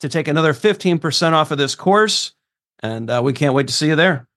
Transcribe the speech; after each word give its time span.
to 0.00 0.08
take 0.08 0.28
another 0.28 0.52
15% 0.52 1.32
off 1.32 1.50
of 1.50 1.58
this 1.58 1.74
course. 1.74 2.32
And 2.82 3.10
uh, 3.10 3.20
we 3.24 3.32
can't 3.32 3.54
wait 3.54 3.68
to 3.68 3.72
see 3.72 3.88
you 3.88 3.96
there. 3.96 4.28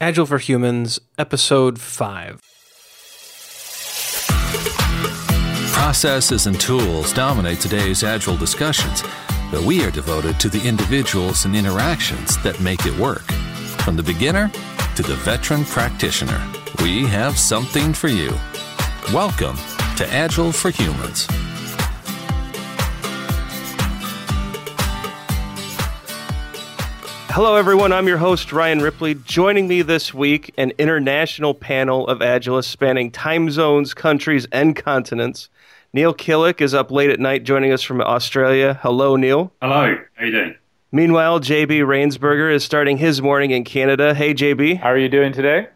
Agile 0.00 0.26
for 0.26 0.38
Humans, 0.38 1.00
Episode 1.18 1.80
5. 1.80 2.40
Processes 5.72 6.46
and 6.46 6.60
tools 6.60 7.12
dominate 7.12 7.60
today's 7.60 8.04
Agile 8.04 8.36
discussions, 8.36 9.02
but 9.50 9.62
we 9.62 9.82
are 9.84 9.90
devoted 9.90 10.38
to 10.40 10.48
the 10.48 10.62
individuals 10.66 11.44
and 11.46 11.56
interactions 11.56 12.36
that 12.42 12.60
make 12.60 12.84
it 12.84 12.96
work. 12.98 13.22
From 13.82 13.96
the 13.96 14.02
beginner 14.02 14.50
to 14.96 15.02
the 15.02 15.16
veteran 15.16 15.64
practitioner, 15.64 16.40
we 16.82 17.06
have 17.06 17.38
something 17.38 17.94
for 17.94 18.08
you. 18.08 18.30
Welcome 19.14 19.56
to 19.96 20.06
Agile 20.12 20.52
for 20.52 20.70
Humans. 20.70 21.26
Hello, 27.38 27.54
everyone. 27.54 27.92
I'm 27.92 28.08
your 28.08 28.18
host, 28.18 28.52
Ryan 28.52 28.80
Ripley. 28.80 29.14
Joining 29.14 29.68
me 29.68 29.82
this 29.82 30.12
week, 30.12 30.52
an 30.58 30.72
international 30.76 31.54
panel 31.54 32.04
of 32.08 32.18
Agilists 32.18 32.64
spanning 32.64 33.12
time 33.12 33.48
zones, 33.48 33.94
countries, 33.94 34.48
and 34.50 34.74
continents. 34.74 35.48
Neil 35.92 36.12
Killick 36.12 36.60
is 36.60 36.74
up 36.74 36.90
late 36.90 37.10
at 37.10 37.20
night 37.20 37.44
joining 37.44 37.70
us 37.70 37.80
from 37.80 38.00
Australia. 38.00 38.80
Hello, 38.82 39.14
Neil. 39.14 39.52
Hello. 39.62 39.96
How 40.16 40.24
you 40.24 40.32
doing? 40.32 40.56
Meanwhile, 40.90 41.38
JB 41.38 41.82
Rainsberger 41.82 42.52
is 42.52 42.64
starting 42.64 42.98
his 42.98 43.22
morning 43.22 43.52
in 43.52 43.62
Canada. 43.62 44.14
Hey, 44.14 44.34
JB. 44.34 44.80
How 44.80 44.88
are 44.88 44.98
you 44.98 45.08
doing 45.08 45.32
today? 45.32 45.68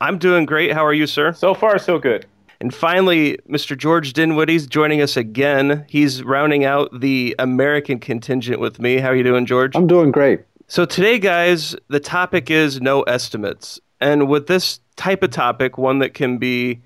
I'm 0.00 0.18
doing 0.18 0.46
great. 0.46 0.72
How 0.72 0.86
are 0.86 0.94
you, 0.94 1.08
sir? 1.08 1.32
So 1.32 1.52
far, 1.52 1.80
so 1.80 1.98
good. 1.98 2.26
And 2.60 2.72
finally, 2.72 3.38
Mr. 3.50 3.76
George 3.76 4.12
Dinwiddie's 4.12 4.68
joining 4.68 5.02
us 5.02 5.16
again. 5.16 5.84
He's 5.88 6.22
rounding 6.22 6.64
out 6.64 7.00
the 7.00 7.34
American 7.40 7.98
contingent 7.98 8.60
with 8.60 8.78
me. 8.78 8.98
How 8.98 9.08
are 9.08 9.16
you 9.16 9.24
doing, 9.24 9.46
George? 9.46 9.74
I'm 9.74 9.88
doing 9.88 10.12
great. 10.12 10.42
So 10.70 10.84
today, 10.84 11.18
guys, 11.18 11.74
the 11.88 11.98
topic 11.98 12.50
is 12.50 12.78
no 12.78 13.00
estimates. 13.04 13.80
And 14.02 14.28
with 14.28 14.48
this 14.48 14.80
type 14.96 15.22
of 15.22 15.30
topic, 15.30 15.78
one 15.78 16.00
that 16.00 16.12
can 16.12 16.36
be 16.36 16.82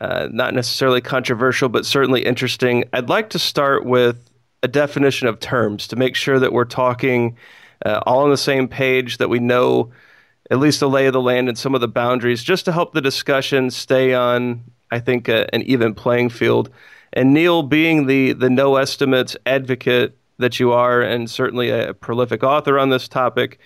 uh, 0.00 0.28
not 0.30 0.54
necessarily 0.54 1.00
controversial, 1.00 1.68
but 1.68 1.84
certainly 1.84 2.24
interesting, 2.24 2.84
I'd 2.92 3.08
like 3.08 3.30
to 3.30 3.40
start 3.40 3.84
with 3.84 4.30
a 4.62 4.68
definition 4.68 5.26
of 5.26 5.40
terms 5.40 5.88
to 5.88 5.96
make 5.96 6.14
sure 6.14 6.38
that 6.38 6.52
we're 6.52 6.64
talking 6.64 7.36
uh, 7.84 7.98
all 8.06 8.22
on 8.22 8.30
the 8.30 8.36
same 8.36 8.68
page, 8.68 9.18
that 9.18 9.28
we 9.28 9.40
know 9.40 9.90
at 10.48 10.60
least 10.60 10.78
the 10.78 10.88
lay 10.88 11.06
of 11.06 11.12
the 11.12 11.20
land 11.20 11.48
and 11.48 11.58
some 11.58 11.74
of 11.74 11.80
the 11.80 11.88
boundaries, 11.88 12.40
just 12.40 12.64
to 12.66 12.72
help 12.72 12.94
the 12.94 13.00
discussion 13.00 13.68
stay 13.68 14.14
on, 14.14 14.62
I 14.92 15.00
think, 15.00 15.28
uh, 15.28 15.46
an 15.52 15.62
even 15.62 15.92
playing 15.92 16.28
field. 16.28 16.70
And 17.12 17.34
Neil, 17.34 17.64
being 17.64 18.06
the 18.06 18.32
the 18.32 18.48
no 18.48 18.76
estimates 18.76 19.36
advocate 19.44 20.16
that 20.38 20.58
you 20.58 20.72
are, 20.72 21.00
and 21.00 21.30
certainly 21.30 21.70
a 21.70 21.94
prolific 21.94 22.42
author 22.42 22.78
on 22.78 22.90
this 22.90 23.08
topic. 23.08 23.58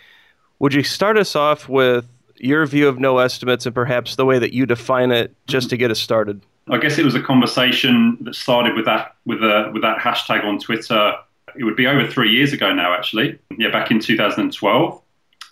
Would 0.58 0.74
you 0.74 0.82
start 0.82 1.16
us 1.16 1.36
off 1.36 1.68
with 1.68 2.08
your 2.36 2.66
view 2.66 2.88
of 2.88 2.98
no 2.98 3.18
estimates 3.18 3.66
and 3.66 3.74
perhaps 3.74 4.16
the 4.16 4.24
way 4.24 4.38
that 4.38 4.52
you 4.52 4.66
define 4.66 5.10
it, 5.10 5.34
just 5.46 5.70
to 5.70 5.76
get 5.76 5.90
us 5.90 5.98
started? 5.98 6.42
I 6.70 6.78
guess 6.78 6.98
it 6.98 7.04
was 7.04 7.14
a 7.14 7.22
conversation 7.22 8.18
that 8.20 8.34
started 8.34 8.74
with 8.74 8.84
that 8.84 9.16
with 9.24 9.42
a 9.42 9.70
with 9.72 9.82
that 9.82 9.98
hashtag 9.98 10.44
on 10.44 10.58
Twitter. 10.58 11.14
It 11.56 11.64
would 11.64 11.76
be 11.76 11.86
over 11.86 12.06
three 12.06 12.30
years 12.30 12.52
ago 12.52 12.72
now, 12.74 12.92
actually. 12.92 13.38
Yeah, 13.56 13.70
back 13.70 13.90
in 13.90 14.00
2012, 14.00 15.02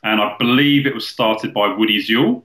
and 0.04 0.21
I 0.21 0.37
believe 0.38 0.87
it 0.87 0.94
was 0.94 1.06
started 1.06 1.54
by 1.54 1.75
Woody 1.75 2.03
Zuill. 2.03 2.43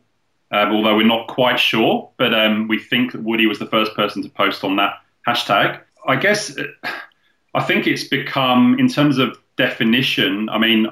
Um, 0.53 0.73
although 0.73 0.97
we're 0.97 1.05
not 1.05 1.27
quite 1.27 1.59
sure, 1.59 2.09
but 2.17 2.33
um, 2.33 2.67
we 2.67 2.77
think 2.77 3.13
that 3.13 3.23
Woody 3.23 3.45
was 3.45 3.59
the 3.59 3.67
first 3.67 3.95
person 3.95 4.21
to 4.23 4.29
post 4.29 4.65
on 4.65 4.75
that 4.77 4.95
hashtag. 5.25 5.79
I 6.07 6.15
guess 6.17 6.57
I 7.53 7.63
think 7.63 7.87
it's 7.87 8.05
become, 8.05 8.77
in 8.79 8.87
terms 8.87 9.17
of 9.17 9.37
definition, 9.57 10.49
I 10.49 10.57
mean, 10.57 10.87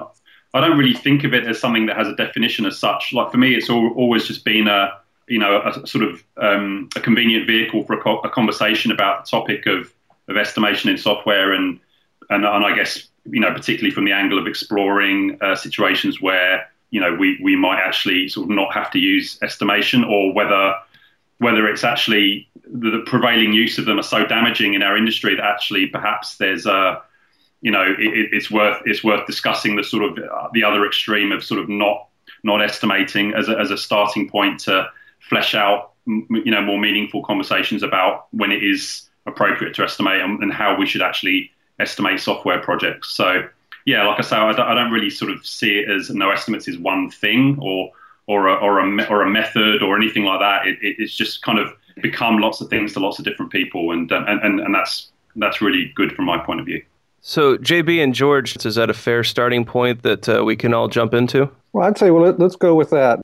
I 0.52 0.60
don't 0.60 0.76
really 0.76 0.94
think 0.94 1.24
of 1.24 1.32
it 1.32 1.46
as 1.46 1.60
something 1.60 1.86
that 1.86 1.96
has 1.96 2.08
a 2.08 2.16
definition 2.16 2.66
as 2.66 2.78
such. 2.78 3.12
Like 3.12 3.30
for 3.30 3.38
me, 3.38 3.54
it's 3.54 3.70
all, 3.70 3.92
always 3.96 4.26
just 4.26 4.44
been 4.44 4.68
a, 4.68 4.92
you 5.28 5.38
know, 5.38 5.62
a 5.62 5.86
sort 5.86 6.04
of 6.04 6.22
um, 6.36 6.88
a 6.96 7.00
convenient 7.00 7.46
vehicle 7.46 7.84
for 7.84 7.94
a, 7.94 8.02
co- 8.02 8.18
a, 8.20 8.28
conversation 8.28 8.90
about 8.90 9.24
the 9.24 9.30
topic 9.30 9.66
of, 9.66 9.92
of 10.28 10.36
estimation 10.36 10.90
in 10.90 10.98
software 10.98 11.52
and, 11.52 11.78
and, 12.30 12.44
and 12.44 12.64
I 12.64 12.74
guess, 12.74 13.08
you 13.24 13.40
know, 13.40 13.52
particularly 13.52 13.94
from 13.94 14.04
the 14.04 14.12
angle 14.12 14.38
of 14.38 14.46
exploring 14.46 15.38
uh, 15.40 15.54
situations 15.54 16.20
where, 16.20 16.68
you 16.90 17.00
know, 17.00 17.14
we, 17.14 17.38
we 17.42 17.54
might 17.54 17.78
actually 17.78 18.28
sort 18.28 18.50
of 18.50 18.56
not 18.56 18.74
have 18.74 18.90
to 18.90 18.98
use 18.98 19.38
estimation 19.42 20.02
or 20.02 20.32
whether 20.32 20.74
whether 21.40 21.66
it's 21.66 21.84
actually 21.84 22.46
the, 22.66 23.02
prevailing 23.06 23.54
use 23.54 23.78
of 23.78 23.86
them 23.86 23.98
are 23.98 24.04
so 24.04 24.26
damaging 24.26 24.74
in 24.74 24.82
our 24.82 24.96
industry 24.96 25.34
that 25.34 25.44
actually 25.44 25.86
perhaps 25.86 26.36
there's 26.36 26.66
a 26.66 27.02
you 27.62 27.70
know 27.70 27.82
it, 27.82 28.28
it's 28.32 28.50
worth 28.50 28.80
it's 28.84 29.02
worth 29.02 29.26
discussing 29.26 29.74
the 29.74 29.82
sort 29.82 30.04
of 30.04 30.18
uh, 30.22 30.48
the 30.52 30.62
other 30.62 30.86
extreme 30.86 31.32
of 31.32 31.42
sort 31.42 31.60
of 31.60 31.68
not 31.68 32.08
not 32.44 32.62
estimating 32.62 33.34
as 33.34 33.48
a, 33.48 33.58
as 33.58 33.70
a 33.70 33.76
starting 33.76 34.28
point 34.28 34.60
to 34.60 34.86
flesh 35.18 35.54
out 35.54 35.92
you 36.06 36.50
know 36.50 36.62
more 36.62 36.78
meaningful 36.78 37.22
conversations 37.22 37.82
about 37.82 38.26
when 38.32 38.52
it 38.52 38.62
is 38.62 39.08
appropriate 39.26 39.74
to 39.74 39.82
estimate 39.82 40.20
and, 40.20 40.42
and 40.42 40.52
how 40.52 40.76
we 40.76 40.86
should 40.86 41.02
actually 41.02 41.50
estimate 41.78 42.20
software 42.20 42.60
projects. 42.60 43.14
So 43.14 43.48
yeah 43.86 44.06
like 44.06 44.18
I 44.18 44.22
say 44.22 44.36
I 44.36 44.52
don't, 44.52 44.66
I 44.66 44.74
don't 44.74 44.92
really 44.92 45.10
sort 45.10 45.30
of 45.30 45.44
see 45.46 45.78
it 45.78 45.90
as 45.90 46.10
no 46.10 46.30
estimates 46.30 46.68
is 46.68 46.78
one 46.78 47.10
thing 47.10 47.58
or 47.62 47.92
or 48.30 48.46
a, 48.46 48.54
or 48.54 48.78
a, 48.78 49.04
or 49.10 49.22
a 49.22 49.28
method 49.28 49.82
or 49.82 49.96
anything 49.96 50.24
like 50.24 50.38
that. 50.38 50.64
It, 50.64 50.78
it, 50.80 50.96
it's 50.98 51.16
just 51.16 51.42
kind 51.42 51.58
of 51.58 51.72
become 52.00 52.38
lots 52.38 52.60
of 52.60 52.70
things 52.70 52.92
to 52.92 53.00
lots 53.00 53.18
of 53.18 53.24
different 53.24 53.50
people, 53.50 53.90
and 53.90 54.10
and, 54.12 54.40
and, 54.40 54.60
and 54.60 54.72
that's 54.72 55.10
that's 55.34 55.60
really 55.60 55.92
good 55.96 56.12
from 56.12 56.26
my 56.26 56.38
point 56.38 56.60
of 56.60 56.66
view. 56.66 56.80
So, 57.22 57.58
JB 57.58 58.02
and 58.02 58.14
George, 58.14 58.64
is 58.64 58.76
that 58.76 58.88
a 58.88 58.94
fair 58.94 59.24
starting 59.24 59.64
point 59.64 60.02
that 60.04 60.28
uh, 60.28 60.44
we 60.44 60.56
can 60.56 60.72
all 60.72 60.88
jump 60.88 61.12
into? 61.12 61.50
Well, 61.72 61.86
I'd 61.86 61.98
say, 61.98 62.10
well, 62.10 62.22
let, 62.22 62.40
us 62.40 62.56
go 62.56 62.74
with 62.74 62.90
that. 62.90 63.20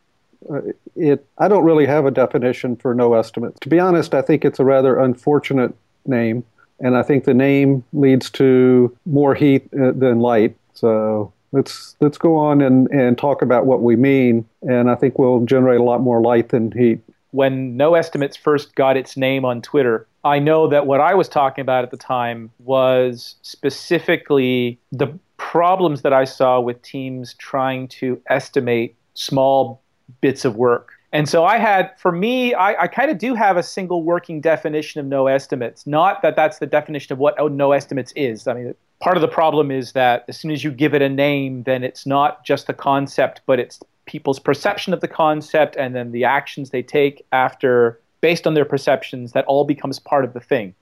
Uh, 0.53 0.61
it, 0.97 1.25
I 1.39 1.49
don't 1.49 1.65
really 1.65 1.87
have 1.87 2.05
a 2.05 2.11
definition 2.11 2.77
for 2.77 2.95
no 2.95 3.15
estimate. 3.15 3.59
To 3.63 3.69
be 3.69 3.79
honest, 3.79 4.13
I 4.13 4.23
think 4.23 4.45
it's 4.45 4.59
a 4.59 4.65
rather 4.65 4.99
unfortunate 4.99 5.73
name, 6.05 6.45
and 6.81 6.97
I 6.97 7.03
think 7.03 7.25
the 7.25 7.33
name 7.33 7.85
leads 7.93 8.29
to 8.33 8.95
more 9.07 9.35
heat 9.35 9.69
uh, 9.73 9.93
than 9.93 10.19
light. 10.19 10.57
So 10.75 11.33
let's 11.53 11.97
let's 12.01 12.19
go 12.19 12.37
on 12.37 12.61
and, 12.61 12.89
and 12.89 13.17
talk 13.17 13.43
about 13.43 13.67
what 13.67 13.83
we 13.83 13.97
mean, 13.97 14.47
and 14.63 14.91
I 14.91 14.95
think 14.95 15.19
we'll 15.19 15.45
generate 15.45 15.81
a 15.81 15.85
lot 15.85 16.01
more 16.01 16.21
light 16.21 16.51
than 16.51 16.73
heat. 16.73 17.01
When 17.31 17.77
No 17.77 17.95
Estimates 17.95 18.37
first 18.37 18.75
got 18.75 18.97
its 18.97 19.17
name 19.17 19.45
on 19.45 19.61
Twitter, 19.61 20.07
I 20.25 20.39
know 20.39 20.69
that 20.69 20.87
what 20.87 21.01
I 21.01 21.15
was 21.15 21.29
talking 21.29 21.63
about 21.63 21.85
at 21.85 21.91
the 21.91 21.97
time 21.97 22.51
was 22.59 23.37
specifically 23.43 24.79
the 24.91 25.19
problems 25.37 26.03
that 26.03 26.13
I 26.13 26.25
saw 26.25 26.61
with 26.61 26.81
teams 26.83 27.35
trying 27.35 27.89
to 27.89 28.21
estimate 28.29 28.97
small 29.15 29.83
bits 30.21 30.45
of 30.45 30.57
work. 30.57 30.93
And 31.13 31.29
so 31.29 31.45
I 31.45 31.59
had, 31.59 31.93
for 31.99 32.13
me, 32.13 32.53
I, 32.55 32.83
I 32.83 32.87
kind 32.89 33.11
of 33.11 33.19
do 33.19 33.35
have 33.35 33.57
a 33.57 33.63
single 33.63 34.03
working 34.03 34.41
definition 34.41 35.01
of 35.01 35.07
no 35.07 35.29
estimates. 35.29 35.87
Not 35.87 36.21
that 36.23 36.37
that's 36.37 36.59
the 36.59 36.67
definition 36.67 37.13
of 37.13 37.19
what 37.19 37.37
no 37.53 37.73
estimates 37.73 38.13
is. 38.17 38.47
I 38.47 38.55
mean, 38.55 38.75
part 39.01 39.17
of 39.17 39.21
the 39.21 39.29
problem 39.29 39.71
is 39.71 39.93
that 39.93 40.25
as 40.29 40.39
soon 40.39 40.51
as 40.51 40.65
you 40.65 40.71
give 40.71 40.95
it 40.95 41.03
a 41.03 41.09
name, 41.09 41.63
then 41.65 41.85
it's 41.85 42.07
not 42.07 42.45
just 42.45 42.67
the 42.67 42.75
concept, 42.75 43.41
but 43.47 43.59
it's 43.59 43.81
people's 44.07 44.39
perception 44.39 44.93
of 44.93 45.01
the 45.01 45.09
concept 45.09 45.77
and 45.77 45.95
then 45.95 46.13
the 46.13 46.25
actions 46.25 46.71
they 46.71 46.83
take 46.83 47.25
after 47.33 48.01
based 48.21 48.47
on 48.47 48.55
their 48.55 48.65
perceptions 48.65 49.33
that 49.33 49.45
all 49.47 49.65
becomes 49.65 49.99
part 49.99 50.25
of 50.25 50.33
the 50.33 50.41
thing. 50.41 50.75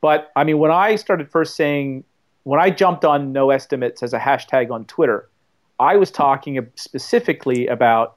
But 0.00 0.30
I 0.34 0.44
mean, 0.44 0.58
when 0.58 0.70
I 0.70 0.96
started 0.96 1.30
first 1.30 1.56
saying, 1.56 2.04
when 2.44 2.58
I 2.58 2.70
jumped 2.70 3.04
on 3.04 3.32
no 3.32 3.50
estimates 3.50 4.02
as 4.02 4.14
a 4.14 4.18
hashtag 4.18 4.70
on 4.70 4.86
Twitter, 4.86 5.28
I 5.78 5.96
was 5.96 6.10
talking 6.10 6.66
specifically 6.74 7.66
about, 7.66 8.16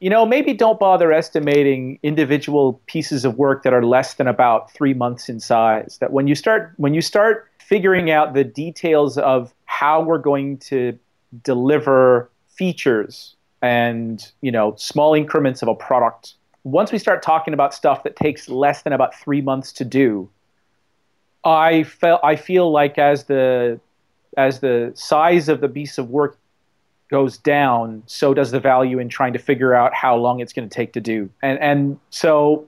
you 0.00 0.10
know, 0.10 0.24
maybe 0.24 0.52
don't 0.52 0.78
bother 0.78 1.12
estimating 1.12 1.98
individual 2.02 2.80
pieces 2.86 3.24
of 3.24 3.36
work 3.36 3.62
that 3.64 3.72
are 3.72 3.84
less 3.84 4.14
than 4.14 4.28
about 4.28 4.70
three 4.72 4.94
months 4.94 5.28
in 5.28 5.40
size. 5.40 5.98
That 6.00 6.12
when 6.12 6.28
you 6.28 6.34
start 6.34 6.72
when 6.76 6.94
you 6.94 7.00
start 7.00 7.50
figuring 7.68 8.10
out 8.10 8.34
the 8.34 8.44
details 8.44 9.18
of 9.18 9.52
how 9.64 10.00
we're 10.00 10.18
going 10.18 10.58
to 10.58 10.98
deliver 11.42 12.30
features 12.48 13.34
and 13.62 14.32
you 14.40 14.52
know 14.52 14.74
small 14.76 15.14
increments 15.14 15.62
of 15.62 15.68
a 15.68 15.74
product. 15.74 16.34
Once 16.64 16.92
we 16.92 16.98
start 16.98 17.22
talking 17.22 17.54
about 17.54 17.74
stuff 17.74 18.02
that 18.02 18.16
takes 18.16 18.48
less 18.48 18.82
than 18.82 18.92
about 18.92 19.14
three 19.14 19.40
months 19.40 19.72
to 19.72 19.84
do 19.84 20.28
i 21.46 21.84
felt 21.84 22.20
i 22.24 22.34
feel 22.34 22.70
like 22.72 22.98
as 22.98 23.24
the 23.24 23.80
as 24.36 24.60
the 24.60 24.92
size 24.94 25.48
of 25.48 25.60
the 25.60 25.68
piece 25.68 25.96
of 25.96 26.10
work 26.10 26.38
goes 27.08 27.38
down 27.38 28.02
so 28.06 28.34
does 28.34 28.50
the 28.50 28.58
value 28.58 28.98
in 28.98 29.08
trying 29.08 29.32
to 29.32 29.38
figure 29.38 29.72
out 29.72 29.94
how 29.94 30.16
long 30.16 30.40
it's 30.40 30.52
going 30.52 30.68
to 30.68 30.74
take 30.74 30.92
to 30.92 31.00
do. 31.00 31.30
And 31.40 31.58
and 31.60 32.00
so 32.10 32.66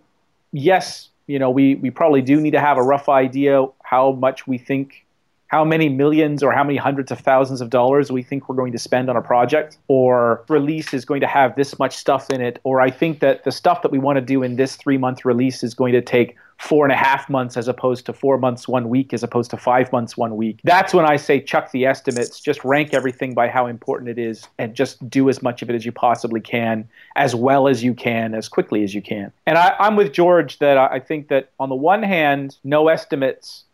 yes 0.53 1.09
you 1.27 1.39
know 1.39 1.51
we 1.51 1.75
we 1.77 1.91
probably 1.91 2.23
do 2.23 2.41
need 2.41 2.53
to 2.53 2.61
have 2.61 2.79
a 2.79 2.83
rough 2.83 3.09
idea 3.09 3.67
how 3.89 4.13
much 4.13 4.47
we 4.47 4.59
think 4.59 5.07
how 5.49 5.65
many 5.65 5.89
millions 5.89 6.43
or 6.43 6.53
how 6.53 6.63
many 6.63 6.77
hundreds 6.77 7.11
of 7.11 7.19
thousands 7.19 7.63
of 7.63 7.71
dollars 7.71 8.13
we 8.13 8.23
think 8.23 8.49
we're 8.49 8.55
going 8.55 8.73
to 8.73 8.79
spend 8.79 9.09
on 9.09 9.17
a 9.17 9.23
project, 9.23 9.79
or 9.89 10.45
release 10.49 10.93
is 10.93 11.07
going 11.07 11.23
to 11.23 11.27
have 11.27 11.57
this 11.57 11.79
much 11.79 11.97
stuff 11.97 12.31
in 12.31 12.43
it, 12.43 12.61
or 12.65 12.83
I 12.83 12.91
think 12.91 13.21
that 13.21 13.45
the 13.45 13.53
stuff 13.53 13.81
that 13.83 13.91
we 13.91 13.99
want 13.99 14.17
to 14.17 14.21
do 14.21 14.43
in 14.43 14.57
this 14.57 14.77
three 14.77 14.99
month 14.99 15.25
release 15.25 15.65
is 15.65 15.73
going 15.73 15.95
to 15.95 16.03
take 16.03 16.37
four 16.59 16.85
and 16.85 16.93
a 16.93 16.97
half 16.97 17.31
months 17.31 17.57
as 17.57 17.69
opposed 17.69 18.05
to 18.05 18.13
four 18.13 18.37
months 18.37 18.67
one 18.67 18.89
week 18.89 19.15
as 19.15 19.23
opposed 19.23 19.49
to 19.51 19.57
five 19.57 19.91
months 19.93 20.17
one 20.17 20.37
week. 20.37 20.61
That's 20.65 20.93
when 20.93 21.07
I 21.07 21.17
say 21.17 21.41
chuck 21.41 21.71
the 21.71 21.87
estimates, 21.87 22.41
just 22.41 22.63
rank 22.65 22.93
everything 22.93 23.33
by 23.33 23.49
how 23.49 23.67
important 23.67 24.11
it 24.11 24.19
is, 24.19 24.47
and 24.59 24.75
just 24.75 25.09
do 25.09 25.31
as 25.31 25.41
much 25.41 25.63
of 25.63 25.71
it 25.71 25.75
as 25.75 25.87
you 25.87 25.93
possibly 25.93 26.41
can, 26.41 26.87
as 27.17 27.35
well 27.35 27.69
as 27.69 27.83
you 27.83 27.95
can, 27.95 28.35
as 28.35 28.49
quickly 28.49 28.83
as 28.83 28.93
you 28.93 29.01
can. 29.01 29.33
And 29.47 29.57
I, 29.57 29.77
am 29.79 29.97
with 29.97 30.13
George 30.13 30.59
that 30.59 30.77
I 30.77 31.01
think 31.01 31.29
that 31.29 31.51
on 31.59 31.69
the 31.69 31.75
one 31.77 32.03
hand, 32.03 32.59
no 32.65 32.89
estimates 32.89 33.65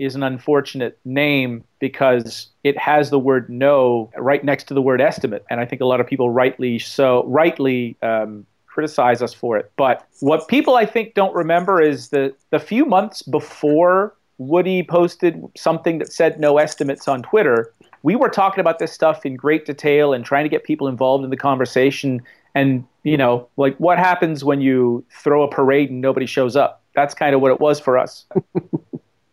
is 0.00 0.16
an 0.16 0.22
unfortunate 0.22 0.98
name 1.04 1.62
because 1.78 2.48
it 2.64 2.76
has 2.78 3.10
the 3.10 3.18
word 3.18 3.50
no 3.50 4.10
right 4.16 4.42
next 4.42 4.64
to 4.64 4.74
the 4.74 4.82
word 4.82 5.00
estimate, 5.00 5.44
and 5.50 5.60
I 5.60 5.66
think 5.66 5.82
a 5.82 5.84
lot 5.84 6.00
of 6.00 6.06
people 6.06 6.30
rightly 6.30 6.78
so 6.78 7.24
rightly 7.26 7.96
um, 8.02 8.46
criticize 8.66 9.20
us 9.20 9.34
for 9.34 9.58
it. 9.58 9.70
But 9.76 10.06
what 10.20 10.48
people 10.48 10.76
I 10.76 10.86
think 10.86 11.14
don't 11.14 11.34
remember 11.34 11.82
is 11.82 12.08
the 12.08 12.34
the 12.48 12.58
few 12.58 12.86
months 12.86 13.22
before 13.22 14.14
Woody 14.38 14.82
posted 14.82 15.44
something 15.54 15.98
that 15.98 16.10
said 16.10 16.40
no 16.40 16.56
estimates 16.56 17.06
on 17.06 17.22
Twitter, 17.22 17.72
we 18.02 18.16
were 18.16 18.30
talking 18.30 18.60
about 18.60 18.78
this 18.78 18.92
stuff 18.92 19.26
in 19.26 19.36
great 19.36 19.66
detail 19.66 20.14
and 20.14 20.24
trying 20.24 20.44
to 20.44 20.48
get 20.48 20.64
people 20.64 20.88
involved 20.88 21.24
in 21.24 21.30
the 21.30 21.36
conversation. 21.36 22.22
And 22.54 22.86
you 23.02 23.18
know, 23.18 23.48
like 23.58 23.76
what 23.76 23.98
happens 23.98 24.44
when 24.44 24.62
you 24.62 25.04
throw 25.10 25.42
a 25.42 25.48
parade 25.48 25.90
and 25.90 26.00
nobody 26.00 26.24
shows 26.24 26.56
up? 26.56 26.82
That's 26.94 27.12
kind 27.12 27.34
of 27.34 27.42
what 27.42 27.52
it 27.52 27.60
was 27.60 27.78
for 27.78 27.98
us. 27.98 28.24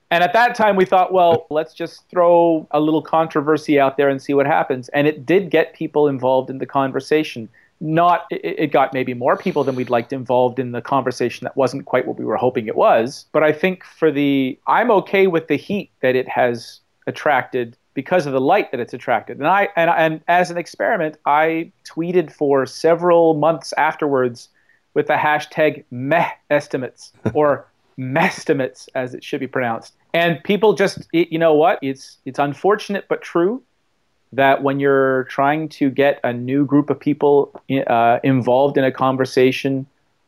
And 0.09 0.23
at 0.23 0.33
that 0.33 0.55
time, 0.55 0.75
we 0.77 0.85
thought, 0.85 1.11
well, 1.11 1.47
let's 1.49 1.73
just 1.73 2.07
throw 2.09 2.65
a 2.71 2.79
little 2.79 3.01
controversy 3.01 3.79
out 3.79 3.97
there 3.97 4.07
and 4.07 4.21
see 4.21 4.33
what 4.33 4.45
happens. 4.45 4.87
And 4.89 5.05
it 5.05 5.25
did 5.25 5.49
get 5.49 5.73
people 5.73 6.07
involved 6.07 6.49
in 6.49 6.59
the 6.59 6.65
conversation. 6.65 7.49
Not, 7.81 8.25
it 8.31 8.71
got 8.71 8.93
maybe 8.93 9.13
more 9.13 9.35
people 9.35 9.63
than 9.63 9.75
we'd 9.75 9.89
liked 9.89 10.13
involved 10.13 10.59
in 10.59 10.71
the 10.71 10.81
conversation 10.81 11.43
that 11.43 11.57
wasn't 11.57 11.85
quite 11.85 12.07
what 12.07 12.17
we 12.17 12.25
were 12.25 12.37
hoping 12.37 12.67
it 12.67 12.75
was. 12.75 13.25
But 13.33 13.43
I 13.43 13.51
think 13.51 13.83
for 13.83 14.09
the, 14.09 14.57
I'm 14.65 14.89
okay 14.91 15.27
with 15.27 15.47
the 15.47 15.57
heat 15.57 15.91
that 16.01 16.15
it 16.15 16.27
has 16.29 16.79
attracted 17.05 17.77
because 17.93 18.25
of 18.25 18.33
the 18.33 18.41
light 18.41 18.71
that 18.71 18.79
it's 18.79 18.93
attracted. 18.93 19.37
And 19.37 19.47
I, 19.47 19.69
and, 19.75 19.89
and 19.89 20.21
as 20.27 20.49
an 20.49 20.57
experiment, 20.57 21.17
I 21.25 21.71
tweeted 21.83 22.31
for 22.31 22.65
several 22.65 23.33
months 23.33 23.73
afterwards 23.77 24.49
with 24.93 25.07
the 25.07 25.13
hashtag 25.15 25.83
meh 25.91 26.29
estimates 26.49 27.11
or 27.33 27.67
mestimates 27.97 28.87
as 28.95 29.13
it 29.13 29.23
should 29.23 29.39
be 29.39 29.47
pronounced 29.47 29.96
and 30.13 30.43
people 30.43 30.73
just 30.73 31.07
it, 31.13 31.31
you 31.31 31.39
know 31.39 31.53
what? 31.53 31.79
It's 31.81 32.17
it's 32.25 32.39
unfortunate 32.39 33.05
but 33.07 33.21
true 33.21 33.63
that 34.33 34.61
when 34.61 34.79
you're 34.79 35.23
trying 35.25 35.69
to 35.69 35.89
get 35.89 36.19
a 36.23 36.33
new 36.33 36.65
group 36.65 36.89
of 36.89 36.99
people 36.99 37.61
uh, 37.87 38.19
involved 38.23 38.77
in 38.77 38.83
a 38.83 38.91
conversation 38.91 39.87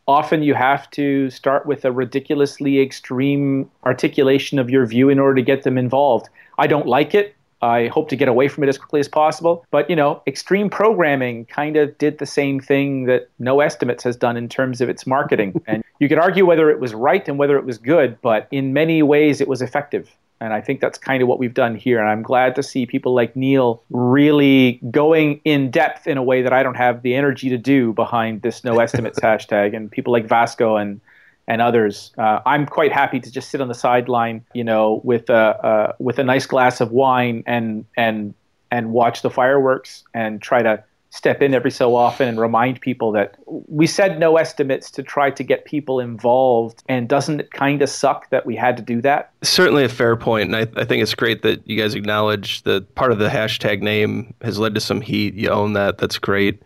often 0.09 0.41
you 0.41 0.55
have 0.55 0.89
to 0.89 1.29
start 1.29 1.67
with 1.67 1.85
a 1.85 1.91
ridiculously 1.91 2.81
extreme 2.81 3.69
articulation 3.85 4.57
of 4.57 4.67
your 4.67 4.83
view 4.87 5.07
in 5.07 5.19
order 5.19 5.35
to 5.35 5.43
get 5.43 5.61
them 5.61 5.77
involved. 5.77 6.29
I 6.57 6.65
don't 6.65 6.87
like 6.87 7.13
it 7.13 7.35
I 7.61 7.87
hope 7.87 8.09
to 8.09 8.15
get 8.15 8.27
away 8.27 8.47
from 8.47 8.63
it 8.63 8.69
as 8.69 8.77
quickly 8.77 8.99
as 8.99 9.07
possible. 9.07 9.65
But, 9.71 9.89
you 9.89 9.95
know, 9.95 10.21
extreme 10.27 10.69
programming 10.69 11.45
kind 11.45 11.75
of 11.75 11.97
did 11.97 12.17
the 12.17 12.25
same 12.25 12.59
thing 12.59 13.05
that 13.05 13.29
No 13.39 13.59
Estimates 13.59 14.03
has 14.03 14.15
done 14.15 14.37
in 14.37 14.47
terms 14.47 14.81
of 14.81 14.89
its 14.89 15.05
marketing. 15.05 15.61
and 15.67 15.83
you 15.99 16.07
could 16.07 16.19
argue 16.19 16.45
whether 16.45 16.69
it 16.69 16.79
was 16.79 16.93
right 16.93 17.27
and 17.27 17.37
whether 17.37 17.57
it 17.57 17.65
was 17.65 17.77
good, 17.77 18.19
but 18.21 18.47
in 18.51 18.73
many 18.73 19.03
ways 19.03 19.41
it 19.41 19.47
was 19.47 19.61
effective. 19.61 20.09
And 20.41 20.53
I 20.53 20.61
think 20.61 20.79
that's 20.79 20.97
kind 20.97 21.21
of 21.21 21.27
what 21.27 21.37
we've 21.37 21.53
done 21.53 21.75
here. 21.75 21.99
And 21.99 22.07
I'm 22.07 22.21
glad 22.21 22.55
to 22.55 22.63
see 22.63 22.85
people 22.85 23.13
like 23.13 23.35
Neil 23.35 23.83
really 23.89 24.79
going 24.89 25.41
in 25.43 25.69
depth 25.69 26.07
in 26.07 26.17
a 26.17 26.23
way 26.23 26.41
that 26.41 26.53
I 26.53 26.63
don't 26.63 26.77
have 26.77 27.01
the 27.01 27.13
energy 27.13 27.49
to 27.49 27.57
do 27.57 27.91
behind 27.91 28.41
this 28.41 28.63
no 28.63 28.79
estimates 28.79 29.19
hashtag. 29.23 29.75
And 29.75 29.91
people 29.91 30.13
like 30.13 30.27
Vasco 30.27 30.77
and 30.77 31.01
and 31.49 31.61
others. 31.61 32.11
Uh, 32.17 32.39
I'm 32.45 32.65
quite 32.65 32.93
happy 32.93 33.19
to 33.19 33.29
just 33.29 33.49
sit 33.49 33.59
on 33.59 33.67
the 33.67 33.73
sideline, 33.73 34.45
you 34.53 34.63
know, 34.63 35.01
with 35.03 35.29
a 35.29 35.33
uh, 35.33 35.93
with 35.99 36.19
a 36.19 36.23
nice 36.23 36.45
glass 36.45 36.79
of 36.79 36.91
wine 36.91 37.43
and 37.45 37.85
and 37.97 38.33
and 38.71 38.91
watch 38.91 39.23
the 39.23 39.31
fireworks 39.31 40.03
and 40.13 40.41
try 40.41 40.61
to 40.61 40.81
step 41.11 41.41
in 41.41 41.55
every 41.55 41.71
so 41.71 41.95
often 41.95 42.27
and 42.27 42.39
remind 42.39 42.79
people 42.81 43.11
that 43.11 43.35
we 43.47 43.87
said 43.87 44.19
no 44.19 44.37
estimates 44.37 44.91
to 44.91 45.01
try 45.01 45.31
to 45.31 45.43
get 45.43 45.65
people 45.65 45.99
involved. 45.99 46.83
And 46.87 47.09
doesn't 47.09 47.39
it 47.39 47.51
kind 47.51 47.81
of 47.81 47.89
suck 47.89 48.29
that 48.29 48.45
we 48.45 48.55
had 48.55 48.77
to 48.77 48.83
do 48.83 49.01
that? 49.01 49.31
Certainly 49.41 49.85
a 49.85 49.89
fair 49.89 50.15
point, 50.15 50.53
and 50.53 50.55
I, 50.55 50.67
I 50.79 50.85
think 50.85 51.01
it's 51.01 51.15
great 51.15 51.41
that 51.41 51.67
you 51.67 51.81
guys 51.81 51.95
acknowledge 51.95 52.61
that 52.61 52.93
part 52.93 53.11
of 53.11 53.17
the 53.17 53.27
hashtag 53.27 53.81
name 53.81 54.35
has 54.43 54.59
led 54.59 54.75
to 54.75 54.79
some 54.79 55.01
heat. 55.01 55.33
You 55.33 55.49
own 55.49 55.73
that. 55.73 55.97
That's 55.97 56.19
great. 56.19 56.61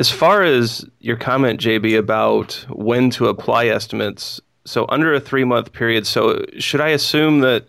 As 0.00 0.10
far 0.10 0.42
as 0.42 0.84
your 1.00 1.16
comment, 1.16 1.60
JB, 1.60 1.98
about 1.98 2.64
when 2.70 3.10
to 3.10 3.28
apply 3.28 3.66
estimates, 3.66 4.40
so 4.64 4.86
under 4.88 5.12
a 5.12 5.20
three 5.20 5.44
month 5.44 5.72
period, 5.72 6.06
so 6.06 6.44
should 6.58 6.80
I 6.80 6.88
assume 6.88 7.40
that 7.40 7.68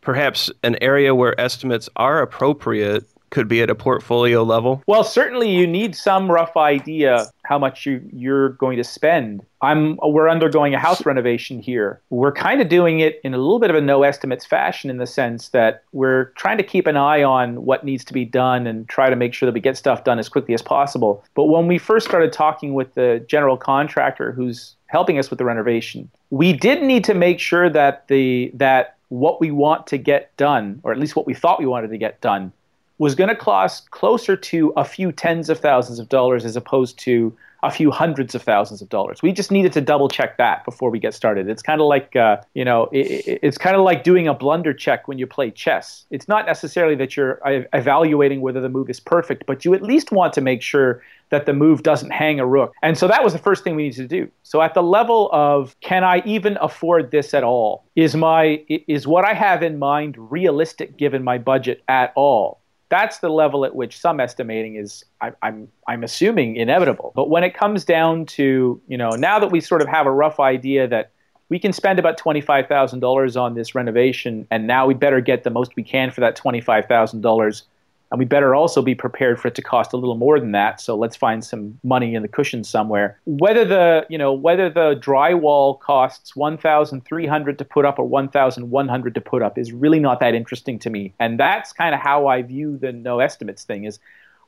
perhaps 0.00 0.50
an 0.62 0.76
area 0.80 1.14
where 1.14 1.38
estimates 1.40 1.88
are 1.96 2.22
appropriate 2.22 3.04
could 3.30 3.48
be 3.48 3.60
at 3.60 3.70
a 3.70 3.74
portfolio 3.74 4.42
level? 4.42 4.82
Well, 4.86 5.02
certainly 5.02 5.50
you 5.50 5.66
need 5.66 5.96
some 5.96 6.30
rough 6.30 6.56
idea 6.56 7.26
how 7.46 7.58
much 7.58 7.86
you, 7.86 8.02
you're 8.12 8.50
going 8.50 8.76
to 8.76 8.84
spend. 8.84 9.44
I'm 9.62 9.98
we're 10.02 10.28
undergoing 10.28 10.74
a 10.74 10.78
house 10.78 11.04
renovation 11.06 11.60
here. 11.60 12.00
We're 12.10 12.32
kind 12.32 12.60
of 12.60 12.68
doing 12.68 13.00
it 13.00 13.20
in 13.24 13.34
a 13.34 13.38
little 13.38 13.58
bit 13.58 13.70
of 13.70 13.76
a 13.76 13.80
no 13.80 14.02
estimates 14.02 14.44
fashion 14.44 14.90
in 14.90 14.98
the 14.98 15.06
sense 15.06 15.48
that 15.50 15.82
we're 15.92 16.26
trying 16.36 16.58
to 16.58 16.64
keep 16.64 16.86
an 16.86 16.96
eye 16.96 17.22
on 17.22 17.64
what 17.64 17.84
needs 17.84 18.04
to 18.06 18.12
be 18.12 18.24
done 18.24 18.66
and 18.66 18.88
try 18.88 19.08
to 19.08 19.16
make 19.16 19.32
sure 19.34 19.46
that 19.46 19.54
we 19.54 19.60
get 19.60 19.76
stuff 19.76 20.04
done 20.04 20.18
as 20.18 20.28
quickly 20.28 20.54
as 20.54 20.62
possible. 20.62 21.24
But 21.34 21.44
when 21.44 21.66
we 21.66 21.78
first 21.78 22.06
started 22.06 22.32
talking 22.32 22.74
with 22.74 22.94
the 22.94 23.24
general 23.28 23.56
contractor 23.56 24.32
who's 24.32 24.76
helping 24.86 25.18
us 25.18 25.30
with 25.30 25.38
the 25.38 25.44
renovation, 25.44 26.10
we 26.30 26.52
did 26.52 26.82
need 26.82 27.04
to 27.04 27.14
make 27.14 27.40
sure 27.40 27.70
that 27.70 28.08
the 28.08 28.50
that 28.54 28.96
what 29.08 29.40
we 29.40 29.50
want 29.50 29.86
to 29.86 29.98
get 29.98 30.36
done, 30.36 30.80
or 30.82 30.92
at 30.92 30.98
least 30.98 31.14
what 31.14 31.26
we 31.26 31.34
thought 31.34 31.60
we 31.60 31.66
wanted 31.66 31.88
to 31.88 31.98
get 31.98 32.20
done, 32.20 32.52
was 32.98 33.14
going 33.14 33.28
to 33.28 33.36
cost 33.36 33.90
closer 33.90 34.36
to 34.36 34.72
a 34.76 34.84
few 34.84 35.12
tens 35.12 35.50
of 35.50 35.58
thousands 35.60 35.98
of 35.98 36.08
dollars 36.08 36.44
as 36.44 36.56
opposed 36.56 36.98
to 37.00 37.36
a 37.62 37.70
few 37.70 37.90
hundreds 37.90 38.34
of 38.34 38.42
thousands 38.42 38.80
of 38.80 38.88
dollars. 38.88 39.22
We 39.22 39.32
just 39.32 39.50
needed 39.50 39.72
to 39.72 39.80
double 39.80 40.08
check 40.08 40.36
that 40.36 40.64
before 40.64 40.90
we 40.90 40.98
get 40.98 41.14
started. 41.14 41.48
It's 41.48 41.62
kind 41.62 41.80
of 41.80 41.86
like, 41.88 42.14
uh, 42.14 42.38
you 42.54 42.64
know, 42.64 42.84
it, 42.92 43.40
it's 43.42 43.58
kind 43.58 43.74
of 43.74 43.82
like 43.82 44.04
doing 44.04 44.28
a 44.28 44.34
blunder 44.34 44.72
check 44.72 45.08
when 45.08 45.18
you 45.18 45.26
play 45.26 45.50
chess. 45.50 46.04
It's 46.10 46.28
not 46.28 46.46
necessarily 46.46 46.94
that 46.96 47.16
you're 47.16 47.40
evaluating 47.72 48.40
whether 48.40 48.60
the 48.60 48.68
move 48.68 48.88
is 48.88 49.00
perfect, 49.00 49.46
but 49.46 49.64
you 49.64 49.74
at 49.74 49.82
least 49.82 50.12
want 50.12 50.32
to 50.34 50.40
make 50.40 50.62
sure 50.62 51.02
that 51.30 51.46
the 51.46 51.52
move 51.52 51.82
doesn't 51.82 52.10
hang 52.10 52.38
a 52.38 52.46
rook. 52.46 52.72
And 52.82 52.96
so 52.96 53.08
that 53.08 53.24
was 53.24 53.32
the 53.32 53.38
first 53.40 53.64
thing 53.64 53.74
we 53.74 53.84
needed 53.84 54.08
to 54.08 54.24
do. 54.24 54.30
So 54.44 54.62
at 54.62 54.74
the 54.74 54.82
level 54.82 55.28
of 55.32 55.74
can 55.80 56.04
I 56.04 56.22
even 56.24 56.56
afford 56.60 57.10
this 57.10 57.34
at 57.34 57.42
all? 57.42 57.84
Is 57.96 58.14
my 58.14 58.64
is 58.68 59.08
what 59.08 59.24
I 59.24 59.34
have 59.34 59.62
in 59.62 59.78
mind 59.78 60.14
realistic 60.30 60.96
given 60.96 61.24
my 61.24 61.38
budget 61.38 61.82
at 61.88 62.12
all? 62.14 62.60
That's 62.88 63.18
the 63.18 63.28
level 63.28 63.64
at 63.64 63.74
which 63.74 63.98
some 63.98 64.20
estimating 64.20 64.76
is 64.76 65.04
I, 65.20 65.32
I'm 65.42 65.68
I'm 65.88 66.04
assuming 66.04 66.56
inevitable. 66.56 67.12
But 67.14 67.28
when 67.30 67.44
it 67.44 67.54
comes 67.54 67.84
down 67.84 68.26
to 68.26 68.80
you 68.86 68.96
know 68.96 69.10
now 69.10 69.38
that 69.38 69.50
we 69.50 69.60
sort 69.60 69.82
of 69.82 69.88
have 69.88 70.06
a 70.06 70.12
rough 70.12 70.38
idea 70.40 70.86
that 70.88 71.10
we 71.48 71.58
can 71.58 71.72
spend 71.72 71.98
about 71.98 72.16
twenty 72.18 72.40
five 72.40 72.66
thousand 72.68 73.00
dollars 73.00 73.36
on 73.36 73.54
this 73.54 73.74
renovation, 73.74 74.46
and 74.50 74.66
now 74.66 74.86
we 74.86 74.94
better 74.94 75.20
get 75.20 75.44
the 75.44 75.50
most 75.50 75.72
we 75.76 75.82
can 75.82 76.10
for 76.10 76.20
that 76.20 76.36
twenty 76.36 76.60
five 76.60 76.86
thousand 76.86 77.20
dollars 77.22 77.64
and 78.10 78.18
we 78.18 78.24
better 78.24 78.54
also 78.54 78.82
be 78.82 78.94
prepared 78.94 79.40
for 79.40 79.48
it 79.48 79.54
to 79.56 79.62
cost 79.62 79.92
a 79.92 79.96
little 79.96 80.14
more 80.16 80.38
than 80.38 80.52
that. 80.52 80.80
So 80.80 80.96
let's 80.96 81.16
find 81.16 81.44
some 81.44 81.78
money 81.82 82.14
in 82.14 82.22
the 82.22 82.28
cushion 82.28 82.62
somewhere. 82.64 83.18
Whether 83.24 83.64
the 83.64 84.06
you 84.08 84.18
know 84.18 84.32
whether 84.32 84.70
the 84.70 84.94
drywall 84.96 85.80
costs 85.80 86.36
1300 86.36 87.58
to 87.58 87.64
put 87.64 87.84
up 87.84 87.98
or 87.98 88.04
1100 88.04 89.14
to 89.14 89.20
put 89.20 89.42
up 89.42 89.58
is 89.58 89.72
really 89.72 90.00
not 90.00 90.20
that 90.20 90.34
interesting 90.34 90.78
to 90.80 90.90
me. 90.90 91.12
And 91.18 91.38
that's 91.40 91.72
kind 91.72 91.94
of 91.94 92.00
how 92.00 92.26
i 92.28 92.42
view 92.42 92.76
the 92.78 92.92
no 92.92 93.20
estimates 93.20 93.64
thing 93.64 93.84
is 93.84 93.98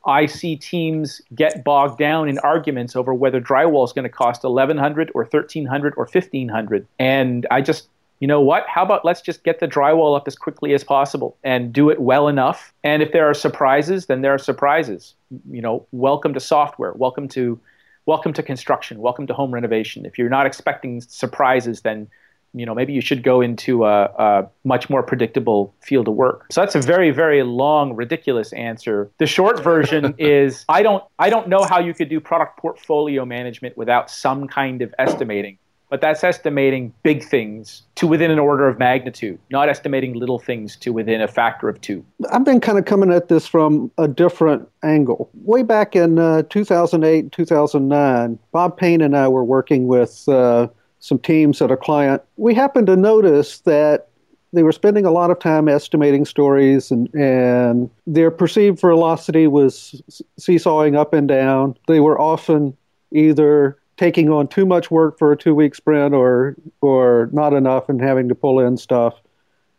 I 0.07 0.27
see 0.27 0.57
teams 0.57 1.21
get 1.35 1.65
bogged 1.65 1.99
down 1.99 2.29
in 2.29 2.39
arguments 2.39 2.95
over 2.97 3.13
whether 3.13 3.41
drywall 3.41 3.85
is 3.85 3.93
going 3.93 4.05
to 4.05 4.09
cost 4.09 4.45
1100 4.45 5.11
or 5.15 5.23
1300 5.23 5.95
or 5.97 6.05
1500 6.05 6.87
and 6.99 7.47
I 7.51 7.61
just 7.61 7.89
you 8.21 8.27
know 8.27 8.41
what? 8.41 8.67
How 8.67 8.83
about 8.83 9.05
let's 9.05 9.21
just 9.21 9.45
get 9.45 9.61
the 9.61 9.69
drywall 9.69 10.17
up 10.17 10.27
as 10.27 10.35
quickly 10.35 10.75
as 10.75 10.83
possible 10.83 11.37
and 11.45 11.73
do 11.73 11.91
it 11.91 12.01
well 12.01 12.29
enough. 12.29 12.73
And 12.83 13.03
if 13.03 13.13
there 13.13 13.29
are 13.29 13.35
surprises, 13.35 14.07
then 14.07 14.23
there 14.23 14.35
are 14.35 14.39
surprises. 14.39 15.15
You 15.51 15.63
know, 15.63 15.87
welcome 15.93 16.35
to 16.35 16.41
software. 16.41 16.93
Welcome 16.95 17.29
to 17.29 17.61
welcome 18.07 18.33
to 18.33 18.43
construction. 18.43 18.99
Welcome 18.99 19.27
to 19.29 19.35
home 19.35 19.53
renovation. 19.53 20.05
If 20.05 20.19
you're 20.19 20.31
not 20.31 20.47
expecting 20.47 21.01
surprises, 21.01 21.83
then 21.83 22.09
you 22.55 22.65
know 22.65 22.75
maybe 22.75 22.93
you 22.93 23.01
should 23.01 23.23
go 23.23 23.41
into 23.41 23.85
a, 23.85 24.05
a, 24.05 24.49
much 24.65 24.89
more 24.89 25.03
predictable 25.03 25.75
field 25.81 26.09
of 26.09 26.15
work 26.15 26.47
so 26.51 26.63
that's 26.63 26.75
a 26.75 26.81
very 26.81 27.11
very 27.11 27.43
long 27.43 27.95
ridiculous 27.95 28.55
answer 28.55 29.11
the 29.19 29.27
short 29.27 29.63
version 29.63 30.15
is 30.19 30.65
i 30.69 30.83
don't 30.83 31.05
i 31.19 31.29
don't 31.29 31.49
know 31.49 31.63
how 31.63 31.79
you 31.79 31.93
could 31.93 32.09
do 32.09 32.19
product 32.21 32.59
portfolio 32.59 33.27
management 33.27 33.77
without 33.77 34.11
some 34.11 34.49
kind 34.49 34.81
of 34.81 34.95
estimating 34.99 35.59
but 35.91 36.01
that's 36.01 36.23
estimating 36.23 36.93
big 37.03 37.25
things 37.25 37.83
to 37.95 38.07
within 38.07 38.31
an 38.31 38.39
order 38.39 38.69
of 38.69 38.79
magnitude, 38.79 39.39
not 39.51 39.69
estimating 39.69 40.15
little 40.15 40.39
things 40.39 40.77
to 40.77 40.93
within 40.93 41.21
a 41.21 41.29
factor 41.29 41.69
of 41.69 41.81
two. 41.81 42.05
I've 42.31 42.45
been 42.45 42.61
kind 42.61 42.79
of 42.79 42.85
coming 42.85 43.13
at 43.13 43.29
this 43.29 43.47
from 43.47 43.91
a 43.99 44.07
different 44.07 44.69
angle. 44.83 45.31
Way 45.43 45.63
back 45.63 45.97
in 45.97 46.19
uh, 46.19 46.43
2008 46.51 47.33
2009, 47.33 48.39
Bob 48.53 48.77
Payne 48.77 49.01
and 49.01 49.17
I 49.17 49.29
were 49.29 49.45
working 49.45 49.87
with 49.87 50.29
uh, 50.29 50.69
some 51.01 51.19
teams 51.19 51.63
at 51.63 51.71
a 51.71 51.77
client. 51.77 52.23
We 52.37 52.55
happened 52.55 52.87
to 52.89 52.97
notice 52.97 53.61
that 53.61 54.09
they 54.53 54.63
were 54.63 54.73
spending 54.73 55.05
a 55.05 55.11
lot 55.11 55.31
of 55.31 55.39
time 55.39 55.69
estimating 55.69 56.25
stories 56.25 56.91
and, 56.91 57.13
and 57.15 57.91
their 58.07 58.31
perceived 58.31 58.81
velocity 58.81 59.47
was 59.47 60.01
seesawing 60.39 60.97
up 60.97 61.13
and 61.13 61.29
down. 61.29 61.77
They 61.87 62.01
were 62.01 62.19
often 62.19 62.77
either 63.13 63.79
taking 63.99 64.31
on 64.31 64.49
too 64.49 64.65
much 64.65 64.91
work 64.91 65.19
for 65.19 65.33
a 65.33 65.37
two 65.37 65.55
week 65.55 65.75
sprint 65.75 66.15
or 66.15 66.57
or 66.81 67.29
not 67.33 67.53
enough 67.53 67.89
and 67.89 68.01
having 68.01 68.29
to 68.29 68.35
pull 68.35 68.61
in 68.61 68.77
stuff. 68.77 69.15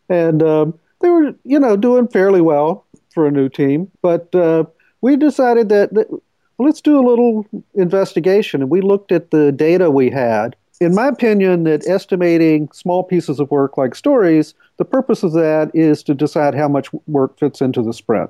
And 0.10 0.44
um, 0.44 0.80
they 1.02 1.10
were, 1.10 1.34
you 1.44 1.60
know, 1.60 1.76
doing 1.76 2.08
fairly 2.08 2.42
well 2.42 2.86
for 3.14 3.26
a 3.26 3.32
new 3.32 3.50
team. 3.50 3.90
But 4.02 4.34
uh, 4.36 4.66
we 5.02 5.16
decided 5.16 5.70
that, 5.70 5.94
that 5.94 6.10
well, 6.12 6.22
let's 6.68 6.82
do 6.82 7.00
a 7.00 7.08
little 7.08 7.46
investigation. 7.74 8.62
And 8.62 8.70
we 8.70 8.82
looked 8.82 9.12
at 9.12 9.32
the 9.32 9.52
data 9.52 9.90
we 9.90 10.10
had. 10.10 10.56
In 10.82 10.96
my 10.96 11.08
opinion, 11.08 11.64
that 11.66 11.88
estimating 11.88 12.70
small 12.72 13.04
pieces 13.04 13.40
of 13.40 13.52
work 13.52 13.78
like 13.78 13.96
stories, 13.96 14.54
the 14.78 14.86
purpose 14.86 15.24
of 15.24 15.34
that 15.34 15.72
is 15.74 16.04
to 16.04 16.14
decide 16.14 16.56
how 16.56 16.70
much 16.70 16.90
work 17.08 17.38
fits 17.38 17.62
into 17.62 17.82
the 17.82 17.94
sprint. 17.94 18.30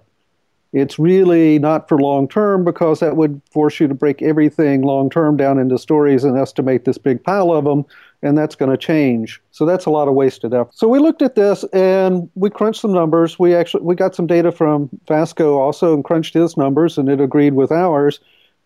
It's 0.71 0.99
really 0.99 1.57
not 1.57 1.89
for 1.89 1.97
long 1.97 2.27
term 2.27 2.63
because 2.63 2.99
that 2.99 3.15
would 3.15 3.41
force 3.51 3.79
you 3.79 3.87
to 3.87 3.95
break 3.95 4.21
everything 4.21 4.83
long 4.83 5.09
term 5.09 5.35
down 5.35 5.57
into 5.57 5.79
stories 5.79 6.23
and 6.23 6.37
estimate 6.37 6.85
this 6.85 6.99
big 6.99 7.23
pile 7.23 7.51
of 7.51 7.65
them, 7.65 7.85
and 8.21 8.37
that's 8.37 8.55
going 8.55 8.69
to 8.69 8.77
change. 8.77 9.41
So 9.51 9.65
that's 9.65 9.85
a 9.85 9.89
lot 9.89 10.07
of 10.07 10.13
wasted 10.13 10.53
effort. 10.53 10.75
So 10.75 10.87
we 10.87 10.99
looked 10.99 11.23
at 11.23 11.35
this 11.35 11.63
and 11.73 12.29
we 12.35 12.51
crunched 12.51 12.81
some 12.81 12.93
numbers. 12.93 13.39
We 13.39 13.55
actually 13.55 13.83
we 13.83 13.95
got 13.95 14.13
some 14.13 14.27
data 14.27 14.51
from 14.51 14.89
Vasco 15.07 15.57
also 15.57 15.95
and 15.95 16.03
crunched 16.03 16.35
his 16.35 16.55
numbers, 16.55 16.99
and 16.99 17.09
it 17.09 17.19
agreed 17.19 17.55
with 17.55 17.71
ours 17.71 18.19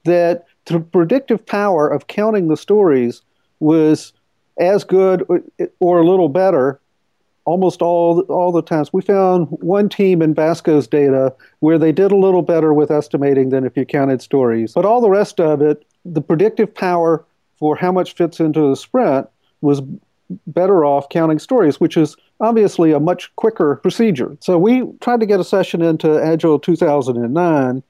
that 0.03 0.45
the 0.65 0.81
predictive 0.81 1.45
power 1.45 1.87
of 1.87 2.07
counting 2.07 2.49
the 2.49 2.57
stories 2.57 3.21
was 3.61 4.11
as 4.59 4.83
good 4.83 5.25
or 5.79 5.99
a 5.99 6.05
little 6.05 6.29
better 6.29 6.79
almost 7.45 7.81
all 7.81 8.21
all 8.21 8.51
the 8.51 8.61
times. 8.61 8.91
We 8.93 9.01
found 9.01 9.47
one 9.49 9.89
team 9.89 10.21
in 10.21 10.33
Vasco's 10.33 10.87
data 10.87 11.33
where 11.59 11.77
they 11.77 11.91
did 11.91 12.11
a 12.11 12.17
little 12.17 12.41
better 12.41 12.73
with 12.73 12.91
estimating 12.91 13.49
than 13.49 13.65
if 13.65 13.75
you 13.75 13.85
counted 13.85 14.21
stories. 14.21 14.73
But 14.73 14.85
all 14.85 15.01
the 15.01 15.09
rest 15.09 15.39
of 15.39 15.61
it, 15.61 15.85
the 16.05 16.21
predictive 16.21 16.73
power 16.73 17.25
for 17.57 17.75
how 17.75 17.91
much 17.91 18.15
fits 18.15 18.39
into 18.39 18.69
the 18.69 18.75
sprint 18.75 19.27
was 19.61 19.81
better 20.47 20.85
off 20.85 21.09
counting 21.09 21.39
stories, 21.39 21.79
which 21.79 21.97
is 21.97 22.15
obviously 22.39 22.91
a 22.91 22.99
much 22.99 23.33
quicker 23.35 23.77
procedure. 23.77 24.35
So 24.39 24.57
we 24.57 24.83
tried 25.01 25.19
to 25.19 25.25
get 25.25 25.39
a 25.39 25.43
session 25.43 25.81
into 25.81 26.21
Agile 26.21 26.59
2009 26.59 27.83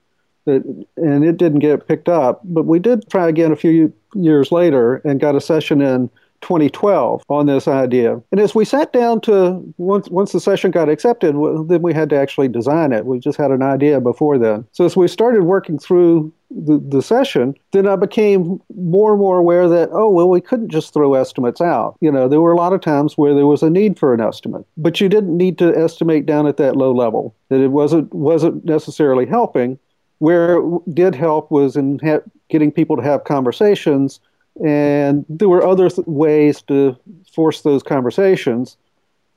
that, 0.46 0.86
and 0.98 1.24
it 1.24 1.38
didn't 1.38 1.60
get 1.60 1.88
picked 1.88 2.10
up, 2.10 2.42
but 2.44 2.64
we 2.66 2.80
did 2.80 3.10
try 3.10 3.30
again 3.30 3.52
a 3.52 3.56
few 3.56 3.94
years 4.14 4.52
later 4.52 4.96
and 5.06 5.20
got 5.20 5.36
a 5.36 5.42
session 5.42 5.82
in 5.82 6.10
2012 6.44 7.24
on 7.30 7.48
this 7.48 7.68
idea. 7.68 8.22
And 8.32 8.40
as 8.40 8.54
we 8.54 8.66
sat 8.66 8.94
down 8.94 9.22
to 9.22 9.64
once 9.78 10.10
once 10.10 10.34
the 10.34 10.40
session 10.40 10.70
got 10.70 10.90
accepted, 10.90 11.34
then 11.68 11.82
we 11.82 11.94
had 11.94 12.10
to 12.12 12.18
actually 12.18 12.50
design 12.50 12.92
it. 12.92 13.06
We 13.06 13.18
just 13.18 13.38
had 13.38 13.50
an 13.50 13.64
idea 13.64 14.00
before 14.00 14.38
then. 14.38 14.68
So 14.74 14.86
as 14.86 14.96
we 14.96 15.08
started 15.08 15.44
working 15.44 15.80
through 15.80 16.32
the, 16.52 16.78
the 16.88 17.02
session, 17.02 17.56
then 17.72 17.88
I 17.88 17.96
became 17.96 18.62
more 18.76 19.12
and 19.12 19.20
more 19.20 19.40
aware 19.40 19.68
that 19.68 19.90
oh 19.92 20.12
well 20.12 20.30
we 20.30 20.42
couldn't 20.42 20.70
just 20.70 20.94
throw 20.94 21.16
estimates 21.16 21.62
out. 21.62 21.96
You 22.02 22.12
know 22.12 22.28
there 22.28 22.42
were 22.42 22.52
a 22.52 22.58
lot 22.58 22.74
of 22.74 22.82
times 22.82 23.18
where 23.18 23.34
there 23.34 23.48
was 23.48 23.64
a 23.64 23.70
need 23.70 23.98
for 23.98 24.14
an 24.14 24.22
estimate, 24.22 24.66
but 24.78 25.02
you 25.02 25.10
didn't 25.10 25.36
need 25.36 25.58
to 25.60 25.76
estimate 25.76 26.26
down 26.26 26.46
at 26.46 26.58
that 26.58 26.76
low 26.76 26.94
level. 26.94 27.34
That 27.50 27.62
it 27.62 27.70
wasn't 27.70 28.14
wasn't 28.14 28.66
necessarily 28.66 29.26
helping. 29.26 29.80
Where 30.20 30.58
it 30.58 30.96
did 30.96 31.16
help 31.16 31.52
was 31.52 31.76
in 31.76 32.00
ha- 32.00 32.22
getting 32.50 32.72
people 32.72 32.96
to 32.96 33.04
have 33.04 33.24
conversations 33.24 34.20
and 34.62 35.26
there 35.30 35.50
were 35.50 35.66
other 35.66 35.90
th- 35.90 36.08
ways 36.08 36.62
to 36.64 36.98
force 37.34 37.62
those 37.62 37.82
conversations, 37.82 38.78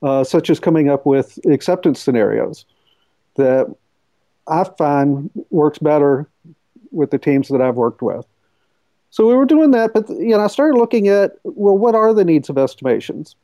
uh, 0.03 0.25
such 0.25 0.51
as 0.51 0.61
coming 0.61 0.89
up 0.91 1.07
with 1.07 1.39
acceptance 1.47 2.01
scenarios 2.01 2.65
that 3.37 3.75
I 4.47 4.65
find 4.65 5.31
works 5.51 5.79
better 5.79 6.29
with 6.91 7.11
the 7.11 7.19
teams 7.19 7.49
that 7.49 7.61
I've 7.61 7.77
worked 7.77 8.03
with. 8.03 8.27
So 9.11 9.27
we 9.27 9.35
were 9.35 9.47
doing 9.47 9.71
that, 9.71 9.95
but 9.95 10.09
you 10.11 10.37
know, 10.37 10.41
I 10.41 10.47
started 10.49 10.79
looking 10.79 11.09
at 11.09 11.37
well, 11.45 11.79
what 11.79 11.95
are 11.95 12.13
the 12.13 12.25
needs 12.25 12.51
of 12.51 12.59
estimations, 12.59 13.35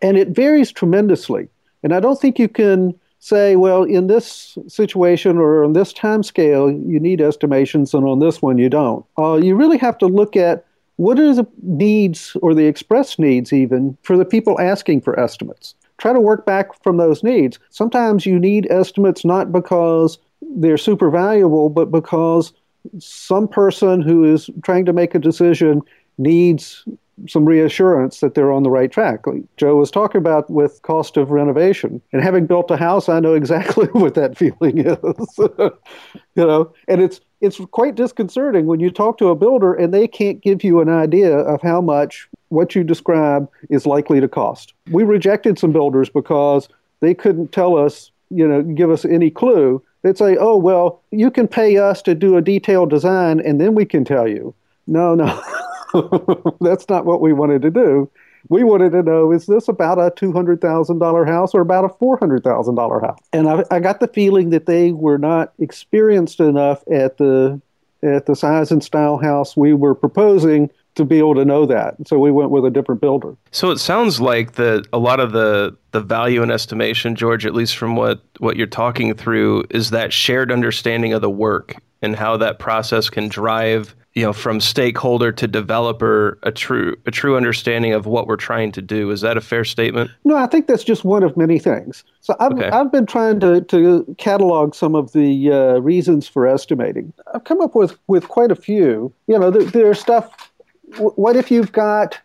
and 0.00 0.16
it 0.16 0.28
varies 0.28 0.70
tremendously. 0.70 1.48
And 1.82 1.92
I 1.92 2.00
don't 2.00 2.20
think 2.20 2.38
you 2.38 2.48
can 2.48 2.94
say, 3.18 3.56
well, 3.56 3.82
in 3.82 4.06
this 4.06 4.56
situation 4.68 5.38
or 5.38 5.64
on 5.64 5.72
this 5.72 5.92
time 5.92 6.22
scale, 6.22 6.70
you 6.70 7.00
need 7.00 7.20
estimations, 7.20 7.94
and 7.94 8.06
on 8.06 8.20
this 8.20 8.40
one, 8.40 8.58
you 8.58 8.68
don't. 8.68 9.04
Uh, 9.18 9.34
you 9.34 9.56
really 9.56 9.78
have 9.78 9.98
to 9.98 10.06
look 10.06 10.36
at 10.36 10.64
what 10.96 11.18
are 11.18 11.34
the 11.34 11.46
needs 11.62 12.36
or 12.42 12.54
the 12.54 12.66
expressed 12.66 13.18
needs 13.18 13.52
even 13.52 13.96
for 14.02 14.16
the 14.16 14.24
people 14.24 14.60
asking 14.60 15.02
for 15.02 15.18
estimates? 15.18 15.74
Try 15.98 16.12
to 16.12 16.20
work 16.20 16.44
back 16.44 16.82
from 16.82 16.96
those 16.96 17.22
needs. 17.22 17.58
Sometimes 17.70 18.26
you 18.26 18.38
need 18.38 18.66
estimates 18.70 19.24
not 19.24 19.52
because 19.52 20.18
they're 20.56 20.78
super 20.78 21.10
valuable, 21.10 21.68
but 21.68 21.90
because 21.90 22.52
some 22.98 23.48
person 23.48 24.00
who 24.00 24.24
is 24.24 24.50
trying 24.62 24.84
to 24.84 24.92
make 24.92 25.14
a 25.14 25.18
decision 25.18 25.82
needs 26.18 26.84
some 27.28 27.44
reassurance 27.44 28.20
that 28.20 28.34
they're 28.34 28.52
on 28.52 28.62
the 28.62 28.70
right 28.70 28.90
track. 28.90 29.26
Like 29.26 29.42
Joe 29.56 29.76
was 29.76 29.90
talking 29.90 30.18
about 30.18 30.50
with 30.50 30.82
cost 30.82 31.16
of 31.16 31.30
renovation. 31.30 32.00
And 32.12 32.22
having 32.22 32.46
built 32.46 32.70
a 32.70 32.76
house, 32.76 33.08
I 33.08 33.20
know 33.20 33.34
exactly 33.34 33.86
what 33.92 34.14
that 34.14 34.36
feeling 34.36 34.78
is. 34.78 35.38
you 35.38 36.46
know, 36.46 36.72
and 36.88 37.00
it's 37.00 37.20
it's 37.40 37.60
quite 37.70 37.94
disconcerting 37.94 38.66
when 38.66 38.80
you 38.80 38.90
talk 38.90 39.18
to 39.18 39.28
a 39.28 39.34
builder 39.34 39.74
and 39.74 39.92
they 39.92 40.08
can't 40.08 40.40
give 40.40 40.64
you 40.64 40.80
an 40.80 40.88
idea 40.88 41.36
of 41.36 41.60
how 41.60 41.80
much 41.80 42.28
what 42.48 42.74
you 42.74 42.82
describe 42.82 43.48
is 43.68 43.86
likely 43.86 44.20
to 44.20 44.28
cost. 44.28 44.72
We 44.90 45.02
rejected 45.02 45.58
some 45.58 45.72
builders 45.72 46.08
because 46.08 46.68
they 47.00 47.12
couldn't 47.12 47.52
tell 47.52 47.76
us, 47.76 48.10
you 48.30 48.48
know, 48.48 48.62
give 48.62 48.90
us 48.90 49.04
any 49.04 49.30
clue. 49.30 49.82
They'd 50.02 50.16
say, 50.16 50.36
"Oh, 50.38 50.56
well, 50.56 51.02
you 51.10 51.30
can 51.30 51.48
pay 51.48 51.78
us 51.78 52.00
to 52.02 52.14
do 52.14 52.36
a 52.36 52.42
detailed 52.42 52.90
design 52.90 53.40
and 53.40 53.60
then 53.60 53.74
we 53.74 53.84
can 53.84 54.04
tell 54.04 54.28
you." 54.28 54.54
No, 54.86 55.14
no. 55.14 55.42
That's 56.60 56.88
not 56.88 57.04
what 57.04 57.20
we 57.20 57.32
wanted 57.32 57.62
to 57.62 57.70
do. 57.70 58.10
We 58.48 58.62
wanted 58.62 58.92
to 58.92 59.02
know 59.02 59.32
is 59.32 59.46
this 59.46 59.68
about 59.68 59.98
a 59.98 60.10
$200,000 60.10 61.26
house 61.26 61.54
or 61.54 61.60
about 61.60 61.84
a 61.84 61.88
$400,000 61.88 63.02
house? 63.02 63.18
And 63.32 63.48
I, 63.48 63.64
I 63.70 63.80
got 63.80 64.00
the 64.00 64.08
feeling 64.08 64.50
that 64.50 64.66
they 64.66 64.92
were 64.92 65.18
not 65.18 65.52
experienced 65.58 66.40
enough 66.40 66.84
at 66.90 67.18
the 67.18 67.60
at 68.02 68.26
the 68.26 68.36
size 68.36 68.70
and 68.70 68.84
style 68.84 69.16
house 69.16 69.56
we 69.56 69.72
were 69.72 69.94
proposing 69.94 70.70
to 70.96 71.04
be 71.04 71.18
able 71.18 71.34
to 71.34 71.44
know 71.44 71.66
that. 71.66 71.94
So 72.06 72.18
we 72.18 72.30
went 72.30 72.50
with 72.50 72.64
a 72.64 72.70
different 72.70 73.00
builder. 73.00 73.36
So 73.52 73.70
it 73.70 73.78
sounds 73.78 74.20
like 74.20 74.52
that 74.52 74.86
a 74.92 74.98
lot 74.98 75.20
of 75.20 75.32
the 75.32 75.76
the 75.92 76.00
value 76.00 76.42
and 76.42 76.50
estimation, 76.50 77.14
George, 77.14 77.46
at 77.46 77.54
least 77.54 77.76
from 77.76 77.96
what 77.96 78.22
what 78.38 78.56
you're 78.56 78.66
talking 78.66 79.14
through, 79.14 79.64
is 79.70 79.90
that 79.90 80.12
shared 80.12 80.50
understanding 80.50 81.12
of 81.12 81.20
the 81.20 81.30
work 81.30 81.76
and 82.02 82.16
how 82.16 82.36
that 82.38 82.58
process 82.58 83.08
can 83.10 83.28
drive 83.28 83.94
you 84.16 84.22
know 84.22 84.32
from 84.32 84.60
stakeholder 84.60 85.30
to 85.30 85.46
developer 85.46 86.38
a 86.42 86.50
true 86.50 86.96
a 87.04 87.10
true 87.10 87.36
understanding 87.36 87.92
of 87.92 88.06
what 88.06 88.26
we're 88.26 88.36
trying 88.36 88.72
to 88.72 88.82
do. 88.82 89.10
Is 89.10 89.20
that 89.20 89.36
a 89.36 89.40
fair 89.42 89.64
statement? 89.64 90.10
No 90.24 90.36
i 90.36 90.46
think 90.46 90.66
that's 90.66 90.82
just 90.82 91.04
one 91.04 91.22
of 91.22 91.36
many 91.36 91.58
things. 91.60 92.02
So 92.22 92.34
i've, 92.40 92.52
okay. 92.52 92.70
I've 92.70 92.90
been 92.90 93.06
trying 93.06 93.38
to, 93.40 93.60
to 93.60 94.16
catalog 94.18 94.74
some 94.74 94.96
of 94.96 95.12
the 95.12 95.52
uh, 95.52 95.78
reasons 95.78 96.26
for 96.26 96.46
estimating. 96.46 97.12
I've 97.34 97.44
come 97.44 97.60
up 97.60 97.76
with 97.76 97.96
with 98.08 98.26
quite 98.28 98.50
a 98.50 98.56
few. 98.56 99.12
You 99.28 99.38
know 99.38 99.50
there, 99.50 99.64
there's 99.64 100.00
stuff 100.00 100.50
what 100.96 101.36
if 101.36 101.50
you've 101.50 101.72
got 101.72 102.18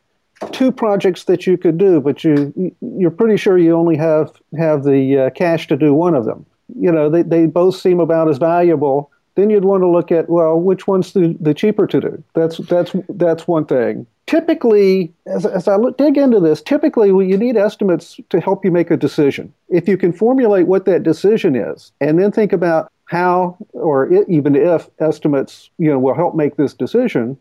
two 0.51 0.71
projects 0.71 1.25
that 1.25 1.45
you 1.45 1.57
could 1.57 1.77
do 1.77 1.99
but 1.99 2.23
you 2.23 2.73
you're 2.97 3.11
pretty 3.11 3.37
sure 3.37 3.57
you 3.57 3.75
only 3.75 3.97
have 3.97 4.31
have 4.57 4.85
the 4.85 5.17
uh, 5.17 5.29
cash 5.31 5.67
to 5.67 5.75
do 5.75 5.93
one 5.93 6.15
of 6.15 6.23
them? 6.23 6.45
You 6.79 6.89
know 6.89 7.09
they, 7.09 7.23
they 7.23 7.47
both 7.47 7.75
seem 7.75 7.99
about 7.99 8.29
as 8.29 8.37
valuable 8.37 9.11
then 9.35 9.49
you'd 9.49 9.65
want 9.65 9.81
to 9.81 9.87
look 9.87 10.11
at 10.11 10.29
well, 10.29 10.59
which 10.59 10.87
one's 10.87 11.13
the, 11.13 11.35
the 11.39 11.53
cheaper 11.53 11.87
to 11.87 12.01
do? 12.01 12.23
That's 12.35 12.57
that's 12.57 12.95
that's 13.09 13.47
one 13.47 13.65
thing. 13.65 14.05
Typically, 14.27 15.11
as, 15.25 15.45
as 15.45 15.67
I 15.67 15.75
look, 15.75 15.97
dig 15.97 16.17
into 16.17 16.39
this, 16.39 16.61
typically 16.61 17.09
you 17.09 17.37
need 17.37 17.57
estimates 17.57 18.19
to 18.29 18.39
help 18.39 18.63
you 18.63 18.71
make 18.71 18.91
a 18.91 18.97
decision. 18.97 19.53
If 19.69 19.87
you 19.87 19.97
can 19.97 20.13
formulate 20.13 20.67
what 20.67 20.85
that 20.85 21.03
decision 21.03 21.55
is, 21.55 21.91
and 21.99 22.19
then 22.19 22.31
think 22.31 22.53
about 22.53 22.91
how 23.05 23.57
or 23.73 24.11
it, 24.11 24.27
even 24.29 24.55
if 24.55 24.89
estimates 24.99 25.69
you 25.77 25.89
know 25.89 25.99
will 25.99 26.15
help 26.15 26.35
make 26.35 26.57
this 26.57 26.73
decision, 26.73 27.37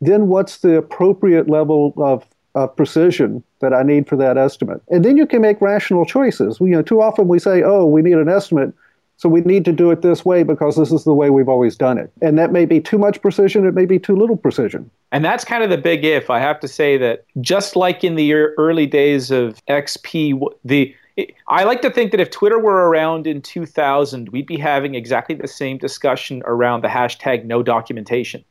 then 0.00 0.28
what's 0.28 0.58
the 0.58 0.76
appropriate 0.76 1.48
level 1.48 1.92
of 1.96 2.24
of 2.54 2.74
precision 2.76 3.42
that 3.60 3.72
I 3.72 3.82
need 3.82 4.08
for 4.08 4.16
that 4.16 4.36
estimate. 4.36 4.80
And 4.88 5.04
then 5.04 5.16
you 5.16 5.26
can 5.26 5.42
make 5.42 5.60
rational 5.60 6.04
choices. 6.04 6.58
You 6.60 6.68
know, 6.68 6.82
too 6.82 7.00
often 7.00 7.28
we 7.28 7.38
say, 7.38 7.62
"Oh, 7.62 7.84
we 7.84 8.02
need 8.02 8.16
an 8.16 8.28
estimate," 8.28 8.72
So 9.18 9.28
we 9.28 9.40
need 9.40 9.64
to 9.64 9.72
do 9.72 9.90
it 9.90 10.00
this 10.00 10.24
way 10.24 10.44
because 10.44 10.76
this 10.76 10.92
is 10.92 11.02
the 11.02 11.12
way 11.12 11.28
we've 11.28 11.48
always 11.48 11.76
done 11.76 11.98
it. 11.98 12.10
And 12.22 12.38
that 12.38 12.52
may 12.52 12.64
be 12.64 12.80
too 12.80 12.98
much 12.98 13.20
precision, 13.20 13.66
it 13.66 13.74
may 13.74 13.84
be 13.84 13.98
too 13.98 14.14
little 14.14 14.36
precision. 14.36 14.88
And 15.10 15.24
that's 15.24 15.44
kind 15.44 15.64
of 15.64 15.70
the 15.70 15.76
big 15.76 16.04
if. 16.04 16.30
I 16.30 16.38
have 16.38 16.60
to 16.60 16.68
say 16.68 16.96
that 16.98 17.24
just 17.40 17.74
like 17.74 18.04
in 18.04 18.14
the 18.14 18.32
early 18.32 18.86
days 18.86 19.32
of 19.32 19.60
XP, 19.66 20.40
the 20.64 20.94
I 21.48 21.64
like 21.64 21.82
to 21.82 21.90
think 21.90 22.12
that 22.12 22.20
if 22.20 22.30
Twitter 22.30 22.60
were 22.60 22.88
around 22.88 23.26
in 23.26 23.42
2000, 23.42 24.28
we'd 24.28 24.46
be 24.46 24.56
having 24.56 24.94
exactly 24.94 25.34
the 25.34 25.48
same 25.48 25.78
discussion 25.78 26.44
around 26.46 26.84
the 26.84 26.88
hashtag 26.88 27.44
no 27.44 27.60
documentation. 27.60 28.44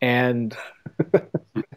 And 0.00 0.56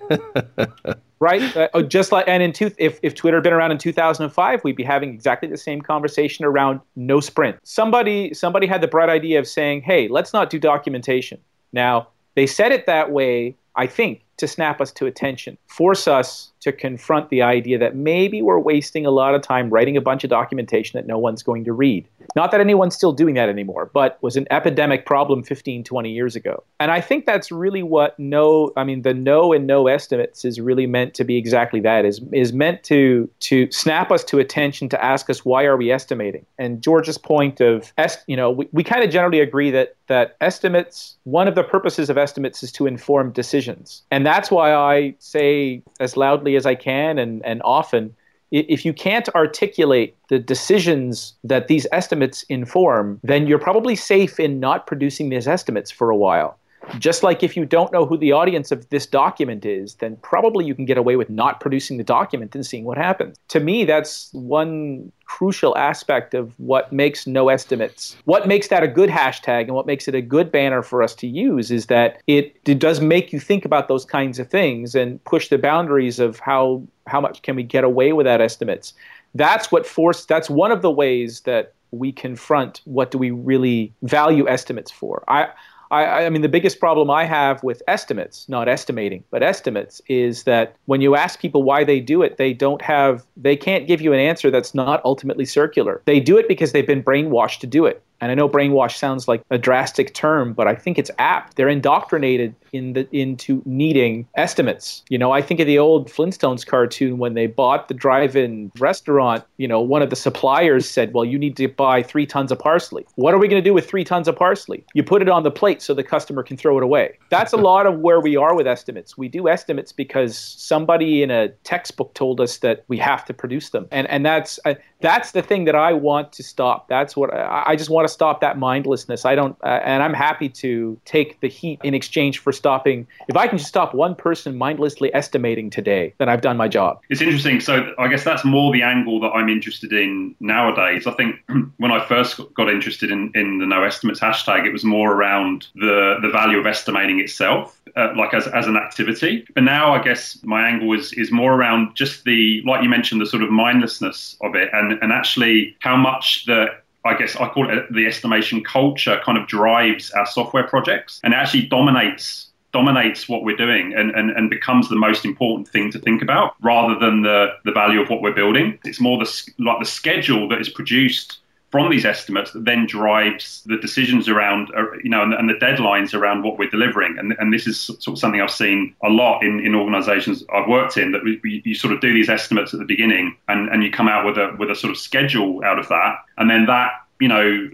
right? 1.19 1.55
Uh, 1.55 1.69
oh, 1.73 1.81
just 1.81 2.11
like 2.11 2.27
and 2.27 2.41
in 2.41 2.53
two, 2.53 2.71
if 2.77 2.99
if 3.03 3.15
Twitter 3.15 3.37
had 3.37 3.43
been 3.43 3.53
around 3.53 3.71
in 3.71 3.77
2005, 3.77 4.63
we'd 4.63 4.75
be 4.75 4.83
having 4.83 5.09
exactly 5.09 5.49
the 5.49 5.57
same 5.57 5.81
conversation 5.81 6.45
around 6.45 6.79
no 6.95 7.19
sprint. 7.19 7.57
Somebody 7.63 8.33
somebody 8.33 8.67
had 8.67 8.81
the 8.81 8.87
bright 8.87 9.09
idea 9.09 9.39
of 9.39 9.47
saying, 9.47 9.81
"Hey, 9.81 10.07
let's 10.07 10.33
not 10.33 10.49
do 10.49 10.59
documentation." 10.59 11.39
Now 11.73 12.07
they 12.35 12.47
said 12.47 12.71
it 12.71 12.85
that 12.85 13.11
way, 13.11 13.55
I 13.75 13.87
think, 13.87 14.21
to 14.37 14.47
snap 14.47 14.79
us 14.79 14.91
to 14.93 15.05
attention, 15.05 15.57
force 15.67 16.07
us 16.07 16.51
to 16.61 16.71
confront 16.71 17.29
the 17.29 17.41
idea 17.41 17.77
that 17.77 17.95
maybe 17.95 18.41
we're 18.41 18.59
wasting 18.59 19.05
a 19.05 19.11
lot 19.11 19.35
of 19.35 19.41
time 19.41 19.69
writing 19.69 19.97
a 19.97 20.01
bunch 20.01 20.23
of 20.23 20.29
documentation 20.29 20.97
that 20.97 21.05
no 21.05 21.17
one's 21.17 21.43
going 21.43 21.65
to 21.65 21.73
read. 21.73 22.07
Not 22.35 22.51
that 22.51 22.61
anyone's 22.61 22.95
still 22.95 23.11
doing 23.11 23.35
that 23.35 23.49
anymore, 23.49 23.89
but 23.93 24.17
was 24.21 24.35
an 24.35 24.47
epidemic 24.51 25.05
problem 25.05 25.43
15, 25.43 25.83
20 25.83 26.11
years 26.11 26.35
ago. 26.35 26.63
And 26.79 26.91
I 26.91 27.01
think 27.01 27.25
that's 27.25 27.51
really 27.51 27.83
what 27.83 28.17
no, 28.19 28.71
I 28.77 28.83
mean, 28.83 29.01
the 29.01 29.13
no 29.13 29.53
and 29.53 29.67
no 29.67 29.87
estimates 29.87 30.45
is 30.45 30.59
really 30.59 30.87
meant 30.87 31.13
to 31.15 31.23
be 31.23 31.37
exactly 31.37 31.79
that, 31.81 32.05
is, 32.05 32.21
is 32.31 32.53
meant 32.53 32.83
to, 32.83 33.29
to 33.41 33.69
snap 33.71 34.11
us 34.11 34.23
to 34.25 34.39
attention, 34.39 34.89
to 34.89 35.03
ask 35.03 35.29
us, 35.29 35.43
why 35.43 35.63
are 35.63 35.77
we 35.77 35.91
estimating? 35.91 36.45
And 36.57 36.81
George's 36.81 37.17
point 37.17 37.61
of, 37.61 37.93
you 38.27 38.35
know, 38.35 38.51
we, 38.51 38.67
we 38.71 38.83
kind 38.83 39.03
of 39.03 39.09
generally 39.09 39.39
agree 39.39 39.71
that, 39.71 39.95
that 40.07 40.35
estimates, 40.41 41.17
one 41.23 41.47
of 41.47 41.55
the 41.55 41.63
purposes 41.63 42.09
of 42.09 42.17
estimates 42.17 42.63
is 42.63 42.71
to 42.73 42.87
inform 42.87 43.31
decisions. 43.31 44.03
And 44.11 44.25
that's 44.25 44.51
why 44.51 44.73
I 44.73 45.15
say 45.19 45.83
as 45.99 46.17
loudly 46.17 46.55
as 46.55 46.65
I 46.65 46.75
can 46.75 47.17
and, 47.17 47.45
and 47.45 47.61
often 47.63 48.15
if 48.51 48.85
you 48.85 48.93
can't 48.93 49.29
articulate 49.29 50.15
the 50.29 50.39
decisions 50.39 51.33
that 51.43 51.67
these 51.67 51.87
estimates 51.91 52.43
inform, 52.43 53.19
then 53.23 53.47
you're 53.47 53.59
probably 53.59 53.95
safe 53.95 54.39
in 54.39 54.59
not 54.59 54.87
producing 54.87 55.29
these 55.29 55.47
estimates 55.47 55.91
for 55.91 56.09
a 56.09 56.15
while. 56.15 56.58
Just 56.97 57.23
like 57.23 57.43
if 57.43 57.55
you 57.55 57.65
don't 57.65 57.91
know 57.91 58.05
who 58.05 58.17
the 58.17 58.31
audience 58.31 58.71
of 58.71 58.89
this 58.89 59.05
document 59.05 59.65
is, 59.65 59.95
then 59.95 60.17
probably 60.21 60.65
you 60.65 60.73
can 60.73 60.85
get 60.85 60.97
away 60.97 61.15
with 61.15 61.29
not 61.29 61.59
producing 61.59 61.97
the 61.97 62.03
document 62.03 62.55
and 62.55 62.65
seeing 62.65 62.85
what 62.85 62.97
happens. 62.97 63.37
To 63.49 63.59
me, 63.59 63.85
that's 63.85 64.29
one 64.33 65.11
crucial 65.25 65.77
aspect 65.77 66.33
of 66.33 66.59
what 66.59 66.91
makes 66.91 67.27
no 67.27 67.49
estimates. 67.49 68.17
What 68.25 68.47
makes 68.47 68.69
that 68.69 68.81
a 68.81 68.87
good 68.87 69.09
hashtag 69.09 69.63
and 69.63 69.75
what 69.75 69.85
makes 69.85 70.07
it 70.07 70.15
a 70.15 70.21
good 70.21 70.51
banner 70.51 70.81
for 70.81 71.03
us 71.03 71.13
to 71.15 71.27
use 71.27 71.69
is 71.69 71.85
that 71.85 72.21
it, 72.25 72.57
it 72.65 72.79
does 72.79 72.99
make 72.99 73.31
you 73.31 73.39
think 73.39 73.63
about 73.63 73.87
those 73.87 74.05
kinds 74.05 74.39
of 74.39 74.49
things 74.49 74.95
and 74.95 75.23
push 75.25 75.49
the 75.49 75.57
boundaries 75.59 76.19
of 76.19 76.39
how 76.39 76.83
how 77.05 77.19
much 77.19 77.41
can 77.41 77.55
we 77.55 77.63
get 77.63 77.83
away 77.83 78.13
without 78.13 78.39
estimates. 78.41 78.93
That's 79.35 79.71
what 79.71 79.85
force 79.85 80.25
that's 80.25 80.49
one 80.49 80.71
of 80.71 80.81
the 80.81 80.91
ways 80.91 81.41
that 81.41 81.73
we 81.91 82.11
confront 82.11 82.81
what 82.85 83.11
do 83.11 83.17
we 83.17 83.31
really 83.31 83.93
value 84.03 84.47
estimates 84.47 84.91
for. 84.91 85.23
I 85.27 85.49
I, 85.91 86.25
I, 86.25 86.29
mean, 86.29 86.43
the 86.43 86.49
biggest 86.49 86.79
problem 86.79 87.09
I 87.09 87.25
have 87.25 87.63
with 87.63 87.81
estimates, 87.87 88.47
not 88.47 88.67
estimating, 88.67 89.23
but 89.31 89.41
estimates, 89.41 90.01
is 90.07 90.43
that 90.43 90.75
when 90.85 91.01
you 91.01 91.15
ask 91.15 91.39
people 91.39 91.63
why 91.63 91.83
they 91.83 91.99
do 91.99 92.21
it, 92.21 92.37
they 92.37 92.53
don't 92.53 92.81
have, 92.81 93.25
they 93.35 93.55
can't 93.55 93.87
give 93.87 93.99
you 93.99 94.13
an 94.13 94.19
answer 94.19 94.51
that's 94.51 94.75
not 94.75 95.01
ultimately 95.03 95.45
circular. 95.45 96.01
They 96.05 96.19
do 96.19 96.37
it 96.37 96.47
because 96.47 96.71
they've 96.71 96.85
been 96.85 97.03
brainwashed 97.03 97.59
to 97.61 97.67
do 97.67 97.85
it. 97.85 98.03
And 98.21 98.31
I 98.31 98.35
know 98.35 98.49
brainwash 98.49 98.97
sounds 98.97 99.27
like 99.27 99.43
a 99.49 99.57
drastic 99.57 100.13
term, 100.13 100.53
but 100.53 100.67
I 100.67 100.75
think 100.75 100.97
it's 100.99 101.11
apt. 101.19 101.55
They're 101.55 101.69
indoctrinated 101.69 102.55
in 102.73 102.93
the 102.93 103.07
into 103.15 103.61
needing 103.65 104.27
estimates. 104.35 105.03
You 105.09 105.17
know, 105.17 105.31
I 105.31 105.41
think 105.41 105.59
of 105.59 105.67
the 105.67 105.79
old 105.79 106.09
Flintstones 106.09 106.65
cartoon 106.65 107.17
when 107.17 107.33
they 107.33 107.47
bought 107.47 107.87
the 107.87 107.93
drive-in 107.93 108.71
restaurant. 108.79 109.43
You 109.57 109.67
know, 109.67 109.79
one 109.79 110.01
of 110.01 110.09
the 110.09 110.15
suppliers 110.15 110.89
said, 110.89 111.13
"Well, 111.13 111.25
you 111.25 111.39
need 111.39 111.57
to 111.57 111.67
buy 111.67 112.03
three 112.03 112.25
tons 112.25 112.51
of 112.51 112.59
parsley." 112.59 113.05
What 113.15 113.33
are 113.33 113.37
we 113.37 113.47
going 113.47 113.61
to 113.61 113.67
do 113.67 113.73
with 113.73 113.89
three 113.89 114.03
tons 114.03 114.27
of 114.27 114.35
parsley? 114.35 114.83
You 114.93 115.03
put 115.03 115.21
it 115.21 115.29
on 115.29 115.43
the 115.43 115.51
plate 115.51 115.81
so 115.81 115.93
the 115.93 116.03
customer 116.03 116.43
can 116.43 116.57
throw 116.57 116.77
it 116.77 116.83
away. 116.83 117.17
That's 117.29 117.53
a 117.53 117.57
lot 117.69 117.85
of 117.85 117.99
where 117.99 118.19
we 118.19 118.35
are 118.35 118.55
with 118.55 118.67
estimates. 118.67 119.17
We 119.17 119.27
do 119.29 119.47
estimates 119.47 119.91
because 119.91 120.37
somebody 120.37 121.23
in 121.23 121.31
a 121.31 121.49
textbook 121.63 122.13
told 122.13 122.41
us 122.41 122.57
that 122.57 122.83
we 122.87 122.97
have 122.97 123.25
to 123.25 123.33
produce 123.33 123.69
them, 123.69 123.87
and 123.91 124.07
and 124.07 124.25
that's 124.25 124.59
uh, 124.65 124.75
that's 125.01 125.31
the 125.31 125.41
thing 125.41 125.65
that 125.65 125.75
I 125.75 125.93
want 125.93 126.33
to 126.33 126.43
stop. 126.43 126.87
That's 126.87 127.15
what 127.15 127.33
I, 127.33 127.63
I 127.67 127.75
just 127.75 127.89
want 127.89 128.07
to 128.07 128.08
stop 128.09 128.41
that 128.41 128.57
mindlessness. 128.57 129.25
I 129.25 129.35
don't, 129.35 129.55
uh, 129.63 129.79
and 129.83 130.03
I'm 130.03 130.13
happy 130.13 130.49
to 130.49 130.99
take 131.05 131.39
the 131.39 131.47
heat 131.47 131.79
in 131.83 131.93
exchange 131.93 132.39
for 132.39 132.51
stopping. 132.51 133.07
If 133.27 133.37
I 133.37 133.47
can 133.47 133.57
just 133.57 133.69
stop 133.69 133.93
one 133.93 134.15
person 134.15 134.57
mindlessly 134.57 135.13
estimating 135.13 135.69
today, 135.69 136.13
then 136.17 136.29
I've 136.29 136.41
done 136.41 136.57
my 136.57 136.67
job. 136.67 137.01
It's 137.09 137.21
interesting. 137.21 137.59
So 137.59 137.93
I 137.97 138.07
guess 138.07 138.23
that's 138.23 138.43
more 138.43 138.71
the 138.73 138.81
angle 138.81 139.19
that 139.21 139.29
I'm 139.29 139.49
interested 139.49 139.93
in 139.93 140.35
nowadays. 140.39 141.07
I 141.07 141.11
think 141.13 141.35
when 141.77 141.91
I 141.91 142.05
first 142.05 142.39
got 142.53 142.69
interested 142.69 143.11
in, 143.11 143.31
in 143.35 143.59
the 143.59 143.65
no 143.65 143.83
estimates 143.83 144.19
hashtag, 144.19 144.65
it 144.65 144.73
was 144.73 144.83
more 144.83 145.13
around 145.13 145.67
the, 145.75 146.17
the 146.21 146.29
value 146.29 146.59
of 146.59 146.65
estimating 146.65 147.19
itself, 147.19 147.79
uh, 147.95 148.13
like 148.17 148.33
as, 148.33 148.47
as 148.47 148.67
an 148.67 148.77
activity. 148.77 149.45
But 149.53 149.63
now 149.63 149.93
I 149.93 150.03
guess 150.03 150.39
my 150.43 150.67
angle 150.67 150.93
is, 150.93 151.13
is 151.13 151.31
more 151.31 151.53
around 151.53 151.95
just 151.95 152.23
the, 152.25 152.61
like 152.65 152.83
you 152.83 152.89
mentioned, 152.89 153.21
the 153.21 153.25
sort 153.25 153.43
of 153.43 153.49
mindlessness 153.49 154.37
of 154.41 154.55
it 154.55 154.69
and, 154.73 154.93
and 155.01 155.11
actually 155.11 155.75
how 155.79 155.95
much 155.95 156.45
the 156.45 156.67
I 157.05 157.15
guess 157.15 157.35
I 157.35 157.47
call 157.49 157.69
it 157.69 157.91
the 157.93 158.05
estimation 158.05 158.63
culture 158.63 159.19
kind 159.23 159.37
of 159.37 159.47
drives 159.47 160.11
our 160.11 160.25
software 160.25 160.67
projects 160.67 161.19
and 161.23 161.33
actually 161.33 161.65
dominates 161.67 162.47
dominates 162.71 163.27
what 163.27 163.43
we're 163.43 163.55
doing 163.55 163.93
and, 163.95 164.11
and, 164.11 164.29
and 164.29 164.47
becomes 164.47 164.89
the 164.89 164.95
most 164.95 165.25
important 165.25 165.67
thing 165.67 165.91
to 165.91 165.97
think 165.97 166.21
about 166.21 166.53
rather 166.61 166.99
than 166.99 167.23
the, 167.23 167.47
the 167.65 167.71
value 167.71 167.99
of 167.99 168.09
what 168.09 168.21
we're 168.21 168.33
building. 168.33 168.77
It's 168.83 169.01
more 169.01 169.17
the 169.17 169.51
like 169.57 169.79
the 169.79 169.85
schedule 169.85 170.47
that 170.49 170.61
is 170.61 170.69
produced 170.69 171.39
from 171.71 171.89
these 171.91 172.05
estimates 172.05 172.51
that 172.51 172.65
then 172.65 172.87
drives 172.87 173.61
the 173.65 173.77
decisions 173.77 174.27
around, 174.27 174.69
uh, 174.75 174.91
you 175.03 175.09
know, 175.09 175.21
and, 175.21 175.33
and, 175.33 175.49
the 175.49 175.53
deadlines 175.53 176.15
around 176.15 176.43
what 176.43 176.57
we're 176.57 176.69
delivering. 176.69 177.17
And, 177.19 177.35
and 177.37 177.53
this 177.53 177.67
is 177.67 177.79
sort 177.79 178.07
of 178.07 178.17
something 178.17 178.41
I've 178.41 178.49
seen 178.49 178.95
a 179.03 179.09
lot 179.09 179.43
in, 179.43 179.59
in 179.59 179.75
organizations 179.75 180.43
I've 180.51 180.67
worked 180.67 180.97
in 180.97 181.11
that 181.11 181.23
we, 181.23 181.61
you 181.63 181.75
sort 181.75 181.93
of 181.93 182.01
do 182.01 182.11
these 182.11 182.29
estimates 182.29 182.73
at 182.73 182.79
the 182.79 182.85
beginning 182.85 183.35
and, 183.47 183.69
and 183.69 183.83
you 183.83 183.91
come 183.91 184.07
out 184.07 184.25
with 184.25 184.37
a, 184.37 184.55
with 184.57 184.71
a 184.71 184.75
sort 184.75 184.89
of 184.89 184.97
schedule 184.97 185.63
out 185.63 185.77
of 185.77 185.87
that. 185.89 186.15
And 186.37 186.49
then 186.49 186.65
that, 186.65 186.91
you 187.19 187.27
know, 187.27 187.69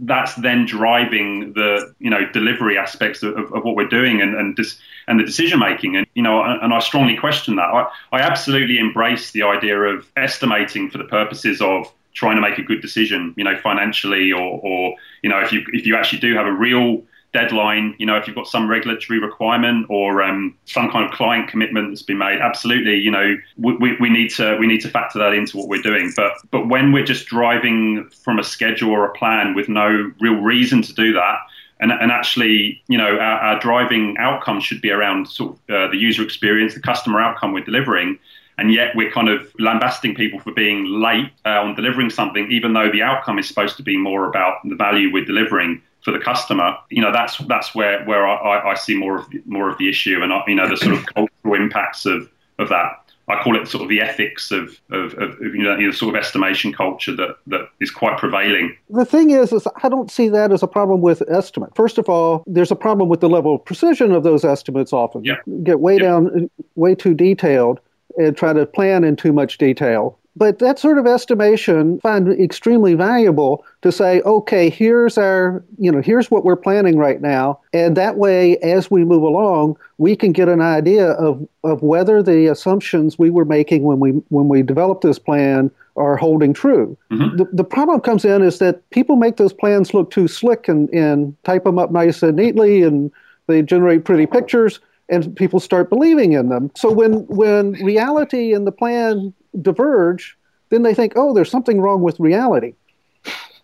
that's 0.00 0.34
then 0.36 0.64
driving 0.64 1.52
the 1.52 1.94
you 1.98 2.08
know 2.08 2.26
delivery 2.32 2.78
aspects 2.78 3.22
of, 3.22 3.36
of, 3.36 3.62
what 3.62 3.76
we're 3.76 3.86
doing 3.86 4.22
and 4.22 4.34
and, 4.34 4.56
dis, 4.56 4.78
and 5.06 5.20
the 5.20 5.24
decision 5.24 5.58
making 5.58 5.96
and 5.96 6.06
you 6.14 6.22
know 6.22 6.42
and 6.42 6.72
I 6.72 6.80
strongly 6.80 7.16
question 7.16 7.56
that 7.56 7.68
I, 7.68 7.86
I 8.10 8.20
absolutely 8.20 8.78
embrace 8.78 9.32
the 9.32 9.42
idea 9.42 9.78
of 9.78 10.10
estimating 10.16 10.90
for 10.90 10.96
the 10.96 11.04
purposes 11.04 11.60
of 11.60 11.92
trying 12.14 12.36
to 12.36 12.42
make 12.42 12.58
a 12.58 12.62
good 12.62 12.80
decision, 12.80 13.34
you 13.36 13.44
know, 13.44 13.58
financially 13.58 14.32
or, 14.32 14.60
or 14.62 14.94
you 15.22 15.30
know, 15.30 15.40
if 15.40 15.52
you 15.52 15.64
if 15.72 15.86
you 15.86 15.96
actually 15.96 16.18
do 16.20 16.34
have 16.34 16.46
a 16.46 16.52
real 16.52 17.02
deadline, 17.32 17.94
you 17.98 18.04
know, 18.04 18.16
if 18.16 18.26
you've 18.26 18.36
got 18.36 18.46
some 18.46 18.68
regulatory 18.68 19.18
requirement 19.18 19.86
or 19.88 20.22
um, 20.22 20.54
some 20.66 20.90
kind 20.90 21.04
of 21.04 21.10
client 21.12 21.48
commitment 21.48 21.90
that's 21.90 22.02
been 22.02 22.18
made, 22.18 22.40
absolutely, 22.40 22.96
you 22.96 23.10
know, 23.10 23.36
we, 23.56 23.96
we 23.98 24.10
need 24.10 24.28
to 24.30 24.56
we 24.58 24.66
need 24.66 24.80
to 24.82 24.88
factor 24.88 25.18
that 25.18 25.32
into 25.32 25.56
what 25.56 25.68
we're 25.68 25.82
doing. 25.82 26.12
But 26.14 26.32
but 26.50 26.68
when 26.68 26.92
we're 26.92 27.06
just 27.06 27.26
driving 27.26 28.08
from 28.22 28.38
a 28.38 28.44
schedule 28.44 28.90
or 28.90 29.06
a 29.06 29.12
plan 29.14 29.54
with 29.54 29.68
no 29.68 30.12
real 30.20 30.36
reason 30.36 30.82
to 30.82 30.92
do 30.92 31.12
that, 31.14 31.38
and, 31.80 31.90
and 31.90 32.12
actually, 32.12 32.82
you 32.88 32.98
know, 32.98 33.18
our, 33.18 33.38
our 33.40 33.60
driving 33.60 34.16
outcome 34.18 34.60
should 34.60 34.82
be 34.82 34.90
around 34.90 35.28
sort 35.28 35.52
of 35.52 35.74
uh, 35.74 35.88
the 35.88 35.96
user 35.96 36.22
experience, 36.22 36.74
the 36.74 36.80
customer 36.80 37.20
outcome 37.20 37.52
we're 37.52 37.64
delivering 37.64 38.18
and 38.58 38.72
yet 38.72 38.94
we're 38.94 39.10
kind 39.10 39.28
of 39.28 39.50
lambasting 39.58 40.14
people 40.14 40.40
for 40.40 40.52
being 40.52 40.84
late 40.84 41.30
uh, 41.44 41.60
on 41.62 41.74
delivering 41.74 42.10
something, 42.10 42.50
even 42.50 42.72
though 42.72 42.90
the 42.90 43.02
outcome 43.02 43.38
is 43.38 43.48
supposed 43.48 43.76
to 43.76 43.82
be 43.82 43.96
more 43.96 44.28
about 44.28 44.56
the 44.64 44.74
value 44.74 45.12
we're 45.12 45.24
delivering 45.24 45.82
for 46.02 46.12
the 46.12 46.18
customer. 46.18 46.76
You 46.90 47.02
know, 47.02 47.12
that's 47.12 47.38
that's 47.38 47.74
where 47.74 48.04
where 48.04 48.26
I, 48.26 48.72
I 48.72 48.74
see 48.74 48.96
more 48.96 49.18
of 49.18 49.30
the, 49.30 49.42
more 49.46 49.70
of 49.70 49.78
the 49.78 49.88
issue, 49.88 50.22
and 50.22 50.32
you 50.46 50.54
know 50.54 50.68
the 50.68 50.76
sort 50.76 50.94
of 50.94 51.06
cultural 51.06 51.54
impacts 51.54 52.06
of 52.06 52.28
of 52.58 52.68
that. 52.68 52.98
I 53.28 53.40
call 53.42 53.60
it 53.60 53.68
sort 53.68 53.84
of 53.84 53.88
the 53.88 54.00
ethics 54.00 54.50
of, 54.50 54.80
of, 54.90 55.14
of 55.14 55.40
you 55.40 55.62
know 55.62 55.76
the 55.76 55.92
sort 55.92 56.14
of 56.14 56.20
estimation 56.20 56.72
culture 56.72 57.14
that, 57.14 57.36
that 57.46 57.68
is 57.80 57.90
quite 57.90 58.18
prevailing. 58.18 58.76
The 58.90 59.04
thing 59.04 59.30
is, 59.30 59.52
is 59.52 59.66
I 59.82 59.88
don't 59.88 60.10
see 60.10 60.28
that 60.28 60.52
as 60.52 60.62
a 60.62 60.66
problem 60.66 61.00
with 61.00 61.22
estimate. 61.30 61.74
First 61.74 61.98
of 61.98 62.08
all, 62.08 62.42
there's 62.46 62.72
a 62.72 62.76
problem 62.76 63.08
with 63.08 63.20
the 63.20 63.28
level 63.28 63.54
of 63.54 63.64
precision 63.64 64.12
of 64.12 64.24
those 64.24 64.44
estimates. 64.44 64.92
Often, 64.92 65.24
yeah. 65.24 65.36
get 65.62 65.80
way 65.80 65.94
yeah. 65.94 66.02
down, 66.02 66.50
way 66.74 66.94
too 66.94 67.14
detailed 67.14 67.80
and 68.16 68.36
try 68.36 68.52
to 68.52 68.66
plan 68.66 69.04
in 69.04 69.16
too 69.16 69.32
much 69.32 69.58
detail. 69.58 70.18
But 70.34 70.60
that 70.60 70.78
sort 70.78 70.96
of 70.96 71.06
estimation 71.06 71.98
I 71.98 72.00
find 72.00 72.28
extremely 72.40 72.94
valuable 72.94 73.64
to 73.82 73.92
say, 73.92 74.22
okay, 74.22 74.70
here's 74.70 75.18
our, 75.18 75.62
you 75.78 75.92
know, 75.92 76.00
here's 76.00 76.30
what 76.30 76.44
we're 76.44 76.56
planning 76.56 76.96
right 76.96 77.20
now. 77.20 77.60
And 77.74 77.96
that 77.98 78.16
way, 78.16 78.56
as 78.58 78.90
we 78.90 79.04
move 79.04 79.22
along, 79.22 79.76
we 79.98 80.16
can 80.16 80.32
get 80.32 80.48
an 80.48 80.62
idea 80.62 81.10
of, 81.12 81.46
of 81.64 81.82
whether 81.82 82.22
the 82.22 82.46
assumptions 82.46 83.18
we 83.18 83.28
were 83.28 83.44
making 83.44 83.82
when 83.82 84.00
we 84.00 84.10
when 84.30 84.48
we 84.48 84.62
developed 84.62 85.02
this 85.02 85.18
plan 85.18 85.70
are 85.96 86.16
holding 86.16 86.54
true. 86.54 86.96
Mm-hmm. 87.10 87.36
The, 87.36 87.44
the 87.52 87.64
problem 87.64 88.00
comes 88.00 88.24
in 88.24 88.42
is 88.42 88.58
that 88.60 88.88
people 88.88 89.16
make 89.16 89.36
those 89.36 89.52
plans 89.52 89.92
look 89.92 90.10
too 90.10 90.26
slick 90.26 90.66
and, 90.66 90.88
and 90.90 91.36
type 91.44 91.64
them 91.64 91.78
up 91.78 91.90
nice 91.90 92.22
and 92.22 92.36
neatly 92.36 92.82
and 92.82 93.12
they 93.48 93.60
generate 93.60 94.04
pretty 94.04 94.24
pictures 94.24 94.80
and 95.12 95.36
people 95.36 95.60
start 95.60 95.90
believing 95.90 96.32
in 96.32 96.48
them. 96.48 96.70
So 96.74 96.90
when 96.90 97.26
when 97.26 97.72
reality 97.72 98.52
and 98.52 98.66
the 98.66 98.72
plan 98.72 99.32
diverge, 99.60 100.36
then 100.70 100.82
they 100.82 100.94
think, 100.94 101.12
oh, 101.16 101.34
there's 101.34 101.50
something 101.50 101.80
wrong 101.80 102.02
with 102.02 102.18
reality, 102.18 102.74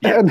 and, 0.03 0.31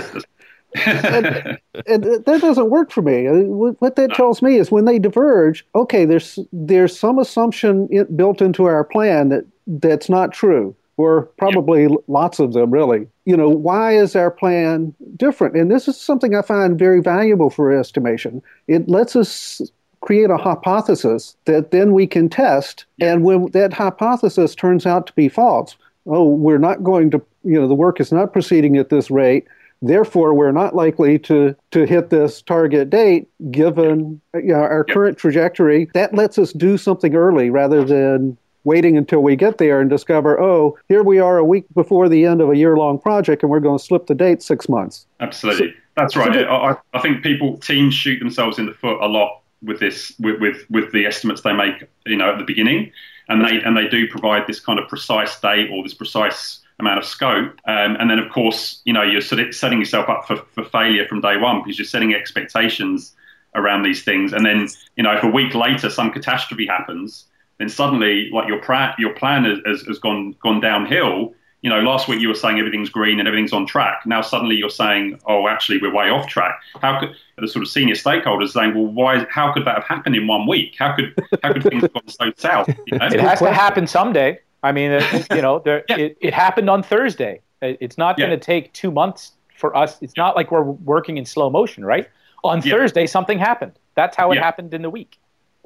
and, 0.85 1.59
and 1.87 2.03
that 2.03 2.39
doesn't 2.41 2.69
work 2.69 2.91
for 2.91 3.01
me. 3.01 3.27
Uh, 3.27 3.33
what 3.79 3.95
that 3.95 4.13
tells 4.13 4.41
me 4.41 4.57
is 4.57 4.71
when 4.71 4.85
they 4.85 4.99
diverge, 4.99 5.65
okay, 5.75 6.05
there's 6.05 6.39
there's 6.53 6.97
some 6.97 7.19
assumption 7.19 7.89
built 8.15 8.41
into 8.41 8.65
our 8.65 8.83
plan 8.83 9.29
that 9.29 9.45
that's 9.65 10.09
not 10.09 10.31
true 10.31 10.75
or 10.97 11.23
probably 11.37 11.83
yep. 11.83 11.91
lots 12.07 12.39
of 12.39 12.53
them 12.53 12.71
really 12.71 13.07
you 13.25 13.37
know 13.37 13.49
why 13.49 13.95
is 13.95 14.15
our 14.15 14.31
plan 14.31 14.93
different 15.15 15.55
and 15.55 15.71
this 15.71 15.87
is 15.87 15.99
something 15.99 16.35
i 16.35 16.41
find 16.41 16.77
very 16.77 17.01
valuable 17.01 17.49
for 17.49 17.71
estimation 17.71 18.41
it 18.67 18.89
lets 18.89 19.15
us 19.15 19.61
create 20.07 20.29
a 20.29 20.37
hypothesis 20.37 21.35
that 21.43 21.71
then 21.71 21.91
we 21.91 22.07
can 22.07 22.29
test. 22.29 22.85
And 23.01 23.25
when 23.25 23.47
that 23.51 23.73
hypothesis 23.73 24.55
turns 24.55 24.85
out 24.85 25.05
to 25.07 25.13
be 25.15 25.27
false, 25.27 25.75
oh, 26.05 26.29
we're 26.29 26.57
not 26.57 26.81
going 26.81 27.11
to, 27.11 27.21
you 27.43 27.59
know, 27.59 27.67
the 27.67 27.75
work 27.75 27.99
is 27.99 28.09
not 28.09 28.31
proceeding 28.31 28.77
at 28.77 28.87
this 28.87 29.11
rate. 29.11 29.45
Therefore, 29.81 30.33
we're 30.33 30.53
not 30.53 30.73
likely 30.73 31.19
to, 31.19 31.53
to 31.71 31.85
hit 31.85 32.09
this 32.09 32.41
target 32.41 32.89
date 32.89 33.27
given 33.51 34.21
you 34.33 34.53
know, 34.53 34.59
our 34.59 34.85
current 34.85 35.17
trajectory. 35.17 35.89
That 35.93 36.13
lets 36.13 36.37
us 36.37 36.53
do 36.53 36.77
something 36.77 37.13
early 37.13 37.49
rather 37.49 37.83
than 37.83 38.37
waiting 38.63 38.95
until 38.95 39.19
we 39.19 39.35
get 39.35 39.57
there 39.57 39.81
and 39.81 39.89
discover, 39.89 40.39
oh, 40.39 40.77
here 40.87 41.03
we 41.03 41.19
are 41.19 41.37
a 41.37 41.43
week 41.43 41.65
before 41.75 42.07
the 42.07 42.23
end 42.23 42.39
of 42.39 42.49
a 42.49 42.55
year 42.55 42.77
long 42.77 42.97
project 42.97 43.43
and 43.43 43.51
we're 43.51 43.59
going 43.59 43.77
to 43.77 43.83
slip 43.83 44.07
the 44.07 44.15
date 44.15 44.41
six 44.41 44.69
months. 44.69 45.05
Absolutely. 45.19 45.71
So, 45.71 45.77
That's 45.97 46.15
right. 46.15 46.33
So 46.33 46.47
I, 46.47 46.77
I 46.93 47.01
think 47.01 47.23
people, 47.23 47.57
teams 47.57 47.93
shoot 47.93 48.19
themselves 48.19 48.57
in 48.57 48.67
the 48.67 48.73
foot 48.73 49.01
a 49.01 49.07
lot 49.07 49.41
with 49.61 49.79
this 49.79 50.13
with, 50.19 50.39
with 50.39 50.65
with 50.69 50.91
the 50.91 51.05
estimates 51.05 51.41
they 51.41 51.53
make 51.53 51.83
you 52.05 52.15
know 52.15 52.31
at 52.31 52.37
the 52.37 52.45
beginning. 52.45 52.91
And 53.29 53.43
they 53.43 53.61
and 53.61 53.75
they 53.75 53.87
do 53.87 54.07
provide 54.07 54.47
this 54.47 54.59
kind 54.59 54.79
of 54.79 54.87
precise 54.87 55.39
date 55.39 55.69
or 55.71 55.83
this 55.83 55.93
precise 55.93 56.61
amount 56.79 56.99
of 56.99 57.05
scope. 57.05 57.59
Um, 57.65 57.97
and 57.99 58.09
then 58.09 58.19
of 58.19 58.31
course 58.31 58.81
you 58.85 58.93
know 58.93 59.03
you're 59.03 59.21
setting 59.21 59.79
yourself 59.79 60.09
up 60.09 60.25
for, 60.27 60.37
for 60.53 60.63
failure 60.63 61.07
from 61.07 61.21
day 61.21 61.37
one 61.37 61.61
because 61.63 61.77
you're 61.77 61.85
setting 61.85 62.13
expectations 62.13 63.13
around 63.55 63.83
these 63.83 64.03
things. 64.03 64.33
And 64.33 64.45
then 64.45 64.67
you 64.95 65.03
know 65.03 65.15
if 65.15 65.23
a 65.23 65.29
week 65.29 65.53
later 65.55 65.89
some 65.89 66.11
catastrophe 66.11 66.67
happens 66.67 67.25
then 67.57 67.69
suddenly 67.69 68.29
like 68.31 68.47
your, 68.47 68.59
pra- 68.61 68.95
your 68.97 69.13
plan 69.13 69.43
has, 69.65 69.81
has 69.81 69.99
gone 69.99 70.35
gone 70.41 70.59
downhill 70.59 71.33
you 71.61 71.69
know, 71.69 71.81
last 71.81 72.07
week 72.07 72.21
you 72.21 72.27
were 72.27 72.35
saying 72.35 72.59
everything's 72.59 72.89
green 72.89 73.19
and 73.19 73.27
everything's 73.27 73.53
on 73.53 73.65
track. 73.65 74.05
Now 74.05 74.21
suddenly 74.21 74.55
you're 74.55 74.69
saying, 74.69 75.19
oh, 75.25 75.47
actually 75.47 75.79
we're 75.81 75.93
way 75.93 76.09
off 76.09 76.27
track. 76.27 76.59
How 76.81 76.99
could 76.99 77.15
the 77.37 77.47
sort 77.47 77.63
of 77.63 77.69
senior 77.69 77.95
stakeholders 77.95 78.49
saying, 78.49 78.75
well, 78.75 78.85
why? 78.85 79.25
How 79.29 79.51
could 79.53 79.65
that 79.65 79.75
have 79.75 79.83
happened 79.83 80.15
in 80.15 80.27
one 80.27 80.47
week? 80.47 80.75
How 80.77 80.95
could 80.95 81.13
how 81.43 81.53
could 81.53 81.63
things 81.63 81.81
have 81.81 81.93
gone 81.93 82.07
so 82.07 82.31
south? 82.37 82.69
You 82.85 82.97
know? 82.97 83.07
It 83.11 83.19
has 83.19 83.39
to 83.39 83.51
happen 83.51 83.87
someday. 83.87 84.39
I 84.63 84.71
mean, 84.71 84.91
it, 84.91 85.27
you 85.31 85.41
know, 85.41 85.59
there, 85.59 85.83
yeah. 85.89 85.97
it, 85.97 86.17
it 86.21 86.33
happened 86.33 86.69
on 86.69 86.83
Thursday. 86.83 87.41
It's 87.61 87.97
not 87.97 88.17
going 88.17 88.29
to 88.29 88.35
yeah. 88.35 88.39
take 88.39 88.73
two 88.73 88.91
months 88.91 89.33
for 89.55 89.75
us. 89.75 89.97
It's 90.01 90.15
not 90.17 90.35
like 90.35 90.51
we're 90.51 90.61
working 90.61 91.17
in 91.17 91.25
slow 91.25 91.49
motion, 91.49 91.83
right? 91.83 92.07
On 92.43 92.61
yeah. 92.61 92.73
Thursday, 92.73 93.07
something 93.07 93.39
happened. 93.39 93.73
That's 93.95 94.15
how 94.15 94.31
it 94.31 94.37
happened 94.37 94.73
in 94.73 94.83
the 94.83 94.89
week 94.89 95.17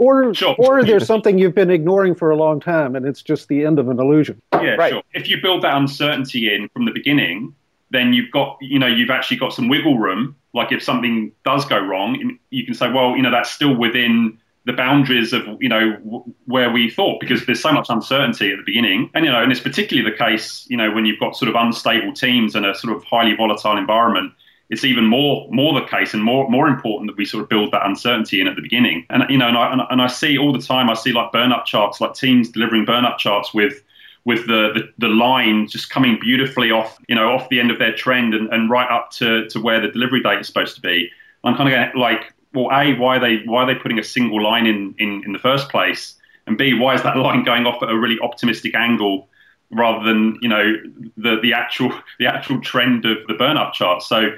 or 0.01 0.33
sure. 0.33 0.55
or 0.57 0.83
there's 0.83 1.05
something 1.05 1.37
you've 1.37 1.53
been 1.53 1.69
ignoring 1.69 2.15
for 2.15 2.31
a 2.31 2.35
long 2.35 2.59
time 2.59 2.95
and 2.95 3.05
it's 3.05 3.21
just 3.21 3.47
the 3.49 3.65
end 3.65 3.77
of 3.77 3.87
an 3.87 3.99
illusion. 3.99 4.41
Yeah, 4.53 4.71
right. 4.71 4.93
sure. 4.93 5.03
If 5.13 5.29
you 5.29 5.39
build 5.39 5.61
that 5.63 5.77
uncertainty 5.77 6.53
in 6.53 6.69
from 6.69 6.85
the 6.85 6.91
beginning, 6.91 7.53
then 7.91 8.11
you've 8.11 8.31
got 8.31 8.57
you 8.61 8.79
know 8.79 8.87
you've 8.87 9.11
actually 9.11 9.37
got 9.37 9.53
some 9.53 9.69
wiggle 9.69 9.99
room. 9.99 10.35
Like 10.53 10.71
if 10.71 10.81
something 10.81 11.31
does 11.45 11.65
go 11.65 11.79
wrong, 11.79 12.37
you 12.49 12.65
can 12.65 12.73
say, 12.73 12.91
well, 12.91 13.15
you 13.15 13.21
know 13.21 13.31
that's 13.31 13.51
still 13.51 13.75
within 13.75 14.39
the 14.65 14.73
boundaries 14.73 15.33
of 15.33 15.43
you 15.59 15.69
know 15.69 16.25
where 16.45 16.71
we 16.71 16.89
thought 16.89 17.19
because 17.19 17.45
there's 17.45 17.61
so 17.61 17.71
much 17.71 17.87
uncertainty 17.89 18.51
at 18.51 18.57
the 18.57 18.63
beginning 18.63 19.09
and 19.15 19.25
you 19.25 19.31
know 19.31 19.41
and 19.41 19.51
it's 19.51 19.61
particularly 19.61 20.07
the 20.07 20.15
case 20.15 20.67
you 20.69 20.77
know 20.77 20.91
when 20.91 21.03
you've 21.03 21.19
got 21.19 21.35
sort 21.35 21.49
of 21.49 21.55
unstable 21.55 22.13
teams 22.13 22.53
and 22.53 22.63
a 22.63 22.75
sort 22.75 22.95
of 22.95 23.03
highly 23.03 23.35
volatile 23.35 23.75
environment 23.75 24.31
it's 24.71 24.85
even 24.85 25.05
more 25.05 25.47
more 25.51 25.79
the 25.79 25.85
case 25.85 26.13
and 26.13 26.23
more 26.23 26.49
more 26.49 26.67
important 26.67 27.11
that 27.11 27.17
we 27.17 27.25
sort 27.25 27.43
of 27.43 27.49
build 27.49 27.73
that 27.73 27.85
uncertainty 27.85 28.39
in 28.39 28.47
at 28.47 28.55
the 28.55 28.61
beginning. 28.61 29.05
And 29.09 29.23
you 29.29 29.37
know, 29.37 29.49
and 29.49 29.57
I, 29.57 29.87
and 29.89 30.01
I 30.01 30.07
see 30.07 30.37
all 30.37 30.53
the 30.53 30.61
time, 30.61 30.89
I 30.89 30.93
see 30.93 31.11
like 31.11 31.33
burn 31.33 31.51
up 31.51 31.65
charts, 31.65 31.99
like 31.99 32.13
teams 32.13 32.49
delivering 32.49 32.85
burn 32.85 33.03
up 33.03 33.19
charts 33.19 33.53
with 33.53 33.83
with 34.23 34.47
the, 34.47 34.71
the, 34.73 34.93
the 34.99 35.07
line 35.07 35.67
just 35.67 35.89
coming 35.89 36.17
beautifully 36.21 36.71
off, 36.71 36.97
you 37.09 37.15
know, 37.15 37.31
off 37.31 37.49
the 37.49 37.59
end 37.59 37.71
of 37.71 37.79
their 37.79 37.93
trend 37.93 38.35
and, 38.35 38.53
and 38.53 38.69
right 38.69 38.89
up 38.89 39.09
to, 39.09 39.47
to 39.49 39.59
where 39.59 39.81
the 39.81 39.87
delivery 39.87 40.21
date 40.21 40.39
is 40.39 40.45
supposed 40.45 40.75
to 40.75 40.81
be. 40.81 41.09
I'm 41.43 41.57
kind 41.57 41.67
of 41.67 41.73
going 41.73 41.99
like, 41.99 42.31
well, 42.53 42.69
a 42.71 42.93
why 42.93 43.17
are 43.17 43.19
they 43.19 43.43
why 43.45 43.63
are 43.63 43.73
they 43.73 43.75
putting 43.75 43.99
a 43.99 44.03
single 44.03 44.41
line 44.41 44.67
in, 44.67 44.95
in 44.97 45.23
in 45.25 45.33
the 45.33 45.39
first 45.39 45.69
place, 45.69 46.15
and 46.47 46.57
b 46.57 46.73
why 46.73 46.95
is 46.95 47.03
that 47.03 47.17
line 47.17 47.43
going 47.43 47.65
off 47.65 47.83
at 47.83 47.89
a 47.89 47.97
really 47.97 48.19
optimistic 48.21 48.73
angle 48.73 49.27
rather 49.71 50.05
than 50.05 50.37
you 50.41 50.49
know 50.49 50.75
the 51.17 51.39
the 51.41 51.53
actual 51.53 51.91
the 52.19 52.27
actual 52.27 52.61
trend 52.61 53.05
of 53.05 53.17
the 53.27 53.33
burn 53.33 53.57
up 53.57 53.73
chart. 53.73 54.03
So 54.03 54.29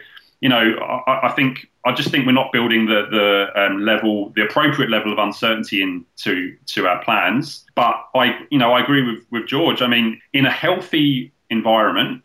you 0.44 0.50
know, 0.50 0.76
I, 1.08 1.30
I, 1.30 1.32
think 1.32 1.70
I 1.86 1.94
just 1.94 2.12
think 2.12 2.26
we're 2.26 2.34
not 2.34 2.52
building 2.52 2.86
the 2.86 3.08
the 3.10 3.62
um, 3.62 3.80
level, 3.80 4.34
the 4.36 4.44
appropriate 4.44 4.92
level 4.92 5.14
of 5.14 5.18
uncertainty 5.18 5.82
into 5.82 6.58
to 6.66 6.86
our 6.86 7.02
plans. 7.02 7.64
But 7.76 7.96
I, 8.14 8.38
you 8.52 8.60
know, 8.60 8.74
I 8.74 8.82
agree 8.82 9.10
with 9.10 9.24
with 9.32 9.48
George. 9.48 9.82
I 9.82 9.88
mean, 9.88 10.22
in 10.34 10.46
a 10.46 10.52
healthy 10.52 11.32
environment, 11.50 12.24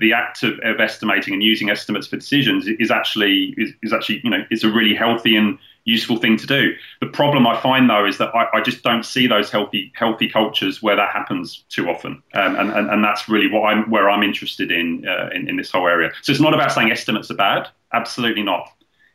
the 0.00 0.12
act 0.12 0.42
of, 0.42 0.58
of 0.64 0.80
estimating 0.80 1.32
and 1.32 1.44
using 1.44 1.70
estimates 1.70 2.08
for 2.08 2.16
decisions 2.16 2.66
is 2.66 2.90
actually 2.90 3.54
is, 3.56 3.70
is 3.84 3.92
actually 3.92 4.20
you 4.24 4.30
know 4.30 4.44
it's 4.50 4.64
a 4.64 4.68
really 4.68 4.96
healthy 4.96 5.36
and 5.36 5.56
useful 5.84 6.16
thing 6.16 6.36
to 6.36 6.46
do. 6.46 6.72
The 7.00 7.06
problem 7.06 7.46
I 7.46 7.60
find 7.60 7.88
though 7.88 8.06
is 8.06 8.18
that 8.18 8.34
I, 8.34 8.58
I 8.58 8.60
just 8.60 8.82
don't 8.82 9.04
see 9.04 9.26
those 9.26 9.50
healthy 9.50 9.92
healthy 9.94 10.28
cultures 10.28 10.82
where 10.82 10.96
that 10.96 11.10
happens 11.10 11.64
too 11.68 11.88
often, 11.88 12.22
um, 12.34 12.56
and, 12.56 12.70
and 12.70 12.90
and 12.90 13.04
that's 13.04 13.28
really 13.28 13.50
what 13.50 13.62
I'm 13.62 13.90
where 13.90 14.10
I'm 14.10 14.22
interested 14.22 14.70
in, 14.70 15.06
uh, 15.06 15.30
in 15.34 15.48
in 15.48 15.56
this 15.56 15.70
whole 15.70 15.86
area. 15.86 16.10
So 16.22 16.32
it's 16.32 16.40
not 16.40 16.54
about 16.54 16.72
saying 16.72 16.90
estimates 16.90 17.30
are 17.30 17.36
bad, 17.36 17.68
absolutely 17.92 18.42
not. 18.42 18.68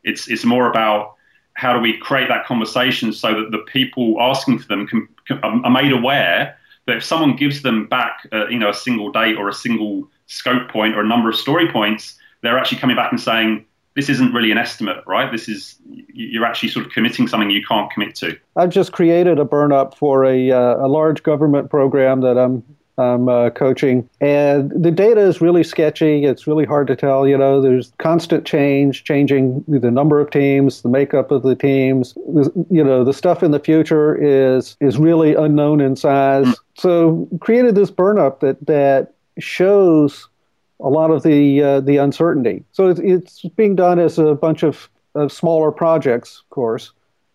It's 0.04 0.28
it's 0.28 0.44
more 0.44 0.68
about 0.70 1.16
how 1.54 1.72
do 1.72 1.80
we 1.80 1.96
create 1.96 2.28
that 2.28 2.44
conversation 2.44 3.12
so 3.12 3.34
that 3.34 3.50
the 3.50 3.58
people 3.58 4.20
asking 4.20 4.58
for 4.58 4.68
them 4.68 4.86
can, 4.86 5.08
can, 5.26 5.38
are 5.42 5.70
made 5.70 5.90
aware 5.90 6.56
that 6.86 6.98
if 6.98 7.04
someone 7.04 7.34
gives 7.34 7.62
them 7.62 7.86
back, 7.86 8.28
uh, 8.32 8.46
you 8.48 8.58
know, 8.58 8.68
a 8.68 8.74
single 8.74 9.10
date 9.10 9.36
or 9.36 9.48
a 9.48 9.54
single 9.54 10.08
scope 10.26 10.68
point 10.68 10.94
or 10.94 11.00
a 11.00 11.06
number 11.06 11.28
of 11.28 11.36
story 11.36 11.70
points, 11.72 12.18
they're 12.42 12.58
actually 12.58 12.78
coming 12.78 12.94
back 12.94 13.10
and 13.10 13.20
saying, 13.20 13.64
this 13.96 14.10
isn't 14.10 14.32
really 14.32 14.52
an 14.52 14.58
estimate, 14.58 15.02
right? 15.06 15.32
This 15.32 15.48
is 15.48 15.76
you're 16.12 16.44
actually 16.44 16.68
sort 16.68 16.86
of 16.86 16.92
committing 16.92 17.26
something 17.26 17.50
you 17.50 17.64
can't 17.66 17.90
commit 17.90 18.14
to. 18.16 18.38
I've 18.54 18.70
just 18.70 18.92
created 18.92 19.38
a 19.38 19.44
burn 19.44 19.72
up 19.72 19.96
for 19.96 20.24
a, 20.24 20.50
uh, 20.52 20.76
a 20.76 20.88
large 20.88 21.22
government 21.22 21.70
program 21.70 22.20
that 22.20 22.38
I'm 22.38 22.62
I'm 22.98 23.28
uh, 23.28 23.50
coaching, 23.50 24.08
and 24.22 24.70
the 24.70 24.90
data 24.90 25.20
is 25.20 25.42
really 25.42 25.62
sketchy. 25.62 26.24
It's 26.24 26.46
really 26.46 26.64
hard 26.64 26.86
to 26.86 26.96
tell. 26.96 27.28
You 27.28 27.36
know, 27.36 27.60
there's 27.60 27.92
constant 27.98 28.46
change, 28.46 29.04
changing 29.04 29.64
the 29.68 29.90
number 29.90 30.18
of 30.18 30.30
teams, 30.30 30.80
the 30.80 30.88
makeup 30.88 31.30
of 31.30 31.42
the 31.42 31.54
teams. 31.54 32.14
You 32.70 32.82
know, 32.82 33.04
the 33.04 33.12
stuff 33.12 33.42
in 33.42 33.50
the 33.50 33.60
future 33.60 34.16
is 34.16 34.78
is 34.80 34.96
really 34.96 35.34
unknown 35.34 35.82
in 35.82 35.96
size. 35.96 36.54
So 36.74 37.28
created 37.40 37.74
this 37.74 37.90
burn 37.90 38.18
up 38.18 38.40
that 38.40 38.64
that 38.66 39.12
shows 39.38 40.28
a 40.80 40.88
lot 40.88 41.10
of 41.10 41.22
the 41.22 41.62
uh, 41.62 41.80
the 41.80 41.96
uncertainty. 41.96 42.64
So 42.72 42.88
it's, 42.88 43.00
it's 43.00 43.42
being 43.56 43.76
done 43.76 43.98
as 43.98 44.18
a 44.18 44.34
bunch 44.34 44.62
of, 44.62 44.88
of 45.14 45.32
smaller 45.32 45.70
projects, 45.70 46.42
of 46.44 46.50
course, 46.50 46.92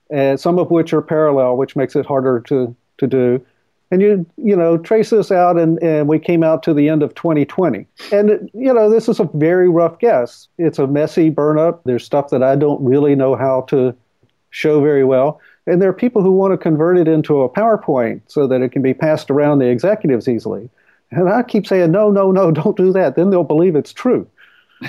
and 0.10 0.40
some 0.40 0.60
of 0.60 0.72
which 0.72 0.94
are 0.94 1.02
parallel, 1.02 1.58
which 1.58 1.76
makes 1.76 1.96
it 1.96 2.06
harder 2.06 2.40
to 2.42 2.76
to 2.98 3.08
do. 3.08 3.46
And 3.90 4.02
you 4.02 4.26
you 4.38 4.56
know 4.56 4.78
trace 4.78 5.10
this 5.10 5.32
out 5.32 5.58
and, 5.58 5.82
and 5.84 6.08
we 6.08 6.18
came 6.18 6.44
out 6.44 6.64
to 6.64 6.74
the 6.74 6.88
end 6.88 7.04
of 7.04 7.14
2020 7.16 7.86
and 8.14 8.50
you 8.54 8.74
know 8.74 8.90
this 8.90 9.10
is 9.10 9.20
a 9.20 9.30
very 9.34 9.68
rough 9.68 10.00
guess. 10.00 10.48
It's 10.58 10.80
a 10.80 10.88
messy 10.88 11.30
burn 11.30 11.60
up 11.60 11.84
there's 11.84 12.06
stuff 12.06 12.30
that 12.30 12.42
i 12.42 12.56
don't 12.56 12.82
really 12.82 13.16
know 13.16 13.36
how 13.36 13.62
to 13.68 13.94
show 14.52 14.82
very 14.82 15.04
well. 15.04 15.42
And 15.66 15.82
there 15.82 15.90
are 15.90 15.94
people 15.94 16.22
who 16.22 16.32
want 16.32 16.54
to 16.54 16.58
convert 16.58 16.98
it 16.98 17.08
into 17.08 17.42
a 17.42 17.50
powerpoint 17.50 18.22
so 18.28 18.48
that 18.48 18.62
it 18.62 18.70
can 18.70 18.82
be 18.82 18.94
passed 18.94 19.32
around 19.32 19.60
the 19.60 19.68
executives 19.68 20.28
easily 20.28 20.70
and 21.12 21.30
i 21.30 21.44
keep 21.44 21.68
saying 21.68 21.92
no 21.92 22.10
no 22.12 22.32
no 22.32 22.52
don't 22.62 22.78
do 22.78 22.92
that 22.92 23.16
then 23.16 23.30
they'll 23.30 23.44
believe 23.44 23.76
it's 23.76 23.94
true 23.94 24.28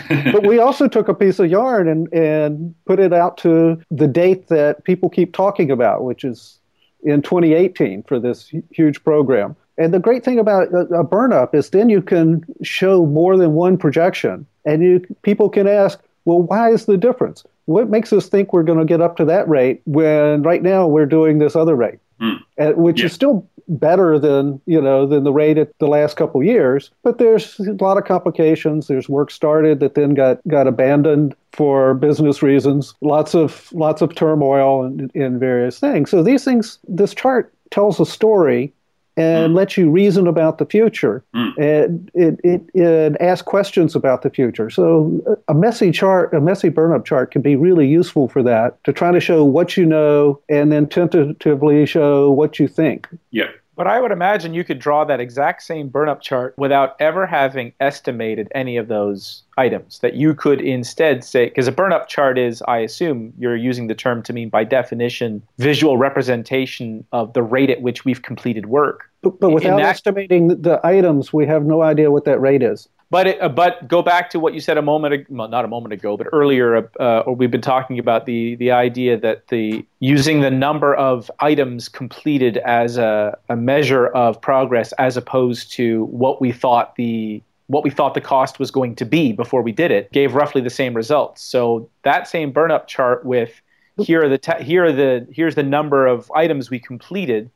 but 0.09 0.47
we 0.47 0.59
also 0.59 0.89
took 0.89 1.09
a 1.09 1.15
piece 1.15 1.39
of 1.39 1.51
yarn 1.51 1.87
and, 1.87 2.11
and 2.15 2.75
put 2.87 2.99
it 2.99 3.13
out 3.13 3.37
to 3.37 3.79
the 3.91 4.09
date 4.09 4.49
that 4.49 4.83
people 4.85 5.11
keep 5.11 5.35
talking 5.35 5.71
about 5.71 6.03
which 6.03 6.25
is 6.25 6.59
in 7.03 7.23
2018 7.23 8.03
for 8.05 8.19
this 8.19 8.53
huge 8.71 9.03
program. 9.05 9.57
And 9.79 9.93
the 9.93 9.99
great 9.99 10.25
thing 10.25 10.39
about 10.39 10.69
a 10.73 11.03
burn 11.03 11.33
up 11.33 11.55
is 11.55 11.71
then 11.71 11.89
you 11.89 12.03
can 12.03 12.45
show 12.63 13.07
more 13.07 13.37
than 13.37 13.55
one 13.55 13.79
projection, 13.79 14.47
and 14.65 14.83
you 14.83 15.17
people 15.23 15.49
can 15.49 15.67
ask, 15.67 15.99
well, 16.25 16.43
why 16.43 16.71
is 16.71 16.85
the 16.85 16.99
difference? 16.99 17.45
What 17.65 17.89
makes 17.89 18.13
us 18.13 18.29
think 18.29 18.53
we're 18.53 18.65
going 18.65 18.79
to 18.79 18.85
get 18.85 19.01
up 19.01 19.17
to 19.17 19.25
that 19.25 19.49
rate 19.49 19.81
when 19.87 20.43
right 20.43 20.63
now 20.63 20.87
we're 20.87 21.07
doing 21.07 21.39
this 21.39 21.57
other 21.57 21.75
rate, 21.75 22.01
mm. 22.21 22.77
which 22.77 23.01
yeah. 23.01 23.07
is 23.07 23.13
still 23.13 23.49
better 23.69 24.19
than 24.19 24.61
you 24.67 24.81
know 24.81 25.07
than 25.07 25.25
the 25.25 25.33
rate 25.33 25.59
at 25.59 25.77
the 25.79 25.87
last 25.87 26.17
couple 26.17 26.43
years 26.43 26.91
but 27.03 27.19
there's 27.19 27.59
a 27.61 27.73
lot 27.83 27.99
of 27.99 28.05
complications. 28.05 28.87
There's 28.87 29.09
work 29.09 29.31
started 29.31 29.81
that 29.81 29.95
then 29.95 30.15
got 30.15 30.41
got 30.49 30.67
abandoned 30.67 31.35
for 31.53 31.95
business 31.95 32.43
reasons 32.43 32.95
lots 33.01 33.35
of 33.35 33.73
lots 33.73 34.03
of 34.03 34.15
turmoil 34.15 34.85
in, 34.85 35.11
in 35.15 35.39
various 35.39 35.79
things. 35.79 36.11
So 36.11 36.23
these 36.23 36.45
things 36.45 36.79
this 36.89 37.15
chart 37.15 37.53
tells 37.71 38.01
a 38.01 38.07
story 38.07 38.73
and 39.17 39.53
mm. 39.53 39.57
lets 39.57 39.77
you 39.77 39.91
reason 39.91 40.27
about 40.27 40.59
the 40.59 40.65
future 40.65 41.23
mm. 41.35 41.53
and 41.59 42.11
it, 42.15 42.41
it, 42.43 42.63
it 42.75 43.17
asks 43.21 43.43
questions 43.43 43.95
about 43.95 44.23
the 44.23 44.31
future. 44.31 44.71
So 44.71 45.39
a 45.49 45.55
messy 45.55 45.91
chart, 45.91 46.33
a 46.33 46.41
messy 46.41 46.69
burn-up 46.69 47.05
chart 47.05 47.31
can 47.31 47.43
be 47.43 47.57
really 47.57 47.87
useful 47.87 48.29
for 48.29 48.43
that 48.43 48.83
to 48.85 48.93
try 48.93 49.13
to 49.13 49.21
show 49.21 49.45
what 49.45 49.77
you 49.77 49.85
know 49.85 50.41
and 50.49 50.73
then 50.73 50.89
tentatively 50.89 51.85
show 51.87 52.31
what 52.31 52.59
you 52.59 52.69
think. 52.69 53.09
Yeah. 53.31 53.51
But 53.75 53.87
I 53.87 54.01
would 54.01 54.13
imagine 54.13 54.53
you 54.53 54.65
could 54.65 54.79
draw 54.79 55.05
that 55.05 55.21
exact 55.21 55.63
same 55.63 55.89
burnup 55.89 56.21
chart 56.21 56.55
without 56.59 56.95
ever 57.01 57.27
having 57.27 57.73
estimated 57.81 58.49
any 58.55 58.77
of 58.77 58.89
those 58.89 59.43
items. 59.57 59.99
That 60.01 60.15
you 60.15 60.35
could 60.35 60.61
instead 60.61 61.25
say, 61.25 61.47
because 61.47 61.69
a 61.69 61.73
burnup 61.73 62.07
chart 62.07 62.39
is, 62.39 62.63
I 62.69 62.79
assume 62.79 63.33
you're 63.39 63.57
using 63.57 63.87
the 63.87 63.95
term 63.95 64.23
to 64.25 64.33
mean 64.33 64.51
by 64.51 64.65
definition, 64.65 65.43
visual 65.59 65.97
representation 65.97 67.07
of 67.13 67.33
the 67.33 67.43
rate 67.43 67.71
at 67.71 67.81
which 67.81 68.05
we've 68.05 68.23
completed 68.23 68.67
work. 68.67 69.11
But, 69.23 69.41
but 69.41 69.51
without 69.51 69.79
that, 69.79 69.87
estimating 69.87 70.49
the 70.49 70.81
items, 70.85 71.33
we 71.33 71.47
have 71.47 71.65
no 71.65 71.83
idea 71.83 72.11
what 72.11 72.25
that 72.27 72.41
rate 72.41 72.63
is. 72.63 72.89
But 73.13 73.27
it, 73.27 73.43
uh, 73.43 73.51
but 73.51 73.87
go 73.89 74.01
back 74.01 74.31
to 74.31 74.41
what 74.41 74.55
you 74.55 74.61
said 74.61 74.79
a 74.79 74.83
moment 74.83 75.13
ago, 75.13 75.25
well, 75.29 75.47
not 75.47 75.67
a 75.67 75.69
moment 75.69 75.93
ago, 75.93 76.17
but 76.17 76.29
earlier, 76.33 76.89
uh, 76.99 77.19
or 77.27 77.35
we've 77.35 77.51
been 77.51 77.61
talking 77.61 77.99
about 77.99 78.25
the 78.25 78.55
the 78.55 78.71
idea 78.71 79.19
that 79.19 79.49
the 79.49 79.85
using 80.01 80.41
the 80.41 80.51
number 80.51 80.95
of 80.95 81.31
items 81.41 81.91
completed 81.91 82.57
as 82.57 82.97
a, 82.97 83.37
a 83.51 83.55
measure 83.55 84.07
of 84.07 84.41
progress, 84.41 84.93
as 84.93 85.19
opposed 85.19 85.71
to 85.73 86.07
what 86.07 86.41
we 86.41 86.53
thought 86.53 86.97
the 86.97 87.43
what 87.67 87.85
we 87.85 87.91
thought 87.91 88.15
the 88.15 88.21
cost 88.23 88.59
was 88.59 88.71
going 88.71 88.97
to 88.97 89.05
be 89.05 89.35
before 89.35 89.61
we 89.61 89.73
did 89.73 89.91
it, 89.91 90.11
gave 90.13 90.35
roughly 90.35 90.63
the 90.63 90.71
same 90.71 90.95
results. 90.95 91.43
So 91.43 91.91
that 92.05 92.27
same 92.27 92.51
burn 92.51 92.71
up 92.71 92.89
chart 92.89 93.27
with 93.27 93.61
here 93.99 94.25
are 94.25 94.29
the 94.31 94.39
te- 94.39 94.65
here 94.65 94.87
are 94.87 94.93
the 94.93 95.27
here's 95.31 95.55
the 95.55 95.63
number 95.63 96.07
of 96.07 96.33
items 96.35 96.71
we 96.71 96.79
completed 96.79 97.51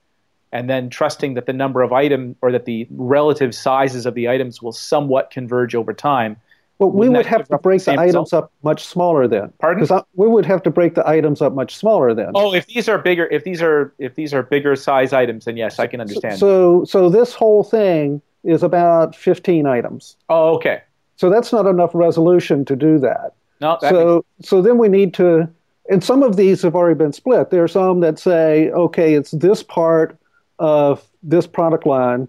and 0.57 0.71
then 0.71 0.89
trusting 0.89 1.35
that 1.35 1.45
the 1.45 1.53
number 1.53 1.83
of 1.83 1.93
item 1.93 2.35
or 2.41 2.51
that 2.51 2.65
the 2.65 2.87
relative 2.91 3.55
sizes 3.55 4.07
of 4.07 4.15
the 4.15 4.27
items 4.27 4.63
will 4.63 4.73
somewhat 4.73 5.31
converge 5.31 5.75
over 5.75 5.93
time. 5.93 6.37
Well, 6.79 6.91
we 6.91 7.11
would 7.11 7.27
have 7.27 7.47
to 7.49 7.59
break 7.59 7.85
the, 7.85 7.93
the 7.93 8.01
items 8.01 8.33
up 8.33 8.51
much 8.63 8.85
smaller 8.85 9.29
then. 9.29 9.53
Pardon? 9.61 9.83
Because 9.83 10.03
we 10.15 10.27
would 10.27 10.47
have 10.47 10.63
to 10.63 10.71
break 10.71 10.95
the 10.95 11.07
items 11.07 11.43
up 11.43 11.55
much 11.55 11.77
smaller 11.77 12.15
then. 12.15 12.33
Oh, 12.35 12.55
if 12.55 12.67
these 12.67 12.89
are 12.89 12.99
bigger, 12.99 13.27
if 13.27 13.45
these 13.45 13.61
are 13.61 13.95
if 13.99 14.15
these 14.15 14.33
are 14.33 14.43
bigger 14.43 14.77
size 14.77 15.13
items, 15.13 15.45
then 15.45 15.59
yes, 15.59 15.79
I 15.79 15.87
can 15.87 16.01
understand. 16.01 16.39
So, 16.39 16.85
so 16.85 17.11
this 17.11 17.35
whole 17.35 17.63
thing 17.63 18.23
is 18.43 18.63
about 18.63 19.15
15 19.15 19.67
items. 19.67 20.17
Oh, 20.31 20.55
okay. 20.57 20.83
So 21.17 21.29
that's 21.29 21.53
not 21.53 21.67
enough 21.67 21.91
resolution 21.95 22.65
to 22.67 22.77
do 22.77 22.99
that. 23.01 23.35
No. 23.61 23.79
That 23.81 23.91
so, 23.91 24.25
makes- 24.39 24.49
so 24.49 24.63
then 24.63 24.79
we 24.79 24.89
need 24.89 25.13
to, 25.15 25.49
and 25.91 26.03
some 26.03 26.23
of 26.23 26.37
these 26.37 26.63
have 26.63 26.75
already 26.75 26.99
been 26.99 27.13
split. 27.13 27.51
There 27.51 27.63
are 27.63 27.69
some 27.69 28.01
that 28.01 28.19
say, 28.19 28.71
okay, 28.71 29.15
it's 29.15 29.33
this 29.33 29.63
part 29.63 30.19
of 30.59 31.07
this 31.23 31.47
product 31.47 31.87
line, 31.87 32.29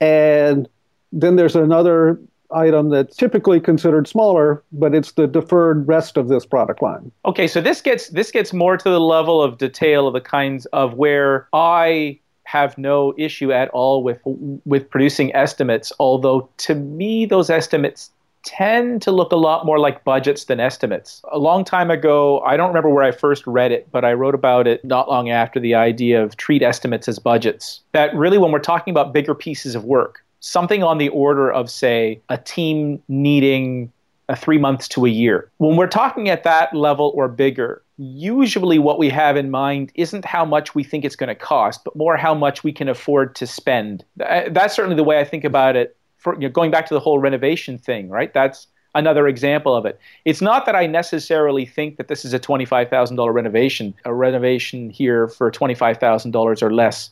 and 0.00 0.68
then 1.12 1.36
there's 1.36 1.56
another 1.56 2.18
item 2.54 2.90
that's 2.90 3.16
typically 3.16 3.60
considered 3.60 4.06
smaller, 4.06 4.62
but 4.72 4.94
it's 4.94 5.12
the 5.12 5.26
deferred 5.26 5.86
rest 5.88 6.16
of 6.16 6.28
this 6.28 6.44
product 6.44 6.82
line. 6.82 7.10
Okay, 7.24 7.46
so 7.46 7.60
this 7.60 7.80
gets 7.80 8.08
this 8.08 8.30
gets 8.30 8.52
more 8.52 8.76
to 8.76 8.90
the 8.90 9.00
level 9.00 9.42
of 9.42 9.58
detail 9.58 10.06
of 10.06 10.12
the 10.12 10.20
kinds 10.20 10.66
of 10.66 10.94
where 10.94 11.48
I 11.52 12.18
have 12.44 12.76
no 12.76 13.14
issue 13.16 13.52
at 13.52 13.68
all 13.70 14.02
with 14.02 14.20
with 14.24 14.88
producing 14.90 15.34
estimates, 15.34 15.92
although 15.98 16.48
to 16.58 16.74
me 16.74 17.24
those 17.26 17.50
estimates 17.50 18.10
tend 18.44 19.02
to 19.02 19.12
look 19.12 19.32
a 19.32 19.36
lot 19.36 19.64
more 19.64 19.78
like 19.78 20.04
budgets 20.04 20.44
than 20.44 20.60
estimates. 20.60 21.22
A 21.30 21.38
long 21.38 21.64
time 21.64 21.90
ago, 21.90 22.40
I 22.40 22.56
don't 22.56 22.68
remember 22.68 22.90
where 22.90 23.04
I 23.04 23.12
first 23.12 23.46
read 23.46 23.72
it, 23.72 23.88
but 23.90 24.04
I 24.04 24.12
wrote 24.12 24.34
about 24.34 24.66
it 24.66 24.84
not 24.84 25.08
long 25.08 25.30
after 25.30 25.60
the 25.60 25.74
idea 25.74 26.22
of 26.22 26.36
treat 26.36 26.62
estimates 26.62 27.08
as 27.08 27.18
budgets. 27.18 27.80
That 27.92 28.14
really, 28.14 28.38
when 28.38 28.52
we're 28.52 28.58
talking 28.58 28.90
about 28.90 29.12
bigger 29.12 29.34
pieces 29.34 29.74
of 29.74 29.84
work, 29.84 30.24
something 30.40 30.82
on 30.82 30.98
the 30.98 31.08
order 31.10 31.50
of, 31.50 31.70
say, 31.70 32.20
a 32.28 32.38
team 32.38 33.02
needing 33.08 33.92
a 34.28 34.36
three 34.36 34.58
months 34.58 34.88
to 34.88 35.04
a 35.04 35.10
year. 35.10 35.50
When 35.58 35.76
we're 35.76 35.86
talking 35.86 36.28
at 36.28 36.44
that 36.44 36.74
level 36.74 37.12
or 37.14 37.28
bigger, 37.28 37.82
usually 37.98 38.78
what 38.78 38.98
we 38.98 39.08
have 39.08 39.36
in 39.36 39.50
mind 39.50 39.92
isn't 39.94 40.24
how 40.24 40.44
much 40.44 40.74
we 40.74 40.84
think 40.84 41.04
it's 41.04 41.16
going 41.16 41.28
to 41.28 41.34
cost, 41.34 41.84
but 41.84 41.94
more 41.96 42.16
how 42.16 42.34
much 42.34 42.64
we 42.64 42.72
can 42.72 42.88
afford 42.88 43.34
to 43.36 43.46
spend. 43.46 44.04
That's 44.16 44.74
certainly 44.74 44.96
the 44.96 45.04
way 45.04 45.18
I 45.20 45.24
think 45.24 45.44
about 45.44 45.76
it 45.76 45.96
for, 46.22 46.34
you 46.34 46.42
know, 46.42 46.48
going 46.48 46.70
back 46.70 46.86
to 46.86 46.94
the 46.94 47.00
whole 47.00 47.18
renovation 47.18 47.78
thing, 47.78 48.08
right? 48.08 48.32
That's 48.32 48.68
another 48.94 49.26
example 49.26 49.74
of 49.74 49.86
it. 49.86 49.98
It's 50.24 50.40
not 50.40 50.66
that 50.66 50.76
I 50.76 50.86
necessarily 50.86 51.66
think 51.66 51.96
that 51.96 52.08
this 52.08 52.24
is 52.24 52.32
a 52.32 52.38
$25,000 52.38 53.34
renovation, 53.34 53.94
a 54.04 54.14
renovation 54.14 54.90
here 54.90 55.28
for 55.28 55.50
$25,000 55.50 56.62
or 56.62 56.72
less. 56.72 57.10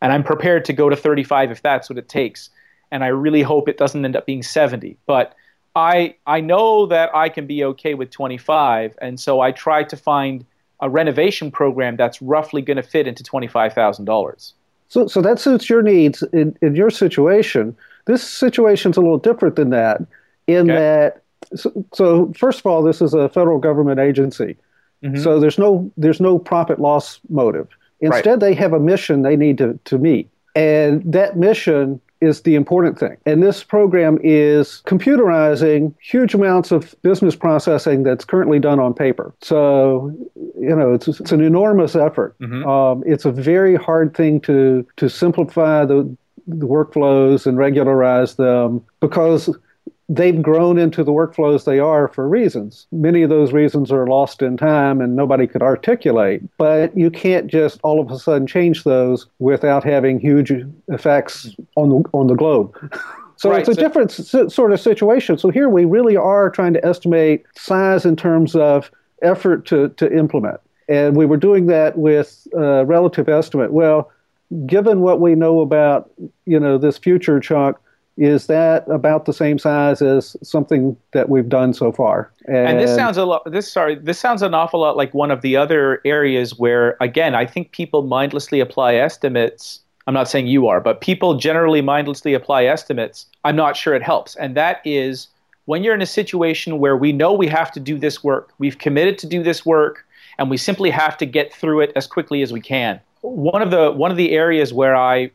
And 0.00 0.12
I'm 0.12 0.24
prepared 0.24 0.64
to 0.66 0.72
go 0.72 0.88
to 0.88 0.96
35 0.96 1.50
if 1.50 1.62
that's 1.62 1.88
what 1.88 1.98
it 1.98 2.08
takes. 2.08 2.50
And 2.90 3.02
I 3.02 3.08
really 3.08 3.42
hope 3.42 3.68
it 3.68 3.78
doesn't 3.78 4.04
end 4.04 4.16
up 4.16 4.26
being 4.26 4.42
70. 4.42 4.96
But 5.06 5.34
I 5.74 6.16
I 6.26 6.40
know 6.40 6.86
that 6.86 7.14
I 7.14 7.28
can 7.28 7.46
be 7.46 7.64
okay 7.64 7.94
with 7.94 8.10
25, 8.10 8.98
and 9.00 9.18
so 9.18 9.40
I 9.40 9.52
try 9.52 9.84
to 9.84 9.96
find 9.96 10.44
a 10.80 10.90
renovation 10.90 11.50
program 11.50 11.96
that's 11.96 12.20
roughly 12.20 12.60
going 12.60 12.76
to 12.76 12.82
fit 12.82 13.06
into 13.06 13.22
$25,000. 13.22 14.52
So 14.88 15.06
so 15.06 15.22
that 15.22 15.38
suits 15.38 15.70
your 15.70 15.80
needs 15.80 16.22
in, 16.34 16.56
in 16.60 16.74
your 16.74 16.90
situation. 16.90 17.74
This 18.04 18.22
situation's 18.22 18.96
a 18.96 19.00
little 19.00 19.18
different 19.18 19.56
than 19.56 19.70
that, 19.70 20.00
in 20.46 20.70
okay. 20.70 20.78
that. 20.78 21.22
So, 21.54 21.84
so, 21.92 22.32
first 22.36 22.60
of 22.60 22.66
all, 22.66 22.82
this 22.82 23.02
is 23.02 23.14
a 23.14 23.28
federal 23.28 23.58
government 23.58 24.00
agency, 24.00 24.56
mm-hmm. 25.02 25.20
so 25.22 25.40
there's 25.40 25.58
no 25.58 25.90
there's 25.96 26.20
no 26.20 26.38
profit 26.38 26.80
loss 26.80 27.20
motive. 27.28 27.68
Instead, 28.00 28.26
right. 28.26 28.40
they 28.40 28.54
have 28.54 28.72
a 28.72 28.80
mission 28.80 29.22
they 29.22 29.36
need 29.36 29.58
to, 29.58 29.78
to 29.84 29.98
meet, 29.98 30.28
and 30.54 31.02
that 31.12 31.36
mission 31.36 32.00
is 32.22 32.42
the 32.42 32.54
important 32.54 32.98
thing. 32.98 33.16
And 33.26 33.42
this 33.42 33.64
program 33.64 34.16
is 34.22 34.80
computerizing 34.86 35.92
huge 36.00 36.34
amounts 36.34 36.70
of 36.70 36.94
business 37.02 37.34
processing 37.34 38.04
that's 38.04 38.24
currently 38.24 38.60
done 38.60 38.78
on 38.78 38.94
paper. 38.94 39.34
So, 39.42 40.14
you 40.58 40.76
know, 40.76 40.94
it's, 40.94 41.08
it's 41.08 41.32
an 41.32 41.40
enormous 41.40 41.96
effort. 41.96 42.38
Mm-hmm. 42.38 42.64
Um, 42.64 43.02
it's 43.04 43.24
a 43.24 43.32
very 43.32 43.74
hard 43.74 44.16
thing 44.16 44.40
to 44.42 44.86
to 44.96 45.10
simplify 45.10 45.84
the 45.84 46.16
the 46.46 46.66
workflows 46.66 47.46
and 47.46 47.58
regularize 47.58 48.36
them 48.36 48.84
because 49.00 49.50
they've 50.08 50.42
grown 50.42 50.78
into 50.78 51.02
the 51.02 51.12
workflows 51.12 51.64
they 51.64 51.78
are 51.78 52.08
for 52.08 52.28
reasons. 52.28 52.86
Many 52.92 53.22
of 53.22 53.30
those 53.30 53.52
reasons 53.52 53.90
are 53.90 54.06
lost 54.06 54.42
in 54.42 54.56
time 54.56 55.00
and 55.00 55.16
nobody 55.16 55.46
could 55.46 55.62
articulate, 55.62 56.42
but 56.58 56.96
you 56.96 57.10
can't 57.10 57.46
just 57.46 57.80
all 57.82 58.00
of 58.00 58.10
a 58.10 58.18
sudden 58.18 58.46
change 58.46 58.84
those 58.84 59.26
without 59.38 59.84
having 59.84 60.20
huge 60.20 60.52
effects 60.88 61.54
on 61.76 61.88
the, 61.90 62.10
on 62.12 62.26
the 62.26 62.34
globe. 62.34 62.76
So 63.36 63.50
right, 63.50 63.58
it's 63.58 63.68
a 63.70 63.74
so, 63.74 63.80
different 63.80 64.10
s- 64.12 64.54
sort 64.54 64.72
of 64.72 64.78
situation. 64.78 65.36
So 65.36 65.50
here 65.50 65.68
we 65.68 65.84
really 65.84 66.16
are 66.16 66.48
trying 66.48 66.74
to 66.74 66.86
estimate 66.86 67.44
size 67.56 68.04
in 68.04 68.14
terms 68.14 68.54
of 68.54 68.88
effort 69.22 69.66
to, 69.66 69.88
to 69.88 70.16
implement. 70.16 70.60
And 70.88 71.16
we 71.16 71.26
were 71.26 71.36
doing 71.36 71.66
that 71.66 71.98
with 71.98 72.46
uh, 72.56 72.84
relative 72.84 73.28
estimate. 73.28 73.72
Well, 73.72 74.12
given 74.66 75.00
what 75.00 75.20
we 75.20 75.34
know 75.34 75.60
about, 75.60 76.10
you 76.46 76.58
know, 76.58 76.78
this 76.78 76.98
future 76.98 77.40
chunk, 77.40 77.76
is 78.18 78.46
that 78.46 78.86
about 78.88 79.24
the 79.24 79.32
same 79.32 79.58
size 79.58 80.02
as 80.02 80.36
something 80.42 80.96
that 81.12 81.28
we've 81.28 81.48
done 81.48 81.72
so 81.72 81.92
far? 81.92 82.30
And, 82.46 82.56
and, 82.56 82.80
this 82.80 82.94
sounds 82.94 83.16
a 83.16 83.24
lot. 83.24 83.50
This 83.50 83.70
sorry, 83.70 83.94
this 83.94 84.18
sounds 84.18 84.42
an 84.42 84.54
awful 84.54 84.80
lot 84.80 84.96
like 84.96 85.14
one 85.14 85.30
of 85.30 85.40
the 85.40 85.56
other 85.56 86.00
areas 86.04 86.58
where, 86.58 86.96
again, 87.00 87.34
I 87.34 87.46
think 87.46 87.72
people 87.72 88.02
mindlessly 88.02 88.60
apply 88.60 88.94
estimates. 88.94 89.80
I'm 90.06 90.14
not 90.14 90.28
saying 90.28 90.48
you 90.48 90.66
are, 90.66 90.80
but 90.80 91.00
people 91.00 91.36
generally 91.36 91.80
mindlessly 91.80 92.34
apply 92.34 92.64
estimates. 92.64 93.26
I'm 93.44 93.56
not 93.56 93.76
sure 93.76 93.94
it 93.94 94.02
helps, 94.02 94.36
and 94.36 94.56
that 94.56 94.80
is 94.84 95.28
when 95.64 95.84
you're 95.84 95.94
in 95.94 96.02
a 96.02 96.06
situation 96.06 96.78
where 96.80 96.96
we 96.96 97.12
know 97.12 97.32
we 97.32 97.46
have 97.46 97.70
to 97.72 97.80
do 97.80 97.96
this 97.96 98.22
work, 98.22 98.52
we've 98.58 98.78
committed 98.78 99.16
to 99.18 99.26
do 99.26 99.42
this 99.42 99.64
work, 99.64 100.04
and 100.38 100.50
we 100.50 100.56
simply 100.56 100.90
have 100.90 101.16
to 101.18 101.26
get 101.26 101.52
through 101.52 101.80
it 101.80 101.92
as 101.94 102.06
quickly 102.06 102.42
as 102.42 102.52
we 102.52 102.60
can. 102.60 103.00
One 103.22 103.62
of 103.62 103.70
the 103.70 103.90
one 103.92 104.10
of 104.10 104.16
the 104.16 104.32
areas 104.32 104.72
where 104.72 104.94
I 104.94 105.30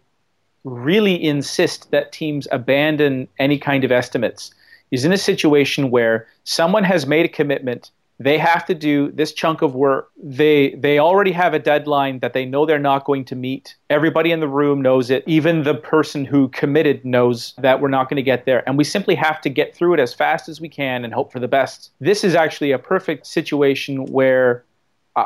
really 0.63 1.21
insist 1.21 1.91
that 1.91 2.12
teams 2.12 2.47
abandon 2.52 3.28
any 3.39 3.58
kind 3.58 3.84
of 3.84 3.91
estimates 3.91 4.52
is 4.91 5.06
in 5.06 5.12
a 5.12 5.17
situation 5.17 5.89
where 5.89 6.28
someone 6.43 6.84
has 6.84 7.06
made 7.06 7.26
a 7.26 7.30
commitment 7.30 7.91
they 8.19 8.38
have 8.38 8.65
to 8.65 8.73
do 8.73 9.12
this 9.12 9.32
chunk 9.32 9.62
of 9.62 9.76
work 9.76 10.10
they 10.21 10.71
they 10.76 10.97
already 10.97 11.32
have 11.32 11.54
a 11.54 11.60
deadline 11.60 12.19
that 12.19 12.34
they 12.34 12.45
know 12.45 12.65
they're 12.65 12.80
not 12.80 13.06
going 13.06 13.23
to 13.26 13.36
meet. 13.36 13.76
Everybody 13.89 14.32
in 14.32 14.39
the 14.39 14.47
room 14.47 14.82
knows 14.82 15.10
it. 15.10 15.23
Even 15.28 15.63
the 15.63 15.76
person 15.76 16.26
who 16.26 16.50
committed 16.50 17.06
knows 17.06 17.54
that 17.60 17.80
we're 17.80 17.89
not 17.89 18.10
going 18.10 18.17
to 18.17 18.23
get 18.23 18.45
there. 18.45 18.67
And 18.67 18.78
we 18.78 18.84
simply 18.84 19.15
have 19.15 19.39
to 19.41 19.50
get 19.50 19.76
through 19.76 19.93
it 19.93 20.00
as 20.00 20.13
fast 20.13 20.50
as 20.50 20.60
we 20.60 20.69
can 20.69 21.06
and 21.06 21.13
hope 21.13 21.32
for 21.32 21.39
the 21.39 21.47
best. 21.47 21.91
This 22.00 22.23
is 22.23 22.34
actually 22.36 22.71
a 22.71 22.80
perfect 22.80 23.28
situation 23.28 24.06
where 24.08 24.63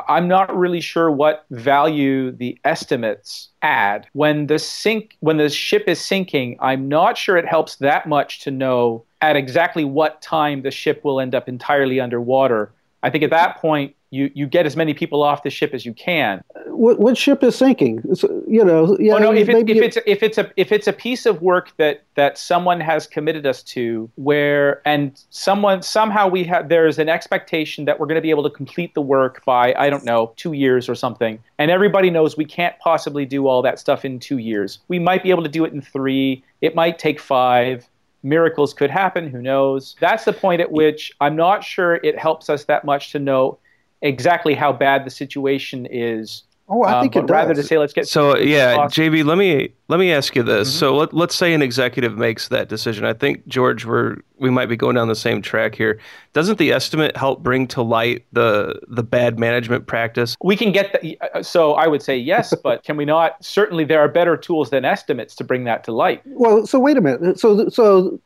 I'm 0.08 0.26
not 0.26 0.56
really 0.56 0.80
sure 0.80 1.10
what 1.10 1.44
value 1.50 2.30
the 2.30 2.58
estimates 2.64 3.50
add. 3.60 4.06
When 4.14 4.46
the 4.46 4.58
sink 4.58 5.16
when 5.20 5.36
the 5.36 5.50
ship 5.50 5.84
is 5.86 6.00
sinking, 6.00 6.56
I'm 6.60 6.88
not 6.88 7.18
sure 7.18 7.36
it 7.36 7.46
helps 7.46 7.76
that 7.76 8.08
much 8.08 8.40
to 8.40 8.50
know 8.50 9.04
at 9.20 9.36
exactly 9.36 9.84
what 9.84 10.22
time 10.22 10.62
the 10.62 10.70
ship 10.70 11.04
will 11.04 11.20
end 11.20 11.34
up 11.34 11.48
entirely 11.48 12.00
underwater. 12.00 12.72
I 13.02 13.10
think 13.10 13.24
at 13.24 13.30
that 13.30 13.56
point 13.56 13.94
you 14.12 14.30
you 14.34 14.46
get 14.46 14.66
as 14.66 14.76
many 14.76 14.94
people 14.94 15.22
off 15.22 15.42
the 15.42 15.50
ship 15.50 15.72
as 15.72 15.84
you 15.84 15.94
can. 15.94 16.44
What, 16.66 17.00
what 17.00 17.16
ship 17.16 17.42
is 17.42 17.56
sinking? 17.56 18.02
you 18.46 18.64
know, 18.64 18.96
yeah. 19.00 19.14
Oh, 19.14 19.18
no, 19.18 19.32
if, 19.32 19.48
it, 19.48 19.68
if 19.68 19.82
it's 19.82 19.98
if 20.06 20.22
it's 20.22 20.38
a 20.38 20.52
if 20.56 20.70
it's 20.70 20.86
a 20.86 20.92
piece 20.92 21.24
of 21.26 21.40
work 21.40 21.74
that 21.78 22.02
that 22.14 22.36
someone 22.36 22.78
has 22.80 23.06
committed 23.06 23.46
us 23.46 23.62
to, 23.62 24.10
where 24.16 24.82
and 24.86 25.20
someone 25.30 25.82
somehow 25.82 26.28
we 26.28 26.44
have 26.44 26.68
there 26.68 26.86
is 26.86 26.98
an 26.98 27.08
expectation 27.08 27.86
that 27.86 27.98
we're 27.98 28.06
going 28.06 28.16
to 28.16 28.22
be 28.22 28.30
able 28.30 28.42
to 28.42 28.50
complete 28.50 28.94
the 28.94 29.02
work 29.02 29.42
by 29.46 29.74
I 29.78 29.88
don't 29.88 30.04
know 30.04 30.32
two 30.36 30.52
years 30.52 30.88
or 30.88 30.94
something, 30.94 31.38
and 31.58 31.70
everybody 31.70 32.10
knows 32.10 32.36
we 32.36 32.44
can't 32.44 32.78
possibly 32.80 33.24
do 33.24 33.48
all 33.48 33.62
that 33.62 33.78
stuff 33.78 34.04
in 34.04 34.20
two 34.20 34.38
years. 34.38 34.78
We 34.88 34.98
might 34.98 35.22
be 35.22 35.30
able 35.30 35.42
to 35.42 35.48
do 35.48 35.64
it 35.64 35.72
in 35.72 35.80
three. 35.80 36.44
It 36.60 36.74
might 36.74 36.98
take 36.98 37.18
five 37.18 37.88
miracles 38.22 38.72
could 38.72 38.90
happen 38.90 39.28
who 39.28 39.42
knows 39.42 39.96
that's 40.00 40.24
the 40.24 40.32
point 40.32 40.60
at 40.60 40.70
which 40.70 41.12
i'm 41.20 41.36
not 41.36 41.64
sure 41.64 41.96
it 41.96 42.18
helps 42.18 42.48
us 42.48 42.64
that 42.64 42.84
much 42.84 43.12
to 43.12 43.18
know 43.18 43.58
exactly 44.02 44.54
how 44.54 44.72
bad 44.72 45.06
the 45.06 45.10
situation 45.10 45.86
is. 45.90 46.42
Oh, 46.68 46.84
I 46.84 47.00
think 47.02 47.16
um, 47.16 47.24
it 47.24 47.26
does. 47.26 47.32
Rather 47.32 47.54
to 47.54 47.62
say, 47.62 47.76
let's 47.76 47.92
get 47.92 48.08
so 48.08 48.36
yeah, 48.38 48.76
JB. 48.76 49.24
Let 49.24 49.36
me 49.36 49.74
let 49.88 49.98
me 49.98 50.12
ask 50.12 50.34
you 50.34 50.42
this. 50.42 50.68
Mm-hmm. 50.68 50.78
So 50.78 50.96
let, 50.96 51.12
let's 51.12 51.34
say 51.34 51.52
an 51.52 51.60
executive 51.60 52.16
makes 52.16 52.48
that 52.48 52.68
decision. 52.68 53.04
I 53.04 53.12
think 53.12 53.46
George, 53.46 53.84
we're 53.84 54.16
we 54.38 54.48
might 54.48 54.66
be 54.66 54.76
going 54.76 54.94
down 54.94 55.08
the 55.08 55.16
same 55.16 55.42
track 55.42 55.74
here. 55.74 55.98
Doesn't 56.32 56.58
the 56.58 56.72
estimate 56.72 57.16
help 57.16 57.42
bring 57.42 57.66
to 57.68 57.82
light 57.82 58.24
the 58.32 58.80
the 58.88 59.02
bad 59.02 59.38
management 59.38 59.86
practice? 59.86 60.36
We 60.42 60.56
can 60.56 60.72
get 60.72 60.92
that. 60.92 61.36
Uh, 61.36 61.42
so 61.42 61.74
I 61.74 61.88
would 61.88 62.00
say 62.00 62.16
yes, 62.16 62.54
but 62.62 62.84
can 62.84 62.96
we 62.96 63.04
not? 63.04 63.44
Certainly, 63.44 63.84
there 63.84 64.00
are 64.00 64.08
better 64.08 64.36
tools 64.36 64.70
than 64.70 64.84
estimates 64.84 65.34
to 65.36 65.44
bring 65.44 65.64
that 65.64 65.84
to 65.84 65.92
light. 65.92 66.22
Well, 66.24 66.66
so 66.66 66.78
wait 66.78 66.96
a 66.96 67.00
minute. 67.00 67.38
So 67.40 67.68
so 67.68 68.20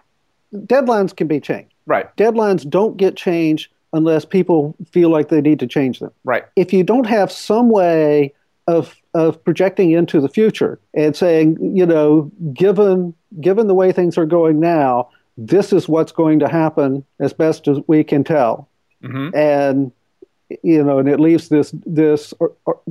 deadlines 0.55 1.16
can 1.16 1.27
be 1.27 1.40
changed. 1.40 1.72
Right. 1.87 2.14
Deadlines 2.16 2.68
don't 2.68 2.96
get 2.96 3.16
changed 3.16 3.70
unless 3.96 4.24
people 4.24 4.76
feel 4.90 5.11
like 5.11 5.28
they 5.28 5.40
need 5.40 5.59
to 5.61 5.66
change 5.66 6.00
them. 6.00 6.12
Right. 6.24 6.44
If 6.54 6.72
you 6.72 6.85
don't 6.85 7.06
have 7.06 7.32
some 7.32 7.70
way 7.70 8.35
of 8.66 8.94
of 9.14 9.42
projecting 9.44 9.92
into 9.92 10.20
the 10.20 10.28
future 10.28 10.78
and 10.92 11.16
saying, 11.16 11.56
you 11.61 11.87
know, 11.87 12.30
given 12.52 13.14
given 13.40 13.66
the 13.66 13.74
way 13.74 13.92
things 13.92 14.18
are 14.18 14.26
going 14.26 14.61
now, 14.61 15.09
this 15.37 15.72
is 15.72 15.88
what's 15.88 16.12
going 16.12 16.38
to 16.40 16.48
happen 16.48 17.04
as 17.20 17.32
best 17.32 17.68
as 17.68 17.78
we 17.87 18.04
can 18.04 18.24
tell. 18.24 18.68
Mm-hmm. 19.02 19.37
And 19.37 19.92
you 20.62 20.82
know, 20.82 20.98
and 20.98 21.09
it 21.09 21.20
leaves 21.20 21.48
this 21.48 21.72
this 21.87 22.35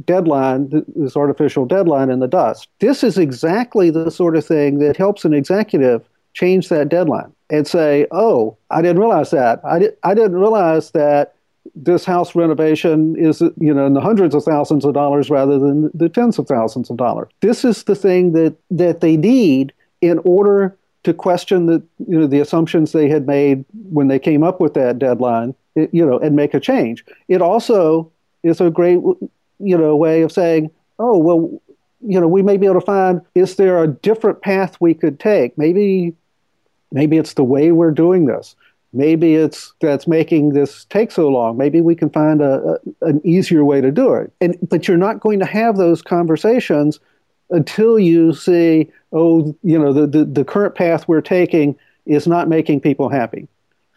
deadline, 0.05 0.83
this 0.95 1.15
artificial 1.15 1.65
deadline 1.65 2.09
in 2.09 2.19
the 2.19 2.27
dust. 2.27 2.67
This 2.79 3.03
is 3.03 3.17
exactly 3.17 3.89
the 3.89 4.09
sort 4.09 4.35
of 4.35 4.45
thing 4.45 4.79
that 4.79 4.97
helps 4.97 5.25
an 5.25 5.33
executive 5.33 6.07
change 6.33 6.69
that 6.69 6.89
deadline 6.89 7.34
and 7.49 7.67
say, 7.67 8.07
"Oh, 8.11 8.57
I 8.69 8.81
didn't 8.81 8.99
realize 8.99 9.31
that. 9.31 9.61
I, 9.63 9.79
di- 9.79 9.89
I 10.03 10.13
didn't 10.13 10.35
realize 10.35 10.91
that 10.91 11.35
this 11.75 12.05
house 12.05 12.35
renovation 12.35 13.15
is, 13.17 13.41
you 13.41 13.73
know, 13.73 13.85
in 13.85 13.93
the 13.93 14.01
hundreds 14.01 14.35
of 14.35 14.43
thousands 14.43 14.85
of 14.85 14.93
dollars 14.93 15.29
rather 15.29 15.57
than 15.57 15.89
the 15.93 16.09
tens 16.09 16.37
of 16.37 16.47
thousands 16.47 16.89
of 16.89 16.97
dollars. 16.97 17.29
This 17.41 17.65
is 17.65 17.83
the 17.83 17.95
thing 17.95 18.33
that 18.33 18.55
that 18.71 19.01
they 19.01 19.17
need 19.17 19.73
in 20.01 20.19
order 20.19 20.77
to 21.03 21.13
question 21.13 21.67
the, 21.67 21.83
you 22.07 22.19
know, 22.19 22.27
the 22.27 22.39
assumptions 22.39 22.91
they 22.91 23.07
had 23.07 23.27
made 23.27 23.63
when 23.91 24.07
they 24.07 24.19
came 24.19 24.43
up 24.43 24.59
with 24.59 24.73
that 24.73 24.99
deadline, 24.99 25.53
you 25.75 26.05
know, 26.05 26.17
and 26.19 26.35
make 26.35 26.53
a 26.53 26.59
change. 26.59 27.05
It 27.27 27.41
also 27.41 28.11
is 28.43 28.59
a 28.59 28.69
great, 28.69 28.99
you 29.59 29.77
know, 29.77 29.95
way 29.95 30.21
of 30.21 30.31
saying, 30.31 30.71
"Oh, 30.99 31.17
well." 31.17 31.61
You 32.07 32.21
know, 32.21 32.27
we 32.27 32.43
may 32.43 32.57
be 32.57 32.67
able 32.67 32.79
to 32.79 32.85
find 32.85 33.19
is 33.33 33.55
there 33.55 33.81
a 33.81 33.87
different 33.87 34.43
path 34.43 34.77
we 34.79 34.93
could 34.93 35.19
take? 35.19 35.57
Maybe 35.57 36.13
Maybe 36.95 37.17
it's 37.17 37.33
the 37.33 37.43
way 37.43 37.73
we're 37.73 37.91
doing 37.91 38.25
this. 38.25 38.55
Maybe 38.93 39.35
it's 39.35 39.73
that's 39.81 40.07
making 40.07 40.53
this 40.53 40.85
take 40.85 41.11
so 41.11 41.27
long. 41.27 41.57
Maybe 41.57 41.81
we 41.81 41.93
can 41.93 42.09
find 42.09 42.41
a, 42.41 42.79
a, 43.01 43.05
an 43.05 43.21
easier 43.25 43.65
way 43.65 43.81
to 43.81 43.91
do 43.91 44.13
it. 44.13 44.31
And 44.39 44.57
but 44.69 44.87
you're 44.87 44.95
not 44.95 45.19
going 45.19 45.39
to 45.39 45.45
have 45.45 45.75
those 45.75 46.01
conversations 46.01 47.01
until 47.49 47.99
you 47.99 48.33
see, 48.33 48.89
oh, 49.11 49.53
you 49.61 49.77
know, 49.77 49.91
the, 49.91 50.07
the, 50.07 50.23
the 50.23 50.45
current 50.45 50.73
path 50.73 51.05
we're 51.05 51.19
taking 51.19 51.77
is 52.05 52.27
not 52.27 52.47
making 52.47 52.79
people 52.79 53.09
happy. 53.09 53.49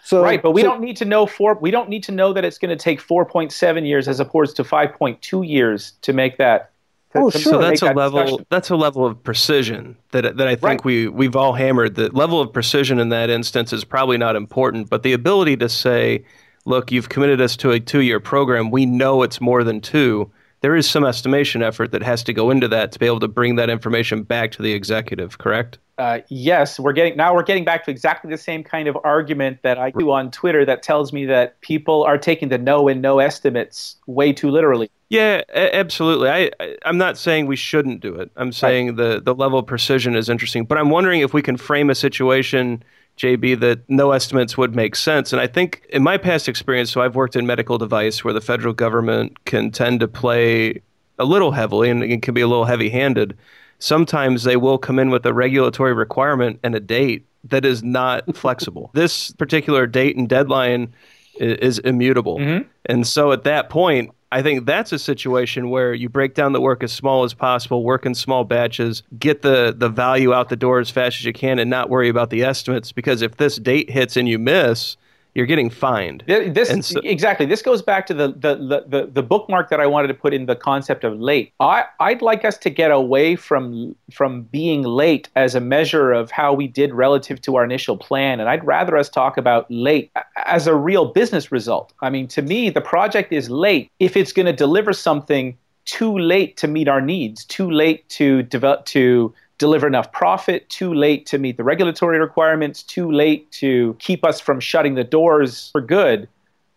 So, 0.03 0.23
right, 0.23 0.43
but 0.43 0.51
we 0.51 0.63
so, 0.63 0.69
don't 0.69 0.81
need 0.81 0.97
to 0.97 1.05
know 1.05 1.27
four. 1.27 1.55
We 1.55 1.71
don't 1.71 1.89
need 1.89 2.03
to 2.05 2.13
know 2.13 2.33
that 2.33 2.45
it's 2.45 2.59
going 2.59 2.77
to 2.77 2.83
take 2.83 3.01
4.7 3.01 3.87
years 3.87 4.09
as 4.09 4.19
opposed 4.19 4.57
to 4.57 4.65
5.2 4.65 5.49
years 5.49 5.93
to 6.03 6.13
make 6.13 6.39
that 6.39 6.73
oh, 7.15 7.31
sure. 7.31 7.41
So 7.41 7.59
that's 7.59 7.83
a 7.83 7.93
level. 7.93 8.21
Discussion. 8.21 8.47
That's 8.51 8.71
a 8.71 8.77
level 8.77 9.07
of 9.07 9.23
precision 9.23 9.97
that 10.11 10.37
that 10.37 10.49
I 10.49 10.55
think 10.55 10.63
right. 10.63 10.85
we 10.85 11.09
we've 11.09 11.37
all 11.37 11.53
hammered. 11.53 11.95
The 11.95 12.11
level 12.11 12.41
of 12.41 12.53
precision 12.53 12.99
in 12.99 13.09
that 13.11 13.31
instance 13.31 13.73
is 13.73 13.85
probably 13.85 14.19
not 14.19 14.37
important, 14.37 14.91
but 14.91 15.03
the 15.03 15.13
ability 15.13 15.57
to 15.59 15.69
say, 15.69 16.25
"Look, 16.65 16.93
you've 16.93 17.09
committed 17.09 17.41
us 17.41 17.57
to 17.59 17.71
a 17.71 17.81
two-year 17.81 18.21
program. 18.21 18.71
We 18.71 18.87
know 18.87 19.23
it's 19.23 19.41
more 19.41 19.65
than 19.65 19.81
two. 19.81 20.31
There 20.61 20.75
is 20.75 20.91
some 20.91 21.05
estimation 21.05 21.63
effort 21.63 21.93
that 21.93 22.03
has 22.03 22.25
to 22.25 22.33
go 22.33 22.51
into 22.51 22.67
that 22.69 22.91
to 22.93 22.99
be 22.99 23.07
able 23.07 23.21
to 23.21 23.29
bring 23.29 23.57
that 23.57 23.71
information 23.71 24.25
back 24.25 24.51
to 24.53 24.63
the 24.63 24.73
executive. 24.73 25.39
Correct? 25.39 25.79
Uh, 25.99 26.21
yes, 26.29 26.79
we're 26.79 26.93
getting 26.93 27.17
now. 27.17 27.35
We're 27.35 27.43
getting 27.43 27.65
back 27.65 27.85
to 27.85 27.91
exactly 27.91 28.31
the 28.31 28.39
same 28.39 28.63
kind 28.63 28.87
of 28.87 28.97
argument 29.03 29.63
that 29.63 29.79
I 29.79 29.91
do 29.91 30.13
on 30.13 30.31
Twitter 30.31 30.65
that 30.65 30.83
tells 30.83 31.13
me 31.13 31.27
that 31.27 31.61
people 31.61 32.05
are 32.05 32.19
taking 32.19 32.51
the 32.51 32.59
no 32.59 32.87
and 32.87 33.03
no 33.03 33.19
estimates 33.19 33.97
way 34.07 34.33
too 34.33 34.51
literally. 34.51 34.91
Yeah, 35.11 35.43
absolutely. 35.55 36.29
I, 36.29 36.51
I 36.61 36.77
am 36.85 36.99
not 36.99 37.17
saying 37.17 37.47
we 37.47 37.57
shouldn't 37.57 38.01
do 38.01 38.15
it. 38.17 38.31
I'm 38.37 38.53
saying 38.53 38.89
right. 38.89 38.97
the 38.97 39.21
the 39.21 39.35
level 39.35 39.59
of 39.59 39.67
precision 39.67 40.15
is 40.15 40.29
interesting, 40.29 40.65
but 40.65 40.77
I'm 40.77 40.91
wondering 40.91 41.21
if 41.21 41.33
we 41.33 41.41
can 41.41 41.57
frame 41.57 41.89
a 41.89 41.95
situation, 41.95 42.83
JB, 43.17 43.61
that 43.61 43.89
no 43.89 44.13
estimates 44.13 44.59
would 44.59 44.77
make 44.77 44.95
sense. 44.95 45.33
And 45.33 45.41
I 45.41 45.47
think 45.47 45.87
in 45.89 46.03
my 46.03 46.19
past 46.19 46.49
experience, 46.49 46.91
so 46.91 47.01
I've 47.01 47.15
worked 47.15 47.37
in 47.37 47.47
medical 47.47 47.79
device 47.79 48.23
where 48.23 48.35
the 48.35 48.43
federal 48.43 48.75
government 48.75 49.45
can 49.47 49.71
tend 49.71 50.01
to 50.01 50.09
play 50.09 50.83
a 51.19 51.25
little 51.25 51.53
heavily 51.53 51.89
and 51.89 52.03
it 52.03 52.23
can 52.23 52.35
be 52.35 52.43
a 52.43 52.47
little 52.47 52.67
heavy-handed 52.67 53.37
sometimes 53.79 54.45
they 54.45 54.57
will 54.57 54.79
come 54.79 54.99
in 54.99 55.11
with 55.11 55.25
a 55.27 55.33
regulatory 55.33 55.93
requirement 55.93 56.59
and 56.63 56.75
a 56.75 56.81
date 56.81 57.27
that 57.45 57.65
is 57.65 57.83
not 57.83 58.37
flexible. 58.37 58.91
This 58.95 59.33
particular 59.33 59.87
date 59.87 60.17
and 60.17 60.29
deadline 60.29 60.95
is, 61.39 61.57
is 61.59 61.79
immutable. 61.81 62.39
Mm-hmm. 62.39 62.69
And 62.87 63.07
so 63.07 63.33
at 63.33 63.45
that 63.45 63.71
point, 63.71 64.11
I 64.31 64.43
think 64.43 64.67
that's 64.67 64.93
a 64.93 64.99
situation 64.99 65.71
where 65.71 65.95
you 65.95 66.11
break 66.11 66.35
down 66.35 66.53
the 66.53 66.61
work 66.61 66.83
as 66.83 66.93
small 66.93 67.25
as 67.25 67.33
possible, 67.33 67.83
work 67.83 68.05
in 68.05 68.15
small 68.15 68.45
batches, 68.45 69.03
get 69.19 69.41
the, 69.41 69.75
the 69.77 69.89
value 69.89 70.35
out 70.35 70.51
the 70.51 70.57
door 70.57 70.81
as 70.81 70.91
fast 70.91 71.19
as 71.19 71.25
you 71.25 71.33
can, 71.33 71.59
and 71.59 71.71
not 71.71 71.89
worry 71.89 72.11
about 72.11 72.29
the 72.29 72.45
estimates. 72.45 72.93
Because 72.93 73.23
if 73.23 73.39
this 73.39 73.57
date 73.57 73.89
hits 73.89 74.19
and 74.19 74.29
you 74.29 74.39
miss, 74.39 74.98
you're 75.39 75.47
getting 75.47 75.71
fined. 75.71 76.25
This 76.27 76.89
so, 76.89 77.01
exactly. 77.05 77.47
This 77.47 77.63
goes 77.63 77.81
back 77.81 78.09
to 78.09 78.15
the, 78.15 78.33
the, 78.33 78.85
the, 78.89 79.07
the, 79.07 79.23
bookmark 79.23 79.71
that 79.71 79.79
I 79.79 79.87
wanted 79.87 80.09
to 80.09 80.15
put 80.15 80.35
in 80.35 80.47
the 80.47 80.57
concept 80.57 81.05
of 81.05 81.21
late. 81.21 81.53
I, 81.61 81.85
I'd 82.01 82.23
like 82.23 82.45
us 82.45 82.59
to 82.59 82.71
get 82.71 82.91
away 82.91 83.37
from 83.37 83.95
from 84.13 84.43
being 84.43 84.83
late 84.83 85.29
as 85.37 85.55
a 85.55 85.61
measure 85.61 86.11
of 86.11 86.33
how 86.33 86.53
we 86.53 86.67
did 86.67 86.93
relative 86.93 87.41
to 87.43 87.55
our 87.55 87.63
initial 87.63 87.97
plan, 87.97 88.41
and 88.41 88.49
I'd 88.49 88.67
rather 88.67 88.97
us 88.97 89.09
talk 89.09 89.37
about 89.37 89.71
late 89.71 90.11
as 90.45 90.67
a 90.67 90.75
real 90.75 91.05
business 91.13 91.53
result. 91.53 91.93
I 92.03 92.11
mean, 92.11 92.27
to 92.29 92.43
me, 92.43 92.69
the 92.69 92.81
project 92.81 93.33
is 93.33 93.49
late 93.49 93.93
if 94.01 94.17
it's 94.17 94.33
going 94.33 94.47
to 94.47 94.53
deliver 94.53 94.93
something 94.93 95.57
too 95.85 96.19
late 96.19 96.57
to 96.57 96.67
meet 96.67 96.89
our 96.89 97.01
needs, 97.01 97.45
too 97.45 97.71
late 97.71 98.09
to 98.09 98.43
develop 98.43 98.87
to 98.87 99.33
deliver 99.59 99.87
enough 99.87 100.11
profit, 100.13 100.69
too 100.71 100.95
late 100.95 101.27
to 101.27 101.39
meet 101.39 101.57
the 101.57 101.65
regulatory 101.65 102.19
requirements, 102.19 102.83
too 102.83 103.11
late 103.11 103.51
to 103.53 103.97
keep 103.99 104.25
us 104.25 104.41
from 104.41 104.61
shutting 104.61 104.95
the 104.95 105.05
doors 105.05 105.71
for 105.73 105.81
good. 105.81 106.29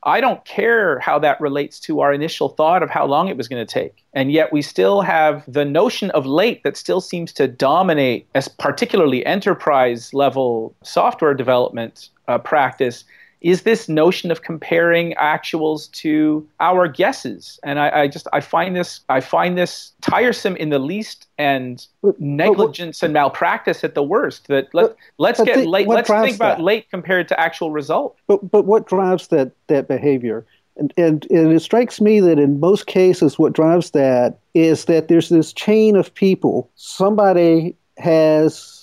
I 0.04 0.20
don't 0.20 0.44
care 0.46 0.98
how 0.98 1.20
that 1.20 1.40
relates 1.40 1.80
to 1.82 2.00
our 2.00 2.12
initial 2.12 2.50
thought 2.50 2.82
of 2.82 2.90
how 2.90 3.06
long 3.06 3.28
it 3.28 3.38
was 3.38 3.48
going 3.48 3.64
to 3.64 3.72
take. 3.72 4.04
And 4.14 4.32
yet 4.32 4.52
we 4.52 4.64
still 4.64 5.02
have 5.02 5.44
the 5.48 5.64
notion 5.64 6.10
of 6.12 6.26
late 6.26 6.64
that 6.64 6.76
still 6.76 7.02
seems 7.02 7.32
to 7.34 7.48
dominate, 7.48 8.28
as 8.34 8.48
particularly 8.48 9.24
enterprise 9.28 10.12
level 10.12 10.76
software 10.84 11.36
development 11.36 12.10
uh, 12.28 12.40
practice, 12.40 13.04
is 13.42 13.64
this 13.64 13.90
notion 13.90 14.32
of 14.32 14.44
comparing 14.44 15.14
actuals 15.16 15.92
to 15.92 16.48
our 16.60 16.88
guesses? 16.88 17.60
And 17.64 17.80
I, 17.80 18.02
I, 18.02 18.08
just 18.08 18.28
i 18.34 18.40
find 18.40 18.76
this 18.76 19.02
i 19.10 19.20
find 19.20 19.58
this 19.58 19.92
tiresome 20.02 20.56
in 20.58 20.70
the 20.70 20.80
least 20.80 21.28
and 21.38 21.86
negligence 22.20 23.04
and 23.04 23.14
malpractice 23.14 23.84
at 23.84 23.96
the 23.96 24.04
worst 24.04 24.48
that 24.48 24.74
let, 24.74 24.96
let's 25.18 25.42
get 25.44 25.66
late 25.68 25.88
let's 25.88 26.10
think 26.10 26.36
about 26.36 26.58
that? 26.58 26.64
late 26.64 26.90
compared 26.90 27.28
to 27.30 27.40
actual 27.40 27.72
result. 27.72 28.18
But 28.28 28.50
but 28.52 28.66
what 28.66 28.88
drives 28.88 29.28
that 29.28 29.52
that 29.68 29.88
behavior? 29.88 30.46
And, 30.78 30.94
and, 30.96 31.28
and 31.30 31.52
it 31.52 31.60
strikes 31.62 32.00
me 32.00 32.22
that 32.22 32.40
in 32.40 32.60
most 32.60 32.88
cases 32.88 33.38
what 33.38 33.54
drives 33.54 33.92
that 33.92 34.40
is 34.54 34.86
that 34.86 35.10
there's 35.10 35.28
this 35.28 35.52
chain 35.52 35.98
of 35.98 36.14
people. 36.14 36.70
Somebody 36.76 37.76
has 37.98 38.81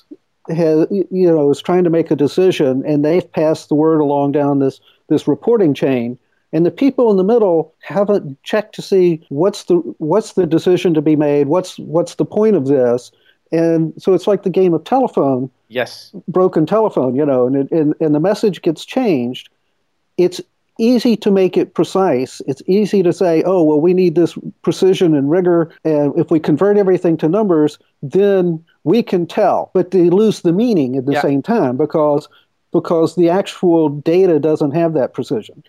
has, 0.50 0.86
you 0.90 1.26
know, 1.26 1.50
is 1.50 1.60
trying 1.60 1.84
to 1.84 1.90
make 1.90 2.10
a 2.10 2.16
decision, 2.16 2.82
and 2.86 3.04
they've 3.04 3.30
passed 3.32 3.68
the 3.68 3.74
word 3.74 4.00
along 4.00 4.32
down 4.32 4.58
this 4.58 4.80
this 5.08 5.26
reporting 5.26 5.74
chain, 5.74 6.18
and 6.52 6.66
the 6.66 6.70
people 6.70 7.10
in 7.10 7.16
the 7.16 7.24
middle 7.24 7.74
haven't 7.80 8.42
checked 8.42 8.74
to 8.74 8.82
see 8.82 9.24
what's 9.28 9.64
the 9.64 9.76
what's 9.98 10.34
the 10.34 10.46
decision 10.46 10.94
to 10.94 11.02
be 11.02 11.16
made, 11.16 11.48
what's 11.48 11.78
what's 11.78 12.16
the 12.16 12.24
point 12.24 12.56
of 12.56 12.66
this, 12.66 13.10
and 13.52 13.92
so 14.00 14.14
it's 14.14 14.26
like 14.26 14.42
the 14.42 14.50
game 14.50 14.74
of 14.74 14.84
telephone. 14.84 15.50
Yes, 15.68 16.12
broken 16.28 16.66
telephone, 16.66 17.14
you 17.14 17.26
know, 17.26 17.46
and 17.46 17.56
it, 17.56 17.70
and 17.70 17.94
and 18.00 18.14
the 18.14 18.20
message 18.20 18.62
gets 18.62 18.84
changed. 18.84 19.50
It's 20.16 20.40
easy 20.78 21.16
to 21.16 21.30
make 21.30 21.56
it 21.56 21.74
precise. 21.74 22.40
It's 22.46 22.62
easy 22.66 23.02
to 23.02 23.12
say, 23.12 23.42
oh, 23.44 23.62
well, 23.62 23.80
we 23.80 23.92
need 23.92 24.14
this 24.14 24.38
precision 24.62 25.14
and 25.14 25.30
rigor. 25.30 25.70
And 25.84 26.16
if 26.18 26.30
we 26.30 26.40
convert 26.40 26.76
everything 26.76 27.16
to 27.18 27.28
numbers, 27.28 27.78
then 28.02 28.64
we 28.84 29.02
can 29.02 29.26
tell. 29.26 29.70
But 29.74 29.90
they 29.90 30.10
lose 30.10 30.42
the 30.42 30.52
meaning 30.52 30.96
at 30.96 31.06
the 31.06 31.14
yeah. 31.14 31.22
same 31.22 31.42
time 31.42 31.76
because 31.76 32.28
because 32.72 33.16
the 33.16 33.30
actual 33.30 33.88
data 33.88 34.38
doesn't 34.38 34.72
have 34.72 34.92
that 34.92 35.14
precision. 35.14 35.64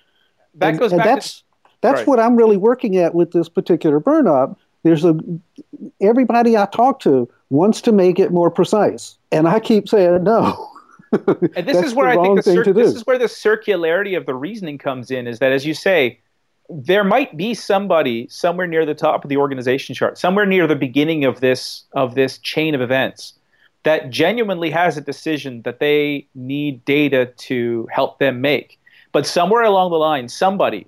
That 0.55 0.70
and, 0.70 0.80
goes 0.80 0.91
and 0.91 0.99
back 0.99 1.05
that's, 1.05 1.39
to, 1.39 1.43
that's 1.82 1.99
right. 1.99 2.07
what 2.07 2.20
I'm 2.20 2.36
really 2.36 2.57
working 2.57 2.97
at 2.97 3.16
with 3.16 3.32
this 3.32 3.47
particular 3.47 3.99
burn 3.99 4.28
up. 4.28 4.60
There's 4.84 5.05
a 5.05 5.18
everybody 6.01 6.57
I 6.57 6.66
talk 6.66 6.99
to 7.01 7.30
wants 7.49 7.82
to 7.82 7.91
make 7.91 8.20
it 8.20 8.32
more 8.32 8.51
precise. 8.51 9.18
And 9.32 9.47
I 9.47 9.60
keep 9.60 9.89
saying 9.89 10.24
no. 10.24 10.68
and 11.12 11.68
this 11.68 11.78
is 11.78 11.93
where 11.93 12.07
I 12.07 12.22
think 12.22 12.43
the 12.43 12.43
cir- 12.43 12.74
this 12.74 12.95
is 12.95 13.05
where 13.05 13.18
the 13.18 13.26
circularity 13.26 14.16
of 14.16 14.26
the 14.26 14.36
reasoning 14.36 14.78
comes 14.78 15.12
in. 15.12 15.28
Is 15.28 15.39
that 15.39 15.51
as 15.51 15.66
you 15.66 15.74
say, 15.74 16.20
there 16.70 17.03
might 17.03 17.36
be 17.36 17.53
somebody 17.53 18.28
somewhere 18.30 18.68
near 18.68 18.86
the 18.86 18.93
top 18.93 19.24
of 19.24 19.30
the 19.30 19.38
organization 19.38 19.95
chart, 19.95 20.18
somewhere 20.18 20.45
near 20.45 20.68
the 20.68 20.76
beginning 20.76 21.26
of 21.26 21.39
this 21.39 21.84
of 21.93 22.16
this 22.16 22.38
chain 22.39 22.76
of 22.76 22.82
events, 22.82 23.34
that 23.84 24.10
genuinely 24.10 24.70
has 24.70 24.97
a 24.97 25.01
decision 25.01 25.62
that 25.64 25.80
they 25.80 26.28
need 26.36 26.84
data 26.86 27.28
to 27.38 27.88
help 27.91 28.20
them 28.20 28.41
make. 28.41 28.80
But 29.12 29.26
somewhere 29.26 29.64
along 29.64 29.91
the 29.91 29.97
line, 29.97 30.30
somebody, 30.30 30.86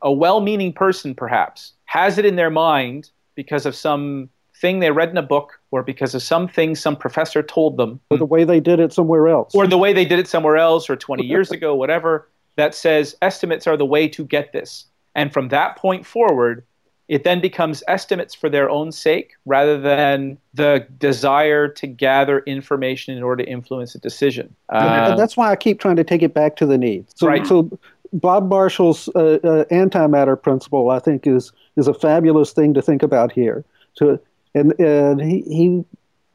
a 0.00 0.10
well-meaning 0.10 0.72
person 0.72 1.14
perhaps, 1.14 1.74
has 1.84 2.16
it 2.16 2.24
in 2.24 2.36
their 2.36 2.50
mind 2.50 3.10
because 3.34 3.66
of 3.66 3.74
some 3.74 4.30
thing 4.60 4.80
they 4.80 4.90
read 4.90 5.10
in 5.10 5.16
a 5.16 5.22
book 5.22 5.60
or 5.70 5.82
because 5.82 6.14
of 6.14 6.22
something 6.22 6.74
some 6.74 6.96
professor 6.96 7.42
told 7.42 7.76
them 7.76 8.00
or 8.10 8.18
the 8.18 8.24
way 8.24 8.44
they 8.44 8.60
did 8.60 8.80
it 8.80 8.92
somewhere 8.92 9.28
else 9.28 9.54
or 9.54 9.66
the 9.66 9.78
way 9.78 9.92
they 9.92 10.04
did 10.04 10.18
it 10.18 10.26
somewhere 10.26 10.56
else 10.56 10.90
or 10.90 10.96
20 10.96 11.24
years 11.26 11.50
ago 11.50 11.74
whatever 11.74 12.28
that 12.56 12.74
says 12.74 13.16
estimates 13.22 13.66
are 13.66 13.76
the 13.76 13.86
way 13.86 14.08
to 14.08 14.24
get 14.24 14.52
this 14.52 14.86
and 15.14 15.32
from 15.32 15.48
that 15.48 15.76
point 15.76 16.04
forward 16.04 16.64
it 17.08 17.24
then 17.24 17.40
becomes 17.40 17.82
estimates 17.88 18.34
for 18.34 18.50
their 18.50 18.68
own 18.68 18.92
sake 18.92 19.32
rather 19.46 19.80
than 19.80 20.36
the 20.52 20.86
desire 20.98 21.66
to 21.66 21.86
gather 21.86 22.40
information 22.40 23.16
in 23.16 23.22
order 23.22 23.42
to 23.42 23.50
influence 23.50 23.94
a 23.94 23.98
decision. 23.98 24.54
Uh, 24.68 25.16
that's 25.16 25.34
why 25.34 25.50
I 25.50 25.56
keep 25.56 25.80
trying 25.80 25.96
to 25.96 26.04
take 26.04 26.22
it 26.22 26.34
back 26.34 26.56
to 26.56 26.66
the 26.66 26.76
needs. 26.76 27.14
So, 27.16 27.26
right. 27.26 27.46
so 27.46 27.70
Bob 28.12 28.50
Marshall's 28.50 29.08
uh, 29.14 29.38
uh, 29.42 29.64
antimatter 29.66 30.40
principle, 30.40 30.90
I 30.90 30.98
think, 30.98 31.26
is 31.26 31.52
is 31.76 31.88
a 31.88 31.94
fabulous 31.94 32.52
thing 32.52 32.74
to 32.74 32.82
think 32.82 33.02
about 33.02 33.32
here. 33.32 33.64
To 33.96 34.20
and, 34.54 34.78
and 34.80 35.20
he, 35.20 35.42
he, 35.42 35.84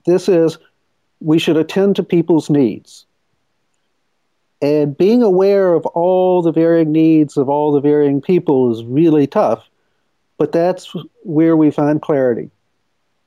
this 0.05 0.30
is, 0.30 0.57
we 1.20 1.39
should 1.39 1.57
attend 1.57 1.95
to 1.95 2.03
people's 2.03 2.49
needs. 2.49 3.05
And 4.61 4.97
being 4.97 5.22
aware 5.22 5.74
of 5.74 5.86
all 5.88 6.41
the 6.41 6.51
varying 6.51 6.91
needs 6.91 7.36
of 7.36 7.49
all 7.49 7.72
the 7.72 7.82
varying 7.82 8.22
people 8.22 8.72
is 8.72 8.84
really 8.86 9.28
tough, 9.28 9.68
but 10.38 10.51
that's 10.51 10.93
where 11.24 11.57
we 11.57 11.70
find 11.70 12.01
clarity. 12.01 12.49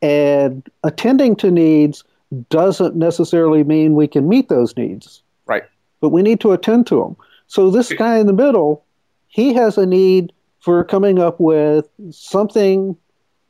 And 0.00 0.66
attending 0.82 1.36
to 1.36 1.50
needs 1.50 2.04
doesn't 2.48 2.96
necessarily 2.96 3.64
mean 3.64 3.94
we 3.94 4.08
can 4.08 4.28
meet 4.28 4.48
those 4.48 4.76
needs. 4.76 5.22
Right. 5.46 5.64
But 6.00 6.08
we 6.08 6.22
need 6.22 6.40
to 6.40 6.52
attend 6.52 6.86
to 6.88 7.00
them. 7.00 7.16
So 7.48 7.70
this 7.70 7.92
guy 7.92 8.18
in 8.18 8.26
the 8.26 8.32
middle, 8.32 8.84
he 9.28 9.54
has 9.54 9.78
a 9.78 9.86
need 9.86 10.32
for 10.60 10.82
coming 10.84 11.18
up 11.18 11.38
with 11.38 11.88
something 12.10 12.96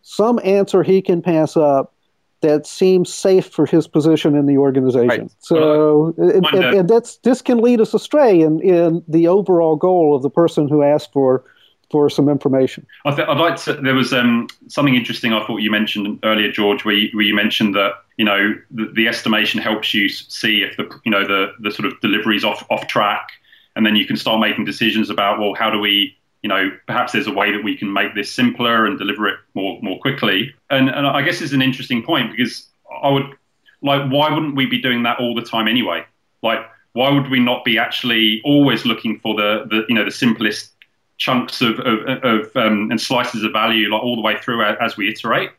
some 0.09 0.39
answer 0.45 0.85
he 0.85 1.03
can 1.03 1.21
pass 1.21 1.57
up 1.57 1.93
that 2.41 2.65
seems 2.65 3.13
safe 3.13 3.49
for 3.49 3.67
his 3.67 3.89
position 3.89 4.37
in 4.37 4.47
the 4.47 4.57
organization. 4.57 5.09
Right. 5.09 5.31
So, 5.41 6.15
and, 6.17 6.47
and, 6.47 6.65
and, 6.65 6.89
that's 6.89 7.17
this 7.19 7.43
can 7.43 7.59
lead 7.59 7.81
us 7.81 7.93
astray 7.93 8.41
in, 8.41 8.61
in 8.61 9.03
the 9.09 9.27
overall 9.27 9.75
goal 9.75 10.15
of 10.15 10.23
the 10.23 10.31
person 10.31 10.69
who 10.69 10.85
asked 10.85 11.13
for 11.13 11.45
for 11.91 12.09
some 12.09 12.29
information. 12.29 12.87
I 13.05 13.11
would 13.11 13.39
like 13.39 13.57
to. 13.63 13.73
There 13.73 13.97
was 13.97 14.13
um, 14.13 14.47
something 14.69 14.95
interesting 14.95 15.33
I 15.33 15.45
thought 15.45 15.57
you 15.57 15.73
mentioned 15.73 16.21
earlier, 16.23 16.53
George, 16.53 16.85
where 16.85 16.95
you, 16.95 17.09
where 17.13 17.25
you 17.25 17.35
mentioned 17.35 17.75
that 17.75 17.95
you 18.17 18.25
know 18.25 18.55
the, 18.71 18.93
the, 18.95 19.09
estimation 19.09 19.61
helps 19.61 19.93
you 19.93 20.09
see 20.09 20.63
if 20.63 20.77
the 20.77 20.89
you 21.05 21.11
know 21.11 21.27
the 21.27 21.53
the 21.59 21.73
sort 21.73 21.87
of 21.87 22.01
delivery 22.01 22.37
is 22.37 22.45
off 22.45 22.65
off 22.71 22.87
track, 22.87 23.31
and 23.75 23.85
then 23.85 23.97
you 23.97 24.07
can 24.07 24.17
start 24.17 24.41
making 24.41 24.67
decisions 24.67 25.11
about 25.11 25.41
well, 25.41 25.55
how 25.55 25.69
do 25.69 25.81
we 25.81 26.17
you 26.47 26.49
know, 26.49 26.71
perhaps 26.87 27.11
there's 27.11 27.27
a 27.27 27.33
way 27.33 27.51
that 27.51 27.65
we 27.65 27.77
can 27.77 27.93
make 27.93 28.15
this 28.15 28.33
simpler 28.33 28.87
and 28.87 29.01
deliver 29.01 29.27
it 29.27 29.35
more 29.55 29.81
more 29.83 29.99
quickly. 29.99 30.55
And 30.71 30.89
and 30.89 31.05
I 31.05 31.21
guess 31.23 31.41
it's 31.41 31.53
an 31.53 31.61
interesting 31.61 32.05
point 32.05 32.31
because 32.31 32.69
I 33.03 33.11
would 33.11 33.35
like 33.83 34.09
why 34.13 34.33
wouldn't 34.33 34.55
we 34.55 34.65
be 34.67 34.81
doing 34.81 35.03
that 35.03 35.19
all 35.19 35.35
the 35.35 35.43
time 35.43 35.67
anyway? 35.67 36.07
Like 36.45 36.61
why 36.93 37.11
would 37.11 37.31
we 37.31 37.41
not 37.41 37.65
be 37.65 37.79
actually 37.79 38.43
always 38.45 38.87
looking 38.87 39.19
for 39.19 39.35
the 39.35 39.67
the 39.69 39.87
you 39.89 39.97
know 39.97 40.05
the 40.05 40.13
simplest 40.13 40.71
chunks 41.19 41.61
of 41.63 41.81
of, 41.81 41.99
of 42.23 42.57
um, 42.57 42.93
and 42.93 43.01
slices 43.01 43.43
of 43.43 43.51
value 43.51 43.91
like 43.91 44.05
all 44.05 44.15
the 44.15 44.23
way 44.23 44.37
through 44.39 44.63
as 44.63 44.97
we 44.97 45.09
iterate? 45.09 45.51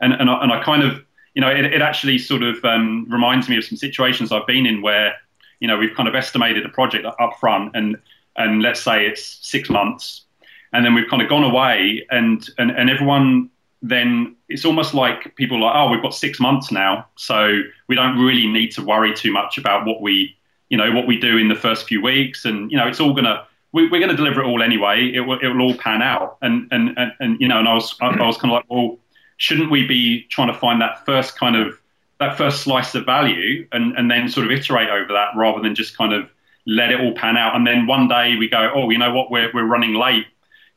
And 0.00 0.14
and 0.14 0.30
I, 0.30 0.42
and 0.42 0.50
I 0.50 0.62
kind 0.62 0.82
of 0.82 1.04
you 1.34 1.42
know 1.42 1.50
it, 1.50 1.66
it 1.66 1.82
actually 1.82 2.16
sort 2.16 2.42
of 2.42 2.64
um, 2.64 3.06
reminds 3.10 3.46
me 3.50 3.58
of 3.58 3.64
some 3.66 3.76
situations 3.76 4.32
I've 4.32 4.46
been 4.46 4.64
in 4.64 4.80
where 4.80 5.16
you 5.58 5.68
know 5.68 5.76
we've 5.76 5.94
kind 5.94 6.08
of 6.08 6.14
estimated 6.14 6.64
a 6.64 6.70
project 6.70 7.04
up 7.04 7.38
front 7.38 7.76
and 7.76 7.98
and 8.36 8.62
let's 8.62 8.80
say 8.80 9.06
it's 9.06 9.38
six 9.42 9.68
months, 9.68 10.24
and 10.72 10.84
then 10.84 10.94
we've 10.94 11.08
kind 11.08 11.22
of 11.22 11.28
gone 11.28 11.44
away, 11.44 12.06
and 12.10 12.48
and, 12.58 12.70
and 12.70 12.90
everyone 12.90 13.50
then 13.82 14.36
it's 14.48 14.66
almost 14.66 14.92
like 14.92 15.34
people 15.36 15.56
are 15.56 15.60
like, 15.60 15.74
oh, 15.74 15.88
we've 15.90 16.02
got 16.02 16.14
six 16.14 16.38
months 16.38 16.70
now, 16.70 17.06
so 17.16 17.62
we 17.88 17.94
don't 17.94 18.18
really 18.18 18.46
need 18.46 18.70
to 18.72 18.84
worry 18.84 19.14
too 19.14 19.32
much 19.32 19.56
about 19.56 19.86
what 19.86 20.02
we, 20.02 20.36
you 20.68 20.76
know, 20.76 20.92
what 20.92 21.06
we 21.06 21.18
do 21.18 21.38
in 21.38 21.48
the 21.48 21.54
first 21.54 21.86
few 21.86 22.02
weeks, 22.02 22.44
and 22.44 22.70
you 22.70 22.76
know, 22.76 22.86
it's 22.86 23.00
all 23.00 23.14
gonna 23.14 23.46
we, 23.72 23.86
are 23.86 23.88
going 23.88 24.08
to 24.08 24.16
deliver 24.16 24.42
it 24.42 24.46
all 24.46 24.62
anyway. 24.62 25.10
It 25.14 25.20
will, 25.20 25.38
it 25.38 25.46
will 25.48 25.62
all 25.62 25.74
pan 25.74 26.02
out, 26.02 26.38
and 26.42 26.68
and 26.70 26.96
and, 26.96 27.12
and 27.20 27.40
you 27.40 27.48
know, 27.48 27.58
and 27.58 27.68
I 27.68 27.74
was 27.74 27.96
I, 28.00 28.08
I 28.08 28.26
was 28.26 28.36
kind 28.36 28.52
of 28.52 28.56
like, 28.56 28.64
well, 28.68 28.98
shouldn't 29.36 29.70
we 29.70 29.86
be 29.86 30.24
trying 30.24 30.48
to 30.48 30.58
find 30.58 30.80
that 30.80 31.04
first 31.06 31.38
kind 31.38 31.56
of 31.56 31.78
that 32.18 32.36
first 32.36 32.62
slice 32.62 32.94
of 32.94 33.06
value, 33.06 33.66
and 33.72 33.96
and 33.96 34.10
then 34.10 34.28
sort 34.28 34.46
of 34.46 34.52
iterate 34.52 34.88
over 34.88 35.12
that 35.12 35.30
rather 35.36 35.60
than 35.60 35.74
just 35.74 35.96
kind 35.96 36.12
of 36.12 36.28
let 36.66 36.90
it 36.90 37.00
all 37.00 37.12
pan 37.12 37.36
out. 37.36 37.56
And 37.56 37.66
then 37.66 37.86
one 37.86 38.08
day 38.08 38.36
we 38.36 38.48
go, 38.48 38.70
oh, 38.74 38.90
you 38.90 38.98
know 38.98 39.12
what, 39.12 39.30
we're, 39.30 39.50
we're 39.52 39.64
running 39.64 39.94
late. 39.94 40.26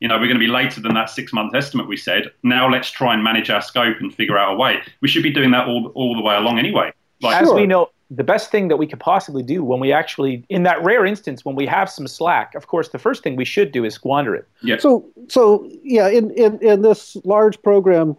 You 0.04 0.08
know, 0.08 0.16
we're 0.16 0.26
going 0.26 0.34
to 0.34 0.38
be 0.38 0.48
later 0.48 0.82
than 0.82 0.92
that 0.92 1.08
six 1.08 1.32
month 1.32 1.54
estimate 1.54 1.88
we 1.88 1.96
said. 1.96 2.30
Now 2.42 2.70
let's 2.70 2.90
try 2.90 3.14
and 3.14 3.24
manage 3.24 3.48
our 3.48 3.62
scope 3.62 3.96
and 4.00 4.14
figure 4.14 4.36
out 4.36 4.52
a 4.52 4.56
way. 4.58 4.82
We 5.00 5.08
should 5.08 5.22
be 5.22 5.32
doing 5.32 5.50
that 5.52 5.66
all, 5.66 5.90
all 5.94 6.14
the 6.14 6.20
way 6.20 6.36
along 6.36 6.58
anyway. 6.58 6.92
Like, 7.22 7.42
As 7.42 7.50
we 7.50 7.66
know, 7.66 7.88
the 8.10 8.22
best 8.22 8.50
thing 8.50 8.68
that 8.68 8.76
we 8.76 8.86
could 8.86 9.00
possibly 9.00 9.42
do 9.42 9.64
when 9.64 9.80
we 9.80 9.92
actually, 9.92 10.44
in 10.50 10.64
that 10.64 10.84
rare 10.84 11.06
instance, 11.06 11.42
when 11.42 11.56
we 11.56 11.64
have 11.64 11.88
some 11.88 12.06
slack, 12.06 12.54
of 12.54 12.66
course, 12.66 12.90
the 12.90 12.98
first 12.98 13.22
thing 13.22 13.34
we 13.34 13.46
should 13.46 13.72
do 13.72 13.82
is 13.82 13.94
squander 13.94 14.34
it. 14.34 14.46
Yeah. 14.62 14.76
So, 14.76 15.08
so 15.28 15.66
yeah, 15.82 16.08
in, 16.08 16.30
in, 16.32 16.58
in 16.58 16.82
this 16.82 17.16
large 17.24 17.62
program 17.62 18.14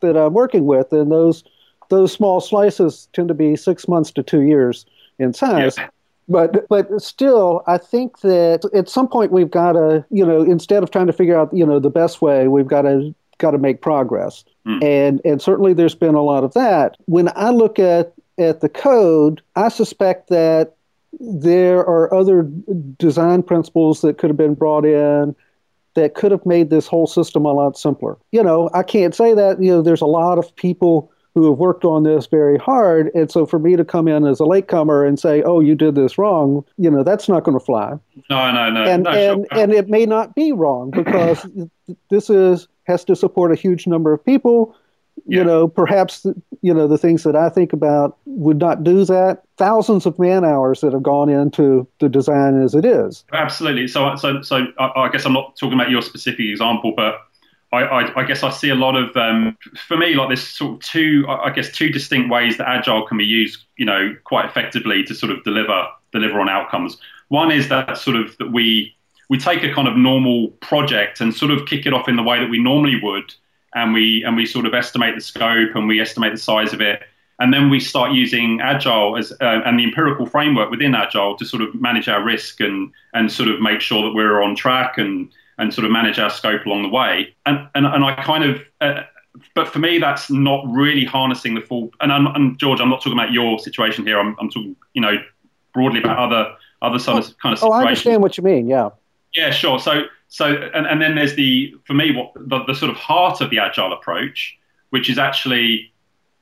that 0.00 0.18
I'm 0.18 0.34
working 0.34 0.66
with, 0.66 0.92
and 0.92 1.10
those 1.10 1.42
those 1.88 2.12
small 2.12 2.42
slices 2.42 3.08
tend 3.14 3.28
to 3.28 3.34
be 3.34 3.56
six 3.56 3.88
months 3.88 4.10
to 4.10 4.22
two 4.22 4.42
years 4.42 4.84
in 5.18 5.32
size. 5.32 5.78
Yeah. 5.78 5.88
But 6.30 6.68
but 6.68 7.02
still, 7.02 7.62
I 7.66 7.76
think 7.76 8.20
that 8.20 8.68
at 8.72 8.88
some 8.88 9.08
point 9.08 9.32
we've 9.32 9.50
got 9.50 9.72
to, 9.72 10.04
you 10.10 10.24
know, 10.24 10.42
instead 10.42 10.82
of 10.82 10.90
trying 10.90 11.08
to 11.08 11.12
figure 11.12 11.38
out, 11.38 11.52
you 11.52 11.66
know, 11.66 11.80
the 11.80 11.90
best 11.90 12.22
way, 12.22 12.48
we've 12.48 12.68
got 12.68 12.82
to 12.82 13.14
got 13.38 13.50
to 13.50 13.58
make 13.58 13.82
progress. 13.82 14.44
Mm. 14.66 14.84
And 14.84 15.20
and 15.24 15.42
certainly 15.42 15.72
there's 15.72 15.94
been 15.94 16.14
a 16.14 16.22
lot 16.22 16.44
of 16.44 16.54
that. 16.54 16.96
When 17.06 17.30
I 17.34 17.50
look 17.50 17.78
at 17.78 18.12
at 18.38 18.60
the 18.60 18.68
code, 18.68 19.42
I 19.56 19.68
suspect 19.68 20.28
that 20.28 20.76
there 21.18 21.80
are 21.80 22.12
other 22.14 22.48
design 22.98 23.42
principles 23.42 24.00
that 24.02 24.18
could 24.18 24.30
have 24.30 24.36
been 24.36 24.54
brought 24.54 24.84
in 24.84 25.34
that 25.94 26.14
could 26.14 26.30
have 26.30 26.46
made 26.46 26.70
this 26.70 26.86
whole 26.86 27.06
system 27.06 27.44
a 27.44 27.52
lot 27.52 27.76
simpler. 27.76 28.16
You 28.30 28.44
know, 28.44 28.70
I 28.72 28.84
can't 28.84 29.14
say 29.14 29.34
that, 29.34 29.60
you 29.60 29.72
know, 29.72 29.82
there's 29.82 30.00
a 30.00 30.06
lot 30.06 30.38
of 30.38 30.54
people 30.54 31.10
who 31.40 31.48
have 31.50 31.58
worked 31.58 31.84
on 31.84 32.02
this 32.02 32.26
very 32.26 32.58
hard. 32.58 33.10
And 33.14 33.30
so 33.30 33.46
for 33.46 33.58
me 33.58 33.76
to 33.76 33.84
come 33.84 34.08
in 34.08 34.26
as 34.26 34.40
a 34.40 34.44
latecomer 34.44 35.04
and 35.04 35.18
say, 35.18 35.42
oh, 35.42 35.60
you 35.60 35.74
did 35.74 35.94
this 35.94 36.18
wrong, 36.18 36.64
you 36.76 36.90
know, 36.90 37.02
that's 37.02 37.28
not 37.28 37.44
going 37.44 37.58
to 37.58 37.64
fly. 37.64 37.92
No, 38.28 38.52
no, 38.52 38.70
no. 38.70 38.84
And, 38.84 39.04
no, 39.04 39.10
and, 39.10 39.46
sure. 39.50 39.62
and 39.62 39.72
it 39.72 39.88
may 39.88 40.06
not 40.06 40.34
be 40.34 40.52
wrong 40.52 40.90
because 40.94 41.46
this 42.10 42.30
is 42.30 42.68
has 42.84 43.04
to 43.04 43.14
support 43.14 43.52
a 43.52 43.54
huge 43.54 43.86
number 43.86 44.12
of 44.12 44.24
people 44.24 44.74
yeah. 45.26 45.38
you 45.38 45.44
know, 45.44 45.68
perhaps 45.68 46.26
you 46.62 46.74
know 46.74 46.86
the 46.86 46.98
things 46.98 47.22
that 47.24 47.36
I 47.36 47.48
think 47.48 47.72
about 47.72 48.18
would 48.26 48.58
not 48.58 48.84
do 48.84 49.04
that. 49.04 49.42
Thousands 49.56 50.06
of 50.06 50.18
man 50.18 50.44
hours 50.44 50.80
that 50.80 50.92
have 50.92 51.02
gone 51.02 51.28
into 51.28 51.86
the 51.98 52.08
design 52.08 52.62
as 52.62 52.74
it 52.74 52.84
is. 52.84 53.24
Absolutely. 53.32 53.88
So, 53.88 54.14
so, 54.16 54.42
so 54.42 54.66
I, 54.78 54.90
I 54.96 55.08
guess 55.10 55.24
I'm 55.24 55.32
not 55.32 55.56
talking 55.56 55.74
about 55.74 55.90
your 55.90 56.02
specific 56.02 56.46
example, 56.46 56.92
but 56.96 57.20
I, 57.72 57.82
I, 57.82 58.20
I, 58.20 58.24
guess 58.24 58.42
I 58.42 58.50
see 58.50 58.68
a 58.70 58.74
lot 58.74 58.96
of, 58.96 59.16
um, 59.16 59.56
for 59.86 59.96
me, 59.96 60.14
like 60.14 60.28
this 60.28 60.46
sort 60.46 60.74
of 60.74 60.80
two, 60.80 61.24
I 61.28 61.50
guess, 61.50 61.70
two 61.70 61.88
distinct 61.90 62.28
ways 62.28 62.58
that 62.58 62.68
agile 62.68 63.06
can 63.06 63.16
be 63.16 63.24
used, 63.24 63.64
you 63.76 63.86
know, 63.86 64.16
quite 64.24 64.44
effectively 64.44 65.04
to 65.04 65.14
sort 65.14 65.30
of 65.32 65.44
deliver 65.44 65.86
deliver 66.12 66.40
on 66.40 66.48
outcomes. 66.48 66.96
One 67.28 67.52
is 67.52 67.68
that 67.68 67.96
sort 67.96 68.16
of 68.16 68.36
that 68.38 68.50
we 68.50 68.96
we 69.28 69.38
take 69.38 69.62
a 69.62 69.72
kind 69.72 69.86
of 69.86 69.96
normal 69.96 70.48
project 70.60 71.20
and 71.20 71.32
sort 71.32 71.52
of 71.52 71.66
kick 71.66 71.86
it 71.86 71.92
off 71.92 72.08
in 72.08 72.16
the 72.16 72.22
way 72.22 72.40
that 72.40 72.50
we 72.50 72.60
normally 72.60 73.00
would, 73.00 73.32
and 73.74 73.94
we 73.94 74.24
and 74.24 74.36
we 74.36 74.46
sort 74.46 74.66
of 74.66 74.74
estimate 74.74 75.14
the 75.14 75.20
scope 75.20 75.76
and 75.76 75.86
we 75.86 76.00
estimate 76.00 76.32
the 76.32 76.38
size 76.38 76.72
of 76.72 76.80
it, 76.80 77.04
and 77.38 77.54
then 77.54 77.70
we 77.70 77.78
start 77.78 78.10
using 78.10 78.60
agile 78.60 79.16
as 79.16 79.30
uh, 79.40 79.60
and 79.64 79.78
the 79.78 79.84
empirical 79.84 80.26
framework 80.26 80.70
within 80.70 80.96
agile 80.96 81.36
to 81.36 81.44
sort 81.44 81.62
of 81.62 81.72
manage 81.80 82.08
our 82.08 82.22
risk 82.22 82.60
and 82.60 82.90
and 83.14 83.30
sort 83.30 83.48
of 83.48 83.60
make 83.60 83.80
sure 83.80 84.02
that 84.02 84.12
we're 84.12 84.42
on 84.42 84.56
track 84.56 84.98
and 84.98 85.30
and 85.60 85.72
sort 85.72 85.84
of 85.84 85.92
manage 85.92 86.18
our 86.18 86.30
scope 86.30 86.66
along 86.66 86.82
the 86.82 86.88
way. 86.88 87.34
And 87.46 87.68
and, 87.74 87.86
and 87.86 88.04
I 88.04 88.14
kind 88.22 88.44
of. 88.44 88.62
Uh, 88.80 89.02
but 89.54 89.68
for 89.68 89.78
me, 89.78 89.98
that's 89.98 90.28
not 90.28 90.64
really 90.66 91.04
harnessing 91.04 91.54
the 91.54 91.60
full. 91.60 91.90
And, 92.00 92.12
I'm, 92.12 92.26
and 92.26 92.58
George, 92.58 92.80
I'm 92.80 92.90
not 92.90 93.00
talking 93.00 93.12
about 93.12 93.32
your 93.32 93.60
situation 93.60 94.04
here. 94.04 94.18
I'm, 94.18 94.36
I'm 94.40 94.50
talking, 94.50 94.74
you 94.92 95.00
know, 95.00 95.18
broadly 95.72 96.00
about 96.00 96.18
other 96.18 96.56
other 96.82 96.98
sort 96.98 97.24
of 97.24 97.38
kind 97.38 97.52
of. 97.52 97.60
Situations. 97.60 97.62
Oh, 97.62 97.72
I 97.72 97.82
understand 97.82 98.22
what 98.22 98.36
you 98.36 98.42
mean. 98.42 98.68
Yeah. 98.68 98.90
Yeah, 99.36 99.52
sure. 99.52 99.78
So 99.78 100.02
so, 100.28 100.46
and, 100.46 100.86
and 100.86 101.00
then 101.00 101.14
there's 101.14 101.34
the, 101.34 101.74
for 101.84 101.94
me, 101.94 102.12
what 102.12 102.32
the, 102.34 102.64
the 102.64 102.74
sort 102.74 102.90
of 102.90 102.96
heart 102.96 103.40
of 103.40 103.50
the 103.50 103.58
agile 103.58 103.92
approach, 103.92 104.58
which 104.90 105.08
is 105.10 105.18
actually 105.18 105.92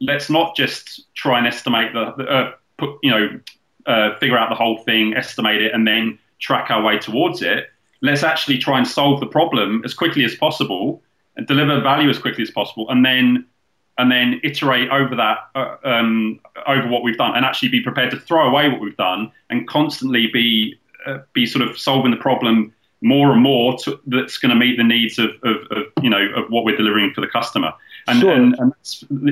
let's 0.00 0.30
not 0.30 0.54
just 0.56 1.12
try 1.14 1.38
and 1.38 1.46
estimate 1.46 1.92
the, 1.92 2.12
the 2.16 2.24
uh, 2.24 2.52
put, 2.76 2.98
you 3.02 3.10
know, 3.10 3.40
uh, 3.86 4.16
figure 4.18 4.38
out 4.38 4.48
the 4.48 4.54
whole 4.54 4.78
thing, 4.78 5.14
estimate 5.14 5.62
it, 5.62 5.74
and 5.74 5.86
then 5.86 6.18
track 6.38 6.70
our 6.70 6.82
way 6.82 6.98
towards 6.98 7.42
it. 7.42 7.70
Let's 8.00 8.22
actually 8.22 8.58
try 8.58 8.78
and 8.78 8.86
solve 8.86 9.20
the 9.20 9.26
problem 9.26 9.82
as 9.84 9.94
quickly 9.94 10.24
as 10.24 10.34
possible 10.34 11.02
and 11.36 11.46
deliver 11.46 11.80
value 11.80 12.10
as 12.10 12.18
quickly 12.18 12.42
as 12.42 12.50
possible, 12.50 12.88
and 12.90 13.04
then 13.04 13.46
and 13.98 14.12
then 14.12 14.40
iterate 14.44 14.90
over 14.90 15.16
that 15.16 15.38
uh, 15.54 15.76
um, 15.84 16.40
over 16.66 16.86
what 16.88 17.02
we've 17.02 17.16
done, 17.16 17.34
and 17.36 17.44
actually 17.44 17.68
be 17.68 17.80
prepared 17.80 18.10
to 18.10 18.18
throw 18.18 18.48
away 18.48 18.68
what 18.68 18.80
we've 18.80 18.96
done 18.96 19.32
and 19.50 19.66
constantly 19.66 20.28
be 20.32 20.78
uh, 21.06 21.18
be 21.32 21.46
sort 21.46 21.66
of 21.66 21.78
solving 21.78 22.10
the 22.10 22.16
problem 22.16 22.72
more 23.00 23.32
and 23.32 23.42
more 23.42 23.78
to, 23.78 24.00
that's 24.06 24.38
going 24.38 24.50
to 24.50 24.56
meet 24.56 24.76
the 24.76 24.82
needs 24.82 25.18
of, 25.18 25.30
of, 25.44 25.56
of, 25.70 25.84
you 26.02 26.10
know 26.10 26.28
of 26.34 26.50
what 26.50 26.64
we're 26.64 26.76
delivering 26.76 27.12
for 27.14 27.20
the 27.20 27.26
customer. 27.26 27.72
And, 28.06 28.20
sure. 28.20 28.32
and, 28.32 28.56
and 28.58 28.72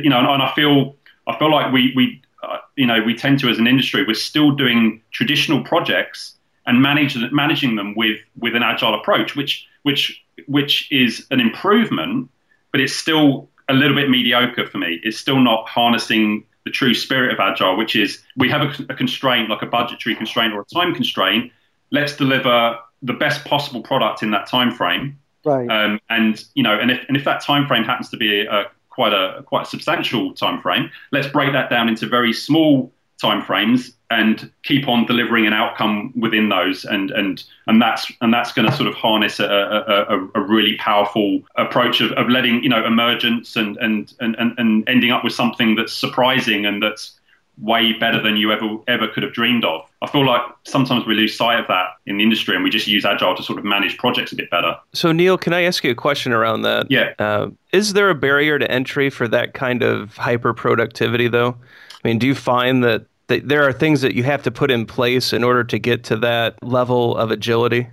you 0.05 0.11
know, 0.11 0.19
and, 0.19 0.29
and, 0.29 0.43
I 0.43 0.53
feel 0.55 0.97
I 1.27 1.37
feel 1.39 1.51
like 1.51 1.73
we 1.73 1.93
we 1.97 2.23
uh, 2.43 2.59
you 2.77 2.87
know 2.87 3.03
we 3.03 3.15
tend 3.15 3.41
to 3.41 3.49
as 3.49 3.59
an 3.59 3.67
industry 3.67 4.05
we're 4.07 4.15
still 4.15 4.53
doing 4.53 5.03
traditional 5.11 5.63
projects 5.65 6.36
and 6.67 6.83
manage, 6.83 7.17
managing 7.33 7.77
them 7.77 7.95
with 7.95 8.19
with 8.39 8.55
an 8.55 8.63
agile 8.63 8.95
approach, 8.95 9.37
which 9.37 9.67
which 9.83 10.23
which 10.47 10.91
is 10.91 11.27
an 11.31 11.41
improvement, 11.41 12.29
but 12.73 12.81
it's 12.81 12.95
still 12.95 13.49
a 13.69 13.75
little 13.75 13.97
bit 13.97 14.11
mediocre 14.11 14.67
for 14.67 14.79
me. 14.79 15.01
It's 15.03 15.19
still 15.19 15.41
not 15.41 15.69
harnessing 15.69 16.45
the 16.65 16.71
true 16.71 16.95
spirit 16.95 17.33
of 17.33 17.39
agile, 17.41 17.77
which 17.77 17.97
is 17.97 18.23
we 18.37 18.51
have 18.51 18.63
a, 18.63 18.93
a 18.93 18.95
constraint 18.95 19.49
like 19.49 19.63
a 19.63 19.67
budgetary 19.67 20.17
constraint 20.17 20.53
or 20.53 20.61
a 20.61 20.65
time 20.65 20.95
constraint. 20.95 21.53
Let's 21.91 22.17
deliver 22.17 22.79
the 23.03 23.13
best 23.13 23.45
possible 23.45 23.83
product 23.83 24.23
in 24.23 24.31
that 24.33 24.47
time 24.47 24.73
frame. 24.73 25.19
Right. 25.45 25.71
Um, 25.71 26.01
and 26.11 26.45
you 26.55 26.63
know, 26.63 26.79
and 26.79 26.91
if 26.91 27.05
and 27.09 27.17
if 27.17 27.25
that 27.25 27.41
time 27.41 27.67
frame 27.69 27.85
happens 27.85 28.09
to 28.11 28.17
be 28.17 28.45
a, 28.45 28.65
quite 28.91 29.13
a 29.13 29.45
quite 29.45 29.63
a 29.63 29.71
substantial 29.71 30.35
time 30.35 30.61
frame, 30.61 30.91
let's 31.13 31.29
break 31.29 31.53
that 31.53 31.71
down 31.71 31.89
into 31.89 32.07
very 32.07 32.33
small 32.33 32.93
time 33.21 33.43
frames 33.43 33.93
and 34.11 34.51
keep 34.63 34.87
on 34.89 35.07
delivering 35.07 35.47
an 35.47 35.53
outcome 35.53 36.13
within 36.15 36.49
those 36.49 36.85
and 36.85 37.11
and 37.11 37.45
and 37.67 37.81
that's 37.81 38.11
and 38.21 38.33
that's 38.33 38.53
going 38.53 38.69
to 38.69 38.77
sort 38.77 38.89
of 38.89 38.95
harness 38.95 39.41
a, 39.41 39.45
a, 39.45 40.29
a, 40.35 40.41
really 40.41 40.77
powerful 40.77 41.41
approach 41.57 42.01
of, 42.01 42.13
of 42.13 42.29
letting 42.29 42.63
you 42.63 42.69
know 42.69 42.85
emergence 42.85 43.57
and, 43.57 43.77
and 43.79 44.13
and 44.21 44.37
and 44.37 44.89
ending 44.89 45.11
up 45.11 45.25
with 45.25 45.33
something 45.33 45.75
that's 45.75 45.93
surprising 45.93 46.67
and 46.67 46.83
that's 46.83 47.19
way 47.59 47.95
better 47.95 48.21
than 48.23 48.37
you 48.37 48.53
ever 48.53 48.77
ever 48.87 49.09
could 49.09 49.23
have 49.23 49.33
dreamed 49.33 49.65
of. 49.65 49.83
I 50.03 50.07
feel 50.09 50.27
like 50.27 50.43
sometimes 50.65 51.07
we 51.07 51.15
lose 51.15 51.37
sight 51.37 51.59
of 51.59 51.67
that 51.69 51.97
in 52.07 52.19
the 52.19 52.23
industry, 52.23 52.55
and 52.55 52.63
we 52.63 52.71
just 52.71 52.87
use 52.87 53.05
agile 53.05 53.35
to 53.35 53.43
sort 53.43 53.59
of 53.59 53.65
manage 53.65 53.97
projects 53.97 54.33
a 54.33 54.37
bit 54.37 54.51
better. 54.51 54.77
So, 54.93 55.13
Neil, 55.13 55.39
can 55.39 55.53
I 55.53 55.63
ask 55.63 55.83
you 55.83 55.91
a 55.91 55.95
question 55.95 56.33
around 56.33 56.63
that? 56.63 56.87
Yeah. 56.91 57.15
Uh, 57.19 57.49
is 57.73 57.95
there 57.95 58.11
a 58.11 58.15
barrier 58.15 58.59
to 58.59 58.71
entry 58.71 59.11
for 59.11 59.27
that 59.29 59.55
kind 59.55 59.83
of 59.83 60.17
hyper 60.17 60.53
productivity, 60.53 61.29
though? 61.29 61.57
I 62.05 62.09
mean, 62.09 62.19
do 62.19 62.27
you 62.27 62.35
find 62.35 62.85
that, 62.85 63.07
that 63.29 63.49
there 63.49 63.67
are 63.67 63.73
things 63.73 64.01
that 64.03 64.15
you 64.15 64.23
have 64.23 64.43
to 64.45 64.51
put 64.51 64.71
in 64.71 64.87
place 64.87 65.33
in 65.33 65.43
order 65.45 65.65
to 65.65 65.79
get 65.79 66.05
to 66.05 66.17
that 66.19 66.63
level 66.63 67.17
of 67.17 67.31
agility? 67.31 67.89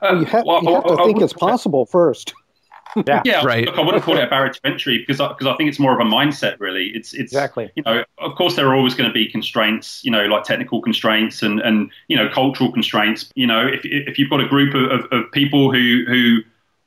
Uh, 0.00 0.12
well, 0.12 0.18
you, 0.20 0.26
ha- 0.26 0.42
well, 0.46 0.62
you 0.62 0.74
have 0.74 0.84
to 0.84 0.92
I, 0.92 1.04
think 1.04 1.20
I, 1.20 1.24
it's 1.24 1.32
possible 1.32 1.86
first. 1.86 2.34
Yeah, 3.06 3.22
yeah. 3.24 3.44
Right. 3.44 3.66
Look, 3.66 3.76
I 3.76 3.82
wouldn't 3.82 4.02
call 4.02 4.16
it 4.16 4.24
a 4.24 4.26
barrier 4.28 4.50
to 4.50 4.60
entry 4.64 4.98
because 4.98 5.18
because 5.18 5.46
I, 5.46 5.52
I, 5.52 5.56
think 5.56 5.68
it's 5.68 5.78
more 5.78 5.92
of 5.92 6.04
a 6.04 6.08
mindset. 6.08 6.58
Really, 6.58 6.86
it's 6.86 7.12
it's 7.12 7.32
exactly. 7.32 7.70
You 7.76 7.82
know, 7.84 8.02
of 8.16 8.34
course, 8.34 8.56
there 8.56 8.66
are 8.66 8.74
always 8.74 8.94
going 8.94 9.08
to 9.08 9.12
be 9.12 9.30
constraints. 9.30 10.02
You 10.04 10.10
know, 10.10 10.24
like 10.24 10.44
technical 10.44 10.80
constraints 10.80 11.42
and 11.42 11.60
and 11.60 11.90
you 12.08 12.16
know 12.16 12.28
cultural 12.30 12.72
constraints. 12.72 13.30
You 13.34 13.46
know, 13.46 13.66
if 13.66 13.82
if 13.84 14.18
you've 14.18 14.30
got 14.30 14.40
a 14.40 14.48
group 14.48 14.74
of, 14.74 14.90
of, 14.90 15.12
of 15.12 15.30
people 15.32 15.70
who 15.70 16.04
who 16.08 16.38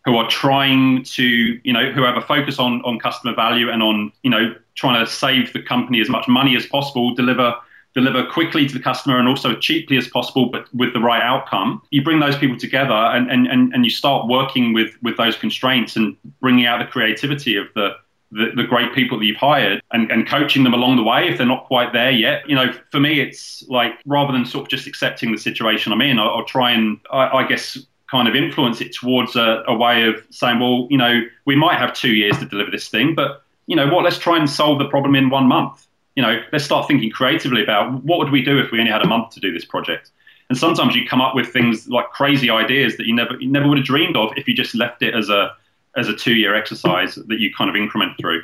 who 0.06 0.18
are 0.18 0.28
trying 0.30 1.04
to 1.04 1.24
you 1.24 1.72
know 1.72 1.92
who 1.92 2.04
have 2.04 2.18
a 2.18 2.22
focus 2.22 2.60
on 2.60 2.82
on 2.82 3.00
customer 3.00 3.36
value 3.36 3.70
and 3.70 3.84
on 3.84 4.12
you 4.24 4.32
know 4.32 4.56
trying 4.76 5.04
to 5.04 5.12
save 5.12 5.54
the 5.54 5.62
company 5.62 6.02
as 6.02 6.10
much 6.10 6.28
money 6.28 6.56
as 6.56 6.66
possible, 6.66 7.14
deliver 7.14 7.56
deliver 7.94 8.26
quickly 8.26 8.66
to 8.68 8.74
the 8.74 8.80
customer 8.80 9.20
and 9.20 9.28
also 9.28 9.56
cheaply 9.56 9.98
as 9.98 10.08
possible, 10.08 10.46
but 10.46 10.74
with 10.74 10.94
the 10.94 11.00
right 11.00 11.22
outcome. 11.22 11.82
You 11.92 12.02
bring 12.02 12.20
those 12.20 12.38
people 12.38 12.58
together 12.58 12.94
and, 12.94 13.30
and, 13.30 13.48
and, 13.48 13.74
and 13.74 13.84
you 13.84 13.92
start 13.92 14.28
working 14.28 14.74
with, 14.74 14.96
with 15.04 15.18
those 15.18 15.36
constraints 15.36 15.96
and 15.96 16.16
bringing 16.40 16.66
out 16.66 16.80
the 16.80 16.86
creativity 16.86 17.58
of 17.58 17.68
the, 17.76 17.92
the, 18.32 18.52
the 18.56 18.64
great 18.64 18.94
people 18.94 19.20
that 19.20 19.26
you've 19.26 19.36
hired 19.38 19.82
and, 19.92 20.10
and 20.10 20.26
coaching 20.26 20.64
them 20.64 20.74
along 20.74 20.96
the 20.96 21.04
way 21.04 21.28
if 21.28 21.38
they're 21.38 21.46
not 21.46 21.66
quite 21.66 21.92
there 21.92 22.12
yet. 22.12 22.48
You 22.48 22.56
know, 22.56 22.74
for 22.92 23.00
me, 23.02 23.20
it's 23.20 23.64
like 23.68 23.92
rather 24.06 24.32
than 24.32 24.46
sort 24.46 24.64
of 24.64 24.70
just 24.70 24.88
accepting 24.88 25.34
the 25.34 25.38
situation 25.38 25.92
I'm 25.92 26.02
in, 26.02 26.18
I'll, 26.18 26.30
I'll 26.30 26.46
try 26.46 26.72
and, 26.72 26.98
I, 27.12 27.40
I 27.40 27.48
guess, 27.48 27.78
kind 28.10 28.28
of 28.28 28.36
influence 28.36 28.82
it 28.82 28.94
towards 28.94 29.36
a, 29.36 29.64
a 29.68 29.76
way 29.76 30.06
of 30.08 30.16
saying, 30.32 30.60
well, 30.60 30.88
you 30.90 30.98
know, 30.98 31.22
we 31.46 31.56
might 31.56 31.78
have 31.78 31.94
two 31.94 32.14
years 32.14 32.38
to 32.40 32.46
deliver 32.46 32.70
this 32.72 32.90
thing, 32.90 33.16
but 33.16 33.44
you 33.68 33.76
know 33.76 33.88
what, 33.88 34.04
let's 34.04 34.18
try 34.18 34.38
and 34.38 34.50
solve 34.50 34.80
the 34.80 34.90
problem 34.90 35.16
in 35.16 35.30
one 35.30 35.48
month 35.48 35.88
you 36.16 36.24
know, 36.24 36.42
let's 36.52 36.66
start 36.66 36.88
thinking 36.88 37.10
creatively 37.10 37.64
about 37.64 38.04
what 38.04 38.20
would 38.20 38.32
we 38.32 38.44
do 38.44 38.60
if 38.60 38.72
we 38.72 38.80
only 38.80 38.92
had 38.92 39.02
a 39.02 39.08
month 39.08 39.32
to 39.32 39.40
do 39.40 39.54
this 39.54 39.66
project. 39.66 40.12
And 40.50 40.58
sometimes 40.58 40.96
you 40.96 41.06
come 41.08 41.22
up 41.22 41.34
with 41.34 41.48
things 41.48 41.88
like 41.88 42.10
crazy 42.10 42.50
ideas 42.50 42.98
that 42.98 43.06
you 43.06 43.16
never 43.16 43.40
you 43.40 43.50
never 43.50 43.70
would 43.70 43.78
have 43.78 43.88
dreamed 43.88 44.18
of 44.18 44.32
if 44.36 44.48
you 44.48 44.54
just 44.54 44.76
left 44.76 45.02
it 45.02 45.16
as 45.16 45.30
a 45.30 45.56
as 45.96 46.10
a 46.10 46.16
two 46.16 46.36
year 46.36 46.54
exercise 46.54 47.16
that 47.16 47.40
you 47.40 47.54
kind 47.54 47.70
of 47.70 47.76
increment 47.76 48.18
through. 48.20 48.44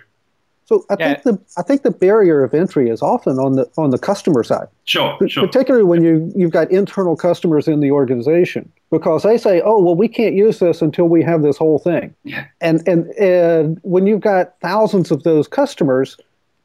So 0.65 0.86
I 0.89 0.95
yeah. 0.99 1.13
think 1.13 1.24
the 1.24 1.39
I 1.57 1.63
think 1.63 1.84
the 1.84 1.91
barrier 1.91 2.43
of 2.43 2.53
entry 2.53 2.89
is 2.89 3.01
often 3.01 3.39
on 3.39 3.53
the 3.53 3.70
on 3.78 3.89
the 3.89 3.97
customer 3.97 4.43
side. 4.43 4.68
Sure, 4.86 5.18
sure. 5.28 5.45
Particularly 5.45 5.86
when 5.86 6.01
you 6.01 6.32
you've 6.34 6.51
got 6.51 6.72
internal 6.72 7.18
customers 7.18 7.68
in 7.68 7.82
the 7.82 7.91
organization. 7.91 8.72
Because 8.89 9.23
they 9.23 9.38
say, 9.38 9.61
"Oh, 9.63 9.81
well, 9.81 9.95
we 9.95 10.07
can't 10.07 10.35
use 10.35 10.59
this 10.59 10.81
until 10.81 11.05
we 11.05 11.23
have 11.23 11.41
this 11.41 11.57
whole 11.57 11.79
thing." 11.79 12.13
Yeah. 12.23 12.45
And 12.61 12.88
and 12.88 13.07
and 13.19 13.79
when 13.83 14.07
you've 14.07 14.21
got 14.21 14.53
thousands 14.61 15.11
of 15.11 15.23
those 15.23 15.47
customers, 15.47 16.17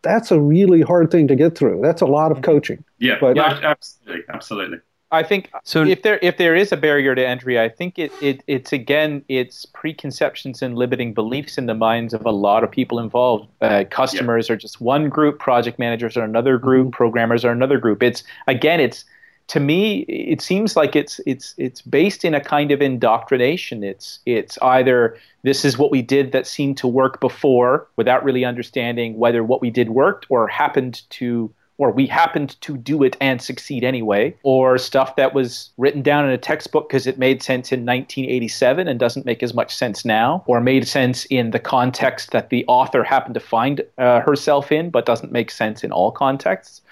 that's 0.03 0.31
a 0.31 0.41
really 0.41 0.83
hard 0.83 1.11
thing 1.11 1.29
to 1.29 1.37
get 1.37 1.57
through. 1.57 1.81
That's 1.83 2.03
a 2.03 2.07
lot 2.07 2.33
of 2.33 2.43
coaching. 2.43 2.85
Yeah, 2.99 3.17
But- 3.21 3.37
no, 3.37 3.43
absolutely, 3.45 4.25
absolutely. 4.29 4.79
I 5.13 5.23
think 5.23 5.51
So- 5.65 5.85
if 5.85 6.03
there 6.03 6.19
if 6.23 6.39
there 6.39 6.55
is 6.57 6.73
a 6.73 6.77
barrier 6.77 7.15
to 7.15 7.27
entry, 7.27 7.61
I 7.61 7.69
think 7.69 7.99
it, 7.99 8.11
it 8.23 8.43
it's 8.47 8.73
again 8.73 9.23
it's 9.29 9.67
preconceptions 9.67 10.63
and 10.63 10.75
limiting 10.75 11.13
beliefs 11.13 11.59
in 11.59 11.67
the 11.67 11.75
minds 11.75 12.15
of 12.15 12.25
a 12.25 12.31
lot 12.31 12.65
of 12.65 12.71
people 12.71 12.99
involved. 12.99 13.47
Uh, 13.61 13.85
customers 13.91 14.49
are 14.49 14.57
just 14.57 14.81
one 14.81 15.11
group, 15.11 15.39
project 15.39 15.79
managers 15.79 16.17
are 16.17 16.25
another 16.25 16.57
group, 16.57 16.93
programmers 16.93 17.45
are 17.45 17.51
another 17.51 17.79
group. 17.79 18.03
It's 18.03 18.25
again 18.47 18.81
it's 18.81 19.05
to 19.53 19.61
me 19.61 19.99
it 20.09 20.41
seems 20.41 20.77
like 20.77 20.97
it's 20.97 21.21
it's 21.27 21.55
it's 21.59 21.83
based 21.83 22.25
in 22.25 22.35
a 22.35 22.41
kind 22.41 22.73
of 22.73 22.81
indoctrination. 22.81 23.85
It's 23.85 24.19
it's 24.25 24.57
either 24.63 25.19
this 25.43 25.63
is 25.67 25.77
what 25.77 25.91
we 25.91 26.01
did 26.01 26.33
that 26.33 26.47
seemed 26.47 26.79
to 26.79 26.89
work 26.89 27.21
before 27.21 27.87
without 27.97 28.25
really 28.25 28.47
understanding 28.47 29.19
whether 29.19 29.45
what 29.45 29.61
we 29.61 29.69
did 29.69 29.91
worked 29.91 30.25
or 30.31 30.49
happened 30.49 31.03
to 31.11 31.53
or 31.77 31.91
we 31.91 32.07
happened 32.07 32.59
to 32.63 32.79
do 32.79 33.03
it 33.03 33.17
and 33.21 33.43
succeed 33.43 33.83
anyway, 33.85 34.35
or 34.43 34.79
stuff 34.79 35.17
that 35.17 35.35
was 35.35 35.71
written 35.77 36.01
down 36.01 36.25
in 36.25 36.31
a 36.31 36.39
textbook 36.39 36.89
because 36.89 37.07
it 37.07 37.19
made 37.19 37.43
sense 37.43 37.73
in 37.73 37.81
1987 37.81 38.87
and 38.87 39.01
doesn't 39.01 39.27
make 39.27 39.43
as 39.43 39.53
much 39.53 39.75
sense 39.75 40.05
now, 40.05 40.45
or 40.47 40.61
made 40.61 40.87
sense 40.87 41.25
in 41.25 41.51
the 41.51 41.59
context 41.59 42.31
that 42.31 42.51
the 42.51 42.65
author 42.69 43.03
happened 43.03 43.35
to 43.35 43.41
find 43.41 43.83
uh, 43.99 44.21
herself 44.21 44.71
in, 44.71 44.91
but 44.91 45.07
doesn't 45.07 45.33
make 45.33 45.51
sense 45.51 45.83
in 45.83 45.91
all 45.91 46.13
contexts. 46.13 46.83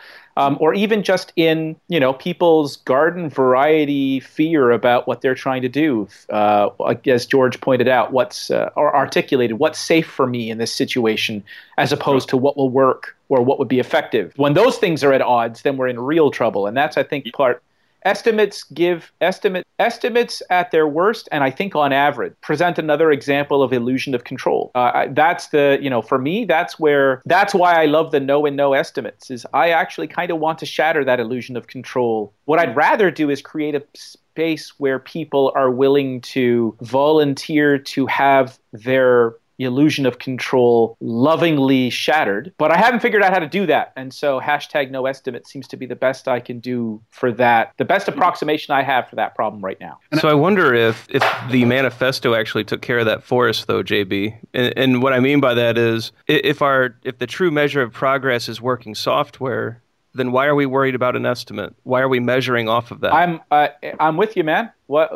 Um, 0.41 0.57
or 0.59 0.73
even 0.73 1.03
just 1.03 1.33
in 1.37 1.77
you 1.89 2.01
know 2.01 2.15
people's 2.15 2.79
garden 2.79 3.29
variety 3.29 4.21
fear 4.21 4.71
about 4.71 5.07
what 5.07 5.21
they're 5.21 5.35
trying 5.35 5.61
to 5.63 5.69
do. 5.69 6.09
Uh, 6.31 6.71
as 7.07 7.27
George 7.27 7.61
pointed 7.61 7.89
out, 7.89 8.13
what's 8.13 8.51
uh, 8.51 8.71
or 8.75 8.95
articulated, 8.97 9.59
what's 9.59 9.79
safe 9.79 10.07
for 10.07 10.27
me 10.27 10.51
in 10.51 10.57
this 10.57 10.73
situation, 10.73 11.45
as 11.77 11.93
opposed 11.93 12.31
to 12.31 12.39
what 12.39 12.57
will 12.57 12.71
work 12.71 13.17
or 13.29 13.43
what 13.43 13.59
would 13.59 13.69
be 13.69 13.81
effective. 13.81 14.33
When 14.37 14.55
those 14.55 14.79
things 14.79 15.05
are 15.05 15.13
at 15.13 15.21
odds, 15.21 15.63
then 15.63 15.77
we're 15.77 15.89
in 15.89 16.01
real 16.01 16.31
trouble, 16.31 16.67
and 16.67 16.75
that's 16.77 16.97
I 16.97 17.03
think 17.03 17.31
part. 17.35 17.63
Estimates 18.05 18.65
give 18.65 19.13
estimate 19.21 19.67
estimates 19.79 20.43
at 20.51 20.71
their 20.71 20.87
worst, 20.87 21.29
and 21.33 21.45
I 21.45 21.51
think 21.51 21.75
on 21.75 21.93
average 21.93 22.35
present 22.41 22.79
another 22.79 23.11
example 23.11 23.63
of 23.63 23.73
illusion 23.73 24.15
of 24.15 24.25
control. 24.25 24.71
Uh, 24.75 25.07
that's 25.11 25.49
the 25.49 25.79
you 25.81 25.91
know 25.91 26.03
for 26.03 26.19
me 26.19 26.45
that's 26.45 26.79
where 26.79 27.23
that's 27.27 27.55
why 27.55 27.81
I 27.83 27.87
love 27.87 28.11
the 28.11 28.21
no 28.21 28.47
and 28.47 28.57
no 28.57 28.73
estimates. 28.73 29.31
Is 29.31 29.47
I 29.53 29.71
actually 29.71 30.07
kind 30.07 30.31
of 30.31 30.39
want 30.39 30.59
to 30.61 30.67
shatter 30.67 31.05
that 31.05 31.21
illusion 31.21 31.57
of 31.57 31.67
control. 31.67 32.33
What 32.45 32.59
I'd 32.59 32.75
rather 32.75 33.11
do 33.11 33.31
is 33.31 33.43
create 33.43 33.75
a 33.75 33.83
space 33.95 34.73
where 34.79 34.99
people 34.99 35.53
are 35.55 35.71
willing 35.71 36.21
to 36.23 36.77
volunteer 36.81 37.79
to 37.79 38.07
have 38.07 38.59
their 38.73 39.35
illusion 39.65 40.07
of 40.07 40.19
control 40.19 40.97
lovingly 41.01 41.91
shattered. 41.91 42.53
But 42.59 42.71
I 42.71 42.77
haven't 42.77 43.01
figured 43.01 43.23
out 43.23 43.33
how 43.33 43.39
to 43.39 43.49
do 43.49 43.67
that. 43.67 43.93
And 43.97 44.13
so 44.13 44.41
hashtag 44.41 44.91
no 44.91 45.07
estimate 45.07 45.47
seems 45.47 45.69
to 45.69 45.77
be 45.77 45.87
the 45.87 45.97
best 45.97 46.29
I 46.29 46.41
can 46.41 46.61
do 46.61 47.01
for 47.11 47.33
that, 47.33 47.73
the 47.77 47.85
best 47.85 48.09
approximation 48.09 48.75
I 48.75 48.83
have 48.83 49.09
for 49.09 49.17
that 49.17 49.35
problem 49.35 49.65
right 49.65 49.79
now. 49.81 49.99
So 50.19 50.29
I 50.29 50.35
wonder 50.35 50.75
if 50.75 51.07
if 51.11 51.23
the 51.51 51.65
manifesto 51.65 52.35
actually 52.35 52.65
took 52.65 52.83
care 52.83 52.99
of 52.99 53.07
that 53.07 53.23
for 53.23 53.49
us, 53.49 53.65
though, 53.65 53.83
JB. 53.83 54.37
And, 54.55 54.73
and 54.77 55.03
what 55.03 55.13
I 55.13 55.21
mean 55.21 55.41
by 55.41 55.55
that 55.55 55.79
is, 55.79 56.13
if 56.27 56.63
our 56.63 56.97
if 57.05 57.19
the 57.19 57.27
true 57.27 57.51
measure 57.51 57.83
of 57.83 57.93
progress 57.93 58.49
is 58.49 58.61
working 58.61 58.95
software, 58.95 59.83
then 60.15 60.33
why 60.33 60.47
are 60.47 60.55
we 60.55 60.67
worried 60.67 60.95
about 60.95 61.15
an 61.17 61.25
estimate? 61.25 61.75
Why 61.85 62.01
are 62.01 62.09
we 62.09 62.21
measuring 62.21 62.69
off 62.69 62.91
of 62.91 63.01
that? 63.01 63.13
I'm 63.15 63.41
uh, 63.51 63.69
I'm 64.01 64.17
with 64.17 64.37
you, 64.37 64.45
man. 64.45 64.71
What 64.87 65.11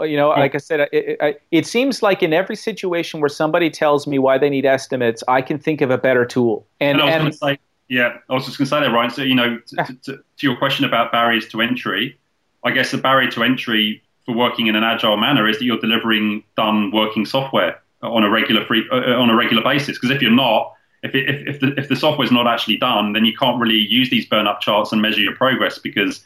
you 0.00 0.16
know, 0.16 0.30
like 0.30 0.54
I 0.54 0.58
said, 0.58 0.80
it, 0.80 0.88
it, 0.92 1.42
it 1.50 1.66
seems 1.66 2.02
like 2.02 2.22
in 2.22 2.32
every 2.32 2.56
situation 2.56 3.20
where 3.20 3.28
somebody 3.28 3.70
tells 3.70 4.06
me 4.06 4.18
why 4.18 4.38
they 4.38 4.50
need 4.50 4.66
estimates, 4.66 5.22
I 5.28 5.40
can 5.42 5.58
think 5.58 5.80
of 5.80 5.90
a 5.90 5.98
better 5.98 6.24
tool. 6.24 6.66
And, 6.80 7.00
And 7.00 7.02
I 7.02 7.04
was 7.04 7.20
going 7.20 7.32
to 7.32 7.38
say, 7.38 7.58
yeah, 7.88 8.18
I 8.28 8.34
was 8.34 8.44
just 8.44 8.58
going 8.58 8.66
to 8.66 8.70
say 8.70 8.80
that, 8.80 8.92
Ryan. 8.92 9.10
So, 9.10 9.22
you 9.22 9.34
know, 9.34 9.58
to, 9.58 9.76
to, 9.76 9.94
to, 9.94 10.16
to 10.16 10.46
your 10.46 10.56
question 10.56 10.84
about 10.84 11.12
barriers 11.12 11.46
to 11.48 11.60
entry, 11.60 12.18
I 12.64 12.72
guess 12.72 12.90
the 12.90 12.98
barrier 12.98 13.30
to 13.30 13.44
entry 13.44 14.02
for 14.26 14.34
working 14.34 14.66
in 14.66 14.74
an 14.74 14.82
agile 14.82 15.16
manner 15.16 15.48
is 15.48 15.58
that 15.58 15.64
you're 15.64 15.78
delivering 15.78 16.42
done 16.56 16.90
working 16.90 17.24
software 17.24 17.80
on 18.02 18.24
a 18.24 18.30
regular 18.30 18.64
free, 18.64 18.84
uh, 18.90 19.12
on 19.12 19.30
a 19.30 19.36
regular 19.36 19.62
basis. 19.62 19.96
Because 19.96 20.10
if 20.10 20.20
you're 20.22 20.30
not, 20.30 20.72
if, 21.02 21.14
if, 21.14 21.54
if 21.54 21.60
the 21.60 21.74
if 21.78 21.88
the 21.88 21.96
software 21.96 22.24
is 22.24 22.32
not 22.32 22.46
actually 22.46 22.76
done, 22.76 23.12
then 23.12 23.24
you 23.24 23.36
can't 23.36 23.60
really 23.60 23.78
use 23.78 24.10
these 24.10 24.26
burn 24.26 24.46
up 24.46 24.60
charts 24.60 24.92
and 24.92 25.00
measure 25.00 25.20
your 25.20 25.34
progress 25.34 25.78
because 25.78 26.22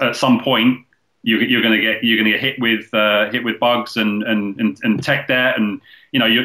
at 0.00 0.16
some 0.16 0.42
point 0.42 0.84
you, 1.22 1.38
you're 1.38 1.62
going 1.62 1.74
to 1.74 1.80
get 1.80 2.04
you're 2.04 2.16
going 2.16 2.30
to 2.30 2.32
get 2.32 2.40
hit 2.40 2.60
with 2.60 2.92
uh, 2.92 3.30
hit 3.30 3.44
with 3.44 3.58
bugs 3.58 3.96
and, 3.96 4.22
and, 4.24 4.58
and, 4.60 4.78
and 4.82 5.02
tech 5.02 5.28
debt 5.28 5.56
and 5.56 5.80
you 6.10 6.18
know 6.18 6.26
you 6.26 6.42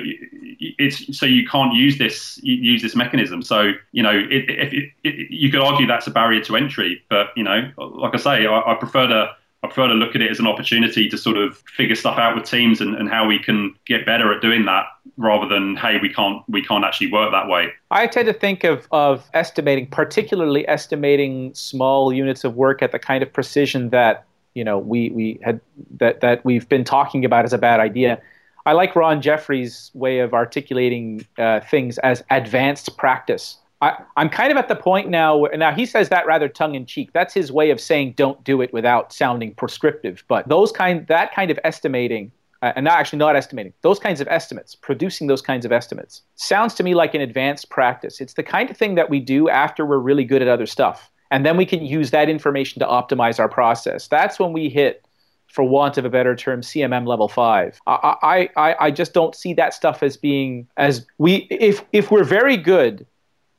it's 0.79 1.17
so 1.17 1.25
you 1.25 1.47
can't 1.47 1.73
use 1.73 1.97
this 1.97 2.39
use 2.43 2.81
this 2.81 2.95
mechanism. 2.95 3.41
So 3.41 3.73
you 3.91 4.03
know 4.03 4.11
it, 4.11 4.49
it, 4.49 4.91
it, 5.03 5.31
you 5.31 5.51
could 5.51 5.61
argue 5.61 5.87
that's 5.87 6.07
a 6.07 6.11
barrier 6.11 6.43
to 6.45 6.55
entry 6.55 7.03
but 7.09 7.29
you 7.35 7.43
know 7.43 7.71
like 7.77 8.13
I 8.13 8.17
say 8.17 8.45
I, 8.45 8.71
I 8.71 8.75
prefer 8.75 9.07
to 9.07 9.35
I 9.63 9.67
prefer 9.67 9.87
to 9.87 9.93
look 9.95 10.15
at 10.15 10.21
it 10.21 10.29
as 10.29 10.39
an 10.39 10.47
opportunity 10.47 11.09
to 11.09 11.17
sort 11.17 11.37
of 11.37 11.57
figure 11.75 11.95
stuff 11.95 12.19
out 12.19 12.35
with 12.35 12.45
teams 12.45 12.79
and, 12.79 12.95
and 12.95 13.09
how 13.09 13.27
we 13.27 13.39
can 13.39 13.73
get 13.85 14.05
better 14.05 14.31
at 14.31 14.41
doing 14.41 14.65
that 14.65 14.85
rather 15.17 15.47
than 15.47 15.75
hey 15.75 15.97
we 15.99 16.13
can't 16.13 16.43
we 16.47 16.63
can't 16.63 16.85
actually 16.85 17.11
work 17.11 17.31
that 17.31 17.47
way 17.47 17.73
I 17.89 18.07
tend 18.07 18.27
to 18.27 18.33
think 18.33 18.63
of, 18.63 18.87
of 18.91 19.27
estimating, 19.33 19.87
particularly 19.87 20.67
estimating 20.67 21.53
small 21.53 22.13
units 22.13 22.43
of 22.43 22.55
work 22.55 22.81
at 22.81 22.91
the 22.91 22.99
kind 22.99 23.23
of 23.23 23.31
precision 23.31 23.89
that 23.89 24.25
you 24.53 24.63
know 24.63 24.77
we, 24.77 25.09
we 25.11 25.39
had 25.41 25.61
that, 25.97 26.21
that 26.21 26.43
we've 26.43 26.67
been 26.67 26.83
talking 26.83 27.23
about 27.25 27.45
as 27.45 27.53
a 27.53 27.57
bad 27.57 27.79
idea. 27.79 28.21
I 28.65 28.73
like 28.73 28.95
Ron 28.95 29.21
Jeffries' 29.21 29.91
way 29.93 30.19
of 30.19 30.33
articulating 30.33 31.25
uh, 31.37 31.61
things 31.61 31.97
as 31.99 32.23
advanced 32.29 32.97
practice. 32.97 33.57
I, 33.81 33.97
I'm 34.15 34.29
kind 34.29 34.51
of 34.51 34.57
at 34.57 34.69
the 34.69 34.75
point 34.75 35.09
now. 35.09 35.37
Where, 35.37 35.55
now 35.55 35.71
he 35.71 35.85
says 35.85 36.09
that 36.09 36.25
rather 36.25 36.49
tongue 36.49 36.75
in 36.75 36.85
cheek. 36.85 37.11
That's 37.13 37.33
his 37.33 37.51
way 37.51 37.69
of 37.69 37.79
saying 37.79 38.13
don't 38.17 38.43
do 38.43 38.61
it 38.61 38.73
without 38.73 39.13
sounding 39.13 39.53
prescriptive. 39.53 40.23
But 40.27 40.47
those 40.47 40.71
kind 40.71 41.05
that 41.07 41.33
kind 41.33 41.51
of 41.51 41.59
estimating 41.63 42.31
uh, 42.61 42.73
and 42.75 42.83
not 42.85 42.99
actually 42.99 43.19
not 43.19 43.35
estimating 43.35 43.73
those 43.81 43.99
kinds 43.99 44.21
of 44.21 44.27
estimates 44.27 44.75
producing 44.75 45.27
those 45.27 45.41
kinds 45.41 45.65
of 45.65 45.71
estimates 45.71 46.23
sounds 46.35 46.73
to 46.73 46.83
me 46.83 46.95
like 46.95 47.13
an 47.13 47.21
advanced 47.21 47.69
practice 47.69 48.19
it's 48.19 48.33
the 48.33 48.43
kind 48.43 48.69
of 48.69 48.77
thing 48.77 48.95
that 48.95 49.09
we 49.09 49.19
do 49.19 49.49
after 49.49 49.85
we're 49.85 49.99
really 49.99 50.23
good 50.23 50.41
at 50.41 50.47
other 50.47 50.65
stuff 50.65 51.11
and 51.29 51.45
then 51.45 51.57
we 51.57 51.65
can 51.65 51.85
use 51.85 52.11
that 52.11 52.29
information 52.29 52.79
to 52.79 52.85
optimize 52.85 53.39
our 53.39 53.49
process 53.49 54.07
that's 54.07 54.39
when 54.39 54.53
we 54.53 54.69
hit 54.69 55.05
for 55.47 55.63
want 55.63 55.97
of 55.97 56.05
a 56.05 56.09
better 56.09 56.35
term 56.35 56.61
cmm 56.61 57.07
level 57.07 57.27
5 57.27 57.79
I, 57.85 58.49
I, 58.57 58.75
I 58.79 58.91
just 58.91 59.13
don't 59.13 59.35
see 59.35 59.53
that 59.53 59.73
stuff 59.73 60.01
as 60.01 60.17
being 60.17 60.67
as 60.77 61.05
we 61.17 61.47
if 61.51 61.83
if 61.93 62.11
we're 62.11 62.23
very 62.23 62.57
good 62.57 63.05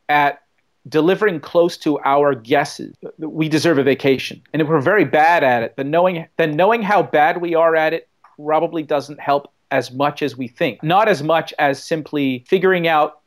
at 0.09 0.43
delivering 0.89 1.39
close 1.41 1.77
to 1.77 1.99
our 2.01 2.35
guesses 2.35 2.97
we 3.19 3.49
deserve 3.49 3.79
a 3.79 3.83
vacation 3.83 4.41
and 4.53 4.63
if 4.63 4.69
we're 4.69 4.81
very 4.81 5.05
bad 5.05 5.45
at 5.45 5.63
it 5.63 5.75
then 5.77 5.91
knowing 5.91 6.27
then 6.39 6.57
knowing 6.57 6.83
how 6.83 7.03
bad 7.03 7.41
we 7.41 7.55
are 7.55 7.77
at 7.77 7.93
it 7.93 8.09
probably 8.39 8.83
doesn't 8.83 9.21
help 9.21 9.53
as 9.71 9.93
much 9.93 10.23
as 10.23 10.37
we 10.37 10.49
think. 10.49 10.83
Not 10.83 11.09
as 11.09 11.23
much 11.23 11.53
as 11.59 11.83
simply 11.83 12.45
figuring 12.47 12.89
out 12.89 13.21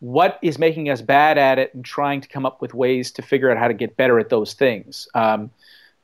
what 0.00 0.38
is 0.42 0.58
making 0.58 0.90
us 0.90 1.00
bad 1.00 1.38
at 1.38 1.58
it 1.58 1.74
and 1.74 1.84
trying 1.84 2.20
to 2.20 2.28
come 2.28 2.44
up 2.44 2.60
with 2.60 2.74
ways 2.74 3.10
to 3.12 3.22
figure 3.22 3.50
out 3.50 3.58
how 3.58 3.68
to 3.68 3.74
get 3.74 3.96
better 3.96 4.18
at 4.18 4.28
those 4.28 4.54
things. 4.54 5.08
Um, 5.14 5.50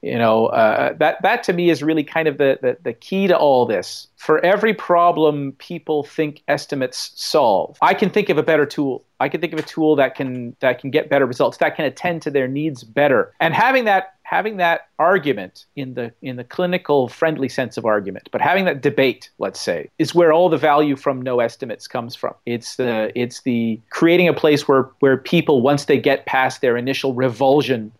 you 0.02 0.18
know, 0.18 0.46
uh, 0.46 0.94
that 0.94 1.22
that 1.22 1.44
to 1.44 1.52
me 1.52 1.70
is 1.70 1.80
really 1.82 2.02
kind 2.02 2.26
of 2.26 2.36
the, 2.36 2.58
the 2.60 2.76
the 2.82 2.92
key 2.92 3.28
to 3.28 3.38
all 3.38 3.64
this. 3.64 4.08
For 4.16 4.44
every 4.44 4.74
problem 4.74 5.52
people 5.52 6.02
think 6.02 6.42
estimates 6.48 7.12
solve, 7.14 7.78
I 7.80 7.94
can 7.94 8.10
think 8.10 8.28
of 8.28 8.36
a 8.36 8.42
better 8.42 8.66
tool. 8.66 9.04
I 9.20 9.28
can 9.28 9.40
think 9.40 9.52
of 9.52 9.60
a 9.60 9.62
tool 9.62 9.94
that 9.96 10.16
can 10.16 10.56
that 10.58 10.80
can 10.80 10.90
get 10.90 11.08
better 11.08 11.24
results, 11.24 11.58
that 11.58 11.76
can 11.76 11.84
attend 11.84 12.22
to 12.22 12.30
their 12.32 12.48
needs 12.48 12.82
better. 12.82 13.32
And 13.38 13.54
having 13.54 13.84
that 13.84 14.14
having 14.24 14.56
that 14.56 14.88
argument 14.98 15.66
in 15.76 15.94
the 15.94 16.12
in 16.22 16.34
the 16.34 16.44
clinical 16.44 17.06
friendly 17.06 17.48
sense 17.48 17.76
of 17.76 17.84
argument, 17.84 18.28
but 18.32 18.40
having 18.40 18.64
that 18.64 18.82
debate, 18.82 19.30
let's 19.38 19.60
say, 19.60 19.88
is 20.00 20.16
where 20.16 20.32
all 20.32 20.48
the 20.48 20.56
value 20.56 20.96
from 20.96 21.22
no 21.22 21.38
estimates 21.38 21.86
comes 21.86 22.16
from. 22.16 22.34
It's 22.44 22.74
the 22.74 23.12
it's 23.14 23.42
the 23.42 23.78
creating 23.90 24.26
a 24.26 24.32
place 24.32 24.66
where 24.66 24.88
where 24.98 25.16
people 25.16 25.60
once 25.62 25.84
they 25.84 25.98
get 25.98 26.26
past 26.26 26.60
their 26.60 26.76
initial 26.76 27.14
revulsion 27.14 27.92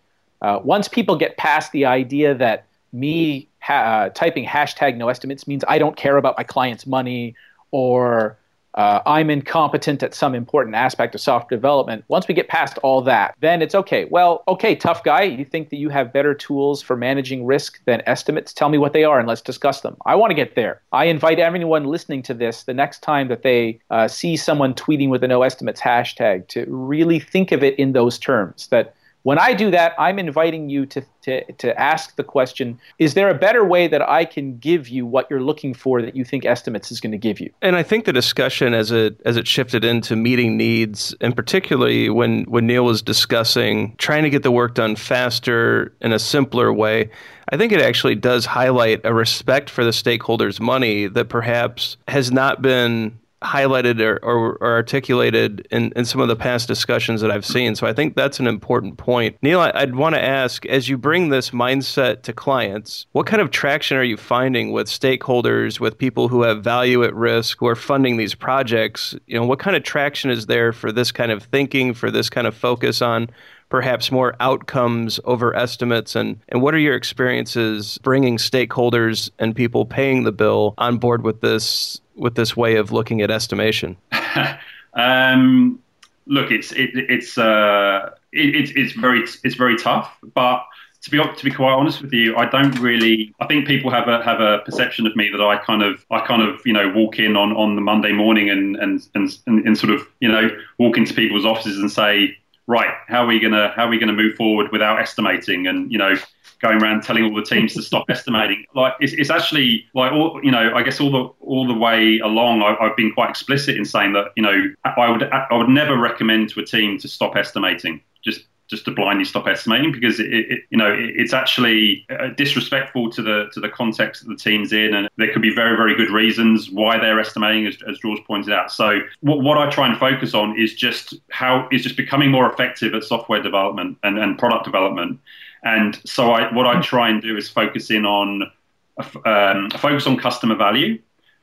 uh, 0.43 0.59
once 0.63 0.87
people 0.87 1.15
get 1.15 1.37
past 1.37 1.71
the 1.71 1.85
idea 1.85 2.35
that 2.35 2.65
me 2.91 3.49
ha- 3.59 3.73
uh, 3.73 4.09
typing 4.09 4.45
hashtag 4.45 4.97
no 4.97 5.09
estimates 5.09 5.47
means 5.47 5.63
I 5.67 5.79
don't 5.79 5.95
care 5.95 6.17
about 6.17 6.37
my 6.37 6.43
client's 6.43 6.85
money 6.85 7.35
or 7.71 8.37
uh, 8.75 9.01
I'm 9.05 9.29
incompetent 9.29 10.01
at 10.01 10.15
some 10.15 10.33
important 10.33 10.75
aspect 10.75 11.13
of 11.13 11.21
software 11.21 11.57
development, 11.57 12.03
once 12.07 12.27
we 12.27 12.33
get 12.33 12.47
past 12.47 12.79
all 12.79 13.01
that, 13.03 13.35
then 13.39 13.61
it's 13.61 13.75
okay. 13.75 14.05
Well, 14.05 14.43
okay, 14.47 14.75
tough 14.75 15.03
guy, 15.03 15.23
you 15.23 15.45
think 15.45 15.69
that 15.69 15.77
you 15.77 15.89
have 15.89 16.11
better 16.11 16.33
tools 16.33 16.81
for 16.81 16.95
managing 16.95 17.45
risk 17.45 17.83
than 17.85 18.01
estimates? 18.07 18.51
Tell 18.51 18.69
me 18.69 18.79
what 18.79 18.93
they 18.93 19.03
are 19.03 19.19
and 19.19 19.27
let's 19.27 19.41
discuss 19.41 19.81
them. 19.81 19.95
I 20.05 20.15
want 20.15 20.31
to 20.31 20.35
get 20.35 20.55
there. 20.55 20.81
I 20.91 21.05
invite 21.05 21.39
everyone 21.39 21.85
listening 21.85 22.23
to 22.23 22.33
this 22.33 22.63
the 22.63 22.73
next 22.73 23.01
time 23.01 23.27
that 23.27 23.43
they 23.43 23.79
uh, 23.91 24.07
see 24.07 24.35
someone 24.35 24.73
tweeting 24.73 25.09
with 25.09 25.23
a 25.23 25.27
no 25.27 25.43
estimates 25.43 25.81
hashtag 25.81 26.47
to 26.49 26.65
really 26.67 27.19
think 27.19 27.51
of 27.51 27.63
it 27.63 27.77
in 27.77 27.93
those 27.93 28.17
terms 28.17 28.67
that 28.67 28.95
When 29.23 29.39
I 29.39 29.53
do 29.53 29.71
that, 29.71 29.95
I'm 29.97 30.19
inviting 30.19 30.69
you 30.69 30.85
to, 30.87 31.01
to, 31.21 31.51
to 31.53 31.79
ask 31.79 32.17
the 32.17 32.23
question 32.23 32.79
Is 32.99 33.13
there 33.13 33.29
a 33.29 33.33
better 33.33 33.63
way 33.63 33.87
that 33.87 34.01
I 34.01 34.25
can 34.25 34.57
give 34.57 34.89
you 34.89 35.05
what 35.05 35.27
you're 35.29 35.41
looking 35.41 35.73
for 35.73 36.01
that 36.01 36.15
you 36.15 36.25
think 36.25 36.45
estimates 36.45 36.91
is 36.91 36.99
going 36.99 37.13
to 37.13 37.17
give 37.17 37.39
you? 37.39 37.49
And 37.61 37.77
I 37.77 37.83
think 37.83 38.03
the 38.03 38.13
discussion 38.13 38.73
as 38.73 38.91
it 38.91 39.19
as 39.25 39.37
it 39.37 39.47
shifted 39.47 39.85
into 39.85 40.17
meeting 40.17 40.57
needs, 40.57 41.15
and 41.21 41.35
particularly 41.35 42.09
when, 42.09 42.43
when 42.43 42.67
Neil 42.67 42.83
was 42.83 43.01
discussing 43.01 43.95
trying 43.97 44.23
to 44.23 44.29
get 44.29 44.43
the 44.43 44.51
work 44.51 44.75
done 44.75 44.97
faster 44.97 45.95
in 46.01 46.11
a 46.11 46.19
simpler 46.19 46.73
way, 46.73 47.09
I 47.49 47.55
think 47.55 47.71
it 47.71 47.81
actually 47.81 48.15
does 48.15 48.45
highlight 48.45 49.01
a 49.05 49.13
respect 49.13 49.69
for 49.69 49.85
the 49.85 49.91
stakeholders' 49.91 50.59
money 50.59 51.07
that 51.07 51.29
perhaps 51.29 51.95
has 52.09 52.31
not 52.31 52.61
been 52.61 53.19
highlighted 53.43 53.99
or, 53.99 54.17
or, 54.23 54.53
or, 54.53 54.73
articulated 54.73 55.67
in, 55.69 55.91
in 55.95 56.05
some 56.05 56.21
of 56.21 56.27
the 56.27 56.35
past 56.35 56.67
discussions 56.67 57.21
that 57.21 57.29
I've 57.29 57.45
seen. 57.45 57.75
So 57.75 57.85
I 57.85 57.93
think 57.93 58.15
that's 58.15 58.39
an 58.39 58.47
important 58.47 58.97
point. 58.97 59.37
Neil, 59.41 59.59
I, 59.59 59.85
would 59.85 59.95
want 59.95 60.15
to 60.15 60.23
ask 60.23 60.65
as 60.65 60.89
you 60.89 60.97
bring 60.97 61.29
this 61.29 61.51
mindset 61.51 62.23
to 62.23 62.33
clients, 62.33 63.05
what 63.11 63.27
kind 63.27 63.41
of 63.41 63.51
traction 63.51 63.97
are 63.97 64.03
you 64.03 64.17
finding 64.17 64.71
with 64.71 64.87
stakeholders, 64.87 65.79
with 65.79 65.97
people 65.97 66.27
who 66.27 66.43
have 66.43 66.63
value 66.63 67.03
at 67.03 67.13
risk, 67.13 67.59
who 67.59 67.67
are 67.67 67.75
funding 67.75 68.17
these 68.17 68.33
projects? 68.33 69.15
You 69.27 69.39
know, 69.39 69.45
what 69.45 69.59
kind 69.59 69.75
of 69.75 69.83
traction 69.83 70.31
is 70.31 70.45
there 70.45 70.71
for 70.71 70.91
this 70.91 71.11
kind 71.11 71.31
of 71.31 71.43
thinking, 71.43 71.93
for 71.93 72.09
this 72.09 72.29
kind 72.29 72.47
of 72.47 72.55
focus 72.55 73.01
on 73.01 73.29
perhaps 73.73 74.11
more 74.11 74.35
outcomes 74.39 75.19
over 75.25 75.55
estimates 75.55 76.15
and, 76.15 76.39
and 76.49 76.61
what 76.61 76.75
are 76.75 76.79
your 76.79 76.95
experiences 76.95 77.97
bringing 78.03 78.37
stakeholders 78.37 79.31
and 79.39 79.55
people 79.55 79.83
paying 79.83 80.25
the 80.25 80.31
bill 80.31 80.75
on 80.77 80.99
board 80.99 81.23
with 81.23 81.41
this 81.41 81.99
with 82.15 82.35
this 82.35 82.55
way 82.55 82.75
of 82.75 82.91
looking 82.91 83.21
at 83.21 83.31
estimation? 83.31 83.97
um, 84.93 85.79
look, 86.25 86.51
it's 86.51 86.71
it, 86.71 86.91
it's 86.93 87.37
uh, 87.37 88.11
it, 88.31 88.75
it's 88.75 88.93
very 88.93 89.23
it's 89.43 89.55
very 89.55 89.77
tough, 89.77 90.15
but 90.33 90.65
to 91.03 91.09
be 91.09 91.17
to 91.17 91.43
be 91.43 91.51
quite 91.51 91.73
honest 91.73 92.01
with 92.01 92.13
you, 92.13 92.35
I 92.37 92.45
don't 92.45 92.79
really. 92.79 93.33
I 93.39 93.45
think 93.45 93.67
people 93.67 93.91
have 93.91 94.07
a 94.07 94.23
have 94.23 94.39
a 94.39 94.59
perception 94.59 95.05
of 95.05 95.15
me 95.15 95.29
that 95.29 95.41
I 95.41 95.57
kind 95.57 95.83
of 95.83 96.05
I 96.09 96.25
kind 96.25 96.41
of 96.41 96.61
you 96.65 96.73
know 96.73 96.89
walk 96.95 97.19
in 97.19 97.35
on, 97.35 97.55
on 97.55 97.75
the 97.75 97.81
Monday 97.81 98.13
morning 98.13 98.49
and 98.49 98.77
and, 98.77 99.05
and 99.13 99.37
and 99.45 99.77
sort 99.77 99.93
of 99.93 100.07
you 100.21 100.31
know 100.31 100.49
walk 100.77 100.97
into 100.97 101.13
people's 101.13 101.45
offices 101.45 101.77
and 101.77 101.91
say, 101.91 102.37
right, 102.67 102.93
how 103.07 103.23
are 103.23 103.27
we 103.27 103.39
gonna 103.39 103.73
how 103.75 103.85
are 103.85 103.89
we 103.89 103.99
gonna 103.99 104.13
move 104.13 104.35
forward 104.35 104.71
without 104.71 104.99
estimating 104.99 105.67
and 105.67 105.91
you 105.91 105.97
know 105.97 106.15
going 106.63 106.81
around 106.81 107.03
telling 107.03 107.23
all 107.25 107.35
the 107.35 107.43
teams 107.43 107.73
to 107.75 107.83
stop 107.83 108.05
estimating. 108.09 108.65
Like 108.73 108.93
it's, 108.99 109.13
it's 109.13 109.29
actually 109.29 109.85
like 109.93 110.11
all 110.11 110.39
you 110.41 110.49
know. 110.49 110.73
I 110.73 110.81
guess 110.81 110.99
all 110.99 111.11
the 111.11 111.25
all 111.41 111.67
the 111.67 111.73
way 111.75 112.19
along, 112.19 112.63
I, 112.63 112.75
have 112.87 112.97
been 112.97 113.13
quite 113.13 113.29
explicit 113.29 113.77
in 113.77 113.85
saying 113.85 114.13
that 114.13 114.31
you 114.35 114.41
know 114.41 114.63
I 114.85 115.09
would 115.11 115.23
I 115.23 115.53
would 115.53 115.69
never 115.69 115.97
recommend 115.97 116.49
to 116.51 116.61
a 116.61 116.65
team 116.65 116.97
to 116.99 117.07
stop 117.07 117.35
estimating. 117.35 118.01
Just 118.23 118.45
just 118.69 118.85
to 118.85 118.91
blindly 118.91 119.25
stop 119.25 119.45
estimating 119.45 119.91
because 119.91 120.19
it, 120.19 120.33
it 120.33 120.61
you 120.69 120.77
know 120.77 120.91
it, 120.91 121.11
it's 121.15 121.33
actually 121.33 122.05
uh, 122.09 122.29
disrespectful 122.29 123.11
to 123.11 123.21
the 123.21 123.49
to 123.53 123.59
the 123.59 123.69
context 123.69 124.23
that 124.23 124.29
the 124.29 124.37
team's 124.37 124.71
in, 124.71 124.93
and 124.93 125.09
there 125.17 125.31
could 125.31 125.41
be 125.41 125.53
very 125.53 125.75
very 125.75 125.95
good 125.95 126.09
reasons 126.09 126.71
why 126.71 126.97
they're 126.97 127.19
estimating, 127.19 127.67
as, 127.67 127.77
as 127.89 127.99
George 127.99 128.23
pointed 128.25 128.53
out. 128.53 128.71
So 128.71 129.01
what, 129.19 129.41
what 129.41 129.57
I 129.57 129.69
try 129.69 129.87
and 129.89 129.99
focus 129.99 130.33
on 130.33 130.57
is 130.57 130.73
just 130.73 131.13
how 131.29 131.67
is 131.71 131.83
just 131.83 131.97
becoming 131.97 132.31
more 132.31 132.51
effective 132.51 132.95
at 132.95 133.03
software 133.03 133.43
development 133.43 133.97
and, 134.03 134.17
and 134.17 134.39
product 134.39 134.63
development 134.63 135.19
and 135.63 135.99
so 136.05 136.31
I, 136.31 136.53
what 136.53 136.67
I 136.67 136.81
try 136.81 137.09
and 137.09 137.21
do 137.21 137.37
is 137.37 137.49
focus 137.49 137.89
in 137.89 138.05
on 138.05 138.51
um, 138.97 139.69
a 139.73 139.77
focus 139.77 140.05
on 140.05 140.17
customer 140.17 140.55
value, 140.55 140.99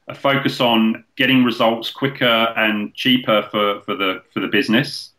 a 0.09 0.15
focus 0.15 0.61
on 0.61 1.05
getting 1.17 1.45
results 1.45 1.91
quicker 1.91 2.53
and 2.57 2.95
cheaper 2.95 3.49
for, 3.51 3.81
for 3.83 3.95
the 3.95 4.23
for 4.33 4.41
the 4.41 4.49
business, 4.49 5.11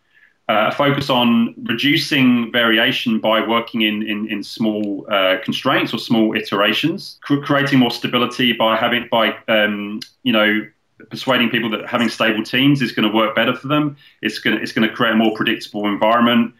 uh, 0.49 0.69
a 0.69 0.71
focus 0.71 1.09
on 1.09 1.55
reducing 1.63 2.51
variation 2.51 3.19
by 3.19 3.45
working 3.45 3.81
in 3.81 4.03
in, 4.03 4.29
in 4.29 4.43
small 4.43 5.05
uh, 5.11 5.37
constraints 5.43 5.93
or 5.93 5.97
small 5.97 6.35
iterations, 6.35 7.17
cr- 7.21 7.41
creating 7.41 7.79
more 7.79 7.91
stability 7.91 8.53
by 8.53 8.77
having 8.77 9.07
by 9.11 9.35
um, 9.47 9.99
you 10.23 10.31
know 10.31 10.61
persuading 11.09 11.49
people 11.49 11.69
that 11.71 11.87
having 11.87 12.07
stable 12.07 12.43
teams 12.43 12.81
is 12.81 12.91
going 12.91 13.09
to 13.09 13.15
work 13.15 13.35
better 13.35 13.55
for 13.55 13.67
them. 13.67 13.97
It's 14.21 14.37
going 14.37 14.57
it's 14.61 14.71
going 14.71 14.87
to 14.87 14.93
create 14.93 15.13
a 15.13 15.17
more 15.17 15.33
predictable 15.35 15.87
environment 15.87 16.53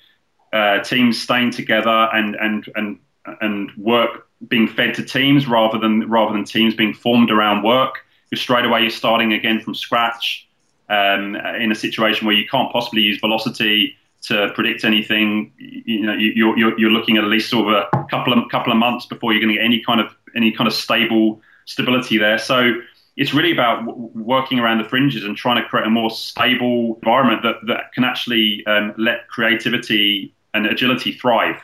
uh, 0.54 0.80
teams 0.84 1.22
staying 1.22 1.52
together 1.52 2.10
and 2.14 2.36
and 2.36 2.70
and 2.76 3.00
and 3.42 3.72
work 3.78 4.28
being 4.48 4.68
fed 4.68 4.96
to 4.96 5.04
teams 5.04 5.48
rather 5.48 5.78
than 5.78 6.10
rather 6.10 6.34
than 6.34 6.44
teams 6.44 6.74
being 6.76 6.94
formed 6.94 7.32
around 7.32 7.64
work. 7.64 8.00
Because 8.30 8.42
straight 8.42 8.66
away 8.66 8.82
you're 8.82 8.90
starting 8.90 9.34
again 9.34 9.60
from 9.60 9.76
scratch 9.76 10.48
um, 10.90 11.36
in 11.36 11.72
a 11.72 11.76
situation 11.76 12.26
where 12.26 12.36
you 12.36 12.48
can't 12.48 12.72
possibly 12.72 13.02
use 13.02 13.20
velocity 13.20 13.98
to 14.24 14.52
predict 14.56 14.84
anything. 14.84 15.52
You 15.58 16.06
know, 16.06 16.14
you, 16.14 16.56
you're 16.56 16.80
you're 16.80 16.92
looking 16.92 17.18
at 17.18 17.24
at 17.24 17.30
least 17.30 17.50
sort 17.50 17.74
of 17.74 17.88
a 17.94 18.06
couple 18.10 18.34
of 18.34 18.50
couple 18.50 18.72
of 18.72 18.78
months 18.78 19.06
before 19.06 19.34
you're 19.34 19.42
going 19.42 19.54
to 19.54 19.60
get 19.60 19.66
any 19.66 19.82
kind 19.84 20.00
of 20.00 20.16
any 20.36 20.52
kind 20.52 20.68
of 20.68 20.74
stable 20.74 21.42
stability 21.66 22.18
there. 22.18 22.38
So 22.38 22.74
it's 23.18 23.34
really 23.34 23.52
about 23.52 23.86
w- 23.86 24.10
working 24.16 24.60
around 24.60 24.78
the 24.78 24.88
fringes 24.88 25.24
and 25.24 25.36
trying 25.36 25.62
to 25.62 25.68
create 25.68 25.86
a 25.86 25.90
more 25.90 26.10
stable 26.10 26.96
environment 26.96 27.44
that, 27.44 27.56
that 27.68 27.92
can 27.94 28.04
actually 28.04 28.66
um, 28.66 28.94
let 28.98 29.28
creativity 29.28 30.34
and 30.54 30.66
agility 30.66 31.14
thrive. 31.14 31.62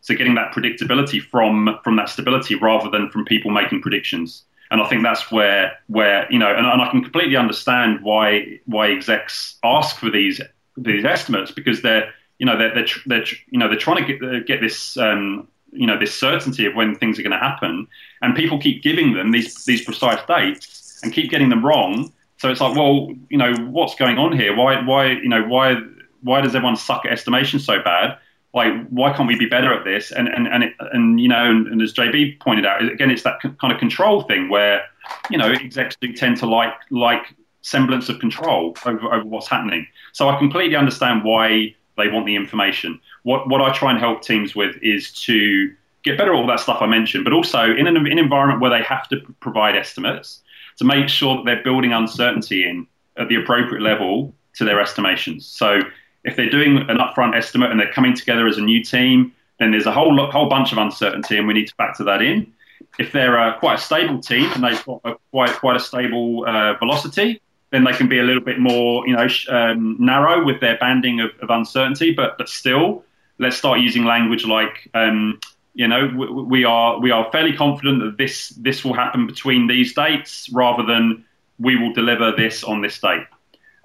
So 0.00 0.14
getting 0.14 0.34
that 0.34 0.52
predictability 0.52 1.22
from 1.22 1.78
from 1.84 1.96
that 1.96 2.08
stability 2.08 2.56
rather 2.56 2.90
than 2.90 3.10
from 3.10 3.24
people 3.24 3.50
making 3.50 3.82
predictions. 3.82 4.44
And 4.70 4.80
I 4.80 4.88
think 4.88 5.02
that's 5.02 5.30
where 5.30 5.78
where 5.86 6.30
you 6.32 6.38
know, 6.38 6.48
and, 6.48 6.66
and 6.66 6.82
I 6.82 6.90
can 6.90 7.02
completely 7.02 7.36
understand 7.36 8.02
why 8.02 8.60
why 8.66 8.90
execs 8.90 9.58
ask 9.62 9.96
for 9.96 10.10
these 10.10 10.40
these 10.76 11.04
estimates 11.04 11.50
because 11.50 11.82
they're 11.82 12.12
you 12.38 12.46
know 12.46 12.58
they're 12.58 12.74
they're, 12.74 12.86
they're 13.06 13.24
you 13.50 13.58
know 13.58 13.68
they're 13.68 13.78
trying 13.78 14.04
to 14.04 14.12
get 14.12 14.46
get 14.46 14.60
this 14.60 14.96
um, 14.96 15.46
you 15.70 15.86
know 15.86 15.98
this 15.98 16.14
certainty 16.14 16.66
of 16.66 16.74
when 16.74 16.96
things 16.96 17.18
are 17.18 17.22
going 17.22 17.32
to 17.32 17.38
happen, 17.38 17.86
and 18.22 18.34
people 18.34 18.58
keep 18.58 18.82
giving 18.82 19.14
them 19.14 19.30
these 19.30 19.64
these 19.64 19.84
precise 19.84 20.18
dates 20.26 21.00
and 21.02 21.12
keep 21.12 21.30
getting 21.30 21.48
them 21.48 21.64
wrong. 21.64 22.12
So 22.38 22.50
it's 22.50 22.60
like, 22.60 22.76
well, 22.76 23.14
you 23.28 23.38
know, 23.38 23.54
what's 23.70 23.94
going 23.94 24.18
on 24.18 24.36
here? 24.36 24.56
Why 24.56 24.84
why 24.84 25.12
you 25.12 25.28
know 25.28 25.44
why 25.44 25.76
why 26.22 26.40
does 26.40 26.54
everyone 26.54 26.76
suck 26.76 27.04
at 27.04 27.12
estimation 27.12 27.60
so 27.60 27.82
bad? 27.82 28.18
Like, 28.54 28.86
why 28.88 29.12
can't 29.12 29.26
we 29.26 29.36
be 29.36 29.46
better 29.46 29.72
at 29.72 29.84
this? 29.84 30.12
And 30.12 30.28
and 30.28 30.46
and, 30.46 30.64
it, 30.64 30.74
and 30.92 31.20
you 31.20 31.28
know, 31.28 31.50
and, 31.50 31.66
and, 31.66 31.80
as 31.80 31.92
JB 31.92 32.40
pointed 32.40 32.66
out, 32.66 32.82
again, 32.82 33.10
it's 33.10 33.22
that 33.22 33.40
kind 33.40 33.72
of 33.72 33.78
control 33.78 34.22
thing 34.22 34.48
where 34.48 34.82
you 35.30 35.38
know 35.38 35.50
execs 35.50 35.96
do 36.00 36.12
tend 36.12 36.36
to 36.38 36.46
like 36.46 36.74
like 36.90 37.34
semblance 37.62 38.08
of 38.08 38.18
control 38.18 38.76
over, 38.84 39.14
over 39.14 39.24
what's 39.24 39.48
happening. 39.48 39.86
So 40.12 40.28
I 40.28 40.38
completely 40.38 40.76
understand 40.76 41.24
why 41.24 41.74
they 41.96 42.08
want 42.08 42.26
the 42.26 42.36
information. 42.36 43.00
What 43.22 43.48
what 43.48 43.62
I 43.62 43.72
try 43.72 43.90
and 43.90 43.98
help 43.98 44.22
teams 44.22 44.54
with 44.54 44.76
is 44.82 45.12
to 45.24 45.72
get 46.02 46.18
better 46.18 46.34
at 46.34 46.36
all 46.36 46.46
that 46.48 46.60
stuff 46.60 46.78
I 46.80 46.86
mentioned, 46.86 47.24
but 47.24 47.32
also 47.32 47.62
in 47.62 47.86
an, 47.86 47.96
in 47.96 48.06
an 48.06 48.18
environment 48.18 48.60
where 48.60 48.70
they 48.70 48.82
have 48.82 49.08
to 49.08 49.20
provide 49.40 49.76
estimates 49.76 50.42
to 50.78 50.84
make 50.84 51.08
sure 51.08 51.36
that 51.36 51.44
they're 51.44 51.62
building 51.62 51.92
uncertainty 51.92 52.68
in 52.68 52.86
at 53.16 53.28
the 53.28 53.36
appropriate 53.36 53.82
level 53.82 54.34
to 54.54 54.64
their 54.64 54.80
estimations. 54.80 55.46
So 55.46 55.80
if 56.24 56.36
they're 56.36 56.50
doing 56.50 56.78
an 56.88 56.98
upfront 56.98 57.36
estimate 57.36 57.70
and 57.70 57.80
they're 57.80 57.92
coming 57.92 58.14
together 58.14 58.46
as 58.46 58.58
a 58.58 58.60
new 58.60 58.82
team, 58.82 59.32
then 59.58 59.70
there's 59.70 59.86
a 59.86 59.92
whole 59.92 60.30
whole 60.30 60.48
bunch 60.48 60.72
of 60.72 60.78
uncertainty, 60.78 61.36
and 61.36 61.46
we 61.46 61.54
need 61.54 61.68
to 61.68 61.74
factor 61.74 62.04
that 62.04 62.22
in. 62.22 62.52
If 62.98 63.12
they're 63.12 63.54
quite 63.54 63.78
a 63.78 63.82
stable 63.82 64.20
team 64.20 64.50
and 64.52 64.64
they've 64.64 64.84
got 64.84 65.00
a, 65.04 65.14
quite 65.30 65.52
quite 65.52 65.76
a 65.76 65.80
stable 65.80 66.44
uh, 66.46 66.74
velocity, 66.74 67.40
then 67.70 67.84
they 67.84 67.92
can 67.92 68.08
be 68.08 68.18
a 68.18 68.22
little 68.22 68.42
bit 68.42 68.58
more, 68.58 69.06
you 69.06 69.16
know, 69.16 69.28
um, 69.48 69.96
narrow 69.98 70.44
with 70.44 70.60
their 70.60 70.76
banding 70.78 71.20
of, 71.20 71.30
of, 71.40 71.50
uncertainty. 71.50 72.12
But 72.12 72.38
but 72.38 72.48
still, 72.48 73.04
let's 73.38 73.56
start 73.56 73.80
using 73.80 74.04
language 74.04 74.44
like, 74.44 74.88
um, 74.94 75.40
you 75.74 75.88
know, 75.88 76.06
we, 76.06 76.26
we, 76.26 76.64
are 76.64 77.00
we 77.00 77.10
are 77.10 77.30
fairly 77.32 77.54
confident 77.56 78.02
that 78.02 78.18
this 78.18 78.50
this 78.50 78.84
will 78.84 78.94
happen 78.94 79.26
between 79.26 79.66
these 79.66 79.94
dates, 79.94 80.50
rather 80.52 80.84
than 80.84 81.24
we 81.58 81.76
will 81.76 81.92
deliver 81.92 82.32
this 82.32 82.64
on 82.64 82.82
this 82.82 82.98
date 83.00 83.24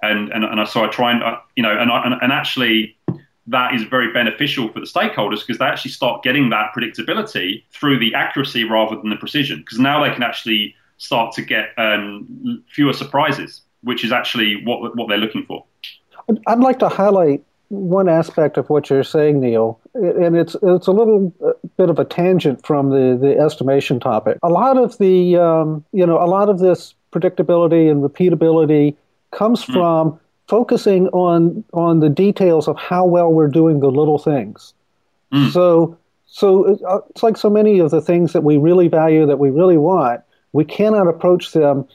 and 0.02 0.30
and, 0.32 0.44
and 0.44 0.68
so 0.68 0.84
I 0.84 0.88
try 0.88 1.12
and 1.12 1.22
uh, 1.22 1.38
you 1.56 1.62
know 1.62 1.76
and, 1.76 1.90
and 1.90 2.14
and 2.22 2.32
actually 2.32 2.96
that 3.46 3.74
is 3.74 3.82
very 3.84 4.12
beneficial 4.12 4.68
for 4.68 4.80
the 4.80 4.86
stakeholders 4.86 5.40
because 5.40 5.58
they 5.58 5.64
actually 5.64 5.90
start 5.90 6.22
getting 6.22 6.50
that 6.50 6.70
predictability 6.76 7.64
through 7.70 7.98
the 7.98 8.14
accuracy 8.14 8.64
rather 8.64 8.96
than 8.96 9.08
the 9.08 9.16
precision 9.16 9.58
because 9.60 9.78
now 9.78 10.04
they 10.04 10.12
can 10.12 10.22
actually 10.22 10.74
start 10.98 11.32
to 11.34 11.42
get 11.42 11.70
um, 11.78 12.62
fewer 12.68 12.92
surprises, 12.92 13.62
which 13.82 14.04
is 14.04 14.12
actually 14.12 14.62
what 14.64 14.96
what 14.96 15.08
they're 15.08 15.18
looking 15.18 15.44
for. 15.46 15.64
I'd 16.46 16.58
like 16.58 16.78
to 16.80 16.88
highlight 16.88 17.42
one 17.68 18.08
aspect 18.08 18.56
of 18.56 18.68
what 18.70 18.90
you're 18.90 19.04
saying, 19.04 19.40
Neil, 19.40 19.80
and 19.94 20.36
it's 20.36 20.56
it's 20.62 20.86
a 20.86 20.92
little 20.92 21.32
uh, 21.44 21.52
bit 21.76 21.90
of 21.90 21.98
a 21.98 22.04
tangent 22.04 22.66
from 22.66 22.90
the, 22.90 23.18
the 23.20 23.38
estimation 23.38 24.00
topic. 24.00 24.38
A 24.42 24.48
lot 24.48 24.76
of 24.76 24.98
the 24.98 25.36
um, 25.36 25.84
you 25.92 26.06
know 26.06 26.22
a 26.22 26.26
lot 26.26 26.48
of 26.48 26.58
this 26.58 26.94
predictability 27.12 27.90
and 27.90 28.02
repeatability 28.02 28.96
comes 29.30 29.64
mm. 29.64 29.72
from 29.72 30.20
focusing 30.46 31.08
on 31.08 31.64
on 31.72 32.00
the 32.00 32.08
details 32.08 32.68
of 32.68 32.76
how 32.76 33.04
well 33.04 33.32
we're 33.32 33.48
doing 33.48 33.80
the 33.80 33.90
little 33.90 34.18
things. 34.18 34.74
Mm. 35.32 35.52
So 35.52 35.98
so 36.26 36.76
uh, 36.86 37.00
it's 37.10 37.22
like 37.22 37.36
so 37.36 37.50
many 37.50 37.78
of 37.78 37.90
the 37.90 38.00
things 38.00 38.32
that 38.32 38.44
we 38.44 38.58
really 38.58 38.88
value 38.88 39.26
that 39.26 39.38
we 39.38 39.50
really 39.50 39.78
want, 39.78 40.20
we 40.52 40.64
cannot 40.64 41.08
approach 41.08 41.52
them 41.52 41.86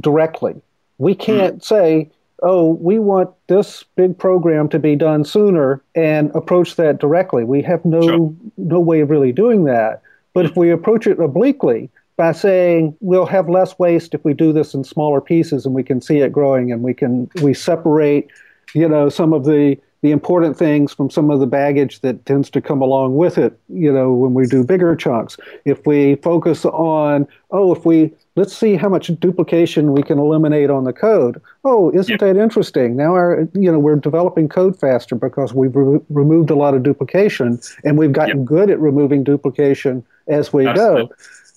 directly. 0.00 0.60
We 0.98 1.12
hmm. 1.12 1.20
can't 1.20 1.58
mm. 1.58 1.64
say, 1.64 2.10
oh, 2.42 2.72
we 2.74 2.98
want 2.98 3.30
this 3.48 3.84
big 3.96 4.18
program 4.18 4.68
to 4.70 4.78
be 4.78 4.96
done 4.96 5.24
sooner 5.24 5.82
and 5.94 6.34
approach 6.34 6.76
that 6.76 6.98
directly. 6.98 7.44
We 7.44 7.62
have 7.62 7.84
no 7.84 8.02
sure. 8.02 8.34
no 8.56 8.80
way 8.80 9.00
of 9.00 9.10
really 9.10 9.32
doing 9.32 9.64
that. 9.64 10.02
But 10.34 10.46
if 10.46 10.56
we 10.56 10.70
approach 10.70 11.06
it 11.06 11.20
obliquely 11.20 11.90
by 12.16 12.32
saying 12.32 12.96
we'll 13.00 13.26
have 13.26 13.48
less 13.48 13.78
waste 13.78 14.14
if 14.14 14.24
we 14.24 14.34
do 14.34 14.52
this 14.52 14.74
in 14.74 14.84
smaller 14.84 15.20
pieces 15.20 15.64
and 15.64 15.74
we 15.74 15.82
can 15.82 16.00
see 16.00 16.18
it 16.18 16.32
growing 16.32 16.70
and 16.72 16.82
we 16.82 16.94
can 16.94 17.30
we 17.42 17.54
separate, 17.54 18.28
you 18.74 18.88
know, 18.88 19.08
some 19.08 19.32
of 19.32 19.44
the 19.44 19.78
the 20.02 20.10
important 20.10 20.56
things 20.56 20.92
from 20.92 21.08
some 21.08 21.30
of 21.30 21.38
the 21.38 21.46
baggage 21.46 22.00
that 22.00 22.26
tends 22.26 22.50
to 22.50 22.60
come 22.60 22.82
along 22.82 23.14
with 23.16 23.38
it, 23.38 23.56
you 23.68 23.92
know, 23.92 24.12
when 24.12 24.34
we 24.34 24.46
do 24.46 24.64
bigger 24.64 24.96
chunks. 24.96 25.36
If 25.64 25.86
we 25.86 26.16
focus 26.16 26.64
on, 26.64 27.28
oh, 27.52 27.72
if 27.72 27.86
we 27.86 28.12
let's 28.34 28.56
see 28.56 28.74
how 28.74 28.88
much 28.88 29.08
duplication 29.20 29.92
we 29.92 30.02
can 30.02 30.18
eliminate 30.18 30.70
on 30.70 30.84
the 30.84 30.92
code. 30.92 31.40
Oh, 31.64 31.90
isn't 31.92 32.18
that 32.20 32.36
interesting? 32.36 32.96
Now 32.96 33.14
our 33.14 33.48
you 33.54 33.70
know 33.70 33.78
we're 33.78 33.96
developing 33.96 34.48
code 34.48 34.78
faster 34.78 35.14
because 35.14 35.54
we've 35.54 35.74
re- 35.74 36.00
removed 36.08 36.50
a 36.50 36.56
lot 36.56 36.74
of 36.74 36.82
duplication 36.82 37.60
and 37.84 37.96
we've 37.96 38.12
gotten 38.12 38.38
yep. 38.38 38.46
good 38.46 38.70
at 38.70 38.80
removing 38.80 39.22
duplication 39.22 40.04
as 40.26 40.52
we 40.52 40.66
Absolutely. 40.66 41.06
go. 41.06 41.14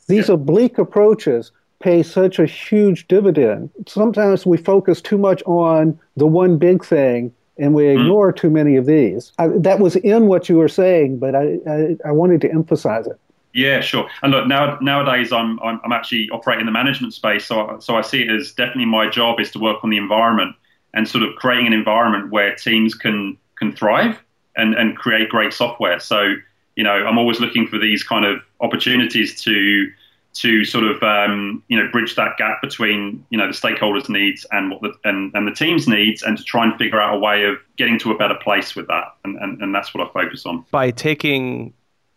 These 0.07 0.29
yep. 0.29 0.35
oblique 0.35 0.77
approaches 0.77 1.51
pay 1.79 2.03
such 2.03 2.39
a 2.39 2.45
huge 2.45 3.07
dividend. 3.07 3.69
Sometimes 3.87 4.45
we 4.45 4.57
focus 4.57 5.01
too 5.01 5.17
much 5.17 5.43
on 5.45 5.99
the 6.15 6.27
one 6.27 6.57
big 6.57 6.83
thing 6.83 7.33
and 7.57 7.73
we 7.73 7.85
hmm. 7.85 7.99
ignore 7.99 8.33
mm. 8.33 8.35
too 8.35 8.49
many 8.49 8.75
of 8.75 8.85
these. 8.85 9.31
I, 9.39 9.47
that 9.47 9.79
was 9.79 9.95
in 9.97 10.27
what 10.27 10.49
you 10.49 10.57
were 10.57 10.67
saying, 10.67 11.19
but 11.19 11.35
I, 11.35 11.57
I, 11.67 11.97
I, 12.05 12.11
wanted 12.11 12.41
to 12.41 12.51
emphasize 12.51 13.07
it. 13.07 13.19
Yeah, 13.53 13.79
sure. 13.79 14.09
And 14.21 14.33
look, 14.33 14.47
now 14.47 14.77
nowadays 14.81 15.31
I'm, 15.31 15.59
I'm, 15.61 15.79
I'm 15.85 15.93
actually 15.93 16.29
operating 16.31 16.61
in 16.61 16.65
the 16.65 16.73
management 16.73 17.13
space, 17.13 17.45
so 17.45 17.77
so 17.79 17.95
I 17.95 18.01
see 18.01 18.23
it 18.23 18.29
as 18.29 18.51
definitely 18.51 18.85
my 18.85 19.09
job 19.09 19.39
is 19.39 19.51
to 19.51 19.59
work 19.59 19.81
on 19.83 19.89
the 19.89 19.97
environment 19.97 20.55
and 20.93 21.07
sort 21.07 21.23
of 21.23 21.35
creating 21.35 21.67
an 21.67 21.73
environment 21.73 22.31
where 22.31 22.53
teams 22.55 22.93
can 22.93 23.37
can 23.55 23.73
thrive 23.73 24.21
and 24.57 24.73
and 24.73 24.97
create 24.97 25.29
great 25.29 25.53
software. 25.53 26.01
So 26.01 26.35
you 26.75 26.83
know, 26.83 26.91
I'm 26.91 27.17
always 27.17 27.39
looking 27.39 27.67
for 27.67 27.79
these 27.79 28.03
kind 28.03 28.25
of 28.25 28.41
opportunities 28.65 29.41
to 29.43 29.91
to 30.35 30.65
sort 30.65 30.83
of 30.83 31.01
um, 31.01 31.63
you 31.69 31.77
know 31.77 31.89
bridge 31.91 32.15
that 32.15 32.37
gap 32.37 32.61
between 32.61 33.25
you 33.29 33.37
know 33.37 33.47
the 33.47 33.53
stakeholders' 33.53 34.09
needs 34.09 34.45
and 34.51 34.69
what 34.69 34.81
the 34.81 34.93
and, 35.03 35.33
and 35.33 35.47
the 35.47 35.53
team's 35.53 35.87
needs, 35.87 36.23
and 36.23 36.37
to 36.37 36.43
try 36.43 36.65
and 36.65 36.77
figure 36.77 37.01
out 37.01 37.15
a 37.15 37.19
way 37.19 37.45
of 37.45 37.57
getting 37.77 37.97
to 37.99 38.11
a 38.11 38.17
better 38.17 38.35
place 38.35 38.75
with 38.75 38.87
that, 38.87 39.15
and, 39.23 39.37
and, 39.37 39.61
and 39.61 39.73
that's 39.73 39.93
what 39.93 40.05
I 40.05 40.11
focus 40.11 40.45
on. 40.45 40.65
By 40.71 40.91
taking 40.91 41.73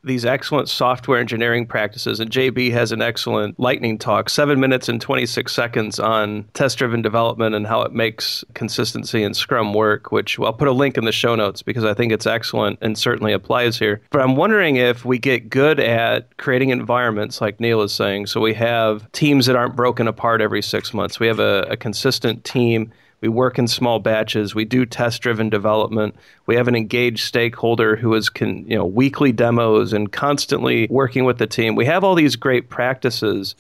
these 0.09 0.25
excellent 0.25 0.69
software 0.69 1.21
engineering 1.21 1.67
practices. 1.67 2.19
And 2.19 2.31
JB 2.31 2.73
has 2.73 2.91
an 2.91 3.01
excellent 3.01 3.61
lightning 3.61 3.99
talk, 3.99 4.29
seven 4.29 4.59
minutes 4.59 4.89
and 4.89 5.01
26 5.01 5.53
seconds 5.53 6.01
on 6.01 6.45
test 6.55 6.79
driven 6.79 7.03
development 7.03 7.55
and 7.55 7.67
how 7.67 7.83
it 7.83 7.93
makes 7.93 8.45
consistency 8.55 9.23
and 9.23 9.37
Scrum 9.37 9.73
work, 9.73 10.11
which 10.11 10.39
I'll 10.41 10.53
put 10.53 10.67
a 10.67 10.73
link 10.73 10.99
in 10.99 11.05
the 11.05 11.13
show 11.13 11.37
notes 11.37 11.63
because 11.63 11.85
I 11.85 11.95
think 11.95 12.13
it's 12.13 12.27
excellent 12.27 12.79
and 12.83 12.99
certainly 12.99 13.33
applies 13.33 13.79
here. 13.79 14.01
But 14.11 14.23
I'm 14.23 14.35
wondering 14.35 14.77
if 14.77 15.05
we 15.05 15.19
get 15.19 15.49
good 15.49 15.79
at 15.79 16.37
creating 16.39 16.71
environments, 16.71 17.41
like 17.41 17.61
Neil 17.61 17.83
is 17.83 17.93
saying. 17.93 18.27
So 18.27 18.41
we 18.41 18.55
have 18.55 19.11
teams 19.13 19.47
that 19.47 19.55
aren't 19.55 19.77
broken 19.77 20.09
apart 20.09 20.41
every 20.41 20.63
six 20.63 20.93
months, 20.93 21.21
we 21.21 21.29
have 21.29 21.39
a, 21.39 21.67
a 21.71 21.77
consistent 21.77 22.45
team 22.45 22.91
we 23.21 23.29
work 23.29 23.59
in 23.59 23.67
small 23.67 23.99
batches. 23.99 24.55
We 24.55 24.65
do 24.65 24.87
test 24.87 25.23
driven 25.23 25.49
development. 25.49 26.15
We 26.47 26.57
have 26.57 26.69
an 26.69 26.77
engaged 26.77 27.25
stakeholder 27.25 27.97
who 27.97 28.15
is, 28.15 28.29
con, 28.29 28.65
you 28.67 28.77
know, 28.77 28.87
weekly 28.87 29.33
demos 29.33 29.93
and 29.93 30.13
constantly 30.13 30.87
working 30.91 31.25
with 31.25 31.39
the 31.39 31.47
team. 31.47 31.75
We 31.75 31.87
have 31.87 32.05
all 32.05 32.15
these 32.15 32.37
great 32.37 32.69
practices. 32.69 33.55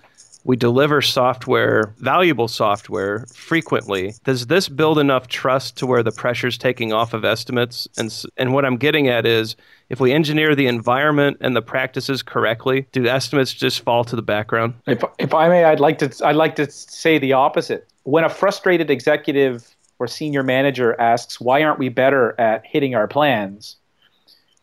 We 0.45 0.57
deliver 0.57 1.03
software, 1.03 1.93
valuable 1.99 2.49
software, 2.49 3.27
frequently. 3.35 4.15
Does 4.25 4.47
this 4.47 4.69
build 4.69 4.99
enough 4.99 5.27
trust 5.27 5.77
to 5.79 5.87
where 5.87 6.03
the 6.03 6.13
pressure's 6.13 6.57
taking 6.57 6.93
off 6.93 7.13
of 7.13 7.25
estimates? 7.25 7.89
And 7.99 8.25
and 8.37 8.55
what 8.55 8.65
I'm 8.65 8.77
getting 8.77 9.09
at 9.09 9.27
is, 9.27 9.57
if 9.91 10.01
we 10.01 10.13
engineer 10.13 10.55
the 10.55 10.69
environment 10.69 11.39
and 11.41 11.55
the 11.55 11.61
practices 11.61 12.23
correctly, 12.23 12.87
do 12.93 13.07
estimates 13.07 13.53
just 13.53 13.81
fall 13.81 14.05
to 14.05 14.17
the 14.17 14.23
background? 14.23 14.75
If, 14.87 15.03
if 15.19 15.35
I 15.35 15.49
may, 15.49 15.65
I'd 15.65 15.81
like 15.81 15.99
to 15.99 16.27
I'd 16.27 16.37
like 16.37 16.57
to 16.57 16.71
say 16.71 17.19
the 17.19 17.35
opposite 17.35 17.87
when 18.09 18.25
a 18.25 18.31
frustrated 18.31 18.91
executive 18.91 19.77
or 19.99 20.07
senior 20.07 20.43
manager 20.43 20.99
asks, 20.99 21.39
why 21.39 21.63
aren't 21.63 21.79
we 21.79 21.91
better 21.91 22.35
at 22.41 22.65
hitting 22.65 22.95
our 22.95 23.07
plans? 23.07 23.77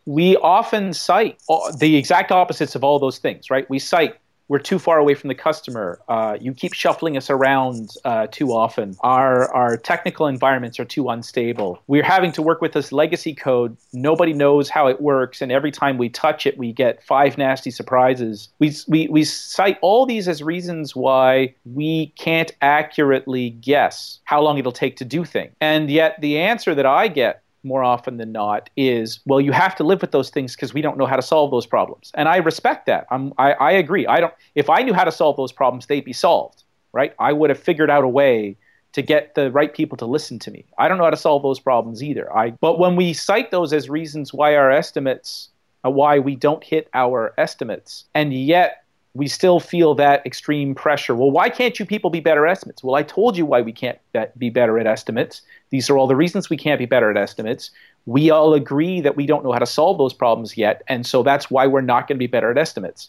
We 0.04 0.36
often 0.38 0.92
cite 0.92 1.40
the 1.78 1.94
exact 1.94 2.32
opposites 2.32 2.74
of 2.74 2.82
all 2.82 2.98
those 2.98 3.18
things, 3.18 3.48
right? 3.48 3.70
We 3.70 3.78
cite 3.78 4.16
we're 4.48 4.58
too 4.58 4.78
far 4.78 4.98
away 4.98 5.14
from 5.14 5.28
the 5.28 5.34
customer. 5.34 6.00
Uh, 6.08 6.36
you 6.40 6.52
keep 6.52 6.72
shuffling 6.72 7.16
us 7.16 7.30
around 7.30 7.90
uh, 8.04 8.26
too 8.30 8.52
often. 8.52 8.96
Our 9.00 9.52
our 9.52 9.76
technical 9.76 10.26
environments 10.26 10.78
are 10.78 10.84
too 10.84 11.08
unstable. 11.08 11.82
We're 11.86 12.02
having 12.02 12.32
to 12.32 12.42
work 12.42 12.60
with 12.60 12.72
this 12.72 12.92
legacy 12.92 13.34
code. 13.34 13.76
Nobody 13.92 14.32
knows 14.32 14.68
how 14.68 14.86
it 14.86 15.00
works, 15.00 15.42
and 15.42 15.50
every 15.50 15.70
time 15.70 15.98
we 15.98 16.08
touch 16.08 16.46
it, 16.46 16.56
we 16.58 16.72
get 16.72 17.02
five 17.02 17.38
nasty 17.38 17.70
surprises. 17.70 18.48
We 18.58 18.74
we 18.88 19.08
we 19.08 19.24
cite 19.24 19.78
all 19.82 20.06
these 20.06 20.28
as 20.28 20.42
reasons 20.42 20.94
why 20.94 21.54
we 21.64 22.12
can't 22.16 22.52
accurately 22.62 23.50
guess 23.50 24.20
how 24.24 24.40
long 24.40 24.58
it'll 24.58 24.72
take 24.72 24.96
to 24.96 25.04
do 25.04 25.24
things. 25.24 25.52
And 25.60 25.90
yet, 25.90 26.20
the 26.20 26.38
answer 26.38 26.74
that 26.74 26.86
I 26.86 27.08
get 27.08 27.42
more 27.66 27.82
often 27.84 28.16
than 28.16 28.32
not 28.32 28.70
is 28.76 29.20
well 29.26 29.40
you 29.40 29.52
have 29.52 29.74
to 29.76 29.84
live 29.84 30.00
with 30.00 30.12
those 30.12 30.30
things 30.30 30.54
because 30.54 30.72
we 30.72 30.80
don't 30.80 30.96
know 30.96 31.06
how 31.06 31.16
to 31.16 31.22
solve 31.22 31.50
those 31.50 31.66
problems. 31.66 32.12
And 32.14 32.28
i 32.28 32.36
respect 32.36 32.86
that. 32.86 33.06
I'm, 33.10 33.32
I, 33.38 33.52
I 33.52 33.72
agree. 33.72 34.06
I 34.06 34.20
don't 34.20 34.34
if 34.54 34.70
i 34.70 34.82
knew 34.82 34.94
how 34.94 35.04
to 35.04 35.12
solve 35.12 35.36
those 35.36 35.52
problems 35.52 35.86
they'd 35.86 36.04
be 36.04 36.12
solved 36.12 36.62
right? 36.96 37.14
I 37.18 37.34
would 37.34 37.50
have 37.50 37.58
figured 37.58 37.90
out 37.90 38.04
a 38.04 38.08
way 38.08 38.56
to 38.94 39.02
get 39.02 39.34
the 39.34 39.52
right 39.52 39.74
people 39.74 39.98
to 39.98 40.06
listen 40.06 40.38
to 40.38 40.50
me. 40.50 40.64
I 40.78 40.88
don't 40.88 40.96
know 40.96 41.04
how 41.04 41.10
to 41.10 41.16
solve 41.16 41.42
those 41.42 41.60
problems 41.60 42.02
either. 42.02 42.34
I 42.34 42.52
but 42.52 42.78
when 42.78 42.96
we 42.96 43.12
cite 43.12 43.50
those 43.50 43.74
as 43.74 43.90
reasons 43.90 44.32
why 44.32 44.56
our 44.56 44.70
estimates 44.70 45.50
uh, 45.84 45.90
why 45.90 46.18
we 46.18 46.34
don't 46.34 46.64
hit 46.64 46.88
our 46.94 47.34
estimates 47.36 48.06
and 48.14 48.32
yet 48.32 48.84
we 49.16 49.28
still 49.28 49.60
feel 49.60 49.94
that 49.94 50.24
extreme 50.26 50.74
pressure. 50.74 51.14
Well, 51.14 51.30
why 51.30 51.48
can't 51.48 51.78
you 51.78 51.86
people 51.86 52.10
be 52.10 52.20
better 52.20 52.46
estimates? 52.46 52.84
Well, 52.84 52.94
I 52.94 53.02
told 53.02 53.36
you 53.36 53.46
why 53.46 53.62
we 53.62 53.72
can't 53.72 53.98
be 54.36 54.50
better 54.50 54.78
at 54.78 54.86
estimates. 54.86 55.42
These 55.70 55.88
are 55.88 55.96
all 55.96 56.06
the 56.06 56.16
reasons 56.16 56.50
we 56.50 56.56
can't 56.56 56.78
be 56.78 56.86
better 56.86 57.10
at 57.10 57.16
estimates. 57.16 57.70
We 58.04 58.30
all 58.30 58.54
agree 58.54 59.00
that 59.00 59.16
we 59.16 59.26
don't 59.26 59.42
know 59.42 59.52
how 59.52 59.58
to 59.58 59.66
solve 59.66 59.98
those 59.98 60.12
problems 60.12 60.56
yet, 60.56 60.82
and 60.86 61.06
so 61.06 61.22
that's 61.22 61.50
why 61.50 61.66
we're 61.66 61.80
not 61.80 62.06
going 62.06 62.16
to 62.16 62.18
be 62.18 62.26
better 62.26 62.50
at 62.50 62.58
estimates. 62.58 63.08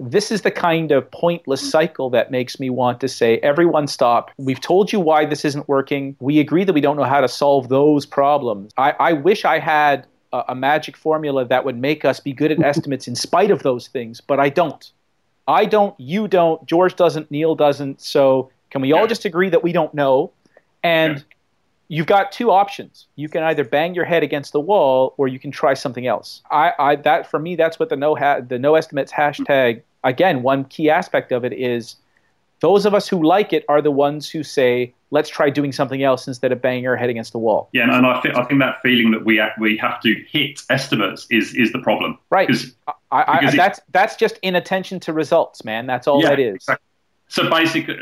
This 0.00 0.30
is 0.30 0.42
the 0.42 0.52
kind 0.52 0.92
of 0.92 1.10
pointless 1.10 1.68
cycle 1.68 2.08
that 2.10 2.30
makes 2.30 2.60
me 2.60 2.70
want 2.70 3.00
to 3.00 3.08
say, 3.08 3.38
everyone 3.38 3.88
stop. 3.88 4.30
We've 4.38 4.60
told 4.60 4.92
you 4.92 5.00
why 5.00 5.24
this 5.24 5.44
isn't 5.44 5.68
working. 5.68 6.16
We 6.20 6.38
agree 6.38 6.62
that 6.62 6.72
we 6.72 6.80
don't 6.80 6.96
know 6.96 7.02
how 7.02 7.20
to 7.20 7.28
solve 7.28 7.68
those 7.68 8.06
problems. 8.06 8.72
I, 8.78 8.92
I 8.92 9.12
wish 9.12 9.44
I 9.44 9.58
had 9.58 10.06
a, 10.32 10.44
a 10.50 10.54
magic 10.54 10.96
formula 10.96 11.44
that 11.46 11.64
would 11.64 11.76
make 11.76 12.04
us 12.04 12.20
be 12.20 12.32
good 12.32 12.52
at 12.52 12.62
estimates 12.62 13.08
in 13.08 13.16
spite 13.16 13.50
of 13.50 13.64
those 13.64 13.88
things, 13.88 14.20
but 14.20 14.38
I 14.38 14.50
don't. 14.50 14.88
I 15.48 15.64
don't, 15.64 15.98
you 15.98 16.28
don't, 16.28 16.64
George 16.66 16.94
doesn't, 16.94 17.30
Neil 17.30 17.54
doesn't. 17.54 18.02
So 18.02 18.50
can 18.70 18.82
we 18.82 18.92
all 18.92 19.06
just 19.06 19.24
agree 19.24 19.48
that 19.48 19.62
we 19.62 19.72
don't 19.72 19.92
know? 19.94 20.30
And 20.84 21.24
you've 21.88 22.06
got 22.06 22.30
two 22.30 22.50
options. 22.50 23.06
You 23.16 23.28
can 23.28 23.42
either 23.42 23.64
bang 23.64 23.94
your 23.94 24.04
head 24.04 24.22
against 24.22 24.52
the 24.52 24.60
wall 24.60 25.14
or 25.16 25.26
you 25.26 25.38
can 25.38 25.50
try 25.50 25.74
something 25.74 26.06
else. 26.06 26.42
I, 26.50 26.72
I 26.78 26.96
that 26.96 27.30
for 27.30 27.40
me, 27.40 27.56
that's 27.56 27.78
what 27.78 27.88
the 27.88 27.96
no 27.96 28.14
ha- 28.14 28.40
the 28.40 28.58
no 28.58 28.74
estimates 28.74 29.10
hashtag. 29.10 29.82
Again, 30.04 30.42
one 30.42 30.64
key 30.66 30.90
aspect 30.90 31.32
of 31.32 31.44
it 31.44 31.54
is 31.54 31.96
those 32.60 32.84
of 32.84 32.94
us 32.94 33.08
who 33.08 33.24
like 33.26 33.52
it 33.52 33.64
are 33.68 33.80
the 33.80 33.90
ones 33.90 34.28
who 34.28 34.42
say, 34.42 34.92
let's 35.10 35.30
try 35.30 35.48
doing 35.48 35.72
something 35.72 36.02
else 36.02 36.28
instead 36.28 36.52
of 36.52 36.60
banging 36.60 36.86
our 36.86 36.96
head 36.96 37.08
against 37.08 37.32
the 37.32 37.38
wall. 37.38 37.68
Yeah, 37.72 37.84
and 37.84 38.06
I 38.06 38.20
think 38.20 38.36
I 38.36 38.44
think 38.44 38.60
that 38.60 38.80
feeling 38.82 39.10
that 39.12 39.24
we 39.24 39.42
we 39.58 39.76
have 39.78 40.00
to 40.02 40.14
hit 40.28 40.60
estimates 40.68 41.26
is 41.30 41.54
is 41.54 41.72
the 41.72 41.78
problem. 41.78 42.18
Right. 42.30 42.50
I, 43.10 43.46
I, 43.46 43.56
that's 43.56 43.80
that's 43.90 44.16
just 44.16 44.38
inattention 44.42 45.00
to 45.00 45.12
results, 45.12 45.64
man. 45.64 45.86
That's 45.86 46.06
all 46.06 46.22
yeah, 46.22 46.30
that 46.30 46.38
is. 46.38 46.54
Exactly. 46.56 46.84
So 47.28 47.50
basically, 47.50 47.94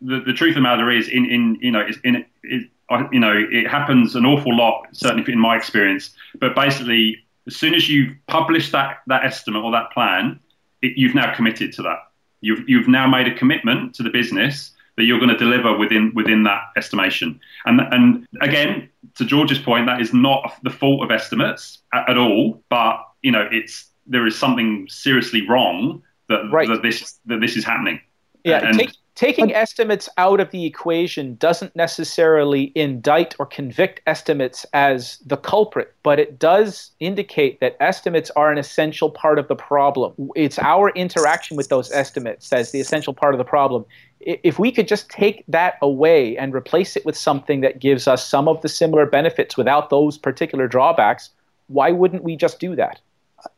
the, 0.00 0.22
the 0.26 0.32
truth 0.32 0.50
of 0.50 0.56
the 0.56 0.60
matter 0.60 0.90
is, 0.90 1.08
in 1.08 1.24
in 1.26 1.58
you 1.60 1.70
know, 1.70 1.86
in 2.04 2.24
it, 2.42 2.70
you 3.12 3.20
know, 3.20 3.44
it 3.50 3.68
happens 3.68 4.14
an 4.14 4.26
awful 4.26 4.56
lot, 4.56 4.86
certainly 4.92 5.32
in 5.32 5.38
my 5.38 5.56
experience. 5.56 6.10
But 6.38 6.54
basically, 6.54 7.24
as 7.46 7.56
soon 7.56 7.74
as 7.74 7.88
you 7.88 8.14
publish 8.26 8.72
that 8.72 8.98
that 9.06 9.24
estimate 9.24 9.62
or 9.62 9.70
that 9.72 9.92
plan, 9.92 10.40
it, 10.82 10.96
you've 10.96 11.14
now 11.14 11.34
committed 11.34 11.72
to 11.74 11.82
that. 11.82 11.98
You've 12.40 12.68
you've 12.68 12.88
now 12.88 13.08
made 13.08 13.28
a 13.28 13.34
commitment 13.34 13.94
to 13.96 14.02
the 14.02 14.10
business 14.10 14.72
that 14.96 15.04
you're 15.04 15.18
going 15.18 15.30
to 15.30 15.36
deliver 15.36 15.76
within 15.76 16.12
within 16.14 16.42
that 16.44 16.62
estimation. 16.76 17.40
And 17.64 17.80
and 17.80 18.26
again, 18.40 18.88
to 19.16 19.24
George's 19.24 19.58
point, 19.58 19.86
that 19.86 20.00
is 20.00 20.12
not 20.12 20.56
the 20.62 20.70
fault 20.70 21.02
of 21.02 21.10
estimates 21.10 21.78
at, 21.92 22.10
at 22.10 22.18
all. 22.18 22.62
But 22.68 23.00
you 23.22 23.32
know, 23.32 23.48
it's 23.50 23.86
there 24.06 24.26
is 24.26 24.38
something 24.38 24.86
seriously 24.88 25.46
wrong 25.48 26.02
that 26.28 26.42
right. 26.50 26.68
that 26.68 26.82
this 26.82 27.18
that 27.26 27.40
this 27.40 27.56
is 27.56 27.64
happening. 27.64 28.00
Yeah, 28.44 28.64
and, 28.64 28.78
take, 28.78 28.92
taking 29.16 29.52
estimates 29.52 30.08
out 30.18 30.38
of 30.38 30.52
the 30.52 30.66
equation 30.66 31.34
doesn't 31.34 31.74
necessarily 31.74 32.70
indict 32.76 33.34
or 33.40 33.46
convict 33.46 34.00
estimates 34.06 34.64
as 34.72 35.18
the 35.26 35.36
culprit, 35.36 35.92
but 36.04 36.20
it 36.20 36.38
does 36.38 36.92
indicate 37.00 37.58
that 37.58 37.76
estimates 37.80 38.30
are 38.36 38.52
an 38.52 38.58
essential 38.58 39.10
part 39.10 39.40
of 39.40 39.48
the 39.48 39.56
problem. 39.56 40.30
It's 40.36 40.60
our 40.60 40.90
interaction 40.90 41.56
with 41.56 41.70
those 41.70 41.90
estimates 41.90 42.48
that's 42.48 42.70
the 42.70 42.78
essential 42.78 43.14
part 43.14 43.34
of 43.34 43.38
the 43.38 43.44
problem. 43.44 43.84
if 44.20 44.60
we 44.60 44.70
could 44.70 44.86
just 44.86 45.10
take 45.10 45.44
that 45.48 45.74
away 45.82 46.36
and 46.36 46.54
replace 46.54 46.96
it 46.96 47.04
with 47.04 47.16
something 47.16 47.62
that 47.62 47.80
gives 47.80 48.06
us 48.06 48.26
some 48.26 48.46
of 48.46 48.62
the 48.62 48.68
similar 48.68 49.06
benefits 49.06 49.56
without 49.56 49.90
those 49.90 50.18
particular 50.18 50.68
drawbacks, 50.68 51.30
why 51.66 51.90
wouldn't 51.90 52.22
we 52.22 52.36
just 52.36 52.60
do 52.60 52.76
that? 52.76 53.00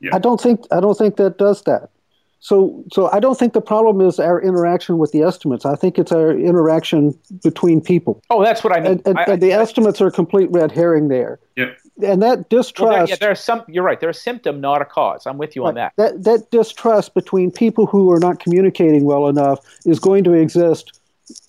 Yeah. 0.00 0.14
I 0.14 0.18
don't 0.18 0.40
think 0.40 0.60
I 0.70 0.80
don't 0.80 0.96
think 0.96 1.16
that 1.16 1.38
does 1.38 1.62
that. 1.62 1.90
So, 2.40 2.84
so 2.92 3.10
I 3.10 3.18
don't 3.18 3.36
think 3.36 3.52
the 3.52 3.60
problem 3.60 4.00
is 4.00 4.20
our 4.20 4.40
interaction 4.40 4.98
with 4.98 5.10
the 5.10 5.22
estimates. 5.22 5.66
I 5.66 5.74
think 5.74 5.98
it's 5.98 6.12
our 6.12 6.30
interaction 6.30 7.18
between 7.42 7.80
people. 7.80 8.22
Oh, 8.30 8.44
that's 8.44 8.62
what 8.62 8.72
I 8.72 8.78
mean. 8.80 8.92
And, 8.92 9.06
and, 9.06 9.18
I, 9.18 9.24
and 9.24 9.42
the 9.42 9.52
I, 9.52 9.60
estimates 9.60 10.00
are 10.00 10.06
a 10.06 10.12
complete 10.12 10.48
red 10.52 10.70
herring 10.70 11.08
there. 11.08 11.40
Yep. 11.56 11.76
And 12.04 12.22
that 12.22 12.48
distrust. 12.48 12.80
Well, 12.80 12.98
there, 12.98 13.08
yeah, 13.08 13.16
there's 13.18 13.40
some. 13.40 13.64
You're 13.66 13.82
right. 13.82 13.98
They're 13.98 14.10
a 14.10 14.14
symptom, 14.14 14.60
not 14.60 14.80
a 14.80 14.84
cause. 14.84 15.26
I'm 15.26 15.36
with 15.36 15.56
you 15.56 15.64
right, 15.64 15.70
on 15.70 15.74
that. 15.74 15.94
That 15.96 16.22
that 16.24 16.50
distrust 16.52 17.14
between 17.14 17.50
people 17.50 17.86
who 17.86 18.12
are 18.12 18.20
not 18.20 18.38
communicating 18.38 19.04
well 19.04 19.26
enough 19.26 19.58
is 19.84 19.98
going 19.98 20.22
to 20.24 20.32
exist 20.32 21.00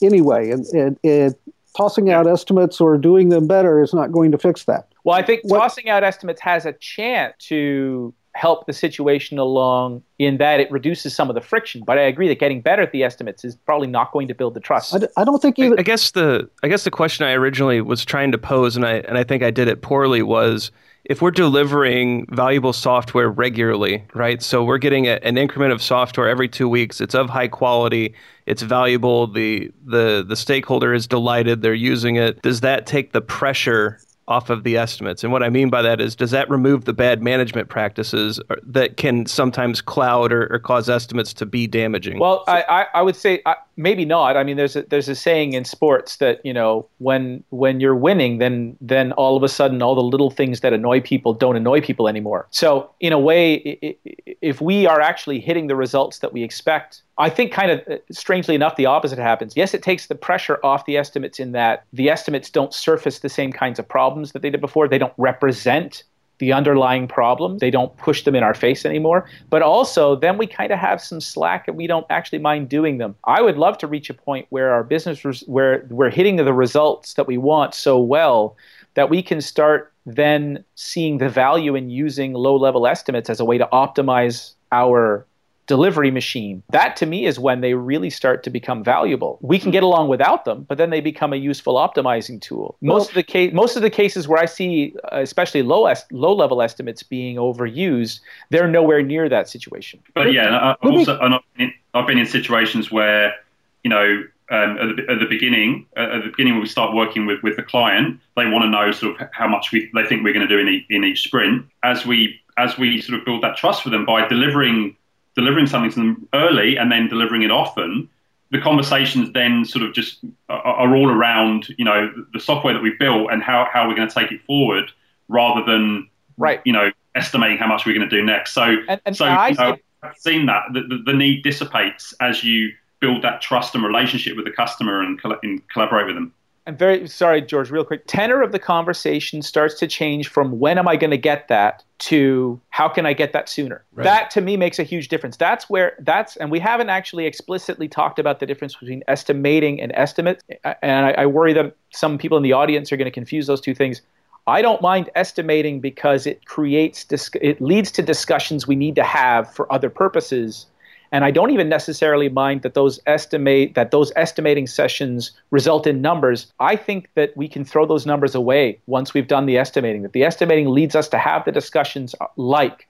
anyway, 0.01 0.49
and 0.49 0.65
and, 0.67 0.99
and 1.03 1.35
tossing 1.77 2.09
out 2.09 2.25
estimates 2.25 2.81
or 2.81 2.97
doing 2.97 3.29
them 3.29 3.45
better 3.45 3.79
is 3.81 3.93
not 3.93 4.11
going 4.11 4.31
to 4.31 4.39
fix 4.39 4.63
that. 4.65 4.87
Well, 5.03 5.15
I 5.15 5.21
think 5.21 5.41
what, 5.43 5.59
tossing 5.59 5.87
out 5.87 6.03
estimates 6.03 6.41
has 6.41 6.65
a 6.65 6.73
chance 6.73 7.35
to 7.45 8.11
help 8.35 8.67
the 8.67 8.73
situation 8.73 9.37
along 9.37 10.03
in 10.17 10.37
that 10.37 10.59
it 10.59 10.71
reduces 10.71 11.15
some 11.15 11.29
of 11.29 11.35
the 11.35 11.41
friction. 11.41 11.83
But 11.85 11.97
I 11.97 12.03
agree 12.03 12.27
that 12.27 12.39
getting 12.39 12.61
better 12.61 12.83
at 12.83 12.91
the 12.91 13.03
estimates 13.03 13.43
is 13.43 13.55
probably 13.55 13.87
not 13.87 14.11
going 14.11 14.27
to 14.27 14.35
build 14.35 14.53
the 14.53 14.59
trust. 14.59 14.93
I 14.93 14.99
d- 14.99 15.07
I 15.17 15.23
don't 15.23 15.41
think 15.41 15.59
even. 15.59 15.79
I, 15.79 15.81
I 15.81 15.83
guess 15.83 16.11
the 16.11 16.49
I 16.63 16.67
guess 16.67 16.83
the 16.83 16.91
question 16.91 17.25
I 17.25 17.33
originally 17.33 17.81
was 17.81 18.05
trying 18.05 18.31
to 18.31 18.37
pose, 18.37 18.75
and 18.75 18.85
I 18.85 18.95
and 18.99 19.17
I 19.17 19.23
think 19.23 19.43
I 19.43 19.51
did 19.51 19.67
it 19.67 19.81
poorly, 19.81 20.21
was 20.21 20.71
if 21.05 21.21
we're 21.21 21.31
delivering 21.31 22.27
valuable 22.29 22.73
software 22.73 23.29
regularly, 23.29 24.05
right? 24.13 24.41
So 24.43 24.63
we're 24.63 24.77
getting 24.77 25.07
a, 25.07 25.13
an 25.23 25.37
increment 25.37 25.71
of 25.71 25.81
software 25.81 26.27
every 26.27 26.47
two 26.47 26.69
weeks. 26.69 27.01
It's 27.01 27.15
of 27.15 27.29
high 27.29 27.47
quality. 27.47 28.13
It's 28.45 28.61
valuable. 28.61 29.27
The 29.27 29.71
the 29.85 30.23
the 30.27 30.35
stakeholder 30.35 30.93
is 30.93 31.07
delighted. 31.07 31.61
They're 31.61 31.73
using 31.73 32.15
it. 32.15 32.41
Does 32.41 32.61
that 32.61 32.85
take 32.85 33.11
the 33.11 33.21
pressure 33.21 33.99
off 34.29 34.51
of 34.51 34.63
the 34.63 34.77
estimates. 34.77 35.23
And 35.23 35.33
what 35.33 35.41
I 35.41 35.49
mean 35.49 35.69
by 35.69 35.81
that 35.81 35.99
is, 35.99 36.15
does 36.15 36.31
that 36.31 36.47
remove 36.49 36.85
the 36.85 36.93
bad 36.93 37.21
management 37.21 37.67
practices 37.67 38.39
that 38.63 38.95
can 38.95 39.25
sometimes 39.25 39.81
cloud 39.81 40.31
or, 40.31 40.47
or 40.53 40.59
cause 40.59 40.87
estimates 40.87 41.33
to 41.33 41.47
be 41.47 41.65
damaging? 41.65 42.19
Well, 42.19 42.43
I, 42.47 42.63
I, 42.69 42.85
I 42.93 43.01
would 43.01 43.15
say 43.15 43.41
uh, 43.47 43.55
maybe 43.79 44.05
not. 44.05 44.37
I 44.37 44.43
mean, 44.43 44.57
there's 44.57 44.75
a, 44.75 44.83
there's 44.83 45.09
a 45.09 45.15
saying 45.15 45.53
in 45.53 45.65
sports 45.65 46.17
that 46.17 46.45
you 46.45 46.53
know 46.53 46.87
when 46.99 47.43
when 47.49 47.79
you're 47.79 47.95
winning, 47.95 48.37
then 48.37 48.77
then 48.81 49.13
all 49.13 49.35
of 49.35 49.43
a 49.43 49.49
sudden 49.49 49.81
all 49.81 49.95
the 49.95 50.03
little 50.03 50.29
things 50.29 50.59
that 50.59 50.73
annoy 50.73 51.01
people 51.01 51.33
don't 51.33 51.55
annoy 51.55 51.81
people 51.81 52.07
anymore. 52.07 52.47
So 52.51 52.91
in 52.99 53.13
a 53.13 53.19
way, 53.19 53.97
if 54.41 54.61
we 54.61 54.85
are 54.85 55.01
actually 55.01 55.39
hitting 55.39 55.67
the 55.67 55.75
results 55.75 56.19
that 56.19 56.33
we 56.33 56.43
expect 56.43 57.01
I 57.19 57.29
think, 57.29 57.51
kind 57.51 57.69
of 57.69 57.85
uh, 57.87 57.97
strangely 58.11 58.55
enough, 58.55 58.77
the 58.77 58.85
opposite 58.85 59.19
happens. 59.19 59.55
Yes, 59.57 59.73
it 59.73 59.83
takes 59.83 60.07
the 60.07 60.15
pressure 60.15 60.57
off 60.63 60.85
the 60.85 60.95
estimates 60.95 61.37
in 61.37 61.51
that 61.51 61.85
the 61.91 62.09
estimates 62.09 62.49
don't 62.49 62.73
surface 62.73 63.19
the 63.19 63.27
same 63.27 63.51
kinds 63.51 63.77
of 63.77 63.87
problems 63.87 64.31
that 64.31 64.41
they 64.41 64.49
did 64.49 64.61
before. 64.61 64.87
They 64.87 64.97
don't 64.97 65.13
represent 65.17 66.03
the 66.39 66.53
underlying 66.53 67.07
problem. 67.07 67.59
They 67.59 67.69
don't 67.69 67.95
push 67.97 68.23
them 68.23 68.35
in 68.35 68.43
our 68.43 68.53
face 68.53 68.85
anymore. 68.85 69.29
But 69.49 69.61
also, 69.61 70.15
then 70.15 70.37
we 70.37 70.47
kind 70.47 70.71
of 70.71 70.79
have 70.79 71.01
some 71.01 71.21
slack 71.21 71.67
and 71.67 71.77
we 71.77 71.85
don't 71.85 72.05
actually 72.09 72.39
mind 72.39 72.69
doing 72.69 72.97
them. 72.97 73.15
I 73.25 73.41
would 73.41 73.57
love 73.57 73.77
to 73.79 73.87
reach 73.87 74.09
a 74.09 74.13
point 74.13 74.47
where 74.49 74.71
our 74.71 74.83
business, 74.83 75.23
res- 75.23 75.43
where 75.47 75.85
we're 75.89 76.09
hitting 76.09 76.37
the 76.37 76.53
results 76.53 77.13
that 77.13 77.27
we 77.27 77.37
want 77.37 77.75
so 77.75 77.99
well 77.99 78.57
that 78.95 79.09
we 79.09 79.21
can 79.21 79.41
start 79.41 79.93
then 80.05 80.63
seeing 80.75 81.19
the 81.19 81.29
value 81.29 81.75
in 81.75 81.89
using 81.89 82.33
low 82.33 82.55
level 82.55 82.87
estimates 82.87 83.29
as 83.29 83.39
a 83.39 83.45
way 83.45 83.57
to 83.57 83.67
optimize 83.71 84.53
our 84.71 85.25
delivery 85.69 86.09
machine. 86.09 86.63
That 86.71 86.95
to 86.97 87.05
me 87.05 87.27
is 87.27 87.39
when 87.39 87.61
they 87.61 87.75
really 87.75 88.09
start 88.09 88.43
to 88.43 88.49
become 88.49 88.83
valuable. 88.83 89.37
We 89.41 89.59
can 89.59 89.69
get 89.69 89.83
along 89.83 90.09
without 90.09 90.43
them, 90.43 90.65
but 90.67 90.79
then 90.79 90.89
they 90.89 90.99
become 90.99 91.31
a 91.31 91.35
useful 91.35 91.75
optimizing 91.75 92.41
tool. 92.41 92.75
Most 92.81 92.91
well, 92.91 93.07
of 93.09 93.13
the 93.13 93.23
case, 93.23 93.53
most 93.53 93.75
of 93.75 93.83
the 93.83 93.89
cases 93.91 94.27
where 94.27 94.41
I 94.41 94.45
see, 94.45 94.95
uh, 95.13 95.19
especially 95.19 95.61
low 95.61 95.85
est- 95.85 96.11
low 96.11 96.33
level 96.33 96.63
estimates 96.63 97.03
being 97.03 97.37
overused, 97.37 98.19
they're 98.49 98.67
nowhere 98.67 99.03
near 99.03 99.29
that 99.29 99.47
situation. 99.47 100.01
But 100.15 100.33
yeah, 100.33 100.75
I've 100.81 100.91
also 100.91 101.19
I've 101.19 101.39
been, 101.55 101.73
I've 101.93 102.07
been 102.07 102.17
in 102.17 102.25
situations 102.25 102.91
where 102.91 103.35
you 103.83 103.91
know 103.91 104.23
um, 104.49 104.77
at, 104.79 104.95
the, 104.95 105.11
at, 105.11 105.19
the, 105.19 105.27
beginning, 105.29 105.85
uh, 105.95 106.15
at 106.15 106.23
the 106.23 106.29
beginning 106.31 106.53
when 106.53 106.63
we 106.63 106.67
start 106.67 106.95
working 106.95 107.27
with, 107.27 107.43
with 107.43 107.55
the 107.55 107.61
client, 107.61 108.19
they 108.35 108.47
want 108.47 108.63
to 108.63 108.69
know 108.69 108.91
sort 108.91 109.21
of 109.21 109.29
how 109.31 109.47
much 109.47 109.71
we, 109.71 109.91
they 109.93 110.03
think 110.03 110.23
we're 110.23 110.33
going 110.33 110.47
to 110.47 110.51
do 110.51 110.59
in, 110.59 110.67
e- 110.67 110.87
in 110.89 111.03
each 111.03 111.21
sprint. 111.21 111.67
As 111.83 112.07
we 112.07 112.41
as 112.57 112.77
we 112.77 112.99
sort 112.99 113.19
of 113.19 113.25
build 113.25 113.41
that 113.43 113.55
trust 113.55 113.83
for 113.83 113.89
them 113.89 114.05
by 114.05 114.27
delivering 114.27 114.95
delivering 115.39 115.67
something 115.67 115.91
to 115.91 115.95
them 115.95 116.27
early 116.33 116.77
and 116.77 116.91
then 116.91 117.07
delivering 117.07 117.43
it 117.43 117.51
often, 117.51 118.09
the 118.51 118.59
conversations 118.59 119.31
then 119.33 119.63
sort 119.63 119.85
of 119.85 119.93
just 119.93 120.19
are, 120.49 120.61
are 120.61 120.95
all 120.95 121.09
around, 121.09 121.69
you 121.77 121.85
know, 121.85 122.11
the 122.33 122.39
software 122.39 122.73
that 122.73 122.81
we've 122.81 122.99
built 122.99 123.31
and 123.31 123.41
how, 123.41 123.67
how 123.71 123.87
we're 123.87 123.95
going 123.95 124.07
to 124.07 124.13
take 124.13 124.31
it 124.31 124.41
forward 124.45 124.91
rather 125.27 125.63
than, 125.63 126.09
right. 126.37 126.61
you 126.65 126.73
know, 126.73 126.91
estimating 127.15 127.57
how 127.57 127.67
much 127.67 127.85
we're 127.85 127.93
going 127.93 128.09
to 128.09 128.15
do 128.15 128.23
next. 128.23 128.51
So, 128.53 128.75
and, 128.87 128.99
and 129.05 129.15
so 129.15 129.25
I 129.25 129.49
you 129.49 129.55
know, 129.55 129.77
I've 130.03 130.17
seen 130.17 130.45
that 130.47 130.63
the, 130.73 130.81
the, 130.81 131.03
the, 131.05 131.13
need 131.13 131.43
dissipates 131.43 132.13
as 132.19 132.43
you 132.43 132.71
build 132.99 133.21
that 133.21 133.41
trust 133.41 133.75
and 133.75 133.83
relationship 133.83 134.35
with 134.35 134.45
the 134.45 134.51
customer 134.51 135.01
and, 135.01 135.19
and 135.43 135.67
collaborate 135.69 136.07
with 136.07 136.15
them. 136.15 136.33
I'm 136.69 136.77
very 136.77 137.07
sorry, 137.07 137.41
George, 137.41 137.71
real 137.71 137.83
quick. 137.83 138.03
Tenor 138.05 138.43
of 138.43 138.51
the 138.51 138.59
conversation 138.59 139.41
starts 139.41 139.73
to 139.79 139.87
change 139.87 140.27
from 140.27 140.59
when 140.59 140.77
am 140.77 140.87
I 140.87 140.97
going 140.97 141.09
to 141.09 141.17
get 141.17 141.47
that 141.47 141.83
to 141.97 142.61
how 142.69 142.87
can 142.87 143.07
I 143.07 143.13
get 143.13 143.33
that 143.33 143.49
sooner? 143.49 143.83
Right. 143.91 144.03
That 144.03 144.29
to 144.31 144.41
me 144.41 144.55
makes 144.55 144.77
a 144.77 144.83
huge 144.83 145.07
difference. 145.07 145.35
That's 145.35 145.67
where 145.67 145.95
that's, 145.97 146.35
and 146.35 146.51
we 146.51 146.59
haven't 146.59 146.89
actually 146.89 147.25
explicitly 147.25 147.87
talked 147.87 148.19
about 148.19 148.39
the 148.39 148.45
difference 148.45 148.75
between 148.75 149.01
estimating 149.07 149.81
and 149.81 149.91
estimate. 149.95 150.43
And 150.83 151.07
I, 151.07 151.23
I 151.23 151.25
worry 151.25 151.53
that 151.53 151.75
some 151.89 152.19
people 152.19 152.37
in 152.37 152.43
the 152.43 152.53
audience 152.53 152.91
are 152.91 152.97
going 152.97 153.05
to 153.05 153.11
confuse 153.11 153.47
those 153.47 153.61
two 153.61 153.73
things. 153.73 154.03
I 154.45 154.61
don't 154.61 154.79
mind 154.79 155.09
estimating 155.15 155.79
because 155.79 156.27
it 156.27 156.45
creates, 156.45 157.07
it 157.41 157.59
leads 157.59 157.89
to 157.93 158.03
discussions 158.03 158.67
we 158.67 158.75
need 158.75 158.93
to 158.93 159.03
have 159.03 159.51
for 159.51 159.71
other 159.73 159.89
purposes 159.89 160.67
and 161.11 161.25
I 161.25 161.31
don't 161.31 161.51
even 161.51 161.69
necessarily 161.69 162.29
mind 162.29 162.61
that 162.61 162.73
those 162.73 162.99
estimate 163.05 163.75
that 163.75 163.91
those 163.91 164.11
estimating 164.15 164.67
sessions 164.67 165.31
result 165.51 165.87
in 165.87 166.01
numbers. 166.01 166.51
I 166.59 166.75
think 166.75 167.09
that 167.15 167.35
we 167.35 167.47
can 167.47 167.65
throw 167.65 167.85
those 167.85 168.05
numbers 168.05 168.35
away 168.35 168.79
once 168.87 169.13
we've 169.13 169.27
done 169.27 169.45
the 169.45 169.57
estimating. 169.57 170.03
That 170.03 170.13
the 170.13 170.23
estimating 170.23 170.69
leads 170.69 170.95
us 170.95 171.07
to 171.09 171.17
have 171.17 171.45
the 171.45 171.51
discussions 171.51 172.15
uh, 172.21 172.27
like 172.35 172.87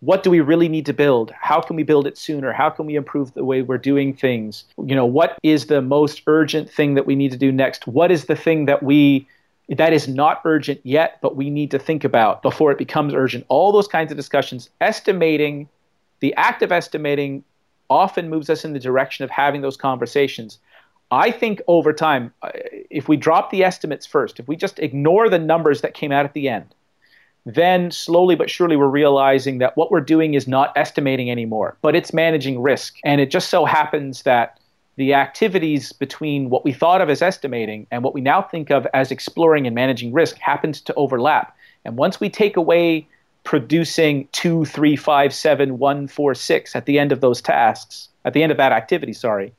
what 0.00 0.22
do 0.22 0.30
we 0.30 0.40
really 0.40 0.68
need 0.68 0.86
to 0.86 0.94
build? 0.94 1.30
How 1.38 1.60
can 1.60 1.76
we 1.76 1.82
build 1.82 2.06
it 2.06 2.16
sooner? 2.16 2.52
How 2.52 2.70
can 2.70 2.86
we 2.86 2.96
improve 2.96 3.34
the 3.34 3.44
way 3.44 3.60
we're 3.62 3.78
doing 3.78 4.14
things? 4.14 4.64
You 4.82 4.94
know, 4.94 5.04
what 5.04 5.38
is 5.42 5.66
the 5.66 5.82
most 5.82 6.22
urgent 6.26 6.70
thing 6.70 6.94
that 6.94 7.06
we 7.06 7.14
need 7.14 7.32
to 7.32 7.38
do 7.38 7.52
next? 7.52 7.86
What 7.86 8.10
is 8.10 8.24
the 8.24 8.36
thing 8.36 8.64
that 8.66 8.82
we 8.82 9.28
that 9.68 9.92
is 9.92 10.08
not 10.08 10.40
urgent 10.44 10.80
yet, 10.82 11.18
but 11.22 11.36
we 11.36 11.48
need 11.48 11.70
to 11.70 11.78
think 11.78 12.02
about 12.02 12.42
before 12.42 12.72
it 12.72 12.78
becomes 12.78 13.14
urgent? 13.14 13.44
All 13.48 13.72
those 13.72 13.86
kinds 13.86 14.10
of 14.10 14.16
discussions. 14.16 14.70
Estimating, 14.80 15.68
the 16.20 16.34
act 16.34 16.62
of 16.62 16.72
estimating 16.72 17.44
often 17.90 18.30
moves 18.30 18.48
us 18.48 18.64
in 18.64 18.72
the 18.72 18.78
direction 18.78 19.24
of 19.24 19.30
having 19.30 19.60
those 19.60 19.76
conversations. 19.76 20.58
I 21.10 21.32
think 21.32 21.60
over 21.66 21.92
time, 21.92 22.32
uh, 22.42 22.50
if 22.88 23.08
we 23.08 23.16
drop 23.16 23.50
the 23.50 23.64
estimates 23.64 24.06
first, 24.06 24.38
if 24.38 24.46
we 24.46 24.56
just 24.56 24.78
ignore 24.78 25.28
the 25.28 25.38
numbers 25.38 25.80
that 25.80 25.92
came 25.92 26.12
out 26.12 26.24
at 26.24 26.32
the 26.32 26.48
end, 26.48 26.74
then 27.44 27.90
slowly 27.90 28.36
but 28.36 28.48
surely 28.50 28.76
we're 28.76 28.86
realizing 28.86 29.58
that 29.58 29.76
what 29.76 29.90
we're 29.90 30.00
doing 30.00 30.34
is 30.34 30.46
not 30.46 30.72
estimating 30.76 31.30
anymore, 31.30 31.76
but 31.82 31.96
it's 31.96 32.12
managing 32.12 32.62
risk. 32.62 32.98
And 33.04 33.20
it 33.20 33.30
just 33.30 33.50
so 33.50 33.64
happens 33.64 34.22
that 34.22 34.60
the 34.96 35.14
activities 35.14 35.92
between 35.92 36.50
what 36.50 36.64
we 36.64 36.72
thought 36.72 37.00
of 37.00 37.08
as 37.08 37.22
estimating 37.22 37.86
and 37.90 38.04
what 38.04 38.14
we 38.14 38.20
now 38.20 38.42
think 38.42 38.70
of 38.70 38.86
as 38.92 39.10
exploring 39.10 39.66
and 39.66 39.74
managing 39.74 40.12
risk 40.12 40.36
happens 40.38 40.80
to 40.82 40.94
overlap. 40.94 41.56
And 41.84 41.96
once 41.96 42.20
we 42.20 42.28
take 42.28 42.56
away 42.56 43.08
producing 43.50 44.28
two, 44.30 44.64
three, 44.64 44.94
five, 44.94 45.34
seven, 45.34 45.76
one, 45.76 46.06
four, 46.06 46.36
six 46.36 46.76
at 46.76 46.86
the 46.86 47.00
end 47.00 47.10
of 47.10 47.20
those 47.20 47.42
tasks, 47.42 48.08
at 48.24 48.32
the 48.32 48.44
end 48.44 48.52
of 48.52 48.58
that 48.58 48.70
activity, 48.70 49.12
sorry, 49.12 49.52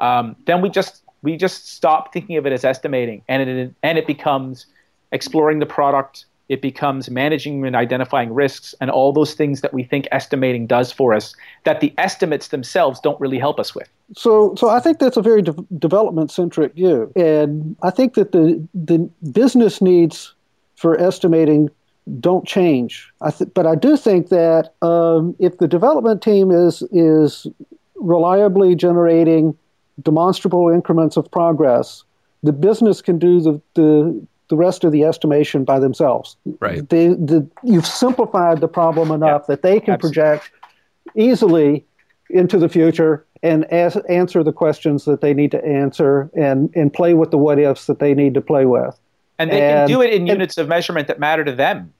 um, 0.00 0.34
then 0.46 0.60
we 0.60 0.68
just 0.68 1.04
we 1.22 1.36
just 1.36 1.68
stop 1.68 2.12
thinking 2.12 2.36
of 2.36 2.46
it 2.46 2.52
as 2.52 2.64
estimating, 2.64 3.22
and 3.28 3.48
it 3.48 3.72
and 3.84 3.96
it 3.96 4.08
becomes 4.08 4.66
exploring 5.12 5.60
the 5.60 5.66
product. 5.66 6.24
It 6.48 6.60
becomes 6.60 7.10
managing 7.10 7.64
and 7.64 7.76
identifying 7.76 8.34
risks 8.34 8.74
and 8.80 8.90
all 8.90 9.12
those 9.12 9.34
things 9.34 9.60
that 9.60 9.72
we 9.72 9.84
think 9.84 10.08
estimating 10.10 10.66
does 10.66 10.90
for 10.90 11.14
us 11.14 11.32
that 11.62 11.80
the 11.80 11.94
estimates 11.96 12.48
themselves 12.48 12.98
don't 12.98 13.20
really 13.20 13.38
help 13.38 13.60
us 13.60 13.72
with. 13.72 13.88
So, 14.16 14.54
so 14.56 14.68
I 14.68 14.80
think 14.80 14.98
that's 14.98 15.18
a 15.18 15.22
very 15.22 15.42
de- 15.42 15.54
development 15.78 16.32
centric 16.32 16.74
view, 16.74 17.12
and 17.14 17.76
I 17.84 17.90
think 17.90 18.14
that 18.14 18.32
the 18.32 18.66
the 18.74 18.98
business 19.30 19.80
needs 19.80 20.34
for 20.74 21.00
estimating 21.00 21.70
don't 22.20 22.46
change. 22.46 23.10
I 23.20 23.30
th- 23.30 23.50
but 23.54 23.66
I 23.66 23.74
do 23.74 23.96
think 23.96 24.28
that 24.28 24.74
um, 24.82 25.34
if 25.38 25.58
the 25.58 25.68
development 25.68 26.22
team 26.22 26.50
is 26.50 26.82
is 26.92 27.46
reliably 27.96 28.74
generating 28.74 29.56
demonstrable 30.02 30.68
increments 30.68 31.16
of 31.16 31.30
progress, 31.30 32.04
the 32.42 32.52
business 32.52 33.02
can 33.02 33.18
do 33.18 33.40
the, 33.40 33.60
the 33.74 34.26
the 34.48 34.56
rest 34.56 34.84
of 34.84 34.92
the 34.92 35.04
estimation 35.04 35.64
by 35.64 35.78
themselves. 35.78 36.36
Right. 36.60 36.88
the, 36.88 37.46
you've 37.62 37.86
simplified 37.86 38.60
the 38.60 38.68
problem 38.68 39.10
enough 39.10 39.42
yeah, 39.42 39.54
that 39.54 39.62
they 39.62 39.78
can 39.78 39.94
absolutely. 39.94 40.22
project 40.22 40.50
easily 41.14 41.84
into 42.30 42.58
the 42.58 42.68
future 42.68 43.26
and 43.42 43.64
as, 43.66 43.96
answer 44.08 44.42
the 44.42 44.52
questions 44.52 45.04
that 45.04 45.20
they 45.20 45.34
need 45.34 45.50
to 45.52 45.64
answer 45.64 46.30
and, 46.34 46.74
and 46.74 46.92
play 46.92 47.14
with 47.14 47.30
the 47.30 47.38
what 47.38 47.58
ifs 47.58 47.86
that 47.86 47.98
they 47.98 48.14
need 48.14 48.34
to 48.34 48.40
play 48.40 48.66
with. 48.66 48.98
And 49.38 49.50
they 49.50 49.62
and, 49.62 49.88
can 49.88 49.88
do 49.88 50.02
it 50.02 50.12
in 50.12 50.22
and, 50.22 50.28
units 50.28 50.58
of 50.58 50.68
measurement 50.68 51.08
that 51.08 51.20
matter 51.20 51.44
to 51.44 51.54
them. 51.54 51.92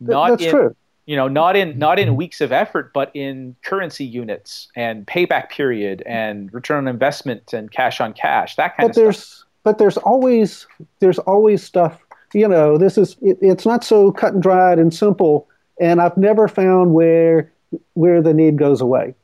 Not 0.00 0.30
that's 0.30 0.42
in, 0.42 0.50
true. 0.50 0.76
You 1.06 1.16
know, 1.16 1.28
not 1.28 1.56
in 1.56 1.78
not 1.78 1.98
in 1.98 2.16
weeks 2.16 2.40
of 2.40 2.52
effort, 2.52 2.92
but 2.92 3.10
in 3.14 3.54
currency 3.62 4.04
units 4.04 4.68
and 4.74 5.06
payback 5.06 5.50
period 5.50 6.02
and 6.04 6.52
return 6.52 6.78
on 6.78 6.88
investment 6.88 7.52
and 7.52 7.70
cash 7.70 8.00
on 8.00 8.12
cash, 8.12 8.56
that 8.56 8.76
kind 8.76 8.90
of. 8.90 8.94
but 8.94 9.00
of 9.00 9.04
there's, 9.04 9.18
stuff. 9.18 9.46
But 9.62 9.78
there's 9.78 9.96
always 9.98 10.66
there's 10.98 11.18
always 11.20 11.62
stuff. 11.62 12.00
You 12.34 12.48
know, 12.48 12.76
this 12.76 12.98
is 12.98 13.16
it, 13.22 13.38
it's 13.40 13.64
not 13.64 13.84
so 13.84 14.12
cut 14.12 14.34
and 14.34 14.42
dried 14.42 14.78
and 14.78 14.92
simple. 14.92 15.48
And 15.80 16.00
I've 16.00 16.16
never 16.16 16.48
found 16.48 16.92
where 16.92 17.52
where 17.94 18.20
the 18.20 18.34
need 18.34 18.58
goes 18.58 18.80
away. 18.80 19.14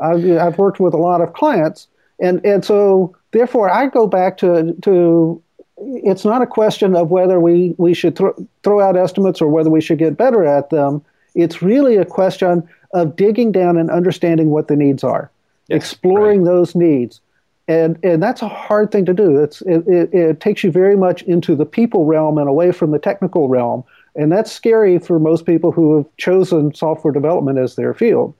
I've, 0.00 0.24
I've 0.30 0.58
worked 0.58 0.80
with 0.80 0.94
a 0.94 0.98
lot 0.98 1.20
of 1.20 1.32
clients, 1.32 1.88
and 2.20 2.44
and 2.44 2.64
so 2.64 3.14
therefore 3.32 3.70
I 3.70 3.86
go 3.86 4.06
back 4.06 4.36
to 4.38 4.74
to 4.82 5.42
it's 5.78 6.24
not 6.24 6.42
a 6.42 6.46
question 6.46 6.96
of 6.96 7.10
whether 7.10 7.38
we, 7.40 7.74
we 7.78 7.94
should 7.94 8.16
throw, 8.16 8.34
throw 8.62 8.80
out 8.80 8.96
estimates 8.96 9.40
or 9.40 9.48
whether 9.48 9.70
we 9.70 9.80
should 9.80 9.98
get 9.98 10.16
better 10.16 10.44
at 10.44 10.70
them. 10.70 11.04
It's 11.34 11.60
really 11.60 11.96
a 11.96 12.04
question 12.04 12.66
of 12.94 13.16
digging 13.16 13.52
down 13.52 13.76
and 13.76 13.90
understanding 13.90 14.50
what 14.50 14.68
the 14.68 14.76
needs 14.76 15.04
are, 15.04 15.30
yes, 15.68 15.76
exploring 15.76 16.44
right. 16.44 16.52
those 16.52 16.74
needs. 16.74 17.20
And, 17.68 17.98
and 18.04 18.22
that's 18.22 18.42
a 18.42 18.48
hard 18.48 18.92
thing 18.92 19.04
to 19.06 19.12
do. 19.12 19.42
It's, 19.42 19.60
it, 19.62 19.86
it, 19.88 20.14
it 20.14 20.40
takes 20.40 20.62
you 20.62 20.70
very 20.70 20.96
much 20.96 21.22
into 21.22 21.56
the 21.56 21.66
people 21.66 22.06
realm 22.06 22.38
and 22.38 22.48
away 22.48 22.72
from 22.72 22.92
the 22.92 22.98
technical 22.98 23.48
realm. 23.48 23.84
And 24.14 24.32
that's 24.32 24.52
scary 24.52 24.98
for 24.98 25.18
most 25.18 25.44
people 25.44 25.72
who 25.72 25.96
have 25.96 26.06
chosen 26.16 26.74
software 26.74 27.12
development 27.12 27.58
as 27.58 27.74
their 27.74 27.92
field. 27.92 28.34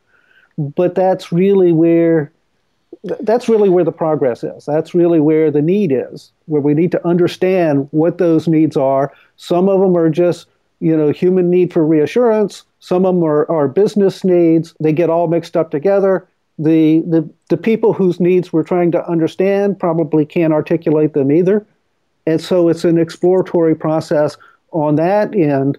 But 0.56 0.94
that's 0.94 1.32
really 1.32 1.72
where 1.72 2.32
that's 3.20 3.48
really 3.48 3.68
where 3.68 3.84
the 3.84 3.92
progress 3.92 4.42
is. 4.44 4.64
That's 4.64 4.94
really 4.94 5.20
where 5.20 5.50
the 5.50 5.62
need 5.62 5.92
is, 5.92 6.32
where 6.46 6.60
we 6.60 6.74
need 6.74 6.92
to 6.92 7.06
understand 7.06 7.88
what 7.90 8.18
those 8.18 8.48
needs 8.48 8.76
are. 8.76 9.12
Some 9.36 9.68
of 9.68 9.80
them 9.80 9.96
are 9.96 10.10
just, 10.10 10.46
you 10.80 10.96
know, 10.96 11.10
human 11.10 11.50
need 11.50 11.72
for 11.72 11.84
reassurance. 11.84 12.64
Some 12.80 13.06
of 13.06 13.14
them 13.14 13.24
are, 13.24 13.50
are 13.50 13.68
business 13.68 14.24
needs. 14.24 14.74
They 14.80 14.92
get 14.92 15.10
all 15.10 15.28
mixed 15.28 15.56
up 15.56 15.70
together. 15.70 16.26
The, 16.58 17.00
the, 17.00 17.28
the 17.48 17.56
people 17.56 17.92
whose 17.92 18.18
needs 18.18 18.52
we're 18.52 18.62
trying 18.62 18.90
to 18.92 19.08
understand 19.08 19.78
probably 19.78 20.24
can't 20.24 20.52
articulate 20.52 21.12
them 21.12 21.30
either. 21.30 21.66
And 22.26 22.40
so 22.40 22.68
it's 22.68 22.84
an 22.84 22.98
exploratory 22.98 23.74
process 23.74 24.36
on 24.72 24.96
that 24.96 25.34
end 25.34 25.78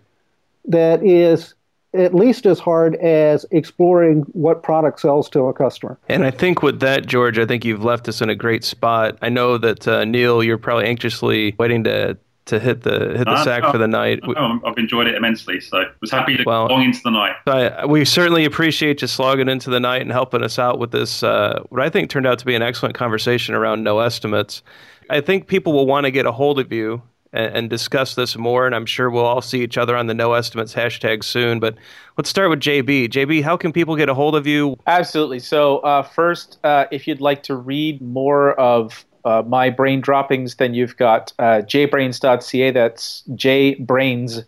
that 0.65 1.05
is 1.05 1.53
at 1.99 2.13
least 2.13 2.45
as 2.45 2.59
hard 2.59 2.95
as 2.95 3.45
exploring 3.51 4.21
what 4.33 4.63
product 4.63 4.99
sells 4.99 5.29
to 5.29 5.41
a 5.41 5.53
customer. 5.53 5.97
And 6.09 6.25
I 6.25 6.31
think 6.31 6.61
with 6.61 6.79
that, 6.79 7.05
George, 7.05 7.37
I 7.39 7.45
think 7.45 7.65
you've 7.65 7.83
left 7.83 8.07
us 8.07 8.21
in 8.21 8.29
a 8.29 8.35
great 8.35 8.63
spot. 8.63 9.17
I 9.21 9.29
know 9.29 9.57
that 9.57 9.87
uh, 9.87 10.05
Neil, 10.05 10.43
you're 10.43 10.57
probably 10.57 10.85
anxiously 10.85 11.55
waiting 11.57 11.83
to 11.85 12.17
to 12.47 12.59
hit 12.59 12.81
the 12.81 13.17
hit 13.17 13.25
the 13.25 13.31
uh, 13.31 13.43
sack 13.43 13.63
no, 13.63 13.71
for 13.71 13.77
the 13.77 13.87
night. 13.87 14.21
No, 14.23 14.61
I've 14.65 14.77
enjoyed 14.77 15.07
it 15.07 15.15
immensely, 15.15 15.59
so 15.59 15.83
was 16.01 16.11
happy 16.11 16.37
to 16.37 16.43
well, 16.45 16.67
long 16.67 16.83
into 16.83 17.01
the 17.03 17.11
night. 17.11 17.35
I, 17.45 17.85
we 17.85 18.05
certainly 18.05 18.45
appreciate 18.45 19.01
you 19.01 19.07
slogging 19.07 19.49
into 19.49 19.69
the 19.69 19.79
night 19.79 20.01
and 20.01 20.11
helping 20.11 20.43
us 20.43 20.57
out 20.57 20.79
with 20.79 20.91
this. 20.91 21.23
Uh, 21.23 21.61
what 21.69 21.81
I 21.81 21.89
think 21.89 22.09
turned 22.09 22.25
out 22.25 22.39
to 22.39 22.45
be 22.45 22.55
an 22.55 22.61
excellent 22.61 22.95
conversation 22.95 23.53
around 23.53 23.83
no 23.83 23.99
estimates. 23.99 24.63
I 25.09 25.21
think 25.21 25.47
people 25.47 25.73
will 25.73 25.85
want 25.85 26.05
to 26.05 26.11
get 26.11 26.25
a 26.25 26.31
hold 26.31 26.59
of 26.59 26.71
you 26.71 27.01
and, 27.33 27.55
and, 27.55 27.69
discuss 27.69 28.15
this 28.15 28.37
more. 28.37 28.65
And 28.65 28.75
I'm 28.75 28.85
sure 28.85 29.09
we'll 29.09 29.25
all 29.25 29.41
see 29.41 29.61
each 29.61 29.77
other 29.77 29.95
on 29.95 30.07
the 30.07 30.13
No 30.13 30.33
Estimates 30.33 30.73
hashtag 30.73 31.23
soon. 31.23 31.59
But 31.59 31.75
let's 32.17 32.29
start 32.29 32.49
with 32.49 32.59
JB. 32.59 33.09
JB, 33.09 33.43
how 33.43 33.57
can 33.57 33.71
people 33.71 33.95
get 33.95 34.09
a 34.09 34.13
hold 34.13 34.35
of 34.35 34.47
you? 34.47 34.77
Absolutely. 34.87 35.39
So, 35.39 35.79
uh, 35.79 36.03
first, 36.03 36.59
uh, 36.63 36.85
if 36.91 37.07
you'd 37.07 37.21
like 37.21 37.43
to 37.43 37.55
read 37.55 38.01
more 38.01 38.53
of 38.59 39.05
uh, 39.27 39.43
my 39.45 39.69
brain 39.69 39.99
droppings, 39.99 40.55
then 40.55 40.73
you've 40.73 40.95
got 40.95 41.33
uh, 41.37 41.61
jbrains.ca. 41.63 42.71
That's 42.71 43.23
jbrains.ca. 43.31 44.45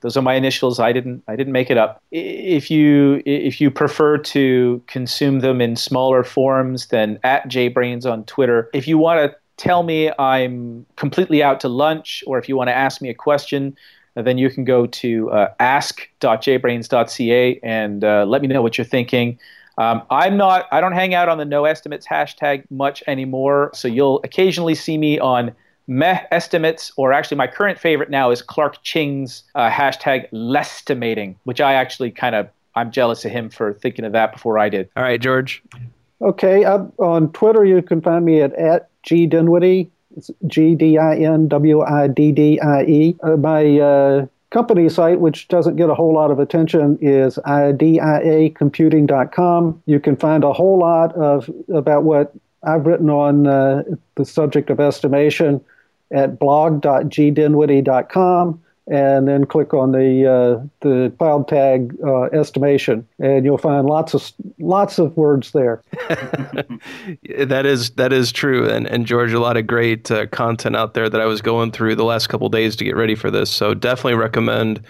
Those 0.00 0.16
are 0.16 0.22
my 0.22 0.34
initials. 0.34 0.80
I 0.80 0.92
didn't. 0.92 1.22
I 1.28 1.36
didn't 1.36 1.52
make 1.52 1.70
it 1.70 1.78
up. 1.78 2.02
If 2.10 2.72
you 2.72 3.22
if 3.24 3.60
you 3.60 3.70
prefer 3.70 4.18
to 4.18 4.82
consume 4.88 5.40
them 5.40 5.60
in 5.60 5.76
smaller 5.76 6.24
forms, 6.24 6.88
then 6.88 7.20
at 7.22 7.48
jbrains 7.48 8.10
on 8.10 8.24
Twitter. 8.24 8.68
If 8.74 8.88
you 8.88 8.98
want 8.98 9.30
to 9.30 9.37
tell 9.58 9.82
me 9.82 10.10
I'm 10.18 10.86
completely 10.96 11.42
out 11.42 11.60
to 11.60 11.68
lunch, 11.68 12.24
or 12.26 12.38
if 12.38 12.48
you 12.48 12.56
want 12.56 12.68
to 12.68 12.74
ask 12.74 13.02
me 13.02 13.10
a 13.10 13.14
question, 13.14 13.76
then 14.14 14.38
you 14.38 14.50
can 14.50 14.64
go 14.64 14.86
to 14.86 15.30
uh, 15.30 15.52
ask.jbrains.ca 15.60 17.60
and 17.62 18.04
uh, 18.04 18.24
let 18.26 18.42
me 18.42 18.48
know 18.48 18.62
what 18.62 18.78
you're 18.78 18.84
thinking. 18.84 19.38
Um, 19.76 20.02
I'm 20.10 20.36
not. 20.36 20.66
I 20.72 20.80
don't 20.80 20.92
hang 20.92 21.14
out 21.14 21.28
on 21.28 21.38
the 21.38 21.44
no 21.44 21.64
estimates 21.64 22.06
hashtag 22.06 22.64
much 22.70 23.02
anymore. 23.06 23.70
So 23.74 23.86
you'll 23.86 24.20
occasionally 24.24 24.74
see 24.74 24.98
me 24.98 25.20
on 25.20 25.52
meh 25.86 26.20
estimates, 26.32 26.90
or 26.96 27.12
actually 27.12 27.36
my 27.36 27.46
current 27.46 27.78
favorite 27.78 28.10
now 28.10 28.30
is 28.30 28.42
Clark 28.42 28.82
Ching's 28.82 29.44
uh, 29.54 29.70
hashtag 29.70 30.26
lestimating, 30.32 31.36
which 31.44 31.60
I 31.60 31.74
actually 31.74 32.10
kind 32.10 32.34
of 32.34 32.48
I'm 32.74 32.90
jealous 32.90 33.24
of 33.24 33.30
him 33.30 33.50
for 33.50 33.74
thinking 33.74 34.04
of 34.04 34.12
that 34.12 34.32
before 34.32 34.58
I 34.58 34.68
did. 34.68 34.88
All 34.96 35.02
right, 35.02 35.20
George. 35.20 35.62
Okay, 36.20 36.64
uh, 36.64 36.78
on 36.98 37.32
Twitter 37.32 37.64
you 37.64 37.80
can 37.80 38.00
find 38.00 38.24
me 38.24 38.40
at, 38.40 38.52
at 38.54 38.88
G 39.08 39.26
Dinwiddie. 39.26 39.90
It's 40.16 40.30
G 40.46 40.74
D 40.74 40.96
I 40.98 41.16
N 41.16 41.48
W 41.48 41.80
I 41.80 42.08
D 42.08 42.30
D 42.30 42.60
I 42.60 42.82
E. 42.82 43.16
Uh, 43.22 43.38
my 43.38 43.78
uh, 43.78 44.26
company 44.50 44.90
site, 44.90 45.20
which 45.20 45.48
doesn't 45.48 45.76
get 45.76 45.88
a 45.88 45.94
whole 45.94 46.12
lot 46.12 46.30
of 46.30 46.38
attention, 46.38 46.98
is 47.00 47.38
diacomputing.com. 47.46 49.82
You 49.86 49.98
can 49.98 50.14
find 50.16 50.44
a 50.44 50.52
whole 50.52 50.80
lot 50.80 51.14
of 51.14 51.50
about 51.72 52.04
what 52.04 52.34
I've 52.62 52.84
written 52.84 53.08
on 53.08 53.46
uh, 53.46 53.84
the 54.16 54.26
subject 54.26 54.68
of 54.68 54.78
estimation 54.78 55.64
at 56.10 56.38
blog.gdinwiddie.com 56.38 58.60
and 58.90 59.28
then 59.28 59.44
click 59.44 59.74
on 59.74 59.92
the 59.92 60.26
uh, 60.26 60.66
the 60.80 61.12
cloud 61.18 61.46
tag 61.46 61.94
uh, 62.04 62.24
estimation, 62.24 63.06
and 63.18 63.44
you'll 63.44 63.58
find 63.58 63.86
lots 63.86 64.14
of 64.14 64.32
lots 64.58 64.98
of 64.98 65.16
words 65.16 65.52
there. 65.52 65.82
that 67.38 67.66
is 67.66 67.90
that 67.90 68.12
is 68.12 68.32
true, 68.32 68.68
and 68.68 68.86
and 68.86 69.06
George, 69.06 69.32
a 69.32 69.40
lot 69.40 69.56
of 69.56 69.66
great 69.66 70.10
uh, 70.10 70.26
content 70.28 70.74
out 70.74 70.94
there 70.94 71.10
that 71.10 71.20
I 71.20 71.26
was 71.26 71.42
going 71.42 71.70
through 71.70 71.96
the 71.96 72.04
last 72.04 72.28
couple 72.28 72.48
days 72.48 72.76
to 72.76 72.84
get 72.84 72.96
ready 72.96 73.14
for 73.14 73.30
this. 73.30 73.50
So 73.50 73.74
definitely 73.74 74.14
recommend 74.14 74.82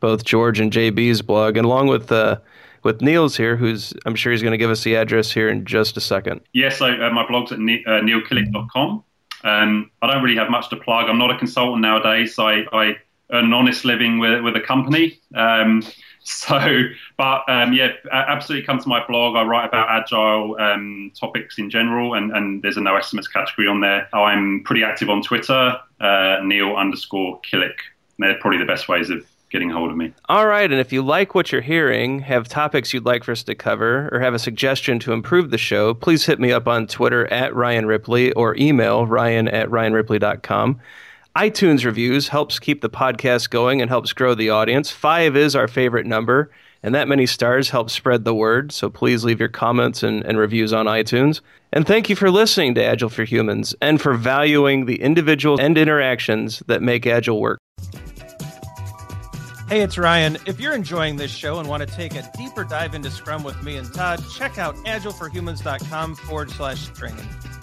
both 0.00 0.24
George 0.24 0.60
and 0.60 0.70
JB's 0.70 1.22
blog, 1.22 1.56
and 1.56 1.64
along 1.64 1.88
with 1.88 2.12
uh, 2.12 2.38
with 2.82 3.00
Neil's 3.00 3.36
here, 3.36 3.56
who's 3.56 3.94
I'm 4.04 4.14
sure 4.14 4.32
he's 4.32 4.42
going 4.42 4.52
to 4.52 4.58
give 4.58 4.70
us 4.70 4.84
the 4.84 4.96
address 4.96 5.32
here 5.32 5.48
in 5.48 5.64
just 5.64 5.96
a 5.96 6.00
second. 6.00 6.42
Yes, 6.52 6.78
so 6.78 6.86
uh, 6.86 7.10
my 7.10 7.26
blog's 7.26 7.52
at 7.52 7.58
ne- 7.58 7.84
uh, 7.86 8.00
neilkillick.com. 8.02 9.02
Um, 9.44 9.90
I 10.02 10.06
don't 10.12 10.22
really 10.22 10.36
have 10.36 10.50
much 10.50 10.68
to 10.70 10.76
plug. 10.76 11.08
I'm 11.08 11.18
not 11.18 11.30
a 11.30 11.38
consultant 11.38 11.80
nowadays, 11.80 12.34
so 12.34 12.48
I, 12.48 12.64
I 12.72 12.96
an 13.30 13.52
honest 13.52 13.84
living 13.84 14.18
with 14.18 14.42
with 14.42 14.56
a 14.56 14.60
company. 14.60 15.20
Um, 15.34 15.82
so, 16.26 16.82
but 17.16 17.48
um, 17.48 17.72
yeah, 17.72 17.92
absolutely 18.10 18.66
come 18.66 18.80
to 18.80 18.88
my 18.88 19.06
blog. 19.06 19.36
I 19.36 19.44
write 19.44 19.68
about 19.68 19.88
agile 19.88 20.56
um, 20.58 21.12
topics 21.18 21.56
in 21.56 21.70
general, 21.70 22.14
and, 22.14 22.32
and 22.32 22.62
there's 22.62 22.76
a 22.76 22.80
no 22.80 22.96
estimates 22.96 23.28
category 23.28 23.68
on 23.68 23.80
there. 23.80 24.08
I'm 24.12 24.64
pretty 24.64 24.82
active 24.82 25.08
on 25.08 25.22
Twitter, 25.22 25.78
uh, 26.00 26.38
Neil 26.42 26.74
underscore 26.74 27.40
Killick. 27.42 27.76
They're 28.18 28.38
probably 28.40 28.58
the 28.58 28.64
best 28.64 28.88
ways 28.88 29.08
of 29.08 29.24
getting 29.50 29.70
a 29.70 29.74
hold 29.74 29.92
of 29.92 29.96
me. 29.96 30.12
All 30.28 30.48
right, 30.48 30.68
and 30.68 30.80
if 30.80 30.92
you 30.92 31.02
like 31.02 31.36
what 31.36 31.52
you're 31.52 31.60
hearing, 31.60 32.18
have 32.20 32.48
topics 32.48 32.92
you'd 32.92 33.06
like 33.06 33.22
for 33.22 33.30
us 33.30 33.44
to 33.44 33.54
cover, 33.54 34.08
or 34.10 34.18
have 34.18 34.34
a 34.34 34.38
suggestion 34.40 34.98
to 35.00 35.12
improve 35.12 35.50
the 35.50 35.58
show, 35.58 35.94
please 35.94 36.26
hit 36.26 36.40
me 36.40 36.50
up 36.50 36.66
on 36.66 36.88
Twitter 36.88 37.32
at 37.32 37.54
Ryan 37.54 37.86
Ripley 37.86 38.32
or 38.32 38.56
email 38.56 39.06
ryan 39.06 39.46
at 39.46 39.68
ryanripley.com 39.68 40.80
iTunes 41.36 41.84
reviews 41.84 42.28
helps 42.28 42.58
keep 42.58 42.80
the 42.80 42.88
podcast 42.88 43.50
going 43.50 43.82
and 43.82 43.90
helps 43.90 44.14
grow 44.14 44.34
the 44.34 44.48
audience. 44.48 44.90
Five 44.90 45.36
is 45.36 45.54
our 45.54 45.68
favorite 45.68 46.06
number, 46.06 46.50
and 46.82 46.94
that 46.94 47.08
many 47.08 47.26
stars 47.26 47.68
helps 47.68 47.92
spread 47.92 48.24
the 48.24 48.34
word. 48.34 48.72
So 48.72 48.88
please 48.88 49.22
leave 49.22 49.38
your 49.38 49.50
comments 49.50 50.02
and, 50.02 50.24
and 50.24 50.38
reviews 50.38 50.72
on 50.72 50.86
iTunes. 50.86 51.42
And 51.74 51.86
thank 51.86 52.08
you 52.08 52.16
for 52.16 52.30
listening 52.30 52.74
to 52.76 52.82
Agile 52.82 53.10
for 53.10 53.24
Humans 53.24 53.74
and 53.82 54.00
for 54.00 54.14
valuing 54.14 54.86
the 54.86 54.96
individual 55.02 55.60
and 55.60 55.76
interactions 55.76 56.62
that 56.68 56.80
make 56.80 57.06
Agile 57.06 57.38
work. 57.38 57.58
Hey, 59.68 59.82
it's 59.82 59.98
Ryan. 59.98 60.38
If 60.46 60.58
you're 60.58 60.74
enjoying 60.74 61.16
this 61.16 61.30
show 61.30 61.58
and 61.58 61.68
want 61.68 61.86
to 61.86 61.94
take 61.94 62.14
a 62.14 62.30
deeper 62.34 62.64
dive 62.64 62.94
into 62.94 63.10
Scrum 63.10 63.42
with 63.42 63.62
me 63.62 63.76
and 63.76 63.92
Todd, 63.92 64.22
check 64.32 64.56
out 64.56 64.74
agileforhumans.com 64.86 66.14
forward 66.14 66.50
slash 66.50 66.86
training. 66.94 67.28